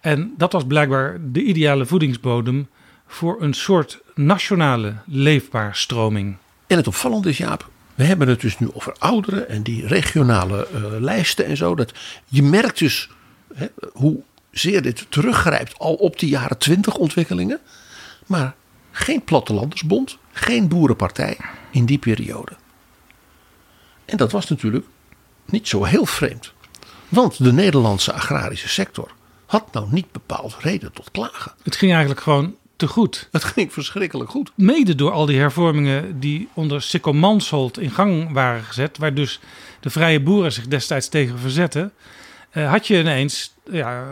En 0.00 0.34
dat 0.36 0.52
was 0.52 0.66
blijkbaar 0.66 1.18
de 1.20 1.42
ideale 1.42 1.86
voedingsbodem 1.86 2.68
voor 3.06 3.42
een 3.42 3.54
soort 3.54 4.00
nationale 4.14 4.94
leefbaar 5.06 5.76
stroming. 5.76 6.36
En 6.66 6.76
het 6.76 6.86
opvallende 6.86 7.28
is, 7.28 7.38
Jaap, 7.38 7.70
we 8.02 8.08
hebben 8.08 8.28
het 8.28 8.40
dus 8.40 8.58
nu 8.58 8.68
over 8.72 8.94
ouderen 8.98 9.48
en 9.48 9.62
die 9.62 9.86
regionale 9.86 10.68
uh, 10.74 10.80
lijsten 11.00 11.46
en 11.46 11.56
zo. 11.56 11.74
Dat 11.74 11.92
je 12.28 12.42
merkt 12.42 12.78
dus 12.78 13.10
hè, 13.54 13.66
hoe 13.92 14.20
zeer 14.50 14.82
dit 14.82 15.06
teruggrijpt 15.08 15.78
al 15.78 15.94
op 15.94 16.18
die 16.18 16.28
jaren 16.28 16.58
twintig 16.58 16.96
ontwikkelingen. 16.96 17.60
Maar 18.26 18.54
geen 18.90 19.24
plattelandersbond, 19.24 20.18
geen 20.32 20.68
boerenpartij 20.68 21.36
in 21.70 21.86
die 21.86 21.98
periode. 21.98 22.52
En 24.04 24.16
dat 24.16 24.32
was 24.32 24.48
natuurlijk 24.48 24.86
niet 25.44 25.68
zo 25.68 25.84
heel 25.84 26.06
vreemd. 26.06 26.52
Want 27.08 27.44
de 27.44 27.52
Nederlandse 27.52 28.12
agrarische 28.12 28.68
sector 28.68 29.10
had 29.46 29.72
nou 29.72 29.86
niet 29.90 30.12
bepaald 30.12 30.56
reden 30.60 30.92
tot 30.92 31.10
klagen. 31.10 31.52
Het 31.62 31.76
ging 31.76 31.90
eigenlijk 31.92 32.20
gewoon 32.22 32.56
te 32.82 32.88
goed. 32.88 33.28
Het 33.32 33.44
ging 33.44 33.72
verschrikkelijk 33.72 34.30
goed. 34.30 34.52
Mede 34.54 34.94
door 34.94 35.10
al 35.10 35.26
die 35.26 35.38
hervormingen 35.38 36.20
die 36.20 36.48
onder 36.52 36.82
Sikko 36.82 37.12
Mansholt 37.12 37.78
in 37.78 37.90
gang 37.90 38.32
waren 38.32 38.62
gezet, 38.62 38.98
waar 38.98 39.14
dus 39.14 39.40
de 39.80 39.90
vrije 39.90 40.20
boeren 40.20 40.52
zich 40.52 40.66
destijds 40.66 41.08
tegen 41.08 41.38
verzetten, 41.38 41.92
eh, 42.50 42.70
had 42.70 42.86
je 42.86 42.98
ineens 42.98 43.54
ja, 43.70 44.04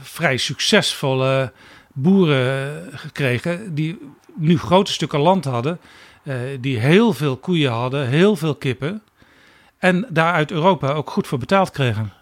vrij 0.00 0.36
succesvolle 0.36 1.52
boeren 1.92 2.88
gekregen 2.92 3.74
die 3.74 3.98
nu 4.34 4.58
grote 4.58 4.92
stukken 4.92 5.20
land 5.20 5.44
hadden, 5.44 5.78
eh, 6.22 6.34
die 6.60 6.78
heel 6.78 7.12
veel 7.12 7.36
koeien 7.36 7.72
hadden, 7.72 8.08
heel 8.08 8.36
veel 8.36 8.54
kippen 8.54 9.02
en 9.78 10.06
daar 10.08 10.32
uit 10.32 10.50
Europa 10.50 10.92
ook 10.92 11.10
goed 11.10 11.26
voor 11.26 11.38
betaald 11.38 11.70
kregen. 11.70 12.12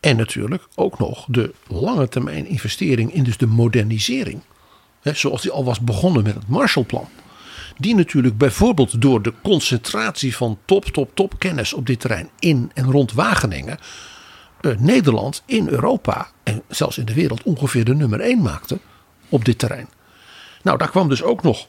En 0.00 0.16
natuurlijk 0.16 0.66
ook 0.74 0.98
nog 0.98 1.26
de 1.28 1.54
lange 1.66 2.08
termijn 2.08 2.46
investering 2.46 3.12
in 3.12 3.24
dus 3.24 3.36
de 3.36 3.46
modernisering. 3.46 4.40
Zoals 5.16 5.42
die 5.42 5.50
al 5.50 5.64
was 5.64 5.80
begonnen 5.80 6.22
met 6.22 6.34
het 6.34 6.48
Marshallplan. 6.48 7.08
Die 7.76 7.94
natuurlijk 7.94 8.38
bijvoorbeeld 8.38 9.02
door 9.02 9.22
de 9.22 9.32
concentratie 9.42 10.36
van 10.36 10.58
top, 10.64 10.84
top, 10.84 11.10
top 11.14 11.38
kennis 11.38 11.72
op 11.72 11.86
dit 11.86 12.00
terrein 12.00 12.28
in 12.38 12.70
en 12.74 12.90
rond 12.90 13.12
Wageningen. 13.12 13.78
eh, 14.60 14.76
Nederland 14.78 15.42
in 15.46 15.68
Europa 15.68 16.28
en 16.42 16.62
zelfs 16.68 16.98
in 16.98 17.04
de 17.04 17.14
wereld 17.14 17.42
ongeveer 17.42 17.84
de 17.84 17.94
nummer 17.94 18.20
1 18.20 18.42
maakte 18.42 18.78
op 19.28 19.44
dit 19.44 19.58
terrein. 19.58 19.88
Nou, 20.62 20.78
daar 20.78 20.90
kwam 20.90 21.08
dus 21.08 21.22
ook 21.22 21.42
nog 21.42 21.66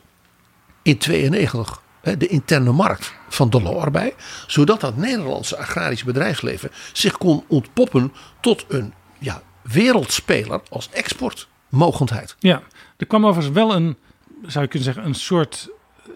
in 0.82 0.98
92 0.98 1.82
hè, 2.02 2.18
de 2.18 2.28
interne 2.28 2.72
markt 2.72 3.14
van 3.30 3.50
Delors 3.50 3.92
bij. 3.92 4.14
Zodat 4.48 4.82
dat 4.82 4.98
Nederlandse 4.98 5.58
agrarische 5.58 6.06
bedrijfsleven 6.06 6.72
zich 6.94 7.18
kon 7.18 7.44
ontpoppen 7.48 8.14
tot 8.42 8.66
een 8.68 8.94
ja, 9.20 9.42
wereldspeler 9.62 10.62
als 10.70 10.90
exportmogendheid. 10.92 12.36
Ja, 12.40 12.62
er 13.00 13.08
kwam 13.08 13.26
overigens 13.26 13.56
wel 13.56 13.76
een, 13.76 13.98
zou 14.46 14.64
je 14.64 14.70
kunnen 14.70 14.94
zeggen, 14.94 15.06
een 15.06 15.16
soort 15.16 15.70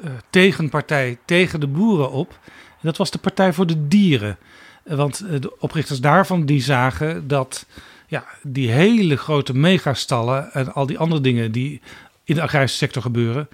eh, 0.03 0.09
tegenpartij 0.29 1.17
tegen 1.25 1.59
de 1.59 1.67
boeren 1.67 2.11
op. 2.11 2.39
Dat 2.81 2.97
was 2.97 3.11
de 3.11 3.17
Partij 3.17 3.53
voor 3.53 3.65
de 3.65 3.87
Dieren. 3.87 4.37
Eh, 4.83 4.95
Want 4.95 5.19
eh, 5.19 5.41
de 5.41 5.59
oprichters 5.59 5.99
daarvan 5.99 6.45
die 6.45 6.61
zagen 6.61 7.27
dat 7.27 7.65
ja, 8.07 8.25
die 8.41 8.71
hele 8.71 9.15
grote 9.17 9.53
megastallen 9.53 10.53
en 10.53 10.73
al 10.73 10.85
die 10.85 10.97
andere 10.97 11.21
dingen 11.21 11.51
die 11.51 11.81
in 12.23 12.35
de 12.35 12.41
agrarische 12.41 12.77
sector 12.77 13.01
gebeuren, 13.01 13.47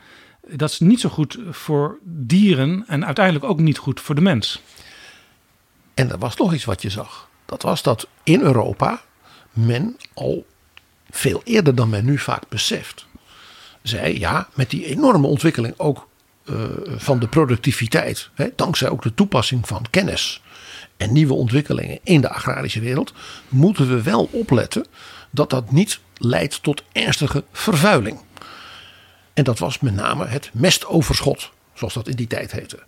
dat 0.47 0.69
is 0.69 0.79
niet 0.79 0.99
zo 0.99 1.09
goed 1.09 1.39
voor 1.49 1.97
dieren 2.03 2.83
en 2.87 3.05
uiteindelijk 3.05 3.45
ook 3.45 3.59
niet 3.59 3.77
goed 3.77 3.99
voor 3.99 4.15
de 4.15 4.21
mens. 4.21 4.61
En 5.93 6.11
er 6.11 6.17
was 6.17 6.35
nog 6.35 6.53
iets 6.53 6.65
wat 6.65 6.81
je 6.81 6.89
zag. 6.89 7.29
Dat 7.45 7.61
was 7.61 7.83
dat 7.83 8.07
in 8.23 8.41
Europa 8.41 9.01
men 9.53 9.97
al 10.13 10.45
veel 11.09 11.41
eerder 11.43 11.75
dan 11.75 11.89
men 11.89 12.05
nu 12.05 12.17
vaak 12.17 12.49
beseft. 12.49 13.07
Zei 13.81 14.19
ja, 14.19 14.47
met 14.53 14.69
die 14.69 14.85
enorme 14.85 15.27
ontwikkeling 15.27 15.73
ook 15.77 16.07
eh, 16.45 16.55
van 16.97 17.19
de 17.19 17.27
productiviteit. 17.27 18.29
Hè, 18.33 18.47
dankzij 18.55 18.89
ook 18.89 19.03
de 19.03 19.13
toepassing 19.13 19.67
van 19.67 19.85
kennis 19.89 20.41
en 20.97 21.13
nieuwe 21.13 21.33
ontwikkelingen 21.33 21.99
in 22.03 22.21
de 22.21 22.29
agrarische 22.29 22.79
wereld. 22.79 23.13
moeten 23.47 23.89
we 23.89 24.01
wel 24.01 24.29
opletten 24.31 24.85
dat 25.29 25.49
dat 25.49 25.71
niet 25.71 25.99
leidt 26.17 26.63
tot 26.63 26.83
ernstige 26.91 27.43
vervuiling. 27.51 28.19
En 29.33 29.43
dat 29.43 29.59
was 29.59 29.79
met 29.79 29.95
name 29.95 30.25
het 30.25 30.49
mestoverschot, 30.53 31.51
zoals 31.73 31.93
dat 31.93 32.07
in 32.07 32.15
die 32.15 32.27
tijd 32.27 32.51
heette. 32.51 32.79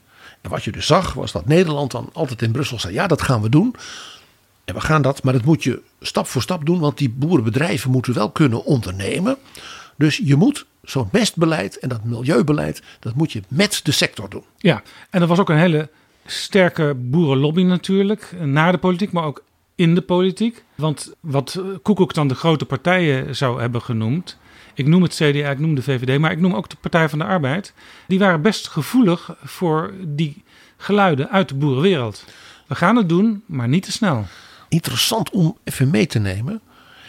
En 0.41 0.49
wat 0.49 0.63
je 0.63 0.71
dus 0.71 0.85
zag, 0.85 1.13
was 1.13 1.31
dat 1.31 1.45
Nederland 1.45 1.91
dan 1.91 2.09
altijd 2.13 2.41
in 2.41 2.51
Brussel 2.51 2.79
zei: 2.79 2.93
ja, 2.93 3.07
dat 3.07 3.21
gaan 3.21 3.41
we 3.41 3.49
doen. 3.49 3.75
En 4.65 4.73
we 4.73 4.81
gaan 4.81 5.01
dat, 5.01 5.23
maar 5.23 5.33
dat 5.33 5.45
moet 5.45 5.63
je 5.63 5.81
stap 6.01 6.27
voor 6.27 6.41
stap 6.41 6.65
doen, 6.65 6.79
want 6.79 6.97
die 6.97 7.09
boerenbedrijven 7.09 7.91
moeten 7.91 8.13
wel 8.13 8.31
kunnen 8.31 8.65
ondernemen. 8.65 9.37
Dus 9.97 10.21
je 10.23 10.35
moet 10.35 10.65
zo'n 10.83 11.09
mestbeleid 11.11 11.79
en 11.79 11.89
dat 11.89 12.03
milieubeleid, 12.03 12.81
dat 12.99 13.15
moet 13.15 13.31
je 13.31 13.41
met 13.47 13.79
de 13.83 13.91
sector 13.91 14.29
doen. 14.29 14.43
Ja, 14.57 14.81
en 15.09 15.21
er 15.21 15.27
was 15.27 15.39
ook 15.39 15.49
een 15.49 15.57
hele 15.57 15.89
sterke 16.25 16.93
boerenlobby 16.97 17.63
natuurlijk, 17.63 18.31
naar 18.39 18.71
de 18.71 18.77
politiek, 18.77 19.11
maar 19.11 19.23
ook 19.23 19.43
in 19.75 19.95
de 19.95 20.01
politiek. 20.01 20.63
Want 20.75 21.13
wat 21.19 21.61
Koekoek 21.81 22.13
dan 22.13 22.27
de 22.27 22.35
grote 22.35 22.65
partijen 22.65 23.35
zou 23.35 23.61
hebben 23.61 23.81
genoemd, 23.81 24.37
ik 24.73 24.87
noem 24.87 25.01
het 25.01 25.13
CDA, 25.13 25.49
ik 25.49 25.59
noem 25.59 25.75
de 25.75 25.83
VVD, 25.83 26.19
maar 26.19 26.31
ik 26.31 26.39
noem 26.39 26.53
ook 26.53 26.69
de 26.69 26.75
Partij 26.81 27.09
van 27.09 27.19
de 27.19 27.25
Arbeid. 27.25 27.73
Die 28.07 28.19
waren 28.19 28.41
best 28.41 28.67
gevoelig 28.67 29.35
voor 29.43 29.93
die 30.07 30.43
geluiden 30.77 31.29
uit 31.29 31.49
de 31.49 31.55
boerenwereld. 31.55 32.25
We 32.67 32.75
gaan 32.75 32.95
het 32.95 33.09
doen, 33.09 33.43
maar 33.45 33.67
niet 33.67 33.83
te 33.83 33.91
snel. 33.91 34.25
Interessant 34.69 35.29
om 35.29 35.57
even 35.63 35.89
mee 35.89 36.05
te 36.05 36.19
nemen. 36.19 36.61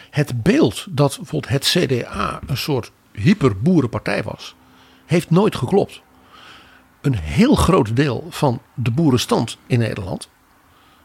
Het 0.09 0.43
beeld 0.43 0.85
dat 0.89 1.15
bijvoorbeeld 1.17 1.51
het 1.51 1.65
CDA 1.65 2.39
een 2.47 2.57
soort 2.57 2.91
hyperboerenpartij 3.13 4.23
was, 4.23 4.55
heeft 5.05 5.29
nooit 5.29 5.55
geklopt. 5.55 6.01
Een 7.01 7.15
heel 7.15 7.55
groot 7.55 7.95
deel 7.95 8.27
van 8.29 8.61
de 8.73 8.91
boerenstand 8.91 9.57
in 9.67 9.79
Nederland, 9.79 10.29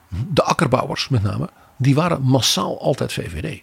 de 0.08 0.42
akkerbouwers 0.42 1.08
met 1.08 1.22
name, 1.22 1.50
die 1.76 1.94
waren 1.94 2.22
massaal 2.22 2.80
altijd 2.80 3.12
VVD. 3.12 3.62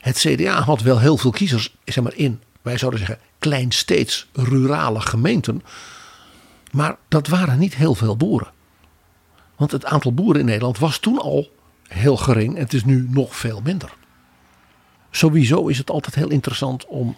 Het 0.00 0.18
CDA 0.18 0.60
had 0.60 0.82
wel 0.82 0.98
heel 0.98 1.16
veel 1.16 1.30
kiezers 1.30 1.76
zeg 1.84 2.04
maar, 2.04 2.14
in, 2.14 2.42
wij 2.62 2.78
zouden 2.78 3.00
zeggen, 3.00 3.18
kleinsteeds 3.38 4.26
rurale 4.32 5.00
gemeenten. 5.00 5.62
Maar 6.72 6.96
dat 7.08 7.28
waren 7.28 7.58
niet 7.58 7.74
heel 7.74 7.94
veel 7.94 8.16
boeren. 8.16 8.52
Want 9.56 9.70
het 9.70 9.84
aantal 9.84 10.14
boeren 10.14 10.40
in 10.40 10.46
Nederland 10.46 10.78
was 10.78 10.98
toen 10.98 11.18
al 11.18 11.52
heel 11.88 12.16
gering 12.16 12.54
en 12.54 12.62
het 12.62 12.72
is 12.72 12.84
nu 12.84 13.06
nog 13.10 13.36
veel 13.36 13.60
minder. 13.64 13.94
Sowieso 15.10 15.66
is 15.66 15.78
het 15.78 15.90
altijd 15.90 16.14
heel 16.14 16.30
interessant 16.30 16.86
om 16.86 17.16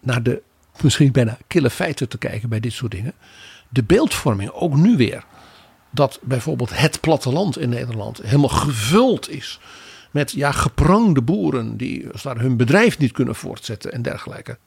naar 0.00 0.22
de 0.22 0.42
misschien 0.82 1.12
bijna 1.12 1.38
kille 1.46 1.70
feiten 1.70 2.08
te 2.08 2.18
kijken 2.18 2.48
bij 2.48 2.60
dit 2.60 2.72
soort 2.72 2.92
dingen. 2.92 3.12
De 3.68 3.82
beeldvorming, 3.82 4.50
ook 4.50 4.76
nu 4.76 4.96
weer, 4.96 5.24
dat 5.90 6.18
bijvoorbeeld 6.22 6.78
het 6.78 7.00
platteland 7.00 7.58
in 7.58 7.68
Nederland 7.68 8.22
helemaal 8.22 8.48
gevuld 8.48 9.30
is 9.30 9.60
met 10.10 10.32
ja, 10.32 10.52
geprangde 10.52 11.22
boeren 11.22 11.76
die 11.76 12.06
daar 12.22 12.38
hun 12.38 12.56
bedrijf 12.56 12.98
niet 12.98 13.12
kunnen 13.12 13.34
voortzetten 13.34 13.92
en 13.92 14.02
dergelijke. 14.02 14.58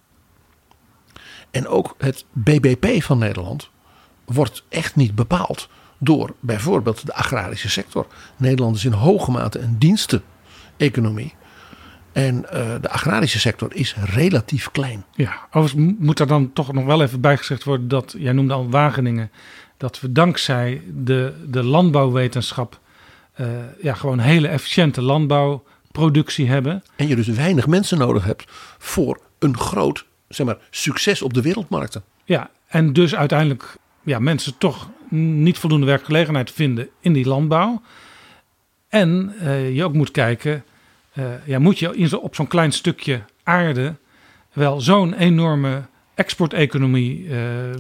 En 1.52 1.68
ook 1.68 1.96
het 1.98 2.26
BBP 2.32 3.04
van 3.04 3.18
Nederland 3.18 3.70
wordt 4.26 4.64
echt 4.70 4.96
niet 4.96 5.16
bepaald 5.16 5.70
door 5.98 6.36
bijvoorbeeld 6.40 7.06
de 7.06 7.14
agrarische 7.14 7.70
sector. 7.70 8.08
Nederland 8.38 8.76
is 8.76 8.86
in 8.86 8.92
hoge 8.92 9.32
mate 9.32 9.60
een 9.60 9.80
diensteneconomie. 9.80 11.34
En 12.12 12.36
uh, 12.36 12.52
de 12.82 12.90
agrarische 12.90 13.40
sector 13.40 13.76
is 13.76 13.96
relatief 13.96 14.72
klein. 14.72 15.04
Ja, 15.16 15.48
overigens 15.52 15.96
moet 16.00 16.20
er 16.20 16.28
dan 16.28 16.54
toch 16.54 16.74
nog 16.74 16.86
wel 16.86 17.02
even 17.02 17.22
bijgezegd 17.22 17.64
worden 17.64 17.88
dat, 17.88 18.16
jij 18.18 18.32
noemde 18.32 18.54
al 18.54 18.70
Wageningen, 18.70 19.32
dat 19.78 20.00
we 20.00 20.12
dankzij 20.12 20.82
de, 20.94 21.34
de 21.48 21.64
landbouwwetenschap 21.64 22.80
uh, 23.42 23.48
ja, 23.82 23.94
gewoon 23.94 24.20
hele 24.20 24.48
efficiënte 24.48 25.02
landbouwproductie 25.02 26.50
hebben. 26.50 26.84
En 26.96 27.08
je 27.08 27.16
dus 27.16 27.28
weinig 27.28 27.68
mensen 27.68 27.98
nodig 27.98 28.26
hebt 28.26 28.44
voor 28.78 29.20
een 29.40 29.58
groot 29.58 30.06
zeg 30.28 30.46
maar, 30.46 30.58
succes 30.70 31.22
op 31.22 31.34
de 31.34 31.42
wereldmarkten. 31.42 32.04
Ja, 32.24 32.50
en 32.68 32.94
dus 32.94 33.16
uiteindelijk 33.16 33.76
ja, 34.04 34.20
mensen 34.20 34.58
toch 34.58 34.90
niet 35.10 35.58
voldoende 35.58 35.86
werkgelegenheid 35.86 36.52
vinden 36.52 36.90
in 37.00 37.14
die 37.14 37.28
landbouw. 37.28 37.82
En 38.88 39.34
uh, 39.42 39.76
je 39.76 39.84
ook 39.84 39.94
moet 39.94 40.12
kijken, 40.12 40.64
uh, 41.14 41.26
ja, 41.46 41.60
moet 41.60 41.80
je 41.80 41.96
in 41.96 42.08
zo, 42.08 42.18
op 42.18 42.36
zo'n 42.36 42.48
klein 42.48 42.72
stukje 42.72 43.22
aarde 43.44 43.96
wel 44.54 44.82
zo'n 44.82 45.14
enorme 45.14 45.82
exporteconomie 46.16 47.24
uh, 47.24 47.38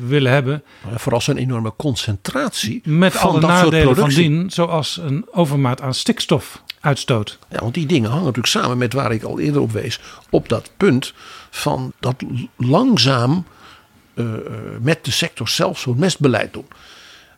willen 0.07 0.31
hebben. 0.31 0.63
Maar 0.89 0.99
vooral 0.99 1.21
zo'n 1.21 1.37
enorme 1.37 1.73
concentratie. 1.77 2.81
Met 2.83 3.13
van 3.13 3.29
alle 3.29 3.39
dat 3.39 3.49
nadelen 3.49 3.95
van 3.95 4.09
dien, 4.09 4.49
zoals 4.51 4.97
een 4.97 5.25
overmaat 5.31 5.81
aan 5.81 5.93
stikstofuitstoot. 5.93 7.39
Ja, 7.49 7.59
want 7.59 7.73
die 7.73 7.85
dingen 7.85 8.09
hangen 8.09 8.25
natuurlijk 8.25 8.53
samen 8.53 8.77
met 8.77 8.93
waar 8.93 9.11
ik 9.11 9.23
al 9.23 9.39
eerder 9.39 9.61
op 9.61 9.71
wees. 9.71 9.99
Op 10.29 10.49
dat 10.49 10.71
punt 10.77 11.13
van 11.49 11.93
dat 11.99 12.15
langzaam 12.57 13.45
uh, 14.15 14.25
met 14.81 15.05
de 15.05 15.11
sector 15.11 15.47
zelf 15.47 15.79
zo'n 15.79 15.99
mestbeleid 15.99 16.53
doen. 16.53 16.67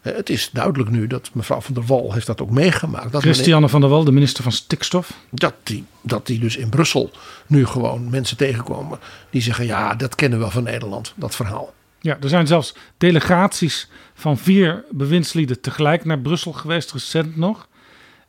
Het 0.04 0.30
is 0.30 0.50
duidelijk 0.52 0.90
nu 0.90 1.08
dat 1.08 1.30
mevrouw 1.34 1.62
van 1.62 1.74
der 1.74 1.86
Wal 1.86 2.14
heeft 2.14 2.26
dat 2.26 2.42
ook 2.42 2.50
meegemaakt. 2.50 3.12
Dat 3.12 3.22
Christiane 3.22 3.70
van 3.70 3.82
der 3.82 3.90
Wal, 3.90 4.04
de 4.04 4.12
minister 4.12 4.44
van 4.44 4.52
Stikstof. 4.52 5.14
Dat 5.30 5.54
die, 5.64 5.86
dat 6.02 6.28
die 6.28 6.40
dus 6.40 6.58
in 6.58 6.70
Brussel 6.70 7.12
nu 7.48 7.66
gewoon 7.66 8.10
mensen 8.10 8.38
tegenkomen 8.38 9.00
die 9.30 9.42
zeggen 9.42 9.66
ja, 9.66 9.96
dat 9.96 10.16
kennen 10.16 10.40
we 10.40 10.50
van 10.50 10.64
Nederland, 10.64 11.14
dat 11.16 11.36
verhaal. 11.36 11.74
Ja, 12.00 12.18
er 12.22 12.30
zijn 12.30 12.48
zelfs 12.48 12.76
delegaties 12.98 13.90
van 14.14 14.38
vier 14.38 14.84
bewindslieden 14.92 15.62
tegelijk 15.62 16.06
naar 16.06 16.20
Brussel 16.20 16.54
geweest, 16.54 16.92
recent 16.92 17.38
nog. 17.38 17.68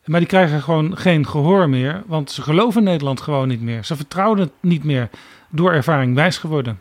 Maar 0.05 0.20
die 0.20 0.28
krijgen 0.28 0.62
gewoon 0.62 0.98
geen 0.98 1.26
gehoor 1.26 1.68
meer, 1.68 2.02
want 2.06 2.30
ze 2.30 2.42
geloven 2.42 2.82
Nederland 2.82 3.20
gewoon 3.20 3.48
niet 3.48 3.60
meer. 3.60 3.84
Ze 3.84 3.96
vertrouwen 3.96 4.38
het 4.38 4.51
niet 4.60 4.84
meer, 4.84 5.10
door 5.51 5.72
ervaring 5.72 6.14
wijs 6.14 6.38
geworden. 6.38 6.80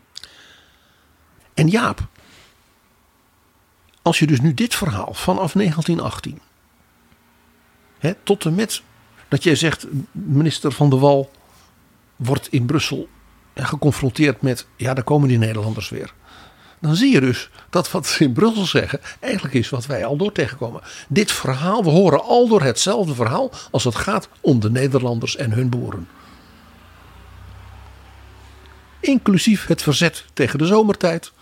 En 1.54 1.68
Jaap, 1.68 2.06
als 4.04 4.18
je 4.18 4.26
dus 4.26 4.40
nu 4.40 4.54
dit 4.54 4.74
verhaal 4.74 5.14
vanaf 5.14 5.52
1918, 5.52 6.40
hè, 7.98 8.14
tot 8.22 8.44
en 8.44 8.54
met 8.54 8.82
dat 9.28 9.42
jij 9.42 9.54
zegt, 9.54 9.86
minister 10.12 10.72
Van 10.72 10.90
der 10.90 10.98
Wal 10.98 11.30
wordt 12.16 12.48
in 12.48 12.66
Brussel 12.66 13.08
geconfronteerd 13.54 14.42
met, 14.42 14.66
ja, 14.76 14.94
daar 14.94 15.04
komen 15.04 15.28
die 15.28 15.38
Nederlanders 15.38 15.88
weer. 15.88 16.12
Dan 16.80 16.96
zie 16.96 17.12
je 17.12 17.20
dus 17.20 17.50
dat 17.70 17.90
wat 17.90 18.06
ze 18.06 18.24
in 18.24 18.32
Brussel 18.32 18.64
zeggen 18.64 19.00
eigenlijk 19.20 19.54
is 19.54 19.68
wat 19.68 19.86
wij 19.86 20.04
al 20.04 20.16
door 20.16 20.32
tegenkomen. 20.32 20.82
Dit 21.08 21.32
verhaal, 21.32 21.84
we 21.84 21.90
horen 21.90 22.22
al 22.22 22.48
door 22.48 22.62
hetzelfde 22.62 23.14
verhaal 23.14 23.50
als 23.70 23.84
het 23.84 23.94
gaat 23.94 24.28
om 24.40 24.60
de 24.60 24.70
Nederlanders 24.70 25.36
en 25.36 25.52
hun 25.52 25.68
boeren. 25.68 26.08
Inclusief 29.00 29.66
het 29.66 29.82
verzet 29.82 30.24
tegen 30.32 30.58
de 30.58 30.66
zomertijd. 30.66 31.32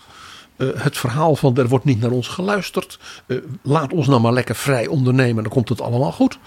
Uh, 0.57 0.69
het 0.75 0.97
verhaal 0.97 1.35
van 1.35 1.57
er 1.57 1.67
wordt 1.67 1.85
niet 1.85 1.99
naar 2.01 2.11
ons 2.11 2.27
geluisterd. 2.27 2.99
Uh, 3.25 3.37
laat 3.61 3.93
ons 3.93 4.07
nou 4.07 4.21
maar 4.21 4.33
lekker 4.33 4.55
vrij 4.55 4.87
ondernemen, 4.87 5.43
dan 5.43 5.51
komt 5.51 5.69
het 5.69 5.81
allemaal 5.81 6.11
goed. 6.11 6.39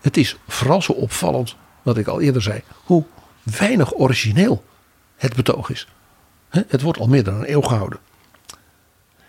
Het 0.00 0.16
is 0.16 0.36
vooral 0.48 0.82
zo 0.82 0.92
opvallend, 0.92 1.56
wat 1.82 1.98
ik 1.98 2.06
al 2.06 2.20
eerder 2.20 2.42
zei, 2.42 2.62
hoe 2.84 3.04
weinig 3.42 3.94
origineel 3.94 4.64
het 5.16 5.34
betoog 5.34 5.70
is. 5.70 5.88
Het 6.48 6.82
wordt 6.82 6.98
al 6.98 7.08
meer 7.08 7.24
dan 7.24 7.34
een 7.34 7.52
eeuw 7.52 7.60
gehouden. 7.60 7.98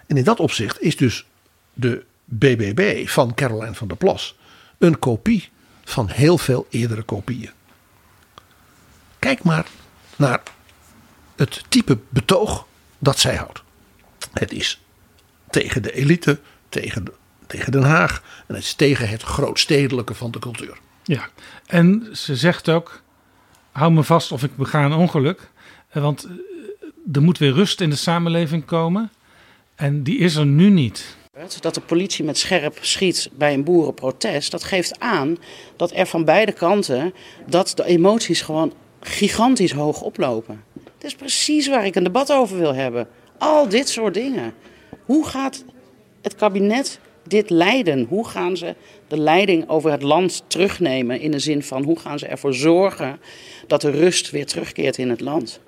En 0.08 0.18
in 0.18 0.24
dat 0.24 0.40
opzicht 0.40 0.82
is 0.82 0.98
dus 0.98 1.26
de 1.74 2.04
BBB 2.26 3.08
van 3.08 3.34
Caroline 3.34 3.76
van 3.76 3.88
der 3.88 3.98
Plas 3.98 4.38
een 4.78 5.00
kopie 5.00 5.50
van 5.84 6.10
heel 6.10 6.38
veel 6.38 6.68
eerdere 6.70 7.02
kopieën. 7.02 7.52
Kijk 9.20 9.44
maar 9.44 9.68
naar 10.16 10.42
het 11.36 11.64
type 11.68 11.98
betoog 12.10 12.66
dat 12.98 13.20
zij 13.20 13.36
houdt. 13.36 13.64
Het 14.34 14.52
is 14.52 14.82
tegen 15.50 15.84
de 15.84 15.92
elite, 15.92 16.40
tegen, 16.70 17.06
tegen 17.48 17.72
Den 17.72 17.84
Haag 17.84 18.24
en 18.48 18.56
het 18.56 18.64
is 18.64 18.74
tegen 18.74 19.10
het 19.10 19.22
grootstedelijke 19.22 20.14
van 20.14 20.32
de 20.32 20.40
cultuur. 20.40 20.78
Ja, 21.04 21.30
en 21.66 22.10
ze 22.14 22.36
zegt 22.36 22.70
ook: 22.70 23.02
hou 23.72 23.92
me 23.92 24.04
vast 24.04 24.32
of 24.32 24.44
ik 24.44 24.56
bega 24.56 24.86
een 24.86 24.94
ongeluk. 24.94 25.50
Want 25.94 26.28
er 27.12 27.22
moet 27.22 27.38
weer 27.38 27.54
rust 27.54 27.82
in 27.82 27.90
de 27.90 27.96
samenleving 27.96 28.66
komen. 28.66 29.12
En 29.76 30.04
die 30.04 30.18
is 30.18 30.36
er 30.36 30.46
nu 30.46 30.70
niet. 30.70 31.18
Dat 31.60 31.74
de 31.74 31.82
politie 31.82 32.26
met 32.26 32.38
scherp 32.38 32.78
schiet 32.82 33.30
bij 33.34 33.54
een 33.54 33.64
boerenprotest, 33.64 34.52
dat 34.52 34.64
geeft 34.64 35.00
aan 35.00 35.38
dat 35.76 35.92
er 35.94 36.06
van 36.06 36.26
beide 36.26 36.52
kanten 36.52 37.14
dat 37.48 37.72
de 37.76 37.86
emoties 37.86 38.42
gewoon 38.42 38.74
gigantisch 39.02 39.72
hoog 39.72 40.02
oplopen. 40.02 40.64
Dat 40.74 41.04
is 41.12 41.16
precies 41.16 41.68
waar 41.68 41.86
ik 41.86 41.96
een 41.96 42.04
debat 42.04 42.32
over 42.32 42.58
wil 42.58 42.74
hebben. 42.74 43.08
Al 43.40 43.70
dit 43.70 43.90
soort 43.90 44.14
dingen. 44.14 44.54
Hoe 45.06 45.28
gaat 45.28 45.64
het 46.22 46.36
kabinet 46.36 47.00
dit 47.24 47.50
leiden? 47.50 48.06
Hoe 48.10 48.28
gaan 48.28 48.58
ze 48.58 48.76
de 49.08 49.20
leiding 49.20 49.70
over 49.70 49.92
het 49.92 50.02
land 50.02 50.44
terugnemen 50.48 51.20
in 51.20 51.32
de 51.32 51.40
zin 51.40 51.64
van 51.64 51.84
hoe 51.84 52.00
gaan 52.00 52.20
ze 52.20 52.28
ervoor 52.28 52.54
zorgen 52.54 53.20
dat 53.68 53.82
de 53.82 53.92
rust 53.92 54.30
weer 54.30 54.46
terugkeert 54.46 54.98
in 54.98 55.10
het 55.10 55.22
land? 55.22 55.60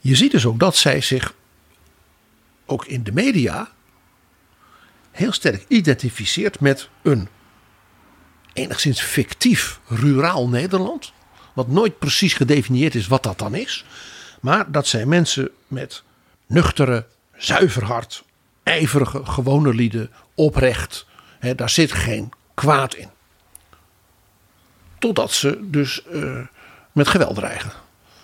Je 0.00 0.16
ziet 0.16 0.30
dus 0.30 0.46
ook 0.46 0.58
dat 0.58 0.76
zij 0.76 1.00
zich 1.00 1.34
ook 2.66 2.86
in 2.86 3.02
de 3.02 3.12
media 3.12 3.70
heel 5.10 5.32
sterk 5.32 5.64
identificeert 5.68 6.60
met 6.60 6.88
een 7.02 7.28
enigszins 8.52 9.00
fictief 9.00 9.80
ruraal 9.88 10.48
Nederland. 10.48 11.12
Wat 11.54 11.68
nooit 11.68 11.98
precies 11.98 12.34
gedefinieerd 12.34 12.94
is 12.94 13.06
wat 13.06 13.22
dat 13.22 13.38
dan 13.38 13.54
is. 13.54 13.84
Maar 14.40 14.72
dat 14.72 14.86
zijn 14.86 15.08
mensen 15.08 15.50
met 15.68 16.02
nuchtere, 16.52 17.06
zuiver 17.36 17.84
hart, 17.84 18.24
ijverige, 18.62 19.24
gewone 19.24 19.74
lieden, 19.74 20.10
oprecht. 20.34 21.06
Daar 21.56 21.70
zit 21.70 21.92
geen 21.92 22.32
kwaad 22.54 22.94
in. 22.94 23.08
Totdat 24.98 25.32
ze 25.32 25.58
dus 25.62 26.02
uh, 26.12 26.38
met 26.92 27.08
geweld 27.08 27.34
dreigen. 27.34 27.72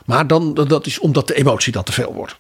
Maar 0.05 0.27
dan, 0.27 0.55
dat 0.55 0.87
is 0.87 0.99
omdat 0.99 1.27
de 1.27 1.35
emotie 1.35 1.73
dan 1.73 1.85
te 1.85 1.93
veel 1.93 2.15
wordt. 2.15 2.37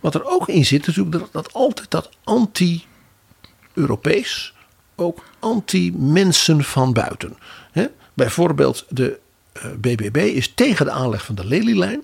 Wat 0.00 0.14
er 0.14 0.24
ook 0.24 0.48
in 0.48 0.64
zit, 0.64 0.86
natuurlijk 0.86 1.18
dat, 1.18 1.32
dat 1.32 1.52
altijd 1.52 1.90
dat 1.90 2.10
anti-Europees, 2.24 4.54
ook 4.96 5.24
anti-mensen 5.38 6.64
van 6.64 6.92
buiten. 6.92 7.36
Bijvoorbeeld 8.14 8.86
de 8.88 9.18
uh, 9.56 9.64
eh, 9.64 9.70
BBB 9.78 10.16
is 10.16 10.54
tegen 10.54 10.86
de 10.86 10.92
aanleg 10.92 11.24
van 11.24 11.34
de 11.34 11.44
Lelylijn, 11.44 12.02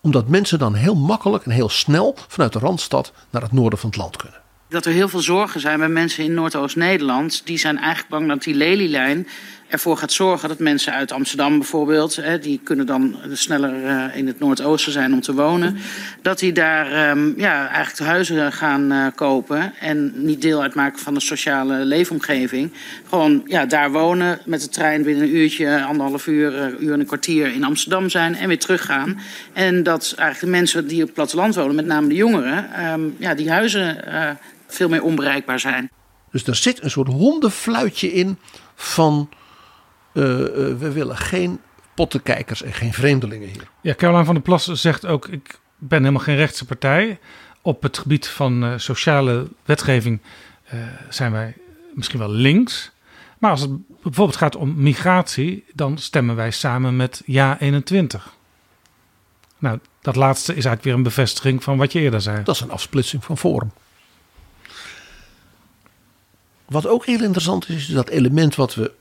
omdat 0.00 0.28
mensen 0.28 0.58
dan 0.58 0.74
heel 0.74 0.94
makkelijk 0.94 1.44
en 1.44 1.50
heel 1.50 1.68
snel 1.68 2.16
vanuit 2.28 2.52
de 2.52 2.58
Randstad 2.58 3.12
naar 3.30 3.42
het 3.42 3.52
noorden 3.52 3.78
van 3.78 3.88
het 3.88 3.98
land 3.98 4.16
kunnen 4.16 4.40
dat 4.70 4.86
er 4.86 4.92
heel 4.92 5.08
veel 5.08 5.20
zorgen 5.20 5.60
zijn 5.60 5.78
bij 5.78 5.88
mensen 5.88 6.24
in 6.24 6.34
Noordoost-Nederland. 6.34 7.46
Die 7.46 7.58
zijn 7.58 7.78
eigenlijk 7.78 8.08
bang 8.08 8.28
dat 8.28 8.42
die 8.42 8.54
lelielijn 8.54 9.28
ervoor 9.70 9.96
gaat 9.96 10.12
zorgen 10.12 10.48
dat 10.48 10.58
mensen 10.58 10.92
uit 10.92 11.12
Amsterdam 11.12 11.58
bijvoorbeeld, 11.58 12.16
hè, 12.16 12.38
die 12.38 12.60
kunnen 12.64 12.86
dan 12.86 13.16
sneller 13.32 13.82
uh, 13.82 14.16
in 14.16 14.26
het 14.26 14.38
Noordoosten 14.38 14.92
zijn 14.92 15.12
om 15.12 15.20
te 15.20 15.34
wonen, 15.34 15.76
dat 16.22 16.38
die 16.38 16.52
daar 16.52 17.10
um, 17.10 17.34
ja, 17.36 17.68
eigenlijk 17.68 18.10
huizen 18.10 18.52
gaan 18.52 18.92
uh, 18.92 19.06
kopen 19.14 19.72
en 19.80 20.12
niet 20.14 20.42
deel 20.42 20.62
uitmaken 20.62 20.98
van 20.98 21.14
de 21.14 21.20
sociale 21.20 21.84
leefomgeving. 21.84 22.72
Gewoon 23.08 23.42
ja, 23.46 23.66
daar 23.66 23.92
wonen, 23.92 24.38
met 24.44 24.60
de 24.60 24.68
trein 24.68 25.02
binnen 25.02 25.24
een 25.24 25.36
uurtje, 25.36 25.82
anderhalf 25.82 26.26
uur, 26.26 26.52
uh, 26.52 26.80
uur 26.80 26.92
en 26.92 27.00
een 27.00 27.06
kwartier 27.06 27.54
in 27.54 27.64
Amsterdam 27.64 28.08
zijn 28.08 28.34
en 28.34 28.48
weer 28.48 28.58
teruggaan. 28.58 29.20
En 29.52 29.82
dat 29.82 30.14
eigenlijk 30.16 30.40
de 30.40 30.58
mensen 30.58 30.86
die 30.86 31.00
op 31.00 31.06
het 31.06 31.14
platteland 31.14 31.54
wonen, 31.54 31.74
met 31.74 31.86
name 31.86 32.08
de 32.08 32.14
jongeren, 32.14 32.84
um, 32.92 33.16
ja, 33.18 33.34
die 33.34 33.50
huizen 33.50 34.04
veel 34.66 34.88
meer 34.88 35.02
onbereikbaar 35.02 35.60
zijn. 35.60 35.90
Dus 36.30 36.46
er 36.46 36.54
zit 36.54 36.82
een 36.82 36.90
soort 36.90 37.08
hondenfluitje 37.08 38.12
in 38.12 38.38
van 38.74 39.28
uh, 40.12 40.24
uh, 40.24 40.46
we 40.78 40.92
willen 40.92 41.16
geen 41.16 41.60
pottenkijkers 41.94 42.62
en 42.62 42.72
geen 42.72 42.92
vreemdelingen 42.92 43.48
hier. 43.48 43.68
Ja, 43.80 43.94
Caroline 43.94 44.24
van 44.24 44.34
der 44.34 44.42
Plas 44.42 44.64
zegt 44.64 45.06
ook: 45.06 45.28
ik 45.28 45.58
ben 45.78 45.98
helemaal 45.98 46.22
geen 46.22 46.36
rechtse 46.36 46.64
partij. 46.64 47.18
Op 47.62 47.82
het 47.82 47.98
gebied 47.98 48.26
van 48.26 48.64
uh, 48.64 48.72
sociale 48.76 49.48
wetgeving 49.64 50.20
zijn 51.08 51.32
wij 51.32 51.54
misschien 51.94 52.18
wel 52.18 52.30
links. 52.30 52.90
Maar 53.38 53.50
als 53.50 53.60
het 53.60 53.70
bijvoorbeeld 54.02 54.36
gaat 54.36 54.56
om 54.56 54.74
migratie, 54.82 55.64
dan 55.74 55.98
stemmen 55.98 56.36
wij 56.36 56.50
samen 56.50 56.96
met 56.96 57.22
Ja 57.26 57.58
21. 57.60 58.34
Nou, 59.58 59.78
dat 60.00 60.16
laatste 60.16 60.50
is 60.50 60.64
eigenlijk 60.64 60.84
weer 60.84 60.94
een 60.94 61.02
bevestiging 61.02 61.62
van 61.62 61.76
wat 61.76 61.92
je 61.92 62.00
eerder 62.00 62.20
zei. 62.20 62.42
Dat 62.42 62.54
is 62.54 62.60
een 62.60 62.70
afsplitsing 62.70 63.24
van 63.24 63.38
Forum. 63.38 63.72
Wat 66.66 66.86
ook 66.86 67.06
heel 67.06 67.22
interessant 67.22 67.68
is, 67.68 67.76
is 67.76 67.94
dat 67.94 68.08
element 68.08 68.54
wat 68.54 68.74
we 68.74 68.92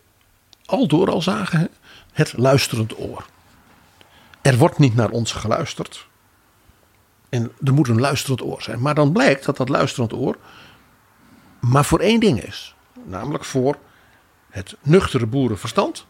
al 0.69 0.87
door 0.87 1.11
al 1.11 1.21
zagen: 1.21 1.69
het 2.11 2.33
luisterend 2.37 2.99
oor. 2.99 3.25
Er 4.41 4.57
wordt 4.57 4.77
niet 4.77 4.95
naar 4.95 5.09
ons 5.09 5.31
geluisterd. 5.31 6.07
En 7.29 7.51
er 7.63 7.73
moet 7.73 7.87
een 7.87 7.99
luisterend 7.99 8.41
oor 8.41 8.61
zijn. 8.61 8.81
Maar 8.81 8.95
dan 8.95 9.11
blijkt 9.11 9.45
dat 9.45 9.57
dat 9.57 9.69
luisterend 9.69 10.13
oor 10.13 10.37
maar 11.59 11.85
voor 11.85 11.99
één 11.99 12.19
ding 12.19 12.43
is. 12.43 12.75
Namelijk 13.03 13.45
voor 13.45 13.77
het 14.49 14.75
nuchtere 14.81 15.25
boerenverstand. 15.25 16.05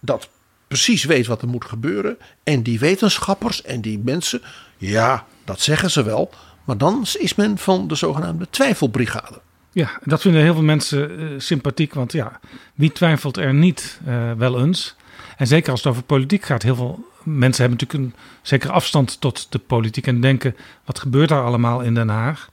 Dat 0.00 0.28
precies 0.68 1.04
weet 1.04 1.26
wat 1.26 1.42
er 1.42 1.48
moet 1.48 1.64
gebeuren. 1.64 2.18
En 2.42 2.62
die 2.62 2.78
wetenschappers 2.78 3.62
en 3.62 3.80
die 3.80 3.98
mensen, 3.98 4.42
ja, 4.76 5.26
dat 5.44 5.60
zeggen 5.60 5.90
ze 5.90 6.02
wel. 6.02 6.30
Maar 6.64 6.78
dan 6.78 7.06
is 7.18 7.34
men 7.34 7.58
van 7.58 7.88
de 7.88 7.94
zogenaamde 7.94 8.46
twijfelbrigade. 8.50 9.40
Ja, 9.72 9.90
dat 10.04 10.20
vinden 10.20 10.42
heel 10.42 10.54
veel 10.54 10.62
mensen 10.62 11.20
uh, 11.20 11.28
sympathiek. 11.40 11.94
Want 11.94 12.12
ja, 12.12 12.40
wie 12.74 12.92
twijfelt 12.92 13.36
er 13.36 13.54
niet 13.54 14.00
uh, 14.08 14.32
wel 14.32 14.60
eens? 14.60 14.96
En 15.36 15.46
zeker 15.46 15.70
als 15.70 15.82
het 15.82 15.90
over 15.90 16.02
politiek 16.02 16.44
gaat. 16.44 16.62
Heel 16.62 16.74
veel 16.74 17.08
mensen 17.22 17.64
hebben 17.64 17.80
natuurlijk 17.80 18.14
een 18.14 18.24
zekere 18.42 18.72
afstand 18.72 19.20
tot 19.20 19.52
de 19.52 19.58
politiek. 19.58 20.06
En 20.06 20.20
denken, 20.20 20.56
wat 20.84 20.98
gebeurt 20.98 21.28
daar 21.28 21.44
allemaal 21.44 21.80
in 21.80 21.94
Den 21.94 22.08
Haag? 22.08 22.48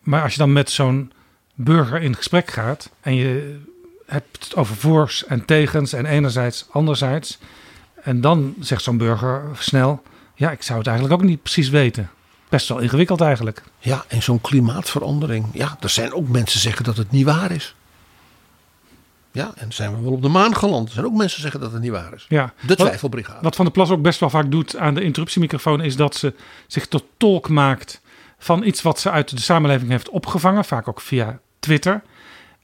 Maar 0.00 0.22
als 0.22 0.32
je 0.32 0.38
dan 0.38 0.52
met 0.52 0.70
zo'n 0.70 1.12
burger 1.54 2.02
in 2.02 2.16
gesprek 2.16 2.50
gaat. 2.50 2.90
En 3.00 3.14
je 3.14 3.60
hebt 4.06 4.44
het 4.44 4.56
over 4.56 4.76
voors 4.76 5.26
en 5.26 5.44
tegens. 5.44 5.92
En 5.92 6.06
enerzijds, 6.06 6.66
anderzijds. 6.70 7.38
En 8.02 8.20
dan 8.20 8.54
zegt 8.60 8.82
zo'n 8.82 8.98
burger 8.98 9.42
snel... 9.58 10.02
Ja, 10.36 10.50
ik 10.50 10.62
zou 10.62 10.78
het 10.78 10.86
eigenlijk 10.88 11.20
ook 11.20 11.28
niet 11.28 11.42
precies 11.42 11.68
weten 11.68 12.10
best 12.54 12.68
wel 12.68 12.78
ingewikkeld 12.78 13.20
eigenlijk. 13.20 13.62
Ja, 13.78 14.04
en 14.08 14.22
zo'n 14.22 14.40
klimaatverandering. 14.40 15.46
Ja, 15.52 15.76
er 15.80 15.88
zijn 15.88 16.12
ook 16.12 16.28
mensen 16.28 16.60
zeggen 16.60 16.84
dat 16.84 16.96
het 16.96 17.10
niet 17.10 17.24
waar 17.24 17.50
is. 17.50 17.74
Ja, 19.32 19.52
en 19.56 19.72
zijn 19.72 19.96
we 19.96 20.02
wel 20.02 20.12
op 20.12 20.22
de 20.22 20.28
maan 20.28 20.56
geland. 20.56 20.88
Er 20.88 20.94
zijn 20.94 21.06
ook 21.06 21.14
mensen 21.14 21.40
zeggen 21.40 21.60
dat 21.60 21.72
het 21.72 21.82
niet 21.82 21.90
waar 21.90 22.14
is. 22.14 22.26
Ja. 22.28 22.52
De 22.60 22.76
twijfelbrigade. 22.76 23.38
Wat 23.42 23.56
Van 23.56 23.64
der 23.64 23.74
Plas 23.74 23.90
ook 23.90 24.02
best 24.02 24.20
wel 24.20 24.30
vaak 24.30 24.50
doet 24.50 24.76
aan 24.76 24.94
de 24.94 25.02
interruptiemicrofoon... 25.02 25.80
is 25.80 25.96
dat 25.96 26.14
ze 26.14 26.34
zich 26.66 26.86
tot 26.86 27.04
tolk 27.16 27.48
maakt 27.48 28.00
van 28.38 28.64
iets 28.64 28.82
wat 28.82 29.00
ze 29.00 29.10
uit 29.10 29.30
de 29.30 29.40
samenleving 29.40 29.90
heeft 29.90 30.08
opgevangen. 30.08 30.64
Vaak 30.64 30.88
ook 30.88 31.00
via 31.00 31.38
Twitter. 31.58 32.02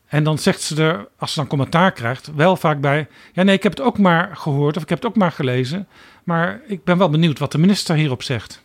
En 0.06 0.24
dan 0.24 0.38
zegt 0.38 0.62
ze 0.62 0.82
er, 0.82 1.08
als 1.18 1.32
ze 1.32 1.38
dan 1.38 1.48
commentaar 1.48 1.92
krijgt, 1.92 2.30
wel 2.34 2.56
vaak 2.56 2.80
bij: 2.80 3.08
Ja, 3.32 3.42
nee, 3.42 3.56
ik 3.56 3.62
heb 3.62 3.72
het 3.72 3.80
ook 3.80 3.98
maar 3.98 4.36
gehoord 4.36 4.76
of 4.76 4.82
ik 4.82 4.88
heb 4.88 5.02
het 5.02 5.10
ook 5.10 5.16
maar 5.16 5.32
gelezen. 5.32 5.88
Maar 6.24 6.60
ik 6.66 6.84
ben 6.84 6.98
wel 6.98 7.10
benieuwd 7.10 7.38
wat 7.38 7.52
de 7.52 7.58
minister 7.58 7.96
hierop 7.96 8.22
zegt. 8.22 8.62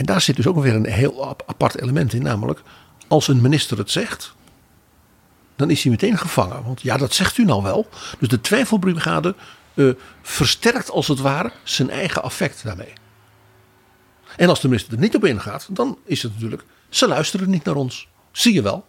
En 0.00 0.06
daar 0.06 0.20
zit 0.20 0.36
dus 0.36 0.46
ook 0.46 0.58
weer 0.58 0.74
een 0.74 0.86
heel 0.86 1.36
apart 1.46 1.80
element 1.80 2.12
in, 2.12 2.22
namelijk 2.22 2.62
als 3.08 3.28
een 3.28 3.40
minister 3.40 3.78
het 3.78 3.90
zegt, 3.90 4.34
dan 5.56 5.70
is 5.70 5.82
hij 5.82 5.90
meteen 5.90 6.18
gevangen. 6.18 6.64
Want 6.64 6.82
ja, 6.82 6.96
dat 6.96 7.14
zegt 7.14 7.38
u 7.38 7.44
nou 7.44 7.62
wel. 7.62 7.88
Dus 8.18 8.28
de 8.28 8.40
twijfelbrigade 8.40 9.34
uh, 9.74 9.92
versterkt 10.22 10.90
als 10.90 11.08
het 11.08 11.18
ware 11.18 11.52
zijn 11.62 11.90
eigen 11.90 12.22
affect 12.22 12.64
daarmee. 12.64 12.92
En 14.36 14.48
als 14.48 14.60
de 14.60 14.68
minister 14.68 14.92
er 14.92 14.98
niet 14.98 15.16
op 15.16 15.24
ingaat, 15.24 15.68
dan 15.70 15.98
is 16.04 16.22
het 16.22 16.32
natuurlijk, 16.32 16.64
ze 16.88 17.08
luisteren 17.08 17.50
niet 17.50 17.64
naar 17.64 17.76
ons. 17.76 18.08
Zie 18.32 18.54
je 18.54 18.62
wel. 18.62 18.86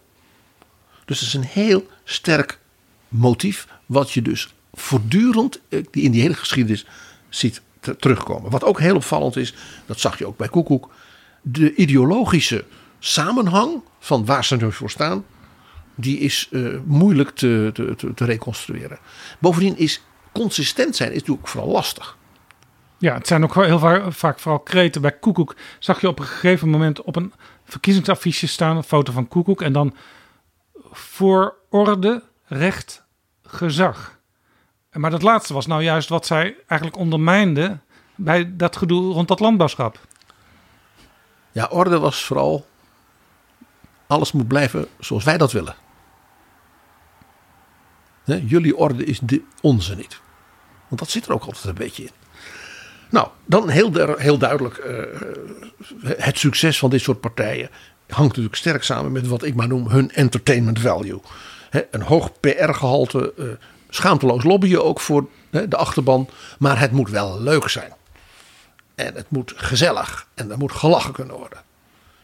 Dus 1.06 1.20
het 1.20 1.28
is 1.28 1.34
een 1.34 1.44
heel 1.44 1.88
sterk 2.04 2.60
motief, 3.08 3.68
wat 3.86 4.12
je 4.12 4.22
dus 4.22 4.54
voortdurend 4.74 5.60
in 5.92 6.12
die 6.12 6.22
hele 6.22 6.34
geschiedenis 6.34 6.86
ziet 7.30 7.62
terugkomen. 8.00 8.52
Wat 8.52 8.64
ook 8.64 8.80
heel 8.80 8.96
opvallend 8.96 9.36
is, 9.36 9.54
dat 9.86 10.00
zag 10.00 10.18
je 10.18 10.28
ook 10.28 10.38
bij 10.38 10.50
Koekoek, 10.50 10.90
de 11.42 11.76
ideologische 11.76 12.66
samenhang 13.00 13.84
van 14.00 14.26
waar 14.26 14.46
ze 14.46 14.56
nu 14.56 14.72
voor 14.72 14.90
staan, 14.90 15.26
die 15.96 16.20
is 16.20 16.48
uh, 16.52 16.80
moeilijk 16.86 17.30
te, 17.30 17.70
te, 17.74 18.14
te, 18.14 18.26
reconstrueren. 18.26 19.00
Bovendien 19.40 19.78
is 19.78 20.02
consistent 20.32 20.96
zijn 20.96 21.12
is 21.12 21.20
natuurlijk 21.20 21.48
vooral 21.48 21.72
lastig. 21.72 22.18
Ja, 22.98 23.14
het 23.14 23.28
zijn 23.28 23.44
ook 23.44 23.56
heel 23.56 23.80
vaak, 23.80 24.14
vaak 24.14 24.40
vooral 24.40 24.60
kreten. 24.60 25.02
Bij 25.02 25.12
Koekoek 25.12 25.56
zag 25.80 26.02
je 26.02 26.08
op 26.08 26.20
een 26.20 26.26
gegeven 26.26 26.70
moment 26.70 27.02
op 27.02 27.16
een 27.16 27.34
verkiezingsaffiche 27.64 28.48
staan, 28.48 28.78
een 28.78 28.84
foto 28.84 29.12
van 29.12 29.28
Koekoek, 29.28 29.62
en 29.62 29.74
dan 29.74 29.96
voor 30.92 31.56
orde, 31.70 32.24
recht, 32.46 33.04
gezag. 33.44 34.20
Maar 34.92 35.12
dat 35.12 35.22
laatste 35.22 35.54
was 35.54 35.68
nou 35.68 35.84
juist 35.84 36.10
wat 36.10 36.26
zij 36.26 36.56
eigenlijk 36.68 37.00
ondermijnde 37.00 37.80
bij 38.16 38.56
dat 38.56 38.76
gedoe 38.76 39.14
rond 39.14 39.28
dat 39.28 39.40
landbouwschap. 39.40 40.00
Ja, 41.52 41.66
orde 41.66 42.00
was 42.00 42.24
vooral 42.24 42.66
alles 44.08 44.32
moet 44.32 44.48
blijven 44.48 44.88
zoals 45.00 45.24
wij 45.24 45.38
dat 45.38 45.52
willen. 45.52 45.76
jullie 48.26 48.78
orde 48.78 49.04
is 49.06 49.20
de 49.20 49.42
onze 49.62 49.96
niet. 49.96 50.20
Want 50.88 51.00
dat 51.02 51.10
zit 51.10 51.26
er 51.26 51.34
ook 51.34 51.44
altijd 51.44 51.66
een 51.66 51.74
beetje 51.74 52.04
in. 52.04 52.12
Nou, 53.10 53.28
dan 53.46 53.70
heel, 53.70 54.18
heel 54.18 54.38
duidelijk. 54.38 54.78
Uh, 54.78 56.16
het 56.18 56.38
succes 56.38 56.80
van 56.80 56.90
dit 56.90 57.02
soort 57.02 57.20
partijen 57.20 57.70
hangt 58.08 58.28
natuurlijk 58.28 58.56
sterk 58.56 58.84
samen 58.84 59.12
met 59.12 59.28
wat 59.28 59.44
ik 59.44 59.56
maar 59.56 59.68
noem 59.68 59.88
hun 59.88 60.12
entertainment 60.12 60.80
value. 60.80 61.20
een 61.92 62.02
hoog 62.02 62.40
PR-gehalte, 62.40 63.34
uh, 63.38 63.46
schaamteloos 63.90 64.44
lobbyen 64.44 64.84
ook 64.84 65.00
voor 65.00 65.28
de 65.50 65.76
achterban. 65.76 66.30
Maar 66.60 66.80
het 66.80 66.92
moet 66.92 67.10
wel 67.10 67.42
leuk 67.42 67.70
zijn. 67.70 67.94
En 69.08 69.16
het 69.16 69.30
moet 69.30 69.54
gezellig. 69.56 70.28
En 70.34 70.52
er 70.52 70.58
moet 70.58 70.72
gelachen 70.72 71.14
kunnen 71.14 71.36
worden 71.36 71.60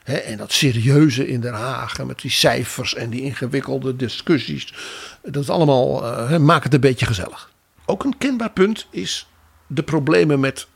en 0.07 0.37
dat 0.37 0.51
serieuze 0.51 1.27
in 1.27 1.39
Den 1.39 1.53
Haag. 1.53 2.05
met 2.05 2.21
die 2.21 2.31
cijfers 2.31 2.95
en 2.95 3.09
die 3.09 3.21
ingewikkelde 3.21 3.95
discussies. 3.95 4.73
Dat 5.23 5.43
is 5.43 5.49
allemaal 5.49 6.03
uh, 6.31 6.37
maakt 6.37 6.63
het 6.63 6.73
een 6.73 6.79
beetje 6.79 7.05
gezellig. 7.05 7.51
Ook 7.85 8.03
een 8.03 8.17
kenbaar 8.17 8.51
punt 8.51 8.87
is 8.89 9.27
de 9.67 9.83
problemen 9.83 10.39
met 10.39 10.67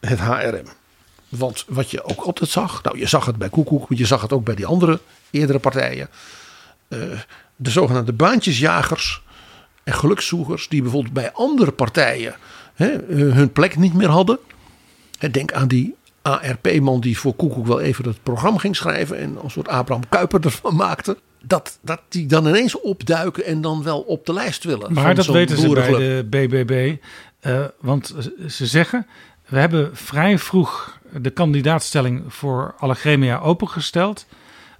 het 0.00 0.20
HRM. 0.20 0.66
Want 1.28 1.64
wat 1.68 1.90
je 1.90 2.04
ook 2.04 2.20
altijd 2.20 2.50
zag. 2.50 2.82
Nou, 2.82 2.98
je 2.98 3.06
zag 3.06 3.26
het 3.26 3.36
bij 3.36 3.48
Koekoek. 3.48 3.88
Maar 3.88 3.98
je 3.98 4.06
zag 4.06 4.22
het 4.22 4.32
ook 4.32 4.44
bij 4.44 4.54
die 4.54 4.66
andere 4.66 5.00
eerdere 5.30 5.58
partijen. 5.58 6.08
Uh, 6.88 6.98
de 7.56 7.70
zogenaamde 7.70 8.12
baantjesjagers. 8.12 9.22
En 9.84 9.94
gelukszoekers. 9.94 10.68
Die 10.68 10.82
bijvoorbeeld 10.82 11.14
bij 11.14 11.32
andere 11.32 11.72
partijen 11.72 12.34
hun 12.74 13.52
plek 13.52 13.76
niet 13.76 13.94
meer 13.94 14.08
hadden. 14.08 14.38
Denk 15.30 15.52
aan 15.52 15.68
die 15.68 15.94
ARP-man 16.22 17.00
die 17.00 17.18
voor 17.18 17.34
Koekoek 17.34 17.66
wel 17.66 17.80
even 17.80 18.06
het 18.06 18.22
programma 18.22 18.58
ging 18.58 18.76
schrijven 18.76 19.18
en 19.18 19.38
een 19.42 19.50
soort 19.50 19.68
Abraham 19.68 20.08
Kuyper 20.08 20.44
ervan 20.44 20.76
maakte. 20.76 21.16
Dat, 21.42 21.78
dat 21.82 22.00
die 22.08 22.26
dan 22.26 22.46
ineens 22.46 22.80
opduiken 22.80 23.44
en 23.44 23.60
dan 23.60 23.82
wel 23.82 24.00
op 24.00 24.26
de 24.26 24.32
lijst 24.32 24.64
willen. 24.64 24.92
Maar 24.92 25.14
dat 25.14 25.26
weten 25.26 25.58
ze 25.58 25.68
bij 25.68 25.90
de 25.90 26.26
BBB. 26.30 26.96
Uh, 27.46 27.64
want 27.80 28.14
ze 28.48 28.66
zeggen, 28.66 29.06
we 29.46 29.58
hebben 29.58 29.96
vrij 29.96 30.38
vroeg 30.38 30.98
de 31.20 31.30
kandidaatstelling 31.30 32.22
voor 32.28 32.74
Allegremia 32.78 33.38
opengesteld. 33.38 34.26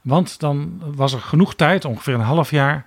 Want 0.03 0.41
dan 0.41 0.83
was 0.95 1.13
er 1.13 1.21
genoeg 1.21 1.55
tijd, 1.55 1.85
ongeveer 1.85 2.15
een 2.15 2.21
half 2.21 2.51
jaar, 2.51 2.87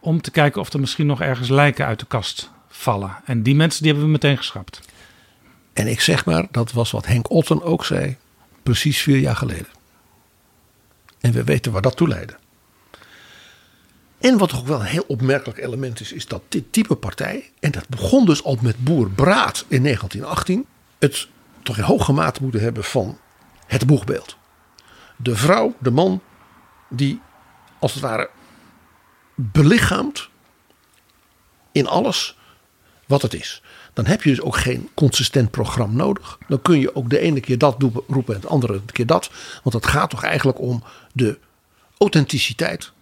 om 0.00 0.20
te 0.20 0.30
kijken 0.30 0.60
of 0.60 0.72
er 0.72 0.80
misschien 0.80 1.06
nog 1.06 1.20
ergens 1.20 1.48
lijken 1.48 1.86
uit 1.86 1.98
de 1.98 2.06
kast 2.06 2.50
vallen. 2.68 3.16
En 3.24 3.42
die 3.42 3.54
mensen 3.54 3.82
die 3.82 3.90
hebben 3.90 4.10
we 4.10 4.14
meteen 4.14 4.36
geschrapt. 4.36 4.80
En 5.72 5.86
ik 5.86 6.00
zeg 6.00 6.24
maar, 6.24 6.46
dat 6.50 6.72
was 6.72 6.90
wat 6.90 7.06
Henk 7.06 7.30
Otten 7.30 7.62
ook 7.62 7.84
zei, 7.84 8.16
precies 8.62 9.02
vier 9.02 9.18
jaar 9.18 9.36
geleden. 9.36 9.68
En 11.20 11.32
we 11.32 11.44
weten 11.44 11.72
waar 11.72 11.82
dat 11.82 11.96
toe 11.96 12.08
leidde. 12.08 12.36
En 14.18 14.38
wat 14.38 14.48
toch 14.48 14.66
wel 14.66 14.80
een 14.80 14.86
heel 14.86 15.04
opmerkelijk 15.06 15.58
element 15.58 16.00
is, 16.00 16.12
is 16.12 16.26
dat 16.26 16.42
dit 16.48 16.72
type 16.72 16.94
partij, 16.94 17.50
en 17.60 17.70
dat 17.70 17.88
begon 17.88 18.26
dus 18.26 18.44
al 18.44 18.58
met 18.60 18.84
Boer 18.84 19.10
Braat 19.10 19.64
in 19.68 19.82
1918, 19.82 20.66
het 20.98 21.28
toch 21.62 21.76
in 21.76 21.82
hoge 21.82 22.12
mate 22.12 22.42
moeten 22.42 22.60
hebben 22.60 22.84
van 22.84 23.18
het 23.66 23.86
boegbeeld. 23.86 24.36
De 25.16 25.36
vrouw, 25.36 25.74
de 25.78 25.90
man, 25.90 26.22
die 26.88 27.20
als 27.78 27.92
het 27.92 28.02
ware 28.02 28.30
belichaamt 29.34 30.28
in 31.72 31.86
alles 31.86 32.38
wat 33.06 33.22
het 33.22 33.34
is 33.34 33.62
dan 33.92 34.06
heb 34.06 34.22
je 34.22 34.30
dus 34.30 34.40
ook 34.40 34.56
geen 34.56 34.88
consistent 34.94 35.50
programma 35.50 35.94
nodig. 35.94 36.38
Dan 36.48 36.62
kun 36.62 36.78
je 36.78 36.94
ook 36.94 37.10
de 37.10 37.18
ene 37.18 37.40
keer 37.40 37.58
dat 37.58 37.76
roepen 38.08 38.34
en 38.34 38.40
de 38.40 38.48
andere 38.48 38.80
keer 38.92 39.06
dat. 39.06 39.30
Want 39.62 39.74
het 39.74 39.86
gaat 39.86 40.10
toch 40.10 40.22
eigenlijk 40.22 40.60
om 40.60 40.82
de 41.12 41.38
authenticiteit 41.98 42.92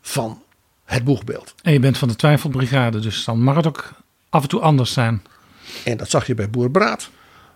van 0.00 0.42
het 0.84 1.04
boegbeeld. 1.04 1.54
En 1.62 1.72
je 1.72 1.78
bent 1.80 1.98
van 1.98 2.08
de 2.08 2.16
twijfelbrigade, 2.16 2.98
dus 2.98 3.24
dan 3.24 3.42
mag 3.42 3.56
het 3.56 3.66
ook 3.66 3.92
af 4.30 4.42
en 4.42 4.48
toe 4.48 4.60
anders 4.60 4.92
zijn. 4.92 5.22
En 5.84 5.96
dat 5.96 6.10
zag 6.10 6.26
je 6.26 6.34
bij 6.34 6.50
Boer 6.50 6.70
Braat. 6.70 7.10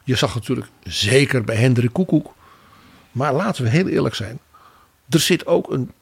Je 0.04 0.16
zag 0.16 0.34
het 0.34 0.40
natuurlijk 0.40 0.70
zeker 0.82 1.44
bij 1.44 1.56
Hendrik 1.56 1.92
Koekoek. 1.92 2.34
Maar 3.12 3.34
laten 3.34 3.62
we 3.64 3.70
heel 3.70 3.88
eerlijk 3.88 4.14
zijn. 4.14 4.38
Er 5.08 5.20
zit 5.20 5.46
ook 5.46 5.70
een 5.72 5.92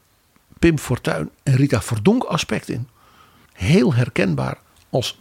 Pim 0.58 0.78
Fortuyn 0.78 1.30
en 1.42 1.56
Rita 1.56 1.82
Verdonk 1.82 2.24
aspect 2.24 2.68
in. 2.68 2.88
Heel 3.52 3.94
herkenbaar 3.94 4.58
als 4.90 5.18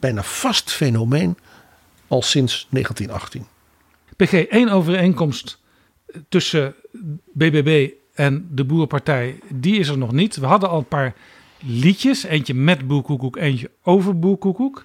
bijna 0.00 0.22
vast 0.22 0.72
fenomeen 0.72 1.36
al 2.08 2.22
sinds 2.22 2.66
1918. 2.70 3.46
PG, 4.16 4.32
één 4.32 4.68
overeenkomst 4.68 5.60
tussen 6.28 6.74
BBB 7.32 7.90
en 8.14 8.48
de 8.50 8.64
Boerpartij, 8.64 9.38
die 9.48 9.78
is 9.78 9.88
er 9.88 9.98
nog 9.98 10.12
niet. 10.12 10.36
We 10.36 10.46
hadden 10.46 10.68
al 10.68 10.78
een 10.78 10.88
paar 10.88 11.14
liedjes, 11.60 12.22
eentje 12.22 12.54
met 12.54 12.86
Boerkoekoek, 12.86 13.36
eentje 13.36 13.70
over 13.82 14.18
Boerkoekoek. 14.18 14.84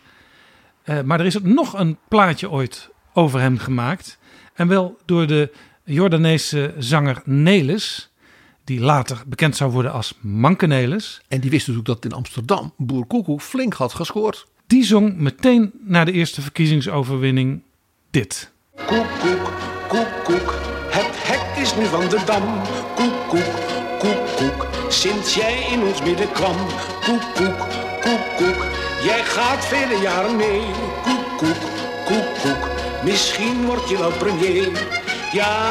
Uh, 0.86 1.02
maar 1.02 1.19
er 1.19 1.26
is 1.26 1.38
nog 1.41 1.73
een 1.73 1.98
plaatje 2.07 2.49
ooit 2.49 2.90
over 3.14 3.40
hem 3.40 3.57
gemaakt. 3.57 4.19
En 4.53 4.68
wel 4.68 4.98
door 5.06 5.28
de 5.28 5.52
Jordaanese 5.84 6.73
zanger 6.78 7.22
Nelis, 7.26 8.11
die 8.64 8.80
later 8.80 9.23
bekend 9.28 9.56
zou 9.56 9.72
worden 9.72 9.91
als 9.91 10.14
Manke 10.22 10.68
Nelis. 10.68 11.22
En 11.28 11.40
die 11.40 11.49
wist 11.49 11.68
natuurlijk 11.68 12.02
dat 12.02 12.11
in 12.11 12.18
Amsterdam 12.18 12.73
Boer 12.78 13.06
Koekoek 13.06 13.41
flink 13.41 13.73
had 13.73 13.94
gescoord. 13.94 14.48
Die 14.72 14.84
zong 14.84 15.18
meteen 15.18 15.72
na 15.84 16.03
de 16.03 16.11
eerste 16.11 16.41
verkiezingsoverwinning 16.41 17.61
dit. 18.11 18.52
Koek, 18.85 19.07
koek, 19.88 20.07
koek. 20.23 20.56
Het 20.89 21.11
hek 21.11 21.64
is 21.64 21.76
nu 21.76 21.85
van 21.85 22.10
de 22.10 22.22
dam. 22.26 22.43
Koek, 22.95 23.27
koek, 23.27 23.53
koek, 23.99 24.35
koek. 24.35 24.68
Sinds 24.89 25.35
jij 25.35 25.68
in 25.72 25.81
ons 25.81 26.02
midden 26.02 26.31
kwam. 26.31 26.56
Koek, 27.06 27.22
koek, 27.35 27.60
koek, 28.02 28.38
koek. 28.38 28.65
Jij 29.03 29.23
gaat 29.23 29.65
vele 29.65 30.02
jaren 30.02 30.35
mee. 30.35 30.61
Koek, 31.03 31.38
koek, 31.38 31.61
koek, 32.06 32.39
koek. 32.41 32.69
Misschien 33.03 33.65
word 33.65 33.89
je 33.89 33.98
wel 33.98 34.11
premier. 34.11 34.69
Ja, 35.31 35.61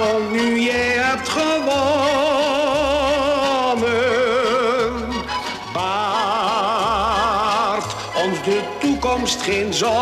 want 0.00 0.30
nu 0.32 0.60
jij 0.60 0.92
hebt 0.92 1.28
gewonnen. 1.28 1.67
Toekomst 9.18 9.42
geen 9.42 9.74
zorg. 9.74 9.96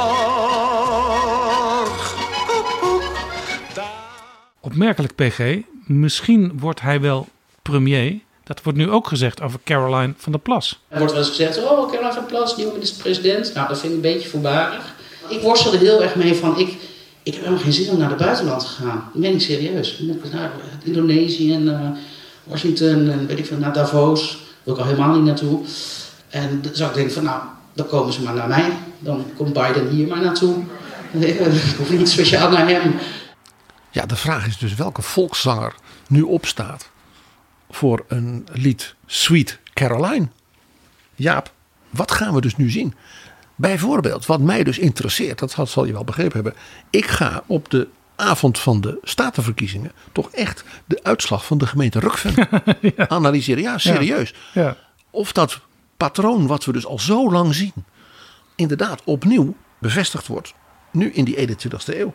Opmerkelijk, 4.60 5.14
PG. 5.14 5.56
Misschien 5.86 6.52
wordt 6.58 6.80
hij 6.80 7.00
wel 7.00 7.28
premier. 7.62 8.18
Dat 8.44 8.62
wordt 8.62 8.78
nu 8.78 8.90
ook 8.90 9.06
gezegd 9.06 9.42
over 9.42 9.60
Caroline 9.64 10.14
van 10.16 10.32
der 10.32 10.40
Plas. 10.40 10.80
Er 10.88 10.98
wordt 10.98 11.12
wel 11.12 11.22
eens 11.22 11.30
gezegd, 11.30 11.58
oh, 11.58 11.90
Caroline 11.90 12.12
van 12.12 12.22
der 12.22 12.32
Plas, 12.32 12.56
nieuwe 12.56 12.72
minister-president. 12.72 13.54
Nou, 13.54 13.68
dat 13.68 13.78
vind 13.78 13.92
ik 13.92 13.96
een 14.04 14.12
beetje 14.12 14.28
voorbarig. 14.28 14.94
Ik 15.28 15.40
worstel 15.40 15.72
er 15.72 15.78
heel 15.78 16.02
erg 16.02 16.14
mee 16.14 16.34
van, 16.34 16.58
ik, 16.58 16.76
ik 17.22 17.34
heb 17.34 17.42
helemaal 17.42 17.62
geen 17.62 17.72
zin 17.72 17.90
om 17.90 17.98
naar 17.98 18.08
het 18.08 18.18
buitenland 18.18 18.60
te 18.60 18.66
gaan. 18.66 19.10
Dat 19.12 19.22
meen 19.22 19.34
ik 19.34 19.40
serieus. 19.40 19.96
Dan 19.98 20.16
ik 20.16 20.32
naar 20.32 20.52
Indonesië 20.84 21.54
en 21.54 21.62
uh, 21.62 21.90
Washington 22.44 23.10
en 23.10 23.26
weet 23.26 23.38
ik 23.38 23.46
veel, 23.46 23.58
naar 23.58 23.72
Davos. 23.72 24.38
wil 24.62 24.74
ik 24.74 24.80
al 24.80 24.86
helemaal 24.86 25.14
niet 25.14 25.24
naartoe. 25.24 25.60
En 26.28 26.62
dan 26.62 26.74
zou 26.74 26.88
ik 26.88 26.96
denken 26.96 27.14
van, 27.14 27.24
nou, 27.24 27.40
dan 27.72 27.86
komen 27.86 28.12
ze 28.12 28.22
maar 28.22 28.34
naar 28.34 28.48
mij. 28.48 28.72
Dan 28.98 29.26
komt 29.36 29.52
Biden 29.52 29.88
hier 29.88 30.06
maar 30.08 30.22
naartoe. 30.22 30.62
Ik 31.12 31.38
hoef 31.78 31.90
niet 31.90 32.08
speciaal 32.08 32.50
naar 32.50 32.68
hem. 32.68 32.94
Ja, 33.90 34.06
de 34.06 34.16
vraag 34.16 34.46
is 34.46 34.58
dus 34.58 34.74
welke 34.74 35.02
volkszanger 35.02 35.74
nu 36.08 36.22
opstaat 36.22 36.90
voor 37.70 38.04
een 38.08 38.46
lied 38.52 38.94
Sweet 39.06 39.58
Caroline. 39.74 40.28
Jaap, 41.14 41.52
wat 41.90 42.12
gaan 42.12 42.34
we 42.34 42.40
dus 42.40 42.56
nu 42.56 42.70
zien? 42.70 42.94
Bijvoorbeeld, 43.54 44.26
wat 44.26 44.40
mij 44.40 44.64
dus 44.64 44.78
interesseert, 44.78 45.38
dat 45.38 45.68
zal 45.68 45.84
je 45.84 45.92
wel 45.92 46.04
begrepen 46.04 46.34
hebben. 46.34 46.54
Ik 46.90 47.06
ga 47.06 47.42
op 47.46 47.70
de 47.70 47.88
avond 48.16 48.58
van 48.58 48.80
de 48.80 48.98
statenverkiezingen 49.02 49.92
toch 50.12 50.30
echt 50.30 50.64
de 50.84 51.00
uitslag 51.02 51.46
van 51.46 51.58
de 51.58 51.66
gemeente 51.66 51.98
Rukven 51.98 52.48
analyseren. 53.08 53.62
Ja, 53.62 53.78
serieus. 53.78 54.34
Ja. 54.52 54.62
Ja. 54.62 54.76
Of 55.10 55.32
dat 55.32 55.60
patroon 55.96 56.46
wat 56.46 56.64
we 56.64 56.72
dus 56.72 56.86
al 56.86 56.98
zo 56.98 57.30
lang 57.30 57.54
zien, 57.54 57.72
inderdaad 58.56 59.04
opnieuw 59.04 59.54
bevestigd 59.78 60.26
wordt. 60.26 60.54
Nu 60.90 61.10
in 61.10 61.24
die 61.24 61.48
21ste 61.48 61.98
eeuw. 61.98 62.14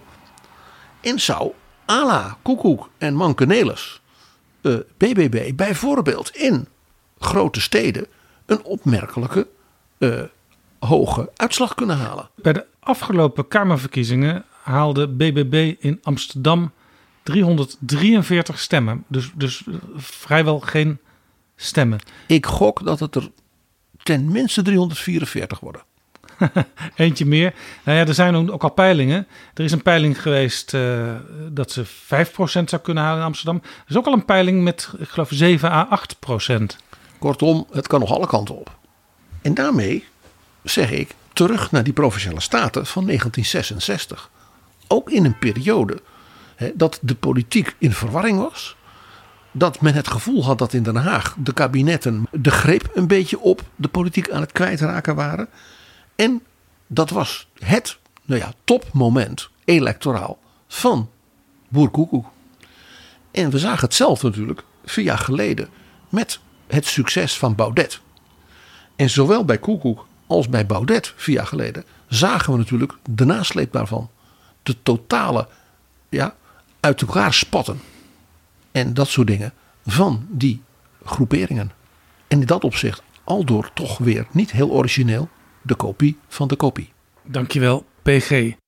En 1.01 1.19
zou 1.19 1.51
Ala, 1.85 2.38
Koekoek 2.41 2.89
en 2.97 3.13
Mankenelis, 3.13 4.01
uh, 4.61 4.77
BBB, 4.97 5.55
bijvoorbeeld 5.55 6.35
in 6.35 6.68
grote 7.19 7.61
steden 7.61 8.07
een 8.45 8.63
opmerkelijke 8.63 9.47
uh, 9.97 10.22
hoge 10.80 11.31
uitslag 11.35 11.76
kunnen 11.76 11.97
halen. 11.97 12.30
Bij 12.35 12.53
de 12.53 12.65
afgelopen 12.80 13.47
Kamerverkiezingen 13.47 14.45
haalde 14.63 15.07
BBB 15.07 15.76
in 15.80 15.99
Amsterdam 16.03 16.72
343 17.23 18.59
stemmen. 18.59 19.03
Dus, 19.07 19.31
dus 19.35 19.63
vrijwel 19.95 20.59
geen 20.59 20.99
stemmen. 21.55 21.99
Ik 22.27 22.45
gok 22.45 22.85
dat 22.85 22.99
het 22.99 23.15
er 23.15 23.31
ten 24.03 24.31
minste 24.31 24.61
344 24.61 25.59
worden. 25.59 25.81
Eentje 26.95 27.26
meer. 27.26 27.53
Nou 27.84 27.97
ja, 27.97 28.05
er 28.05 28.13
zijn 28.13 28.51
ook 28.51 28.63
al 28.63 28.72
peilingen. 28.72 29.27
Er 29.53 29.63
is 29.63 29.72
een 29.72 29.81
peiling 29.81 30.22
geweest 30.22 30.73
uh, 30.73 31.15
dat 31.49 31.72
ze 31.72 31.85
5% 31.85 31.89
zou 32.43 32.77
kunnen 32.81 33.03
halen 33.03 33.19
in 33.19 33.26
Amsterdam. 33.26 33.61
Er 33.63 33.89
is 33.89 33.97
ook 33.97 34.05
al 34.05 34.13
een 34.13 34.26
peiling 34.26 34.63
met, 34.63 34.89
ik 34.97 35.09
geloof, 35.09 35.30
7 35.31 35.72
à 35.72 35.99
8%. 36.57 36.63
Kortom, 37.19 37.68
het 37.72 37.88
kan 37.88 37.99
nog 37.99 38.11
alle 38.11 38.27
kanten 38.27 38.59
op. 38.59 38.77
En 39.41 39.53
daarmee 39.53 40.05
zeg 40.63 40.91
ik 40.91 41.15
terug 41.34 41.72
naar 41.72 41.84
die 41.84 41.93
provinciale 41.93 42.41
staten 42.41 42.85
van 42.85 43.05
1966. 43.05 44.30
Ook 44.88 45.09
in 45.09 45.26
een 45.26 45.39
periode 45.39 45.99
hè, 46.55 46.72
dat 46.76 46.99
de 47.01 47.15
politiek 47.15 47.76
in 47.77 47.93
verwarring 47.93 48.38
was. 48.38 48.76
Dat 49.51 49.81
men 49.81 49.93
het 49.93 50.07
gevoel 50.07 50.45
had 50.45 50.57
dat 50.57 50.73
in 50.73 50.84
Den 50.84 50.95
Haag 50.95 51.35
de 51.38 51.53
kabinetten 51.53 52.26
de 52.31 52.51
greep 52.51 52.91
een 52.93 53.07
beetje 53.07 53.39
op 53.39 53.61
de 53.76 53.88
politiek 53.88 54.30
aan 54.30 54.41
het 54.41 54.51
kwijtraken 54.51 55.15
waren. 55.15 55.47
En 56.15 56.43
dat 56.88 57.09
was 57.09 57.47
het 57.59 57.99
nou 58.25 58.41
ja, 58.41 58.53
topmoment 58.63 59.49
electoraal 59.65 60.39
van 60.67 61.09
Boerkoekoek. 61.67 62.25
En 63.31 63.49
we 63.49 63.59
zagen 63.59 63.81
hetzelfde 63.81 64.27
natuurlijk 64.27 64.63
vier 64.85 65.05
jaar 65.05 65.17
geleden 65.17 65.69
met 66.09 66.39
het 66.67 66.85
succes 66.85 67.38
van 67.38 67.55
Baudet. 67.55 68.01
En 68.95 69.09
zowel 69.09 69.45
bij 69.45 69.57
Koekoek 69.57 70.05
als 70.27 70.49
bij 70.49 70.65
Baudet 70.65 71.13
vier 71.15 71.35
jaar 71.35 71.47
geleden 71.47 71.83
zagen 72.07 72.51
we 72.51 72.57
natuurlijk 72.57 72.93
de 73.09 73.25
nasleep 73.25 73.71
daarvan. 73.71 74.09
De 74.63 74.75
totale 74.83 75.47
ja, 76.09 76.35
uit 76.79 77.01
elkaar 77.01 77.33
spatten. 77.33 77.81
En 78.71 78.93
dat 78.93 79.07
soort 79.07 79.27
dingen 79.27 79.53
van 79.85 80.25
die 80.29 80.61
groeperingen. 81.05 81.71
En 82.27 82.39
in 82.39 82.45
dat 82.45 82.63
opzicht 82.63 83.01
al 83.23 83.43
door 83.43 83.71
toch 83.73 83.97
weer 83.97 84.27
niet 84.31 84.51
heel 84.51 84.69
origineel 84.69 85.29
de 85.61 85.75
kopie 85.75 86.17
van 86.27 86.47
de 86.47 86.55
kopie. 86.55 86.93
Dankjewel, 87.23 87.85
PG. 88.01 88.59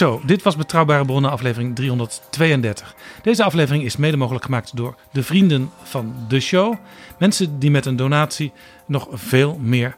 Zo, 0.00 0.20
dit 0.24 0.42
was 0.42 0.56
Betrouwbare 0.56 1.04
Bronnen 1.04 1.30
aflevering 1.30 1.74
332. 1.74 2.94
Deze 3.22 3.44
aflevering 3.44 3.84
is 3.84 3.96
mede 3.96 4.16
mogelijk 4.16 4.44
gemaakt 4.44 4.76
door 4.76 4.96
de 5.12 5.22
vrienden 5.22 5.70
van 5.82 6.14
de 6.28 6.40
show. 6.40 6.74
Mensen 7.18 7.58
die 7.58 7.70
met 7.70 7.86
een 7.86 7.96
donatie 7.96 8.52
nog 8.86 9.08
veel 9.12 9.58
meer, 9.58 9.96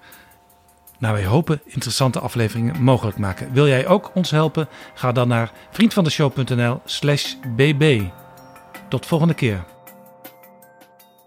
nou 1.02 1.14
wij 1.14 1.24
hopen, 1.24 1.60
interessante 1.64 2.20
afleveringen 2.20 2.82
mogelijk 2.82 3.18
maken. 3.18 3.52
Wil 3.52 3.66
jij 3.66 3.86
ook 3.86 4.10
ons 4.14 4.30
helpen? 4.30 4.68
Ga 4.94 5.12
dan 5.12 5.28
naar 5.28 5.52
vriendvandeshow.nl 5.70 6.80
slash 6.84 7.34
bb. 7.56 8.02
Tot 8.88 9.06
volgende 9.06 9.34
keer. 9.34 9.64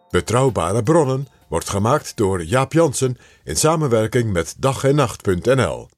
Betrouwbare 0.10 0.84
Bronnen 0.84 1.28
wordt 1.48 1.70
gemaakt 1.70 2.18
door 2.18 2.44
Jaap 2.44 2.74
Jansen 2.74 3.18
in 3.44 3.56
samenwerking 3.56 4.34
met 4.34 4.56
dag 4.60 4.84
en 4.84 4.96
nacht.nl. 4.96 5.95